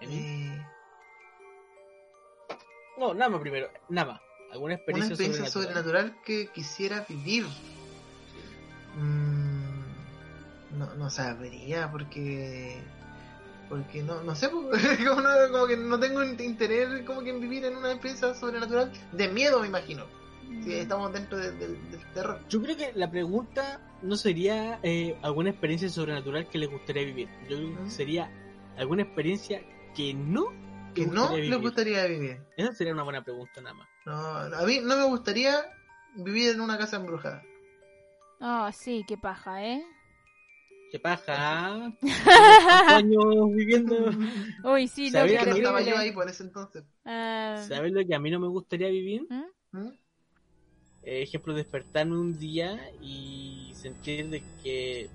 Eh, 0.00 0.64
No, 2.96 3.12
nada 3.12 3.28
más 3.30 3.40
primero, 3.40 3.68
nada 3.88 4.22
¿Alguna 4.52 4.74
una 4.74 5.06
experiencia, 5.06 5.16
sobrenatural? 5.16 5.50
sobrenatural 5.50 6.22
que 6.24 6.48
quisiera 6.54 7.04
vivir. 7.08 7.44
Mm, 8.96 10.78
no, 10.78 10.94
no 10.94 11.10
sabría 11.10 11.90
porque 11.90 12.82
porque 13.68 14.02
no, 14.02 14.22
no 14.22 14.34
sé 14.34 14.50
como, 14.50 14.68
no, 14.70 15.30
como 15.50 15.66
que 15.66 15.76
no 15.76 15.98
tengo 15.98 16.22
interés 16.24 17.02
como 17.06 17.22
que 17.22 17.30
en 17.30 17.40
vivir 17.40 17.64
en 17.64 17.76
una 17.76 17.92
experiencia 17.92 18.34
sobrenatural 18.34 18.92
de 19.12 19.28
miedo 19.28 19.60
me 19.60 19.68
imagino 19.68 20.04
si 20.62 20.74
estamos 20.74 21.10
dentro 21.12 21.38
de- 21.38 21.52
del- 21.52 21.90
del 21.90 22.04
terror 22.12 22.38
Yo 22.50 22.60
creo 22.62 22.76
que 22.76 22.92
la 22.94 23.10
pregunta 23.10 23.80
no 24.02 24.16
sería 24.16 24.78
eh, 24.82 25.16
alguna 25.22 25.50
experiencia 25.50 25.88
sobrenatural 25.88 26.46
que 26.48 26.58
les 26.58 26.70
gustaría 26.70 27.04
vivir. 27.04 27.28
Yo 27.48 27.56
creo 27.56 27.84
que 27.84 27.90
sería 27.90 28.30
alguna 28.76 29.02
experiencia 29.02 29.62
que 29.96 30.12
no 30.14 30.44
que 30.94 31.06
no 31.06 31.22
gustaría 31.28 31.50
les 31.50 31.60
gustaría 31.60 32.06
vivir 32.06 32.40
Esa 32.56 32.72
sería 32.72 32.92
una 32.92 33.02
buena 33.02 33.22
pregunta 33.24 33.60
nada 33.60 33.74
más. 33.74 33.88
no, 34.04 34.12
a 34.56 34.66
mí 34.66 34.80
no 34.82 34.96
me 34.96 35.04
gustaría 35.04 35.64
vivir 36.16 36.50
en 36.50 36.60
una 36.60 36.78
casa 36.78 36.96
embrujada 36.96 37.42
Oh, 38.44 38.68
sí, 38.72 39.04
qué 39.06 39.16
paja, 39.16 39.64
¿eh? 39.64 39.84
¿Qué 40.90 40.98
paja? 40.98 41.32
¿ah? 41.38 41.92
¿Cuántos 42.00 42.92
años 42.92 43.24
viviendo? 43.54 44.10
Uy, 44.64 44.88
sí, 44.88 45.10
no, 45.12 45.24
que 45.24 45.46
no 45.46 45.54
estaba 45.56 45.80
yo 45.80 45.96
ahí 45.96 46.10
por 46.10 46.28
ese 46.28 46.42
entonces 46.42 46.84
Ah, 47.04 47.64
¿Sabes 47.66 47.92
lo 47.92 48.04
que 48.04 48.14
a 48.14 48.18
mí 48.18 48.30
no 48.30 48.40
me 48.40 48.48
gustaría 48.48 48.88
vivir? 48.88 49.26
¿Mm? 49.30 49.78
¿Mm? 49.78 49.92
Eh, 51.04 51.22
ejemplo, 51.22 51.54
despertarme 51.54 52.16
un 52.16 52.38
día 52.38 52.78
y 53.00 53.72
sentir 53.74 54.28
de 54.28 54.42
que 54.62 55.08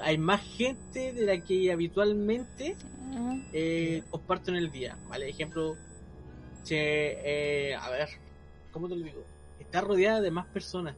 hay 0.00 0.18
más 0.18 0.40
gente 0.42 1.12
de 1.12 1.26
la 1.26 1.38
que 1.42 1.72
habitualmente 1.72 2.76
Ah. 3.14 3.36
eh, 3.52 4.02
comparto 4.10 4.50
en 4.50 4.56
el 4.58 4.70
día, 4.70 4.96
¿vale? 5.08 5.28
Ejemplo, 5.28 5.76
che, 6.64 7.70
eh, 7.70 7.74
a 7.74 7.88
ver, 7.90 8.08
¿cómo 8.70 8.88
te 8.88 8.96
lo 8.96 9.04
digo? 9.04 9.24
Está 9.58 9.80
rodeada 9.80 10.20
de 10.20 10.30
más 10.30 10.46
personas 10.46 10.94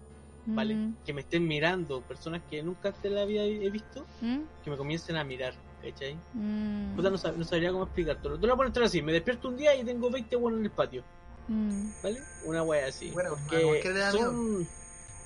¿vale? 0.46 0.74
Mm. 0.74 0.96
Que 1.04 1.12
me 1.12 1.20
estén 1.20 1.46
mirando, 1.46 2.00
personas 2.00 2.42
que 2.50 2.62
nunca 2.62 2.88
antes 2.88 3.12
la 3.12 3.22
había 3.22 3.44
he 3.44 3.70
visto, 3.70 4.06
¿Mm? 4.22 4.38
que 4.64 4.70
me 4.70 4.76
comiencen 4.76 5.16
a 5.16 5.22
mirar, 5.22 5.54
¿cachai? 5.82 6.16
Mm. 6.34 6.96
Puta, 6.96 7.10
no, 7.10 7.16
sab- 7.18 7.36
no 7.36 7.44
sabría 7.44 7.70
cómo 7.70 7.84
explicártelo. 7.84 8.38
Tú 8.38 8.46
la 8.46 8.56
pones 8.56 8.76
así, 8.78 9.02
me 9.02 9.12
despierto 9.12 9.48
un 9.48 9.56
día 9.58 9.76
y 9.76 9.84
tengo 9.84 10.10
20 10.10 10.34
buenos 10.36 10.58
en 10.60 10.64
el 10.64 10.70
patio, 10.72 11.04
Mm. 11.46 11.90
¿vale? 12.02 12.20
Una 12.46 12.62
wea 12.62 12.86
así. 12.88 13.10
Bueno, 13.10 13.30
porque 13.30 13.64
¿por 13.64 13.80
qué 13.80 13.90
le 13.90 13.98
da 13.98 14.10
son... 14.12 14.66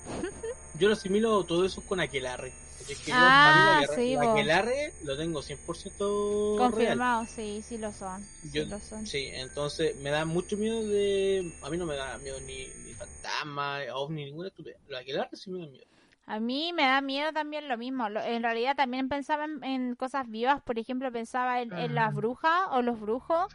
Yo 0.79 0.87
lo 0.89 0.93
asimilo 0.93 1.43
todo 1.45 1.65
eso 1.65 1.81
con 1.81 1.99
aquelarre. 2.01 2.51
Es 2.89 2.99
que 2.99 3.11
Ah, 3.13 3.81
sí, 3.95 4.15
aquelarre 4.15 4.93
lo 5.03 5.17
tengo 5.17 5.41
100% 5.41 6.57
real. 6.59 6.71
Confirmado, 6.71 7.25
sí, 7.25 7.61
sí 7.63 7.77
lo 7.79 7.91
son. 7.91 8.21
Sí 8.23 8.49
Yo- 8.53 8.65
lo 8.65 8.79
son. 8.79 9.05
Sí, 9.07 9.27
entonces 9.33 9.95
me 10.01 10.11
da 10.11 10.25
mucho 10.25 10.55
miedo 10.55 10.85
de... 10.87 11.51
A 11.63 11.69
mí 11.69 11.77
no 11.77 11.85
me 11.87 11.95
da 11.95 12.17
miedo 12.19 12.39
ni, 12.41 12.67
ni 12.85 12.93
fantasma, 12.93 13.79
ovni, 13.95 14.25
ninguna 14.25 14.49
estupidez. 14.49 14.77
Los 14.87 14.99
aquelarres 15.01 15.39
sí 15.41 15.49
me 15.49 15.59
dan 15.61 15.71
miedo. 15.71 15.85
A 16.27 16.39
mí 16.39 16.73
me 16.73 16.83
da 16.83 17.01
miedo 17.01 17.31
también 17.33 17.67
lo 17.67 17.77
mismo. 17.77 18.07
Lo- 18.09 18.21
En 18.21 18.43
realidad 18.43 18.75
también 18.75 19.09
pensaba 19.09 19.45
en, 19.45 19.63
en 19.63 19.95
cosas 19.95 20.29
vivas. 20.29 20.61
Por 20.61 20.77
ejemplo, 20.77 21.11
pensaba 21.11 21.61
en, 21.61 21.73
en 21.73 21.95
las 21.95 22.13
brujas 22.13 22.67
o 22.71 22.81
los 22.83 22.99
brujos. 22.99 23.45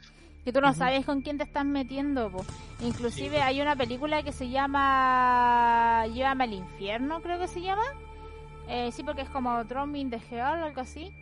Que 0.44 0.52
tú 0.52 0.60
no 0.62 0.72
sabes 0.72 1.04
con 1.04 1.20
quién 1.20 1.36
te 1.36 1.44
estás 1.44 1.64
metiendo. 1.66 2.32
po. 2.32 2.44
Inclusive 2.80 3.36
Sí. 3.36 3.42
hay 3.42 3.60
una 3.60 3.76
película 3.76 4.22
que 4.22 4.32
se 4.32 4.48
llama 4.48 6.06
Llévame 6.12 6.44
al 6.44 6.52
infierno, 6.54 7.20
creo 7.22 7.38
que 7.38 7.46
se 7.48 7.60
llama. 7.60 7.82
Eh, 8.70 8.90
sí, 8.92 9.02
porque 9.02 9.22
es 9.22 9.28
como 9.28 9.62
Drumming 9.64 10.10
the 10.10 10.20
Hell, 10.30 10.40
algo 10.40 10.80
así. 10.80 11.12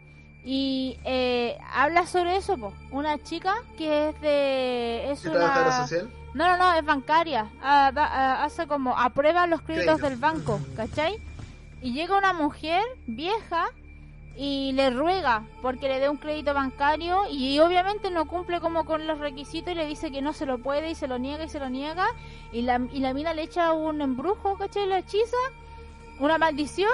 Y 0.44 0.99
eh, 1.05 1.59
habla 1.74 2.07
sobre 2.07 2.36
eso, 2.36 2.57
po. 2.57 2.72
Una 2.90 3.18
chica 3.18 3.55
que 3.76 4.11
es 4.11 4.20
de... 4.20 5.11
Es 5.11 5.22
¿Qué 5.22 5.30
trabajadora 5.30 5.68
una... 5.76 5.86
social? 5.86 6.11
No, 6.34 6.46
no, 6.46 6.57
no, 6.59 6.74
es 6.74 6.84
bancaria. 6.84 7.49
Ah, 7.62 7.90
da- 7.92 8.07
ah, 8.11 8.44
hace 8.44 8.66
como, 8.66 8.96
aprueba 8.96 9.46
los 9.46 9.62
créditos 9.62 9.99
Créditos. 9.99 10.11
del 10.11 10.18
banco, 10.18 10.59
Mm. 10.59 10.74
¿cachai? 10.76 11.18
Y 11.82 11.92
llega 11.92 12.16
una 12.18 12.32
mujer 12.32 12.82
vieja 13.07 13.66
y 14.36 14.72
le 14.72 14.90
ruega 14.90 15.42
porque 15.62 15.88
le 15.88 15.99
dé 16.01 16.09
un 16.09 16.16
crédito 16.18 16.55
bancario 16.55 17.22
y 17.30 17.59
obviamente 17.59 18.11
no 18.11 18.26
cumple 18.26 18.61
como 18.61 18.84
con 18.84 19.07
los 19.07 19.18
requisitos 19.18 19.72
y 19.72 19.76
le 19.76 19.86
dice 19.86 20.12
que 20.12 20.22
no 20.22 20.32
se 20.32 20.46
lo 20.46 20.59
puede 20.59 20.90
y 20.90 20.94
se 20.94 21.09
lo 21.09 21.18
niega 21.18 21.44
y 21.44 21.49
se 21.49 21.59
lo 21.59 21.68
niega 21.70 22.07
y 22.53 22.62
la, 22.62 22.80
y 22.92 23.01
la 23.01 23.12
mina 23.14 23.32
le 23.34 23.42
echa 23.42 23.72
un 23.72 24.01
embrujo, 24.01 24.57
¿cachai? 24.57 24.86
La 24.86 24.99
hechiza, 24.99 25.36
una 26.20 26.38
maldición 26.38 26.90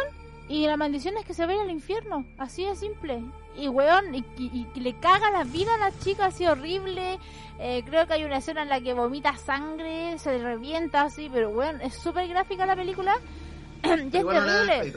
y 0.49 0.67
la 0.67 0.77
maldición 0.77 1.17
es 1.17 1.25
que 1.25 1.35
se 1.35 1.47
vaya 1.47 1.63
al 1.63 1.71
infierno, 1.71 2.27
así 2.39 2.65
de 2.65 2.77
simple. 2.77 3.23
Y 3.57 3.69
weón, 3.69 4.15
y, 4.15 4.19
y- 4.37 4.67
y 4.75 4.81
le 4.81 4.95
caga 4.99 5.31
la 5.31 5.45
vida 5.45 5.75
a 5.75 5.79
la 5.79 5.99
chica 6.01 6.27
así 6.27 6.47
horrible. 6.47 7.19
Eh, 7.59 7.83
creo 7.87 8.07
que 8.07 8.15
hay 8.15 8.25
una 8.25 8.39
escena 8.39 8.63
en 8.63 8.69
la 8.69 8.81
que 8.81 8.93
vomita 8.95 9.37
sangre, 9.37 10.19
se 10.19 10.33
le 10.39 10.43
revienta 10.45 11.03
así, 11.03 11.31
pero 11.33 11.51
weón, 11.51 11.81
es 11.81 11.95
súper 11.95 12.27
gráfica 12.29 12.67
la 12.67 12.75
película. 12.77 13.17
y 13.85 13.89
es 13.89 14.11
terrible. 14.11 14.93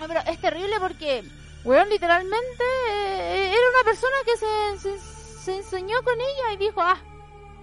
No, 0.00 0.06
pero 0.08 0.20
es 0.26 0.40
terrible 0.40 0.76
porque, 0.80 1.22
weón, 1.64 1.88
literalmente 1.88 2.64
eh, 2.90 3.48
era 3.52 3.70
una 3.74 3.84
persona 3.84 4.16
que 4.24 4.36
se, 4.36 4.78
se, 4.98 4.98
se 4.98 5.56
enseñó 5.56 6.02
con 6.02 6.14
ella 6.14 6.52
y 6.52 6.56
dijo, 6.58 6.80
ah, 6.82 6.98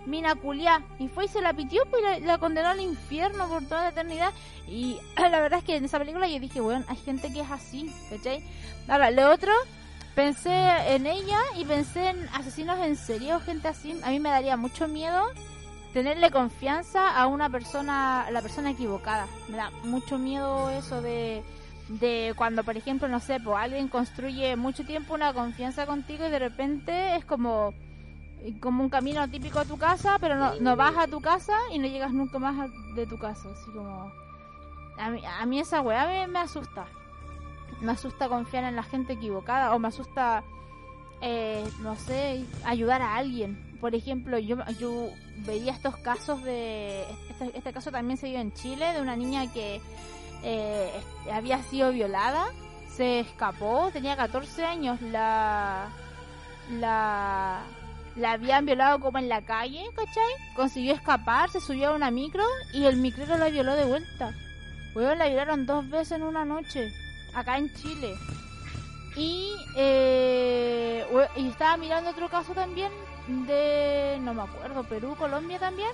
mina 0.06 0.36
culiá. 0.36 0.82
Y 1.00 1.08
fue 1.08 1.26
y 1.26 1.28
se 1.28 1.42
la 1.42 1.54
pitió 1.54 1.84
pues, 1.90 2.04
y 2.20 2.22
la, 2.22 2.38
condenó 2.38 2.70
al 2.70 2.82
infierno 2.82 3.48
por 3.48 3.64
toda 3.64 3.84
la 3.84 3.90
eternidad. 3.90 4.32
Y 4.68 4.98
la 5.18 5.40
verdad 5.40 5.60
es 5.60 5.66
que 5.66 5.76
en 5.76 5.86
esa 5.86 6.00
película 6.00 6.28
yo 6.28 6.40
dije, 6.40 6.62
weón, 6.62 6.86
hay 6.88 6.98
gente 6.98 7.32
que 7.32 7.42
es 7.42 7.52
así, 7.52 7.94
¿cachai? 8.10 8.44
Ahora, 8.88 9.12
lo 9.12 9.32
otro, 9.32 9.52
pensé 10.16 10.52
en 10.94 11.08
ella 11.08 11.40
y 11.58 11.66
pensé 11.66 12.10
en 12.10 12.28
asesinos 12.34 12.80
en 12.80 12.96
serie 12.96 13.34
o 13.34 13.40
gente 13.40 13.68
así. 13.68 14.00
A 14.04 14.10
mí 14.10 14.20
me 14.20 14.30
daría 14.30 14.58
mucho 14.58 14.88
miedo 14.88 15.24
tenerle 15.94 16.32
confianza 16.32 17.16
a 17.16 17.28
una 17.28 17.50
persona, 17.50 18.24
a 18.24 18.32
la 18.32 18.42
persona 18.42 18.72
equivocada. 18.72 19.28
Me 19.48 19.58
da 19.58 19.70
mucho 19.84 20.18
miedo 20.18 20.70
eso 20.72 21.02
de, 21.02 21.44
de 21.88 22.34
cuando, 22.36 22.64
por 22.64 22.76
ejemplo, 22.76 23.08
no 23.08 23.20
sé, 23.20 23.40
pues 23.40 23.58
alguien 23.58 23.88
construye 23.88 24.56
mucho 24.56 24.84
tiempo 24.86 25.14
una 25.14 25.34
confianza 25.34 25.86
contigo 25.86 26.26
y 26.26 26.32
de 26.32 26.40
repente 26.40 27.16
es 27.16 27.26
como 27.26 27.74
como 28.60 28.84
un 28.84 28.90
camino 28.90 29.28
típico 29.30 29.60
a 29.60 29.66
tu 29.66 29.78
casa, 29.78 30.18
pero 30.20 30.36
no, 30.36 30.56
no 30.60 30.76
vas 30.76 30.98
a 30.98 31.08
tu 31.08 31.22
casa 31.22 31.54
y 31.72 31.80
no 31.80 31.88
llegas 31.88 32.12
nunca 32.14 32.40
más 32.40 32.60
a- 32.60 32.94
de 32.96 33.06
tu 33.08 33.18
casa, 33.18 33.50
así 33.52 33.72
como 33.72 34.12
a 34.98 35.10
mí, 35.10 35.22
a 35.26 35.46
mí 35.46 35.60
esa 35.60 35.82
weá 35.82 36.06
me, 36.08 36.28
me 36.28 36.40
asusta. 36.40 36.86
Me 37.82 37.92
asusta 37.94 38.30
confiar 38.30 38.64
en 38.66 38.76
la 38.76 38.84
gente 38.84 39.14
equivocada 39.14 39.74
o 39.74 39.80
me 39.80 39.88
asusta 39.88 40.44
eh, 41.22 41.64
no 41.80 41.96
sé, 41.96 42.44
ayudar 42.66 43.02
a 43.02 43.16
alguien. 43.16 43.78
Por 43.80 43.96
ejemplo, 43.96 44.38
yo, 44.40 44.58
yo 44.80 45.10
veía 45.46 45.72
estos 45.72 45.96
casos 45.98 46.44
de... 46.44 47.04
Este, 47.30 47.58
este 47.58 47.74
caso 47.74 47.92
también 47.92 48.18
se 48.18 48.28
dio 48.28 48.40
en 48.40 48.54
Chile, 48.54 48.94
de 48.94 49.02
una 49.02 49.16
niña 49.16 49.52
que 49.52 49.82
eh, 50.44 50.92
había 51.32 51.64
sido 51.64 51.92
violada, 51.92 52.46
se 52.90 53.22
escapó, 53.22 53.90
tenía 53.94 54.16
14 54.18 54.66
años, 54.66 55.02
la... 55.02 55.88
La... 56.72 57.62
La 58.16 58.34
habían 58.34 58.66
violado 58.66 59.00
como 59.00 59.18
en 59.18 59.30
la 59.30 59.42
calle, 59.42 59.84
¿cachai? 59.96 60.56
Consiguió 60.56 60.94
escapar, 60.94 61.50
se 61.50 61.60
subió 61.60 61.90
a 61.90 61.96
una 61.96 62.12
micro 62.12 62.44
y 62.74 62.86
el 62.86 62.98
micrero 62.98 63.38
la 63.38 63.50
violó 63.50 63.76
de 63.76 63.86
vuelta. 63.86 64.34
Weón, 64.94 65.18
la 65.18 65.28
violaron 65.28 65.66
dos 65.66 65.90
veces 65.90 66.14
en 66.14 66.24
una 66.24 66.46
noche, 66.46 66.94
acá 67.34 67.58
en 67.58 67.74
Chile. 67.74 68.16
Y, 69.16 69.56
eh, 69.76 71.06
y 71.36 71.48
estaba 71.48 71.78
mirando 71.78 72.12
otro 72.12 72.30
caso 72.30 72.54
también 72.54 72.92
de, 73.28 74.18
no 74.22 74.34
me 74.34 74.44
acuerdo, 74.44 74.84
Perú, 74.84 75.16
Colombia 75.18 75.60
también. 75.60 75.90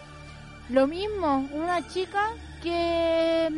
Lo 0.70 0.86
mismo, 0.86 1.47
una 1.51 1.88
chica 1.88 2.30
que 2.61 3.49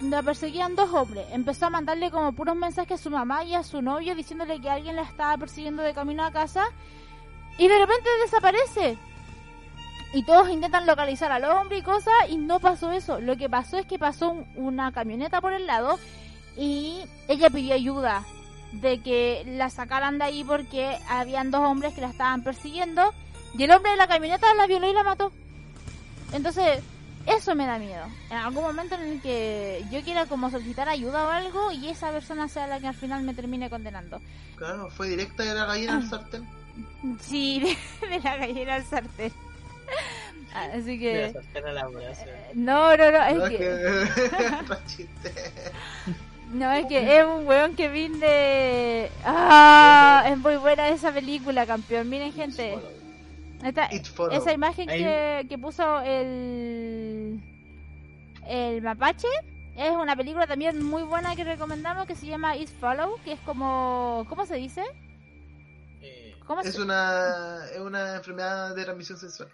mm, 0.00 0.10
la 0.10 0.22
perseguían 0.22 0.74
dos 0.74 0.92
hombres. 0.92 1.26
Empezó 1.32 1.66
a 1.66 1.70
mandarle 1.70 2.10
como 2.10 2.32
puros 2.32 2.56
mensajes 2.56 3.00
a 3.00 3.02
su 3.02 3.10
mamá 3.10 3.44
y 3.44 3.54
a 3.54 3.62
su 3.62 3.82
novio 3.82 4.14
diciéndole 4.14 4.60
que 4.60 4.70
alguien 4.70 4.96
la 4.96 5.02
estaba 5.02 5.36
persiguiendo 5.36 5.82
de 5.82 5.94
camino 5.94 6.24
a 6.24 6.32
casa. 6.32 6.64
Y 7.58 7.68
de 7.68 7.78
repente 7.78 8.08
desaparece. 8.24 8.98
Y 10.12 10.22
todos 10.24 10.48
intentan 10.50 10.86
localizar 10.86 11.30
al 11.32 11.44
hombre 11.44 11.78
y 11.78 11.82
cosas 11.82 12.14
y 12.28 12.36
no 12.36 12.60
pasó 12.60 12.92
eso. 12.92 13.20
Lo 13.20 13.36
que 13.36 13.48
pasó 13.48 13.78
es 13.78 13.86
que 13.86 13.98
pasó 13.98 14.30
un- 14.30 14.46
una 14.56 14.92
camioneta 14.92 15.40
por 15.40 15.52
el 15.52 15.66
lado 15.66 15.98
y 16.56 17.02
ella 17.28 17.50
pidió 17.50 17.74
ayuda 17.74 18.24
de 18.72 19.00
que 19.00 19.42
la 19.46 19.68
sacaran 19.70 20.18
de 20.18 20.24
ahí 20.24 20.44
porque 20.44 20.98
habían 21.08 21.50
dos 21.50 21.60
hombres 21.62 21.94
que 21.94 22.00
la 22.00 22.08
estaban 22.08 22.42
persiguiendo 22.42 23.12
y 23.56 23.62
el 23.64 23.70
hombre 23.70 23.90
de 23.92 23.96
la 23.96 24.06
camioneta 24.08 24.52
la 24.54 24.66
violó 24.66 24.88
y 24.88 24.94
la 24.94 25.02
mató. 25.02 25.32
Entonces, 26.32 26.82
eso 27.26 27.54
me 27.54 27.66
da 27.66 27.78
miedo. 27.78 28.04
En 28.30 28.36
algún 28.36 28.62
momento 28.62 28.94
en 28.94 29.02
el 29.02 29.20
que 29.22 29.84
yo 29.90 30.02
quiera 30.02 30.26
como 30.26 30.50
solicitar 30.50 30.88
ayuda 30.88 31.26
o 31.26 31.30
algo 31.30 31.72
y 31.72 31.88
esa 31.88 32.10
persona 32.10 32.48
sea 32.48 32.66
la 32.66 32.80
que 32.80 32.86
al 32.86 32.94
final 32.94 33.22
me 33.22 33.34
termine 33.34 33.68
condenando. 33.70 34.20
Claro, 34.56 34.88
fue 34.90 35.08
directa 35.08 35.42
de 35.42 35.54
la 35.54 35.66
gallina 35.66 35.96
al 35.96 36.08
sartén. 36.08 36.48
Sí, 37.20 37.60
de, 38.00 38.08
de 38.08 38.20
la 38.20 38.36
gallina 38.36 38.74
al 38.76 38.84
sartén. 38.84 39.32
Así 40.54 40.98
que... 40.98 41.34
a 41.54 41.72
la 41.72 41.86
brasa. 41.86 42.24
No, 42.54 42.96
no, 42.96 43.10
no, 43.10 43.22
es 43.24 43.36
No, 43.36 43.48
que... 43.48 44.06
No, 46.52 46.72
es 46.72 46.86
que 46.86 47.18
es 47.18 47.24
un 47.26 47.46
weón 47.46 47.74
que 47.74 47.88
vinde... 47.88 49.10
Ah, 49.24 50.24
es 50.28 50.38
muy 50.38 50.56
buena 50.56 50.88
esa 50.88 51.12
película, 51.12 51.66
campeón. 51.66 52.08
Miren, 52.08 52.32
gente. 52.32 52.78
Esta- 53.64 53.86
esa 54.30 54.52
imagen 54.52 54.86
que, 54.88 55.46
que 55.48 55.58
puso 55.58 56.00
el... 56.02 57.40
El 58.48 58.80
mapache 58.80 59.26
es 59.76 59.90
una 59.90 60.14
película 60.16 60.46
también 60.46 60.82
muy 60.82 61.02
buena 61.02 61.34
que 61.34 61.42
recomendamos 61.44 62.06
que 62.06 62.14
se 62.14 62.26
llama 62.26 62.56
It 62.56 62.68
Follow, 62.80 63.18
que 63.24 63.32
es 63.32 63.40
como... 63.40 64.24
¿Cómo 64.28 64.46
se 64.46 64.54
dice? 64.54 64.82
Eh, 66.46 66.48
¿Cómo 66.48 66.60
Es 66.62 66.74
se... 66.74 66.82
una, 66.82 67.66
es 67.72 67.80
una 67.80 68.16
enfermedad 68.16 68.74
de 68.74 68.84
transmisión 68.84 69.18
sexual. 69.18 69.50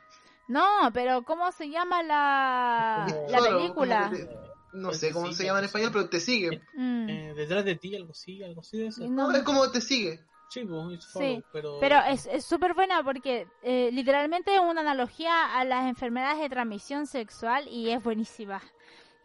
No, 0.48 0.90
pero 0.92 1.22
¿cómo 1.24 1.50
se 1.52 1.68
llama 1.70 2.02
la, 2.02 3.06
la 3.28 3.38
Solo, 3.38 3.58
película? 3.58 4.10
te- 4.12 4.28
no 4.74 4.88
Pues 4.88 5.00
sé 5.00 5.12
cómo 5.12 5.26
sigue, 5.26 5.36
se 5.36 5.44
llama 5.44 5.58
en 5.58 5.62
te 5.62 5.66
español, 5.66 5.90
pero 5.92 6.08
te 6.08 6.20
sigue. 6.20 6.62
Mm, 6.74 7.08
eh, 7.08 7.34
detrás 7.34 7.64
de 7.64 7.76
ti, 7.76 7.94
algo 7.96 8.12
así, 8.12 8.42
algo 8.42 8.60
así 8.60 8.78
de 8.78 8.86
eso. 8.88 9.06
no. 9.08 9.30
No, 9.30 9.36
es 9.36 9.42
como 9.42 9.70
te 9.70 9.80
sigue. 9.80 10.24
Sí, 10.48 10.64
pues, 10.64 11.02
Sí, 11.04 11.08
follow, 11.10 11.42
pero... 11.52 11.78
Pero 11.80 11.98
es 12.12 12.26
es 12.26 12.44
súper 12.44 12.74
buena 12.74 13.02
porque 13.02 13.46
eh, 13.62 13.88
literalmente 13.92 14.54
es 14.54 14.60
una 14.60 14.82
analogía 14.82 15.56
a 15.56 15.64
las 15.64 15.86
enfermedades 15.86 16.40
de 16.40 16.50
transmisión 16.50 17.06
sexual 17.06 17.66
y 17.68 17.88
es 17.90 18.02
buenísima. 18.02 18.60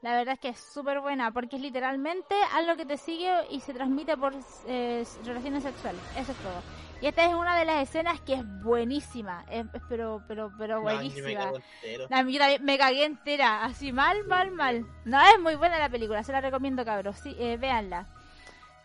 La 0.01 0.13
verdad 0.15 0.35
es 0.35 0.39
que 0.39 0.49
es 0.49 0.59
súper 0.59 1.01
buena 1.01 1.33
porque 1.33 1.57
es 1.57 1.61
literalmente 1.61 2.35
algo 2.53 2.77
que 2.77 2.85
te 2.85 2.95
sigue 2.97 3.29
y 3.49 3.59
se 3.59 3.73
transmite 3.73 4.15
por 4.15 4.33
eh, 4.67 5.03
relaciones 5.25 5.63
sexuales. 5.63 5.99
Eso 6.15 6.31
es 6.31 6.37
todo. 6.37 6.61
Y 6.99 7.05
esta 7.07 7.25
es 7.25 7.33
una 7.33 7.57
de 7.57 7.65
las 7.65 7.87
escenas 7.87 8.19
que 8.21 8.33
es 8.35 8.61
buenísima. 8.63 9.45
Es, 9.49 9.65
pero, 9.87 10.23
pero, 10.27 10.51
pero 10.57 10.77
No, 10.77 10.83
me 10.83 10.93
buenísima. 10.93 11.51
yo 11.51 12.07
también 12.09 12.65
me 12.65 12.77
cagué 12.77 13.05
entera, 13.05 13.63
así 13.63 13.91
mal, 13.91 14.23
mal, 14.25 14.51
mal. 14.51 14.85
No, 15.05 15.21
es 15.21 15.39
muy 15.39 15.55
buena 15.55 15.77
la 15.77 15.89
película, 15.89 16.23
se 16.23 16.31
la 16.31 16.41
recomiendo, 16.41 16.83
cabros. 16.83 17.17
Sí, 17.19 17.35
eh, 17.39 17.57
véanla. 17.57 18.07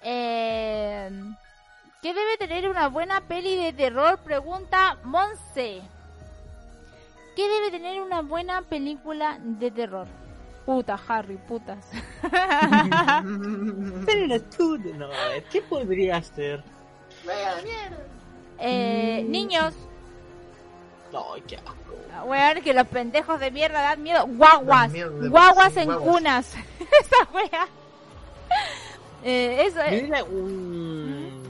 Eh, 0.02 1.10
¿Qué 2.02 2.12
debe 2.12 2.36
tener 2.36 2.68
una 2.68 2.88
buena 2.88 3.20
peli 3.22 3.56
de 3.56 3.72
terror? 3.72 4.18
Pregunta 4.18 4.98
Monse. 5.04 5.80
¿Qué 7.34 7.48
debe 7.48 7.70
tener 7.70 8.02
una 8.02 8.20
buena 8.20 8.60
película 8.62 9.38
de 9.40 9.70
terror? 9.70 10.06
Puta, 10.66 11.00
Harry, 11.08 11.38
putas. 11.48 11.90
Pero 14.06 14.42
tú, 14.54 14.78
no, 14.78 15.08
¿qué 15.50 15.62
podría 15.62 16.22
ser? 16.22 16.62
Eh, 18.58 19.24
niños, 19.28 19.74
No, 21.12 21.26
qué 21.46 21.56
asco. 21.56 21.74
weón, 22.26 22.60
que 22.62 22.72
los 22.74 22.86
pendejos 22.86 23.40
de 23.40 23.50
mierda 23.50 23.80
dan 23.82 24.02
miedo. 24.02 24.24
Guaguas, 24.26 24.92
guaguas 25.28 25.76
en 25.76 25.86
guaguas. 25.86 26.14
cunas. 26.14 26.52
Esa 26.80 27.30
wea. 27.32 27.68
Eh, 29.24 29.64
eso 29.66 29.80
es. 29.82 30.22
Un 30.30 31.42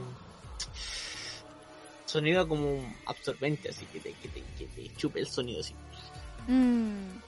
sonido 2.05 2.47
como 2.47 2.79
absorbente, 3.05 3.69
así 3.69 3.85
que 3.87 3.99
te, 3.99 4.13
que 4.13 4.27
te, 4.29 4.43
que 4.57 4.65
te 4.67 4.95
chupe 4.95 5.19
el 5.19 5.27
sonido 5.27 5.61
así. 5.61 5.73
Mm. 6.47 7.22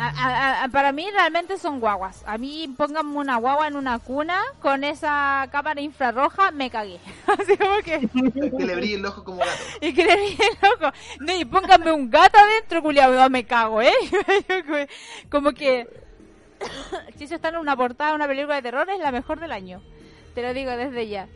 A- 0.00 0.10
a- 0.10 0.64
a- 0.64 0.68
para 0.68 0.92
mí 0.92 1.08
realmente 1.10 1.58
son 1.58 1.80
guaguas. 1.80 2.22
A 2.24 2.38
mí 2.38 2.72
pónganme 2.76 3.16
una 3.16 3.36
guagua 3.36 3.66
en 3.66 3.74
una 3.74 3.98
cuna 3.98 4.40
con 4.60 4.84
esa 4.84 5.48
cámara 5.50 5.80
infrarroja, 5.80 6.52
me 6.52 6.70
cagué. 6.70 7.00
Así 7.26 7.56
como 7.56 7.78
que... 7.78 8.08
que 8.56 8.64
le 8.66 8.76
brille 8.76 8.94
el 8.94 9.06
ojo 9.06 9.24
como 9.24 9.38
gato. 9.38 9.50
Y 9.80 9.92
que 9.92 10.04
le 10.04 10.14
brille 10.14 10.38
el 10.62 10.68
ojo. 10.84 10.92
No, 11.18 11.34
y 11.34 11.44
pónganme 11.44 11.90
un 11.90 12.08
gato 12.10 12.38
adentro, 12.38 12.80
culiado, 12.80 13.28
me 13.28 13.44
cago, 13.44 13.82
¿eh? 13.82 13.92
como 15.30 15.52
que... 15.52 15.88
si 17.16 17.24
eso 17.24 17.34
está 17.34 17.48
en 17.48 17.56
una 17.56 17.76
portada 17.76 18.10
de 18.10 18.16
una 18.16 18.26
película 18.28 18.54
de 18.56 18.62
terror, 18.62 18.88
es 18.90 19.00
la 19.00 19.10
mejor 19.12 19.40
del 19.40 19.50
año. 19.52 19.82
Te 20.34 20.42
lo 20.42 20.54
digo 20.54 20.70
desde 20.72 21.08
ya. 21.08 21.26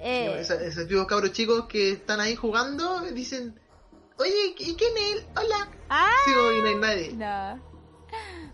Eh, 0.00 0.38
Esa- 0.40 0.60
esos 0.62 0.86
tipos 0.88 1.06
cabros 1.06 1.32
chicos 1.32 1.66
que 1.66 1.92
están 1.92 2.20
ahí 2.20 2.34
jugando 2.34 3.00
dicen, 3.12 3.54
oye, 4.18 4.54
¿y 4.58 4.74
quién 4.74 4.90
es 4.96 5.12
él? 5.20 5.26
Hola. 5.36 5.68
Ah, 5.88 6.08
Sí, 6.24 6.30
y 6.30 6.60
no 6.62 6.68
hay 6.68 6.74
nadie. 6.76 7.12
no. 7.12 7.60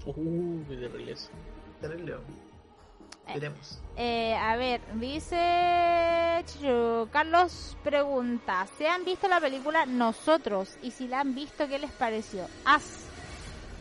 Uh, 0.06 0.64
qué 0.68 0.76
terrible 0.76 1.12
eso. 1.12 1.28
Terrible. 1.80 2.16
Veremos. 3.26 3.78
Eh, 3.96 4.34
a 4.34 4.56
ver, 4.56 4.80
dice 4.94 6.44
Carlos 7.12 7.76
pregunta, 7.84 8.66
¿se 8.78 8.88
han 8.88 9.04
visto 9.04 9.28
la 9.28 9.40
película 9.40 9.86
Nosotros? 9.86 10.76
Y 10.82 10.90
si 10.90 11.06
la 11.06 11.20
han 11.20 11.34
visto, 11.34 11.68
¿qué 11.68 11.78
les 11.78 11.92
pareció? 11.92 12.46
As. 12.64 13.04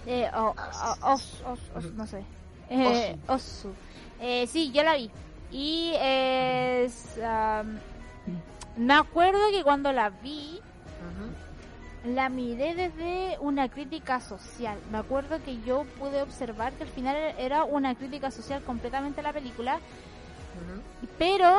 Eh, 0.06 0.30
o- 0.36 0.54
o- 0.56 1.14
os, 1.14 1.42
os, 1.46 1.60
os, 1.76 1.92
no 1.94 2.06
sé. 2.06 2.24
Eh, 2.70 3.18
Osu. 3.28 3.72
Eh, 4.20 4.46
sí, 4.48 4.72
yo 4.72 4.84
la 4.84 4.96
vi. 4.96 5.10
Y 5.52 5.94
es... 6.00 7.18
am, 7.24 7.80
me 8.78 8.94
acuerdo 8.94 9.40
que 9.52 9.64
cuando 9.64 9.92
la 9.92 10.10
vi, 10.10 10.60
Ujú. 10.60 11.32
La 12.06 12.30
miré 12.30 12.76
desde 12.76 13.38
una 13.40 13.68
crítica 13.70 14.20
social. 14.22 14.78
Me 14.92 14.98
acuerdo 15.00 15.42
que 15.44 15.60
yo 15.62 15.84
pude 16.00 16.22
observar 16.22 16.74
que 16.74 16.84
al 16.84 16.90
final 16.90 17.16
era 17.38 17.64
una 17.66 17.96
crítica 17.96 18.32
social 18.32 18.62
completamente 18.64 19.20
a 19.20 19.24
la 19.24 19.34
película. 19.34 19.80
Pero, 21.18 21.58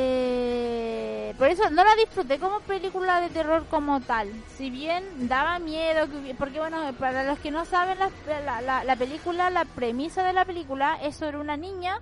eh, 0.00 1.34
por 1.38 1.48
eso 1.48 1.68
no 1.70 1.84
la 1.84 1.94
disfruté 1.96 2.38
como 2.38 2.60
película 2.60 3.20
de 3.20 3.28
terror 3.30 3.64
como 3.70 4.00
tal. 4.00 4.28
Si 4.56 4.70
bien 4.70 5.28
daba 5.28 5.58
miedo, 5.58 6.06
porque 6.38 6.58
bueno, 6.58 6.78
para 6.98 7.24
los 7.24 7.38
que 7.38 7.50
no 7.50 7.64
saben, 7.64 7.98
la, 7.98 8.10
la, 8.40 8.60
la- 8.60 8.84
la 8.84 8.96
película, 8.96 9.50
la 9.50 9.64
premisa 9.64 10.22
de 10.24 10.32
la 10.32 10.44
película 10.44 10.98
es 11.02 11.16
sobre 11.16 11.38
una 11.38 11.56
niña 11.56 11.98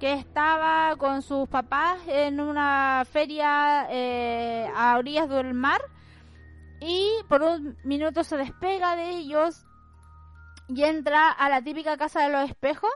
que 0.00 0.12
estaba 0.12 0.94
con 0.96 1.22
sus 1.22 1.48
papás 1.48 1.98
en 2.06 2.38
una 2.40 3.04
feria 3.10 3.86
eh, 3.90 4.68
a 4.76 4.96
orillas 4.98 5.28
del 5.28 5.54
mar 5.54 5.80
y 6.80 7.10
por 7.28 7.42
un 7.42 7.76
minuto 7.84 8.24
se 8.24 8.36
despega 8.36 8.96
de 8.96 9.10
ellos 9.10 9.64
y 10.68 10.84
entra 10.84 11.30
a 11.30 11.48
la 11.48 11.62
típica 11.62 11.96
casa 11.96 12.22
de 12.22 12.30
los 12.30 12.48
espejos 12.48 12.90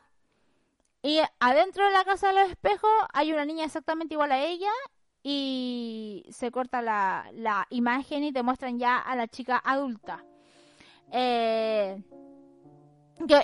y 1.03 1.21
adentro 1.39 1.87
de 1.87 1.93
la 1.93 2.05
casa 2.05 2.29
de 2.29 2.35
los 2.35 2.51
espejos 2.51 2.91
hay 3.13 3.33
una 3.33 3.45
niña 3.45 3.65
exactamente 3.65 4.15
igual 4.15 4.33
a 4.33 4.45
ella 4.45 4.71
y 5.23 6.27
se 6.31 6.51
corta 6.51 6.83
la, 6.83 7.31
la 7.33 7.67
imagen 7.71 8.25
y 8.25 8.33
te 8.33 8.43
muestran 8.43 8.79
ya 8.79 8.99
a 8.99 9.17
la 9.17 9.29
chica 9.29 9.61
adulta. 9.65 10.25
Eh, 11.13 12.03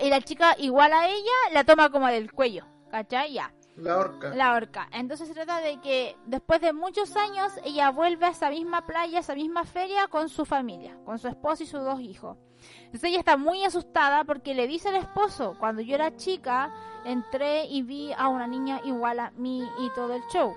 y 0.02 0.08
la 0.08 0.20
chica 0.22 0.54
igual 0.58 0.92
a 0.92 1.08
ella 1.08 1.32
la 1.52 1.64
toma 1.64 1.90
como 1.90 2.06
del 2.06 2.32
cuello, 2.32 2.64
¿cachai? 2.90 3.34
Ya, 3.34 3.52
La 3.76 3.98
horca. 3.98 4.34
la 4.34 4.54
horca. 4.54 4.88
Entonces 4.92 5.28
se 5.28 5.34
trata 5.34 5.60
de 5.60 5.80
que 5.80 6.16
después 6.26 6.60
de 6.60 6.72
muchos 6.72 7.14
años 7.16 7.52
ella 7.64 7.90
vuelve 7.90 8.26
a 8.26 8.30
esa 8.30 8.50
misma 8.50 8.86
playa, 8.86 9.18
a 9.18 9.20
esa 9.20 9.34
misma 9.34 9.64
feria 9.64 10.08
con 10.08 10.28
su 10.28 10.44
familia, 10.44 10.96
con 11.04 11.18
su 11.18 11.28
esposo 11.28 11.62
y 11.62 11.66
sus 11.66 11.84
dos 11.84 12.00
hijos. 12.00 12.38
Entonces 12.86 13.04
ella 13.04 13.18
está 13.18 13.36
muy 13.36 13.62
asustada 13.64 14.24
porque 14.24 14.54
le 14.54 14.66
dice 14.66 14.88
al 14.88 14.96
esposo, 14.96 15.56
cuando 15.60 15.82
yo 15.82 15.94
era 15.94 16.16
chica, 16.16 16.72
entré 17.04 17.66
y 17.66 17.82
vi 17.82 18.12
a 18.16 18.28
una 18.28 18.46
niña 18.46 18.80
igual 18.84 19.20
a 19.20 19.30
mí 19.32 19.62
y 19.78 19.90
todo 19.94 20.14
el 20.14 20.22
show. 20.32 20.54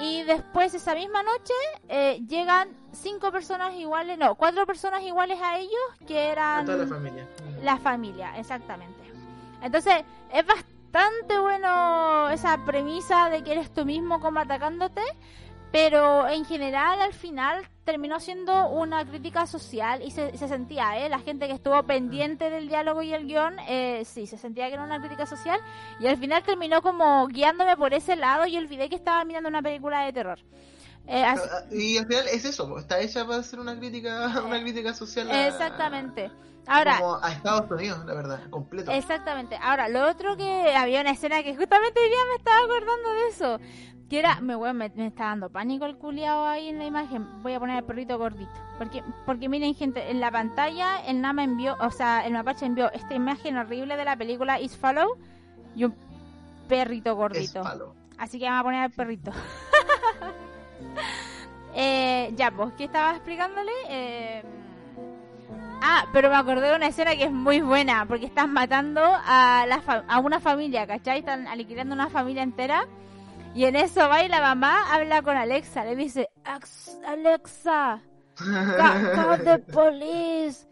Y 0.00 0.22
después 0.22 0.72
esa 0.74 0.94
misma 0.94 1.24
noche 1.24 1.54
eh, 1.88 2.20
llegan 2.28 2.68
cinco 2.92 3.32
personas 3.32 3.74
iguales, 3.74 4.16
no, 4.16 4.36
cuatro 4.36 4.64
personas 4.64 5.02
iguales 5.02 5.40
a 5.42 5.58
ellos 5.58 5.72
que 6.06 6.18
A 6.18 6.32
eran 6.32 6.66
toda 6.66 6.78
la 6.78 6.86
familia. 6.86 7.28
la 7.62 7.76
familia, 7.78 8.38
exactamente. 8.38 9.12
Entonces, 9.60 10.04
es 10.32 10.46
bastante 10.46 10.77
bueno 10.92 12.30
esa 12.30 12.64
premisa 12.64 13.28
de 13.30 13.42
que 13.42 13.52
eres 13.52 13.72
tú 13.72 13.84
mismo 13.84 14.20
como 14.20 14.40
atacándote, 14.40 15.02
pero 15.72 16.28
en 16.28 16.44
general 16.44 17.00
al 17.00 17.12
final 17.12 17.66
terminó 17.84 18.20
siendo 18.20 18.68
una 18.70 19.04
crítica 19.06 19.46
social 19.46 20.02
y 20.02 20.10
se, 20.10 20.36
se 20.36 20.48
sentía, 20.48 20.98
¿eh? 20.98 21.08
La 21.08 21.18
gente 21.20 21.46
que 21.46 21.54
estuvo 21.54 21.82
pendiente 21.84 22.50
del 22.50 22.68
diálogo 22.68 23.02
y 23.02 23.12
el 23.14 23.26
guion, 23.26 23.56
eh, 23.66 24.02
sí, 24.04 24.26
se 24.26 24.36
sentía 24.38 24.68
que 24.68 24.74
era 24.74 24.84
una 24.84 24.98
crítica 25.00 25.26
social 25.26 25.58
y 26.00 26.06
al 26.06 26.16
final 26.18 26.42
terminó 26.42 26.82
como 26.82 27.26
guiándome 27.28 27.76
por 27.76 27.94
ese 27.94 28.16
lado 28.16 28.46
y 28.46 28.56
olvidé 28.58 28.88
que 28.88 28.96
estaba 28.96 29.24
mirando 29.24 29.48
una 29.48 29.62
película 29.62 30.04
de 30.04 30.12
terror. 30.12 30.38
Eh, 31.06 31.24
así- 31.24 31.48
Ah, 31.50 31.64
Y 31.70 31.96
al 31.96 32.06
final 32.06 32.28
es 32.28 32.44
eso, 32.44 32.78
está 32.78 33.00
hecha 33.00 33.24
para 33.26 33.38
hacer 33.40 33.58
una 33.60 33.78
crítica, 33.78 34.26
una 34.46 34.60
crítica 34.60 34.92
social 34.92 35.30
a, 35.30 35.48
exactamente. 35.48 36.30
Ahora, 36.68 36.98
como 36.98 37.18
a 37.22 37.32
Estados 37.32 37.70
Unidos, 37.70 38.04
la 38.04 38.14
verdad, 38.14 38.40
completo. 38.50 38.90
Exactamente. 38.90 39.58
Ahora, 39.60 39.88
lo 39.88 40.08
otro 40.08 40.36
que 40.36 40.74
había 40.76 41.00
una 41.00 41.10
escena 41.10 41.42
que 41.42 41.56
justamente 41.56 42.00
hoy 42.00 42.08
día 42.08 42.18
me 42.30 42.36
estaba 42.36 42.58
acordando 42.58 43.10
de 43.10 43.28
eso. 43.28 43.60
Que 44.08 44.20
era, 44.20 44.40
me, 44.40 44.56
weón, 44.56 44.76
me, 44.76 44.90
me 44.94 45.06
está 45.06 45.24
dando 45.24 45.50
pánico 45.50 45.84
el 45.84 45.96
culiado 45.96 46.46
ahí 46.46 46.68
en 46.68 46.78
la 46.78 46.86
imagen. 46.86 47.42
Voy 47.42 47.52
a 47.52 47.60
poner 47.60 47.78
el 47.78 47.84
perrito 47.84 48.18
gordito. 48.18 48.50
Porque, 48.78 49.02
porque 49.26 49.48
miren, 49.48 49.74
gente, 49.74 50.10
en 50.10 50.20
la 50.20 50.30
pantalla 50.30 51.00
el 51.06 51.20
Nama 51.20 51.44
envió, 51.44 51.76
o 51.80 51.90
sea, 51.90 52.26
el 52.26 52.32
Mapache 52.32 52.64
envió 52.64 52.90
esta 52.92 53.14
imagen 53.14 53.56
horrible 53.56 53.96
de 53.96 54.04
la 54.04 54.16
película 54.16 54.60
Is 54.60 54.76
Follow 54.76 55.18
y 55.74 55.84
un 55.84 55.94
perrito 56.68 57.16
gordito. 57.16 57.62
Así 58.18 58.38
que 58.38 58.46
vamos 58.46 58.60
a 58.60 58.64
poner 58.64 58.82
al 58.82 58.90
perrito. 58.90 59.32
eh, 61.74 62.32
ya, 62.36 62.50
pues, 62.50 62.72
¿qué 62.74 62.84
estaba 62.84 63.12
explicándole? 63.12 63.72
Eh, 63.88 64.42
Ah, 65.80 66.06
pero 66.12 66.28
me 66.28 66.36
acordé 66.36 66.68
de 66.70 66.76
una 66.76 66.88
escena 66.88 67.14
que 67.16 67.24
es 67.24 67.30
muy 67.32 67.60
buena, 67.60 68.04
porque 68.06 68.26
están 68.26 68.52
matando 68.52 69.00
a, 69.04 69.64
la 69.68 69.80
fa- 69.80 70.04
a 70.08 70.18
una 70.18 70.40
familia, 70.40 70.86
¿cachai? 70.86 71.20
Están 71.20 71.46
aniquilando 71.46 71.94
una 71.94 72.08
familia 72.10 72.42
entera. 72.42 72.86
Y 73.54 73.64
en 73.64 73.76
eso 73.76 74.08
va 74.08 74.22
y 74.24 74.28
la 74.28 74.40
mamá 74.40 74.92
habla 74.92 75.22
con 75.22 75.36
Alexa, 75.36 75.84
le 75.84 75.96
dice, 75.96 76.28
"Ax- 76.44 76.98
Alexa, 77.06 78.00
call 78.36 79.44
the 79.44 79.58
police. 79.72 80.66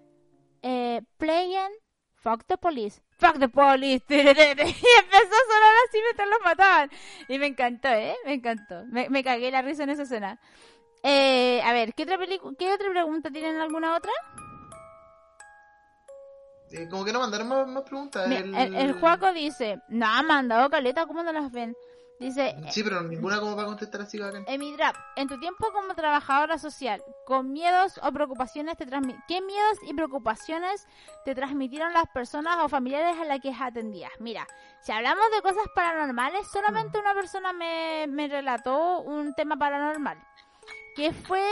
Eh, 0.63 1.01
playing, 1.19 1.71
fuck 2.17 2.45
the 2.47 2.57
police. 2.59 3.01
Fuck 3.19 3.39
the 3.39 3.49
police. 3.49 4.03
Y 4.09 4.15
empezó 4.19 4.35
a 4.35 5.47
sonar 5.49 5.75
así 5.89 5.99
mientras 6.03 6.29
los 6.29 6.39
mataban. 6.45 6.91
Y 7.29 7.39
me 7.39 7.47
encantó, 7.47 7.89
¿eh? 7.89 8.15
Me 8.27 8.35
encantó. 8.35 8.85
Me, 8.91 9.09
me 9.09 9.23
cagué 9.25 9.51
la 9.51 9.63
risa 9.63 9.85
en 9.85 9.91
esa 9.91 10.03
escena. 10.03 10.39
Eh, 11.03 11.63
a 11.65 11.73
ver, 11.73 11.95
¿qué 11.95 12.03
otra, 12.03 12.19
¿qué 12.59 12.73
otra 12.73 12.91
pregunta 12.91 13.31
tienen? 13.31 13.57
¿Alguna 13.61 13.97
otra? 13.97 14.11
Eh, 16.73 16.89
como 16.91 17.05
que 17.05 17.13
no 17.13 17.21
mandaron 17.21 17.49
más, 17.49 17.67
más 17.69 17.83
preguntas. 17.85 18.29
Mira, 18.29 18.41
el, 18.65 18.75
el 18.75 18.93
Juaco 19.01 19.33
dice, 19.33 19.81
no, 19.89 20.07
ha 20.07 20.23
mandado 20.23 20.69
caleta, 20.71 21.07
¿cómo 21.07 21.23
no 21.23 21.33
las 21.33 21.51
ven? 21.53 21.77
Dice, 22.19 22.57
Sí, 22.71 22.83
pero 22.83 23.03
ninguna 23.03 23.39
como 23.41 23.55
para 23.55 23.69
contestar 23.69 24.01
así 24.01 24.19
bacán. 24.19 24.43
Emidrap, 24.49 24.97
en 25.17 25.29
tu 25.29 25.39
tiempo 25.39 25.71
como 25.71 25.95
trabajadora 25.95 26.57
social, 26.57 27.03
¿con 27.27 27.53
miedos 27.53 28.01
o 28.03 28.11
preocupaciones 28.11 28.79
te 28.79 28.87
transmi- 28.87 29.23
¿Qué 29.29 29.43
miedos 29.43 29.77
y 29.87 29.93
preocupaciones 29.93 30.87
te 31.27 31.35
transmitieron 31.35 31.93
las 31.93 32.07
personas 32.15 32.57
o 32.63 32.71
familiares 32.71 33.21
a 33.21 33.25
las 33.27 33.39
que 33.41 33.53
atendías? 33.53 34.11
Mira, 34.19 34.47
si 34.81 34.93
hablamos 34.93 35.27
de 35.35 35.43
cosas 35.43 35.67
paranormales, 35.75 36.49
solamente 36.51 36.99
una 36.99 37.13
persona 37.13 37.53
me, 37.53 38.07
me 38.09 38.29
relató 38.29 39.01
un 39.01 39.35
tema 39.35 39.57
paranormal. 39.59 40.17
Que 40.97 41.13
fue... 41.13 41.43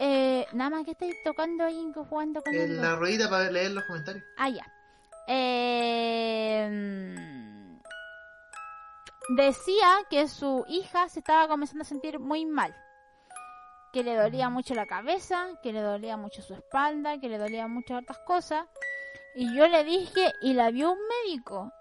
Eh, 0.00 0.46
nada 0.52 0.70
más 0.70 0.84
que 0.84 0.92
estáis 0.92 1.14
tocando 1.22 1.64
ahí, 1.64 1.92
jugando 1.94 2.42
con 2.42 2.54
En 2.54 2.62
el 2.62 2.80
la 2.80 2.96
ruedita 2.96 3.30
para 3.30 3.50
leer 3.50 3.70
los 3.72 3.84
comentarios. 3.84 4.24
Ah, 4.36 4.48
ya. 4.48 4.66
Eh, 5.26 6.68
decía 9.30 9.88
que 10.10 10.28
su 10.28 10.64
hija 10.68 11.08
se 11.08 11.20
estaba 11.20 11.48
comenzando 11.48 11.82
a 11.82 11.86
sentir 11.86 12.18
muy 12.18 12.44
mal. 12.44 12.74
Que 13.92 14.02
le 14.02 14.16
dolía 14.16 14.50
mucho 14.50 14.74
la 14.74 14.86
cabeza, 14.86 15.46
que 15.62 15.72
le 15.72 15.80
dolía 15.80 16.16
mucho 16.16 16.42
su 16.42 16.54
espalda, 16.54 17.20
que 17.20 17.28
le 17.28 17.38
dolía 17.38 17.68
muchas 17.68 18.02
otras 18.02 18.18
cosas. 18.26 18.66
Y 19.36 19.56
yo 19.56 19.68
le 19.68 19.84
dije, 19.84 20.32
y 20.42 20.54
la 20.54 20.70
vio 20.70 20.92
un 20.92 20.98
médico. 21.24 21.72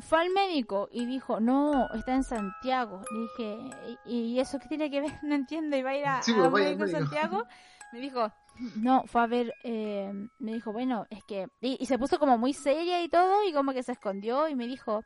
Fue 0.00 0.20
al 0.20 0.30
médico 0.30 0.88
y 0.92 1.04
dijo, 1.06 1.40
no, 1.40 1.92
está 1.94 2.14
en 2.14 2.22
Santiago. 2.22 3.02
Le 3.12 3.20
dije, 3.20 3.98
¿y, 4.06 4.18
y 4.34 4.40
eso 4.40 4.58
qué 4.58 4.68
tiene 4.68 4.90
que 4.90 5.00
ver? 5.00 5.10
No 5.22 5.34
entiendo, 5.34 5.76
iba 5.76 5.90
a 5.90 5.96
ir 5.96 6.06
a, 6.06 6.22
Sí, 6.22 6.32
a 6.32 6.48
médico 6.48 6.84
en. 6.84 6.90
Santiago. 6.90 7.44
Me 7.92 7.98
dijo, 7.98 8.30
no, 8.76 9.02
fue 9.06 9.22
a 9.22 9.26
ver, 9.26 9.52
eh, 9.64 10.12
me 10.38 10.52
dijo, 10.52 10.72
bueno, 10.72 11.06
es 11.10 11.24
que... 11.24 11.48
Y, 11.60 11.76
y 11.80 11.86
se 11.86 11.98
puso 11.98 12.20
como 12.20 12.38
muy 12.38 12.52
seria 12.52 13.02
y 13.02 13.08
todo, 13.08 13.44
y 13.44 13.52
como 13.52 13.72
que 13.72 13.82
se 13.82 13.92
escondió 13.92 14.48
y 14.48 14.54
me 14.54 14.68
dijo, 14.68 15.02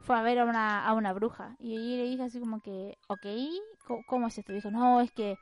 fue 0.00 0.16
a 0.16 0.22
ver 0.22 0.38
a 0.38 0.44
una, 0.44 0.86
a 0.86 0.94
una 0.94 1.12
bruja. 1.12 1.56
Y 1.58 1.96
le 1.96 2.04
dije 2.04 2.22
así 2.22 2.40
como 2.40 2.60
que, 2.62 2.96
ok, 3.08 3.26
¿cómo, 3.86 4.02
cómo 4.06 4.26
es 4.28 4.38
esto? 4.38 4.52
Dijo, 4.52 4.70
no, 4.70 5.02
es 5.02 5.12
que 5.12 5.36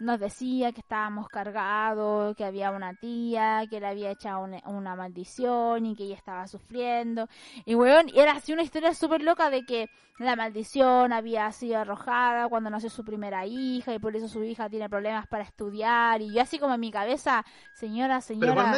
nos 0.00 0.18
decía 0.18 0.72
que 0.72 0.80
estábamos 0.80 1.28
cargados, 1.28 2.34
que 2.36 2.44
había 2.44 2.70
una 2.70 2.94
tía, 2.94 3.62
que 3.70 3.80
le 3.80 3.86
había 3.86 4.10
echado 4.10 4.42
una, 4.44 4.58
una 4.66 4.96
maldición 4.96 5.86
y 5.86 5.94
que 5.94 6.04
ella 6.04 6.16
estaba 6.16 6.46
sufriendo. 6.48 7.28
Y 7.64 7.74
weón, 7.74 8.06
era 8.14 8.32
así 8.32 8.52
una 8.52 8.62
historia 8.62 8.94
súper 8.94 9.22
loca 9.22 9.50
de 9.50 9.64
que 9.64 9.88
la 10.18 10.36
maldición 10.36 11.12
había 11.14 11.50
sido 11.52 11.78
arrojada 11.78 12.48
cuando 12.48 12.68
nació 12.68 12.90
su 12.90 13.04
primera 13.04 13.46
hija 13.46 13.94
y 13.94 13.98
por 13.98 14.14
eso 14.16 14.28
su 14.28 14.42
hija 14.44 14.68
tiene 14.68 14.88
problemas 14.88 15.26
para 15.26 15.44
estudiar. 15.44 16.20
Y 16.20 16.32
yo 16.34 16.42
así 16.42 16.58
como 16.58 16.74
en 16.74 16.80
mi 16.80 16.90
cabeza, 16.90 17.44
señora, 17.74 18.20
Pero 18.26 18.40
señora... 18.40 18.72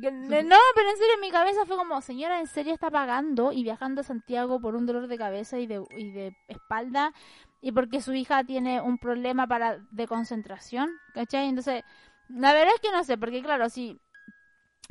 Que- 0.00 0.10
ne- 0.10 0.42
No, 0.42 0.56
pero 0.74 0.90
en 0.90 0.96
serio, 0.96 1.14
en 1.14 1.20
mi 1.20 1.30
cabeza 1.30 1.64
fue 1.66 1.76
como, 1.76 2.00
señora, 2.00 2.40
¿en 2.40 2.46
serio 2.48 2.72
está 2.72 2.90
pagando 2.90 3.52
y 3.52 3.62
viajando 3.62 4.00
a 4.00 4.04
Santiago 4.04 4.60
por 4.60 4.74
un 4.74 4.86
dolor 4.86 5.06
de 5.06 5.18
cabeza 5.18 5.58
y 5.58 5.66
de, 5.66 5.84
y 5.96 6.10
de 6.10 6.36
espalda? 6.48 7.12
Y 7.60 7.72
porque 7.72 8.00
su 8.00 8.14
hija 8.14 8.44
tiene 8.44 8.80
un 8.80 8.98
problema 8.98 9.46
para 9.46 9.78
de 9.90 10.06
concentración, 10.06 10.90
¿cachai? 11.14 11.48
Entonces, 11.48 11.84
la 12.28 12.52
verdad 12.52 12.72
es 12.74 12.80
que 12.80 12.92
no 12.92 13.04
sé, 13.04 13.18
porque 13.18 13.42
claro, 13.42 13.68
si 13.68 14.00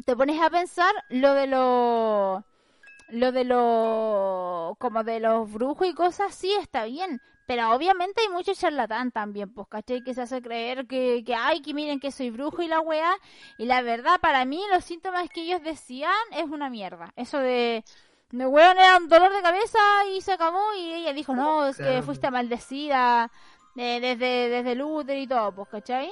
te 0.05 0.15
pones 0.15 0.41
a 0.41 0.49
pensar 0.49 0.93
lo 1.09 1.33
de 1.33 1.47
lo 1.47 2.45
lo 3.09 3.31
de 3.31 3.43
lo 3.43 4.75
como 4.79 5.03
de 5.03 5.19
los 5.19 5.51
brujos 5.51 5.87
y 5.87 5.93
cosas 5.93 6.33
sí 6.33 6.53
está 6.53 6.85
bien 6.85 7.21
pero 7.47 7.73
obviamente 7.73 8.21
hay 8.21 8.29
mucho 8.29 8.53
charlatán 8.53 9.11
también 9.11 9.51
pues 9.51 9.67
¿cachai? 9.67 10.03
que 10.03 10.13
se 10.13 10.21
hace 10.21 10.41
creer 10.41 10.85
que, 10.85 11.23
que 11.25 11.33
ay 11.33 11.61
que 11.61 11.73
miren 11.73 11.99
que 11.99 12.11
soy 12.11 12.29
brujo 12.29 12.61
y 12.61 12.67
la 12.67 12.79
weá 12.79 13.11
y 13.57 13.65
la 13.65 13.81
verdad 13.81 14.19
para 14.21 14.45
mí 14.45 14.61
los 14.71 14.85
síntomas 14.85 15.29
que 15.29 15.41
ellos 15.41 15.63
decían 15.63 16.13
es 16.31 16.45
una 16.45 16.69
mierda 16.69 17.11
eso 17.15 17.39
de 17.39 17.83
de 18.31 18.45
weón 18.45 18.77
era 18.77 18.97
un 18.97 19.07
dolor 19.09 19.33
de 19.33 19.41
cabeza 19.41 19.79
y 20.13 20.21
se 20.21 20.33
acabó 20.33 20.73
y 20.77 20.93
ella 20.93 21.13
dijo 21.13 21.33
no 21.35 21.67
es 21.67 21.77
que 21.77 22.01
fuiste 22.03 22.29
maldecida 22.29 23.31
eh, 23.75 23.99
desde 23.99 24.49
desde 24.49 24.71
el 24.73 24.81
útero 24.81 25.19
y 25.19 25.27
todo 25.27 25.51
pues 25.53 25.69
¿cachai? 25.69 26.11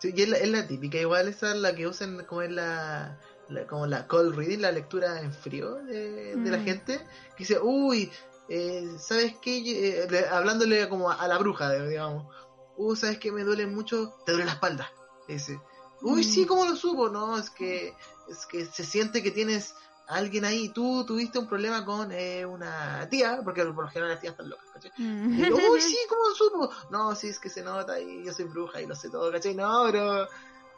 Sí, 0.00 0.12
y 0.14 0.22
es 0.22 0.28
la, 0.28 0.36
es 0.38 0.48
la 0.48 0.66
típica, 0.66 0.98
igual 0.98 1.26
esa 1.28 1.50
es 1.50 1.56
la 1.56 1.74
que 1.74 1.86
usan 1.88 2.24
como 2.24 2.42
es 2.42 2.52
la, 2.52 3.18
la- 3.48 3.66
como 3.66 3.84
la 3.86 4.06
cold 4.06 4.36
reading, 4.36 4.60
la 4.60 4.70
lectura 4.70 5.20
en 5.20 5.32
frío 5.32 5.74
de, 5.86 6.36
de 6.36 6.50
la 6.52 6.58
Mm. 6.58 6.64
gente, 6.64 6.98
que 7.36 7.38
dice, 7.38 7.58
uy, 7.60 8.12
eh, 8.48 8.86
¿sabes 9.00 9.34
qué? 9.42 9.58
Eh, 9.58 10.06
le- 10.08 10.28
hablándole 10.28 10.88
como 10.88 11.10
a, 11.10 11.14
a 11.14 11.26
la 11.26 11.36
bruja, 11.38 11.72
digamos, 11.72 12.32
uy, 12.76 12.94
¿sabes 12.96 13.18
qué? 13.18 13.32
Me 13.32 13.42
duele 13.42 13.66
mucho, 13.66 14.14
te 14.24 14.30
duele 14.32 14.46
la 14.46 14.52
espalda, 14.52 14.88
dice, 15.26 15.60
uy, 16.00 16.20
Mm. 16.20 16.24
sí, 16.24 16.46
¿cómo 16.46 16.64
lo 16.64 16.76
supo? 16.76 17.08
No, 17.08 17.36
es 17.36 17.50
que, 17.50 17.92
es 18.28 18.46
que 18.46 18.66
se 18.66 18.84
siente 18.84 19.20
que 19.20 19.32
tienes 19.32 19.74
alguien 20.08 20.44
ahí, 20.44 20.70
tú 20.70 21.04
tuviste 21.06 21.38
un 21.38 21.46
problema 21.46 21.84
con 21.84 22.10
eh, 22.12 22.44
una 22.46 23.06
tía, 23.10 23.40
porque 23.44 23.64
por 23.66 23.84
lo 23.84 23.90
general 23.90 24.10
las 24.12 24.20
tías 24.20 24.32
están 24.32 24.48
locas, 24.48 24.66
¿cachai? 24.72 24.90
Mm. 24.96 25.32
Y 25.38 25.48
yo, 25.48 25.56
uy, 25.70 25.80
sí, 25.80 25.98
¿cómo 26.08 26.34
supo? 26.34 26.70
No, 26.90 27.14
sí, 27.14 27.28
es 27.28 27.38
que 27.38 27.50
se 27.50 27.62
nota 27.62 28.00
y 28.00 28.24
yo 28.24 28.32
soy 28.32 28.46
bruja 28.46 28.80
y 28.80 28.86
lo 28.86 28.94
sé 28.96 29.10
todo, 29.10 29.30
¿cachai? 29.30 29.54
No, 29.54 29.84
pero 29.90 30.26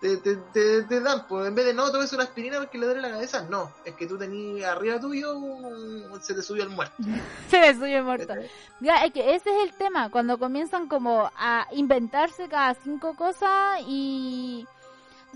te, 0.00 0.16
te, 0.16 0.36
te, 0.36 0.82
te 0.82 1.00
dan, 1.00 1.26
pues 1.28 1.46
en 1.46 1.54
vez 1.54 1.66
de 1.66 1.74
no, 1.74 1.92
tomes 1.92 2.12
una 2.12 2.24
aspirina 2.24 2.58
porque 2.58 2.78
le 2.78 2.86
duele 2.86 3.02
la 3.02 3.10
cabeza, 3.10 3.46
no, 3.48 3.72
es 3.84 3.94
que 3.94 4.06
tú 4.06 4.18
tenías 4.18 4.68
arriba 4.70 4.98
tuyo, 4.98 5.36
un- 5.36 6.20
se 6.22 6.34
te 6.34 6.42
subió 6.42 6.64
el 6.64 6.70
muerto. 6.70 6.94
se 7.50 7.60
me 7.60 7.74
subió 7.74 8.02
muerto 8.02 8.28
¿cachai? 8.28 8.50
Ya, 8.80 9.04
es 9.04 9.12
que 9.12 9.34
ese 9.34 9.50
es 9.50 9.62
el 9.62 9.74
tema, 9.74 10.10
cuando 10.10 10.38
comienzan 10.38 10.88
como 10.88 11.30
a 11.36 11.66
inventarse 11.72 12.48
cada 12.48 12.74
cinco 12.74 13.14
cosas 13.14 13.80
y... 13.86 14.66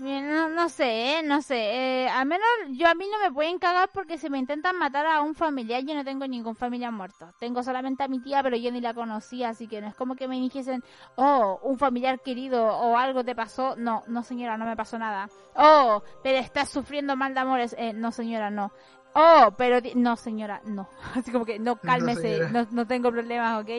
eh, 0.03 0.21
No, 0.21 0.49
no 0.49 0.69
sé, 0.69 1.19
eh, 1.19 1.23
no 1.23 1.41
sé. 1.41 1.55
Eh, 1.55 2.09
al 2.09 2.25
menos 2.25 2.47
yo 2.71 2.87
a 2.87 2.93
mí 2.93 3.05
no 3.11 3.19
me 3.19 3.33
pueden 3.33 3.59
cagar 3.59 3.89
porque 3.93 4.17
si 4.17 4.29
me 4.29 4.37
intentan 4.37 4.77
matar 4.77 5.05
a 5.05 5.21
un 5.21 5.35
familiar, 5.35 5.83
yo 5.83 5.93
no 5.93 6.03
tengo 6.03 6.27
ningún 6.27 6.55
familiar 6.55 6.91
muerto. 6.91 7.33
Tengo 7.39 7.63
solamente 7.63 8.03
a 8.03 8.07
mi 8.07 8.19
tía, 8.21 8.41
pero 8.43 8.57
yo 8.57 8.71
ni 8.71 8.81
la 8.81 8.93
conocía, 8.93 9.49
así 9.49 9.67
que 9.67 9.81
no 9.81 9.87
es 9.87 9.95
como 9.95 10.15
que 10.15 10.27
me 10.27 10.39
dijesen, 10.39 10.83
oh, 11.15 11.59
un 11.63 11.77
familiar 11.77 12.19
querido 12.21 12.65
o 12.65 12.97
algo 12.97 13.23
te 13.23 13.35
pasó. 13.35 13.75
No, 13.75 14.03
no 14.07 14.23
señora, 14.23 14.57
no 14.57 14.65
me 14.65 14.75
pasó 14.75 14.97
nada. 14.97 15.29
Oh, 15.55 16.03
pero 16.23 16.37
estás 16.37 16.69
sufriendo 16.69 17.15
mal 17.15 17.33
de 17.33 17.39
amores. 17.39 17.75
Eh, 17.77 17.93
no 17.93 18.11
señora, 18.11 18.49
no. 18.49 18.71
Oh, 19.13 19.53
pero 19.57 19.79
no 19.95 20.15
señora, 20.17 20.61
no. 20.65 20.89
Así 21.15 21.31
como 21.31 21.45
que 21.45 21.57
no, 21.57 21.77
cálmese, 21.77 22.49
no, 22.49 22.67
no 22.71 22.85
tengo 22.85 23.11
problemas, 23.11 23.61
¿ok? 23.61 23.69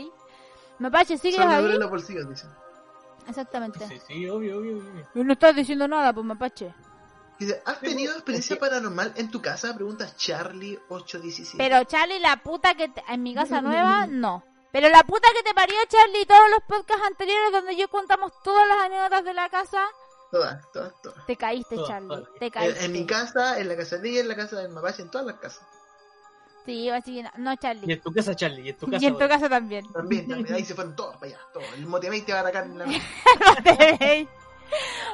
Mapache, 0.79 1.17
dicen. 1.19 2.51
Exactamente. 3.29 3.87
Sí, 3.89 4.01
sí, 4.07 4.29
obvio, 4.29 4.59
obvio, 4.59 4.79
obvio. 4.79 5.25
No 5.25 5.33
estás 5.33 5.55
diciendo 5.57 5.87
nada, 5.89 6.13
pues 6.13 6.25
Mapache. 6.27 6.75
Dice, 7.39 7.61
¿has 7.67 7.81
tenido 7.81 8.13
experiencia 8.15 8.57
paranormal 8.59 9.13
en 9.17 9.31
tu 9.31 9.43
casa? 9.43 9.75
Pregunta 9.75 10.07
Charlie817. 10.17 11.55
Pero 11.59 11.85
Charlie, 11.85 12.19
la 12.21 12.37
puta 12.43 12.75
que 12.75 12.89
te- 12.89 13.05
en 13.09 13.23
mi 13.23 13.35
casa 13.35 13.61
nueva, 13.63 14.07
no. 14.07 14.45
Pero 14.73 14.89
la 14.89 15.03
puta 15.05 15.29
que 15.35 15.43
te 15.43 15.55
parió 15.55 15.77
Charlie 15.89 16.23
y 16.23 16.27
todos 16.27 16.51
los 16.51 16.61
podcasts 16.67 17.07
anteriores 17.07 17.53
donde 17.53 17.77
yo 17.77 17.89
contamos 17.89 18.33
todas 18.43 18.67
las 18.69 18.79
anécdotas 18.87 19.25
de 19.25 19.35
la 19.35 19.49
casa, 19.49 19.85
Todas, 20.31 20.61
todas, 20.73 20.93
todas. 21.03 21.25
te 21.27 21.37
caíste, 21.37 21.77
Todas, 21.77 21.89
Charlie. 21.89 22.09
todas. 22.09 22.29
Te 22.39 22.47
En, 22.47 22.51
caíste. 22.53 22.85
en 22.85 22.93
mi 22.93 23.07
casa, 23.07 23.59
en 23.61 23.69
la 23.69 23.77
casa 23.77 23.97
de 23.99 24.11
ella, 24.11 24.21
en 24.21 24.29
la 24.29 24.37
casa 24.37 24.57
del 24.57 24.71
mapache, 24.73 25.03
en 25.03 25.11
todas 25.11 25.27
las 25.27 25.37
casas. 25.37 25.63
Sí, 26.67 26.91
así 26.91 27.15
que 27.17 27.23
no, 27.23 27.31
no, 27.39 27.53
Y 27.53 27.57
Charlie. 27.57 27.93
en 27.93 28.01
tu 28.01 28.13
casa, 28.13 28.35
Charlie, 28.35 28.63
y 28.63 28.69
en 28.71 28.77
tu 28.77 28.87
casa. 28.87 29.03
Y 29.03 29.07
en 29.07 29.15
tu 29.19 29.29
casa 29.29 29.49
también. 29.49 29.91
También, 29.93 30.29
también, 30.29 30.55
ahí 30.55 30.65
se 30.65 30.75
fueron 30.75 30.95
todos 30.97 31.15
para 31.17 31.27
allá, 31.27 31.39
todos. 31.53 31.67
El 31.77 31.87
Motivate 31.87 32.23
te 32.23 32.33
va 32.33 32.39
a 32.41 32.43
atacar 32.43 32.65
en 32.65 32.79
la 32.79 32.87
no 32.87 32.93
te 33.63 33.97
veis. 34.01 34.29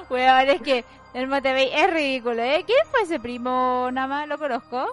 Weón, 0.09 0.49
es 0.49 0.62
que 0.62 0.85
el 1.15 1.27
Motevey 1.29 1.69
es 1.73 1.93
ridículo, 1.93 2.43
¿eh? 2.43 2.65
¿Quién 2.66 2.79
fue 2.91 3.03
ese 3.03 3.20
primo? 3.20 3.91
Nada 3.93 4.07
más 4.07 4.27
lo 4.29 4.39
conozco. 4.39 4.87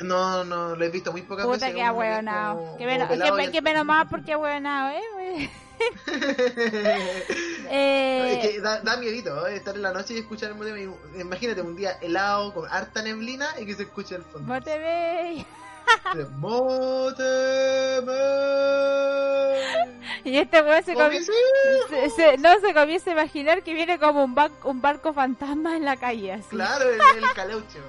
No, 0.00 0.44
no, 0.44 0.76
lo 0.76 0.84
he 0.84 0.90
visto 0.90 1.10
muy 1.12 1.22
pocas 1.22 1.46
Puta 1.46 1.66
veces. 1.66 1.68
que 1.68 1.74
uno 1.76 1.82
es 1.84 1.88
ahueonado. 1.88 2.76
Que 2.76 2.84
menos, 2.84 3.08
que, 3.08 3.50
que 3.50 3.58
el- 3.58 3.64
menos 3.64 3.84
más 3.86 4.06
porque 4.10 4.32
ahueonado, 4.32 4.90
¿eh? 4.90 5.50
eh 7.70 8.40
Es 8.42 8.48
que 8.48 8.60
da, 8.60 8.80
da 8.80 8.96
miedito 8.96 9.46
¿eh? 9.46 9.56
estar 9.56 9.74
en 9.74 9.82
la 9.82 9.92
noche 9.92 10.14
y 10.14 10.18
escuchar 10.18 10.50
el 10.50 10.56
Motivate. 10.56 10.90
Imagínate 11.20 11.62
un 11.62 11.76
día 11.76 11.92
helado 12.00 12.52
con 12.52 12.68
harta 12.70 13.02
neblina 13.02 13.46
y 13.58 13.66
que 13.66 13.74
se 13.74 13.84
escuche 13.84 14.16
el 14.16 14.22
fondo. 14.22 14.52
Motivate. 14.52 15.46
Y 20.24 20.38
este 20.38 20.62
weón 20.62 20.82
se, 20.82 20.94
se- 21.90 22.10
se- 22.10 22.38
no 22.38 22.58
se 22.60 22.72
comienza 22.72 23.10
a 23.10 23.12
imaginar 23.12 23.62
que 23.62 23.74
viene 23.74 23.98
como 23.98 24.24
un, 24.24 24.34
un 24.64 24.80
barco 24.80 25.12
fantasma 25.12 25.76
en 25.76 25.84
la 25.84 25.96
calle, 25.96 26.32
así. 26.32 26.48
Claro, 26.48 26.88
el, 26.88 27.00
el 27.22 27.32
caleuche. 27.34 27.78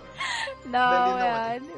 No, 0.66 1.16
weón. 1.16 1.70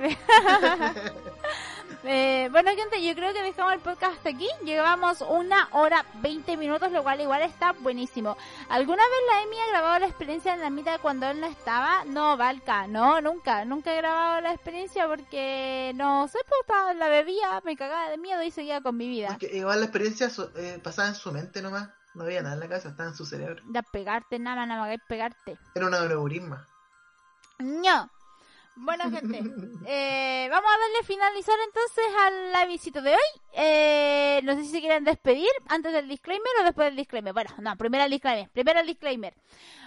Eh, 2.03 2.47
bueno, 2.51 2.71
gente, 2.75 3.03
yo 3.03 3.13
creo 3.15 3.33
que 3.33 3.41
dejamos 3.43 3.73
el 3.73 3.79
podcast 3.79 4.13
hasta 4.17 4.29
aquí. 4.29 4.47
Llevamos 4.63 5.21
una 5.21 5.67
hora 5.71 6.05
20 6.21 6.55
minutos, 6.57 6.91
lo 6.91 7.03
cual 7.03 7.19
igual 7.21 7.41
está 7.41 7.73
buenísimo. 7.73 8.37
¿Alguna 8.69 9.03
vez 9.03 9.19
la 9.31 9.41
Emi 9.43 9.59
ha 9.59 9.67
grabado 9.71 9.99
la 9.99 10.07
experiencia 10.07 10.53
en 10.53 10.61
la 10.61 10.69
mitad 10.69 10.99
cuando 11.01 11.27
él 11.29 11.39
no 11.41 11.47
estaba? 11.47 12.05
No, 12.05 12.37
Valka, 12.37 12.87
no, 12.87 13.19
nunca. 13.21 13.65
Nunca 13.65 13.93
he 13.93 13.97
grabado 13.97 14.41
la 14.41 14.53
experiencia 14.53 15.07
porque 15.07 15.91
no 15.95 16.27
sé, 16.27 16.39
pues 16.47 16.61
estaba- 16.61 16.93
la 16.93 17.09
bebía, 17.09 17.61
me 17.65 17.75
cagaba 17.75 18.09
de 18.09 18.17
miedo 18.17 18.41
y 18.43 18.51
seguía 18.51 18.81
con 18.81 18.95
mi 18.95 19.07
vida. 19.07 19.29
Porque 19.29 19.55
igual 19.57 19.79
la 19.79 19.85
experiencia 19.85 20.29
eh, 20.55 20.79
pasaba 20.83 21.09
en 21.09 21.15
su 21.15 21.31
mente 21.31 21.61
nomás. 21.61 21.89
No 22.13 22.23
había 22.23 22.41
nada 22.41 22.55
en 22.55 22.61
la 22.61 22.69
casa, 22.69 22.89
estaba 22.89 23.09
en 23.09 23.15
su 23.15 23.25
cerebro. 23.25 23.61
Ya 23.69 23.81
pegarte, 23.83 24.39
nada 24.39 24.65
nada 24.65 24.95
pegarte. 25.07 25.57
Era 25.75 25.85
una 25.87 25.99
neurisma. 26.01 26.65
No. 27.59 28.09
Bueno, 28.79 29.09
gente, 29.09 29.39
eh, 29.87 30.47
vamos 30.51 30.69
a 30.71 30.79
darle 30.79 31.03
finalizar 31.03 31.55
entonces 31.65 32.05
al 32.19 32.51
la 32.51 32.65
visita 32.65 33.01
de 33.01 33.11
hoy. 33.11 33.41
Eh, 33.53 34.39
no 34.43 34.53
sé 34.55 34.63
si 34.63 34.69
se 34.69 34.79
quieren 34.79 35.03
despedir 35.03 35.49
antes 35.67 35.91
del 35.93 36.07
disclaimer 36.07 36.47
o 36.61 36.63
después 36.63 36.87
del 36.87 36.95
disclaimer. 36.95 37.33
Bueno, 37.33 37.49
no, 37.57 37.75
primero 37.75 38.03
el 38.03 38.11
disclaimer. 38.11 38.49
Primero 38.51 38.79
el 38.79 38.87
disclaimer. 38.87 39.33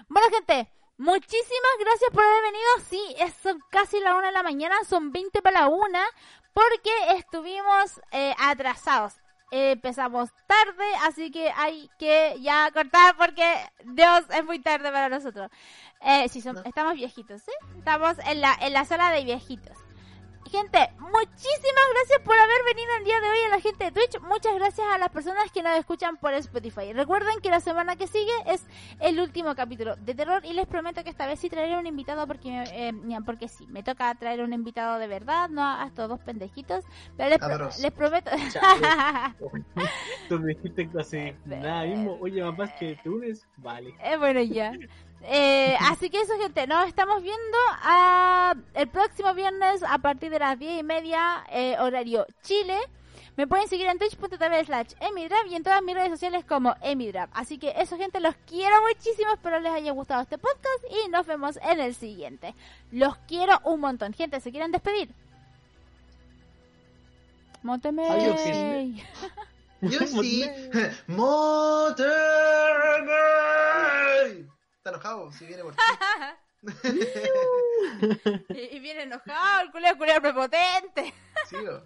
Bueno, 0.09 0.29
gente, 0.31 0.73
muchísimas 0.99 1.77
gracias 1.79 2.11
por 2.11 2.25
haber 2.25 2.43
venido. 2.43 2.69
Sí, 2.89 3.15
es 3.21 3.33
son 3.43 3.61
casi 3.71 4.01
la 4.01 4.17
una 4.17 4.27
de 4.27 4.33
la 4.33 4.43
mañana, 4.43 4.75
son 4.89 5.13
20 5.13 5.41
para 5.41 5.61
la 5.61 5.69
una, 5.69 6.05
porque 6.53 6.91
estuvimos 7.17 8.01
eh, 8.11 8.35
atrasados. 8.39 9.15
Empezamos 9.51 10.31
tarde, 10.47 10.85
así 11.09 11.31
que 11.31 11.51
hay 11.57 11.91
que 11.99 12.37
ya 12.41 12.71
cortar 12.73 13.17
porque 13.17 13.45
Dios 13.85 14.23
es 14.33 14.45
muy 14.45 14.61
tarde 14.61 14.93
para 14.93 15.09
nosotros. 15.09 15.51
Eh, 16.03 16.29
sí, 16.29 16.41
son- 16.41 16.55
No. 16.57 16.63
estamos 16.65 16.95
viejitos, 16.95 17.43
¿sí? 17.43 17.51
Estamos 17.79 18.17
en 18.27 18.41
la, 18.41 18.57
en 18.61 18.73
la 18.73 18.85
sala 18.85 19.11
de 19.11 19.25
viejitos. 19.25 19.77
Gente, 20.51 20.79
muchísimas 20.99 21.85
gracias 21.95 22.21
por 22.25 22.35
haber 22.37 22.65
venido 22.67 22.91
el 22.99 23.05
día 23.05 23.21
de 23.21 23.29
hoy 23.31 23.39
a 23.47 23.49
la 23.51 23.61
gente 23.61 23.85
de 23.85 23.93
Twitch, 23.93 24.21
muchas 24.23 24.53
gracias 24.57 24.85
a 24.93 24.99
las 24.99 25.11
personas 25.11 25.51
que 25.53 25.63
nos 25.63 25.79
escuchan 25.79 26.17
por 26.17 26.35
Spotify. 26.35 26.93
Recuerden 26.93 27.41
que 27.41 27.51
la 27.51 27.61
semana 27.61 27.95
que 27.95 28.09
sigue 28.09 28.33
es 28.47 28.67
el 28.99 29.21
último 29.21 29.55
capítulo 29.55 29.95
de 29.95 30.13
terror 30.13 30.45
y 30.45 30.53
les 30.53 30.67
prometo 30.67 31.05
que 31.05 31.11
esta 31.11 31.27
vez 31.27 31.39
sí 31.39 31.49
traeré 31.49 31.79
un 31.79 31.87
invitado 31.87 32.27
porque 32.27 32.65
eh, 32.73 32.93
porque 33.25 33.47
sí, 33.47 33.65
me 33.69 33.85
toca 33.85 34.13
traer 34.17 34.41
un 34.41 34.53
invitado 34.53 34.99
de 34.99 35.07
verdad, 35.07 35.49
no 35.51 35.63
a 35.63 35.87
estos 35.87 36.09
dos 36.09 36.19
pendejitos, 36.21 36.85
pero 37.17 37.29
les, 37.31 37.39
pro- 37.39 37.47
Adoroso. 37.47 37.83
les 37.83 37.93
prometo 37.93 38.31
Tú 40.29 40.41
me 40.41 40.55
dijiste 40.55 40.91
así, 40.99 41.33
nada 41.45 41.85
mismo. 41.85 42.19
Oye, 42.21 42.43
papás, 42.43 42.73
que 42.79 42.97
te 42.97 43.09
unes, 43.09 43.47
vale. 43.59 43.95
Eh, 44.03 44.17
bueno, 44.17 44.41
ya. 44.43 44.73
Eh, 45.23 45.77
así 45.81 46.09
que 46.11 46.21
eso, 46.21 46.39
gente, 46.39 46.67
nos 46.67 46.87
estamos 46.89 47.23
viendo 47.23 47.59
a 47.83 48.55
el 48.75 48.89
próximo 48.89 49.35
viernes 49.35 49.83
a 49.83 49.99
partir 49.99 50.31
de 50.31 50.39
las 50.39 50.59
10 50.59 50.81
y 50.81 50.83
media, 50.83 51.45
eh, 51.51 51.77
horario 51.79 52.27
Chile. 52.43 52.79
Me 53.37 53.47
pueden 53.47 53.69
seguir 53.69 53.87
en 53.87 53.99
twitch.tv 53.99 54.65
slash 54.65 54.93
emidrap 55.01 55.47
y 55.47 55.55
en 55.55 55.63
todas 55.63 55.83
mis 55.83 55.95
redes 55.95 56.11
sociales 56.11 56.45
como 56.45 56.75
emidrap. 56.83 57.31
Así 57.33 57.59
que 57.59 57.73
eso, 57.77 57.97
gente, 57.97 58.21
los 58.21 58.35
quiero 58.47 58.77
muchísimo. 58.83 59.33
Espero 59.33 59.61
les 59.61 59.73
haya 59.73 59.93
gustado 59.93 60.23
este 60.23 60.37
podcast 60.37 60.85
y 60.91 61.09
nos 61.09 61.27
vemos 61.27 61.59
en 61.63 61.81
el 61.81 61.95
siguiente. 61.95 62.55
Los 62.91 63.17
quiero 63.29 63.59
un 63.65 63.81
montón. 63.81 64.13
Gente, 64.13 64.41
¿se 64.41 64.51
quieren 64.51 64.73
despedir? 64.73 65.11
Monteme. 67.63 68.09
Adiós, 68.09 68.41
Yo 69.81 70.07
sí. 70.07 70.45
Monterrey. 71.07 72.11
Está 74.81 74.91
enojado, 74.91 75.31
si 75.33 75.45
viene 75.45 75.63
por 75.63 75.75
ti. 75.75 75.83
y, 78.49 78.77
y 78.77 78.81
viene 78.81 79.03
enojado, 79.03 79.61
el 79.61 79.71
culeo, 79.71 79.99
culeo 79.99 80.23
prepotente. 80.23 81.13
Sí, 81.47 81.57
o- 81.57 81.83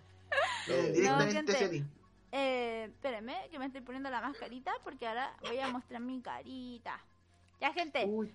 directamente 0.92 1.32
gente. 1.34 1.52
hacia 1.54 1.70
ti. 1.70 1.84
Eh, 2.30 2.84
espérenme, 2.92 3.48
que 3.50 3.58
me 3.58 3.66
estoy 3.66 3.80
poniendo 3.80 4.10
la 4.10 4.20
mascarita 4.20 4.72
porque 4.84 5.08
ahora 5.08 5.36
voy 5.40 5.58
a 5.58 5.68
mostrar 5.70 6.00
mi 6.00 6.22
carita. 6.22 7.00
Ya, 7.64 7.72
gente, 7.72 8.04
Uy, 8.04 8.30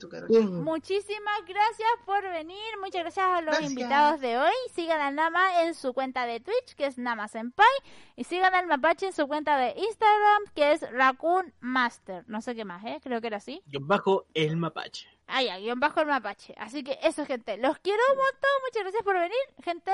muchísimas 0.47 1.45
gracias 1.45 1.88
por 2.03 2.23
venir. 2.23 2.57
Muchas 2.81 3.01
gracias 3.03 3.23
a 3.27 3.41
los 3.41 3.51
Gracias. 3.51 3.69
invitados 3.69 4.19
de 4.22 4.39
hoy. 4.39 4.51
Sigan 4.73 4.99
al 4.99 5.14
Nama 5.14 5.61
en 5.65 5.76
su 5.76 5.93
cuenta 5.93 6.26
de 6.26 6.39
Twitch, 6.39 6.73
que 6.76 6.88
es 6.88 6.97
Nama 6.97 7.27
Senpai. 7.27 7.68
Y 8.15 8.23
sigan 8.23 8.56
al 8.56 8.65
Mapache 8.65 9.06
en 9.06 9.14
su 9.14 9.27
cuenta 9.27 9.56
de 9.57 9.76
Instagram, 9.77 10.45
que 10.56 10.72
es 10.72 10.81
Raccoon 10.91 11.53
Master. 11.60 12.23
No 12.27 12.41
sé 12.41 12.56
qué 12.56 12.65
más, 12.65 12.84
¿eh? 12.85 12.99
Creo 13.03 13.22
que 13.22 13.27
era 13.27 13.38
así. 13.38 13.61
Yo 13.68 13.80
bajo 13.84 14.26
el 14.34 14.57
mapache. 14.57 15.07
Ah, 15.27 15.43
ya, 15.43 15.60
guion 15.60 15.80
bajo 15.80 16.01
el 16.01 16.07
Mapache. 16.07 16.56
Así 16.57 16.84
que 16.84 16.97
eso, 17.03 17.23
gente. 17.23 17.57
Los 17.57 17.77
quiero 17.77 18.01
un 18.11 18.18
montón. 18.18 18.49
Muchas 18.65 18.81
gracias 18.81 19.03
por 19.03 19.14
venir. 19.14 19.38
Gente, 19.64 19.91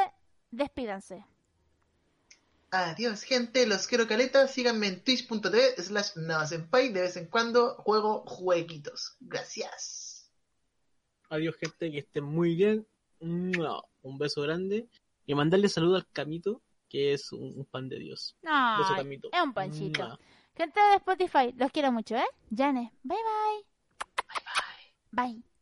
despídanse. 0.51 1.25
Adiós, 2.71 3.23
gente. 3.23 3.65
Los 3.67 3.87
quiero 3.87 4.07
caleta. 4.07 4.47
Síganme 4.47 4.87
en 4.87 5.03
twitch.tv 5.03 5.75
slash 5.77 6.15
navasenpai. 6.17 6.89
De 6.91 7.01
vez 7.01 7.15
en 7.17 7.27
cuando 7.27 7.75
juego 7.75 8.23
jueguitos. 8.25 9.15
Gracias. 9.19 10.29
Adiós, 11.29 11.55
gente, 11.55 11.91
que 11.91 11.99
estén 11.99 12.23
muy 12.23 12.55
bien. 12.55 12.85
Un 13.19 14.17
beso 14.17 14.41
grande. 14.41 14.87
Y 15.25 15.33
mandarle 15.33 15.69
saludo 15.69 15.95
al 15.95 16.07
Camito, 16.11 16.61
que 16.89 17.13
es 17.13 17.31
un, 17.31 17.57
un 17.57 17.65
pan 17.65 17.89
de 17.89 17.97
Dios. 17.99 18.35
No, 18.43 18.77
Beso, 18.77 18.95
Camito. 18.95 19.29
es 19.31 19.41
un 19.41 19.53
panchito. 19.53 20.03
Mua. 20.03 20.19
Gente 20.55 20.79
de 20.79 20.95
Spotify, 20.95 21.53
los 21.57 21.71
quiero 21.71 21.91
mucho, 21.91 22.15
¿eh? 22.15 22.27
Jane, 22.55 22.93
bye 23.03 23.17
bye. 23.17 23.65
Bye 24.27 24.43
bye. 25.11 25.33
Bye. 25.33 25.54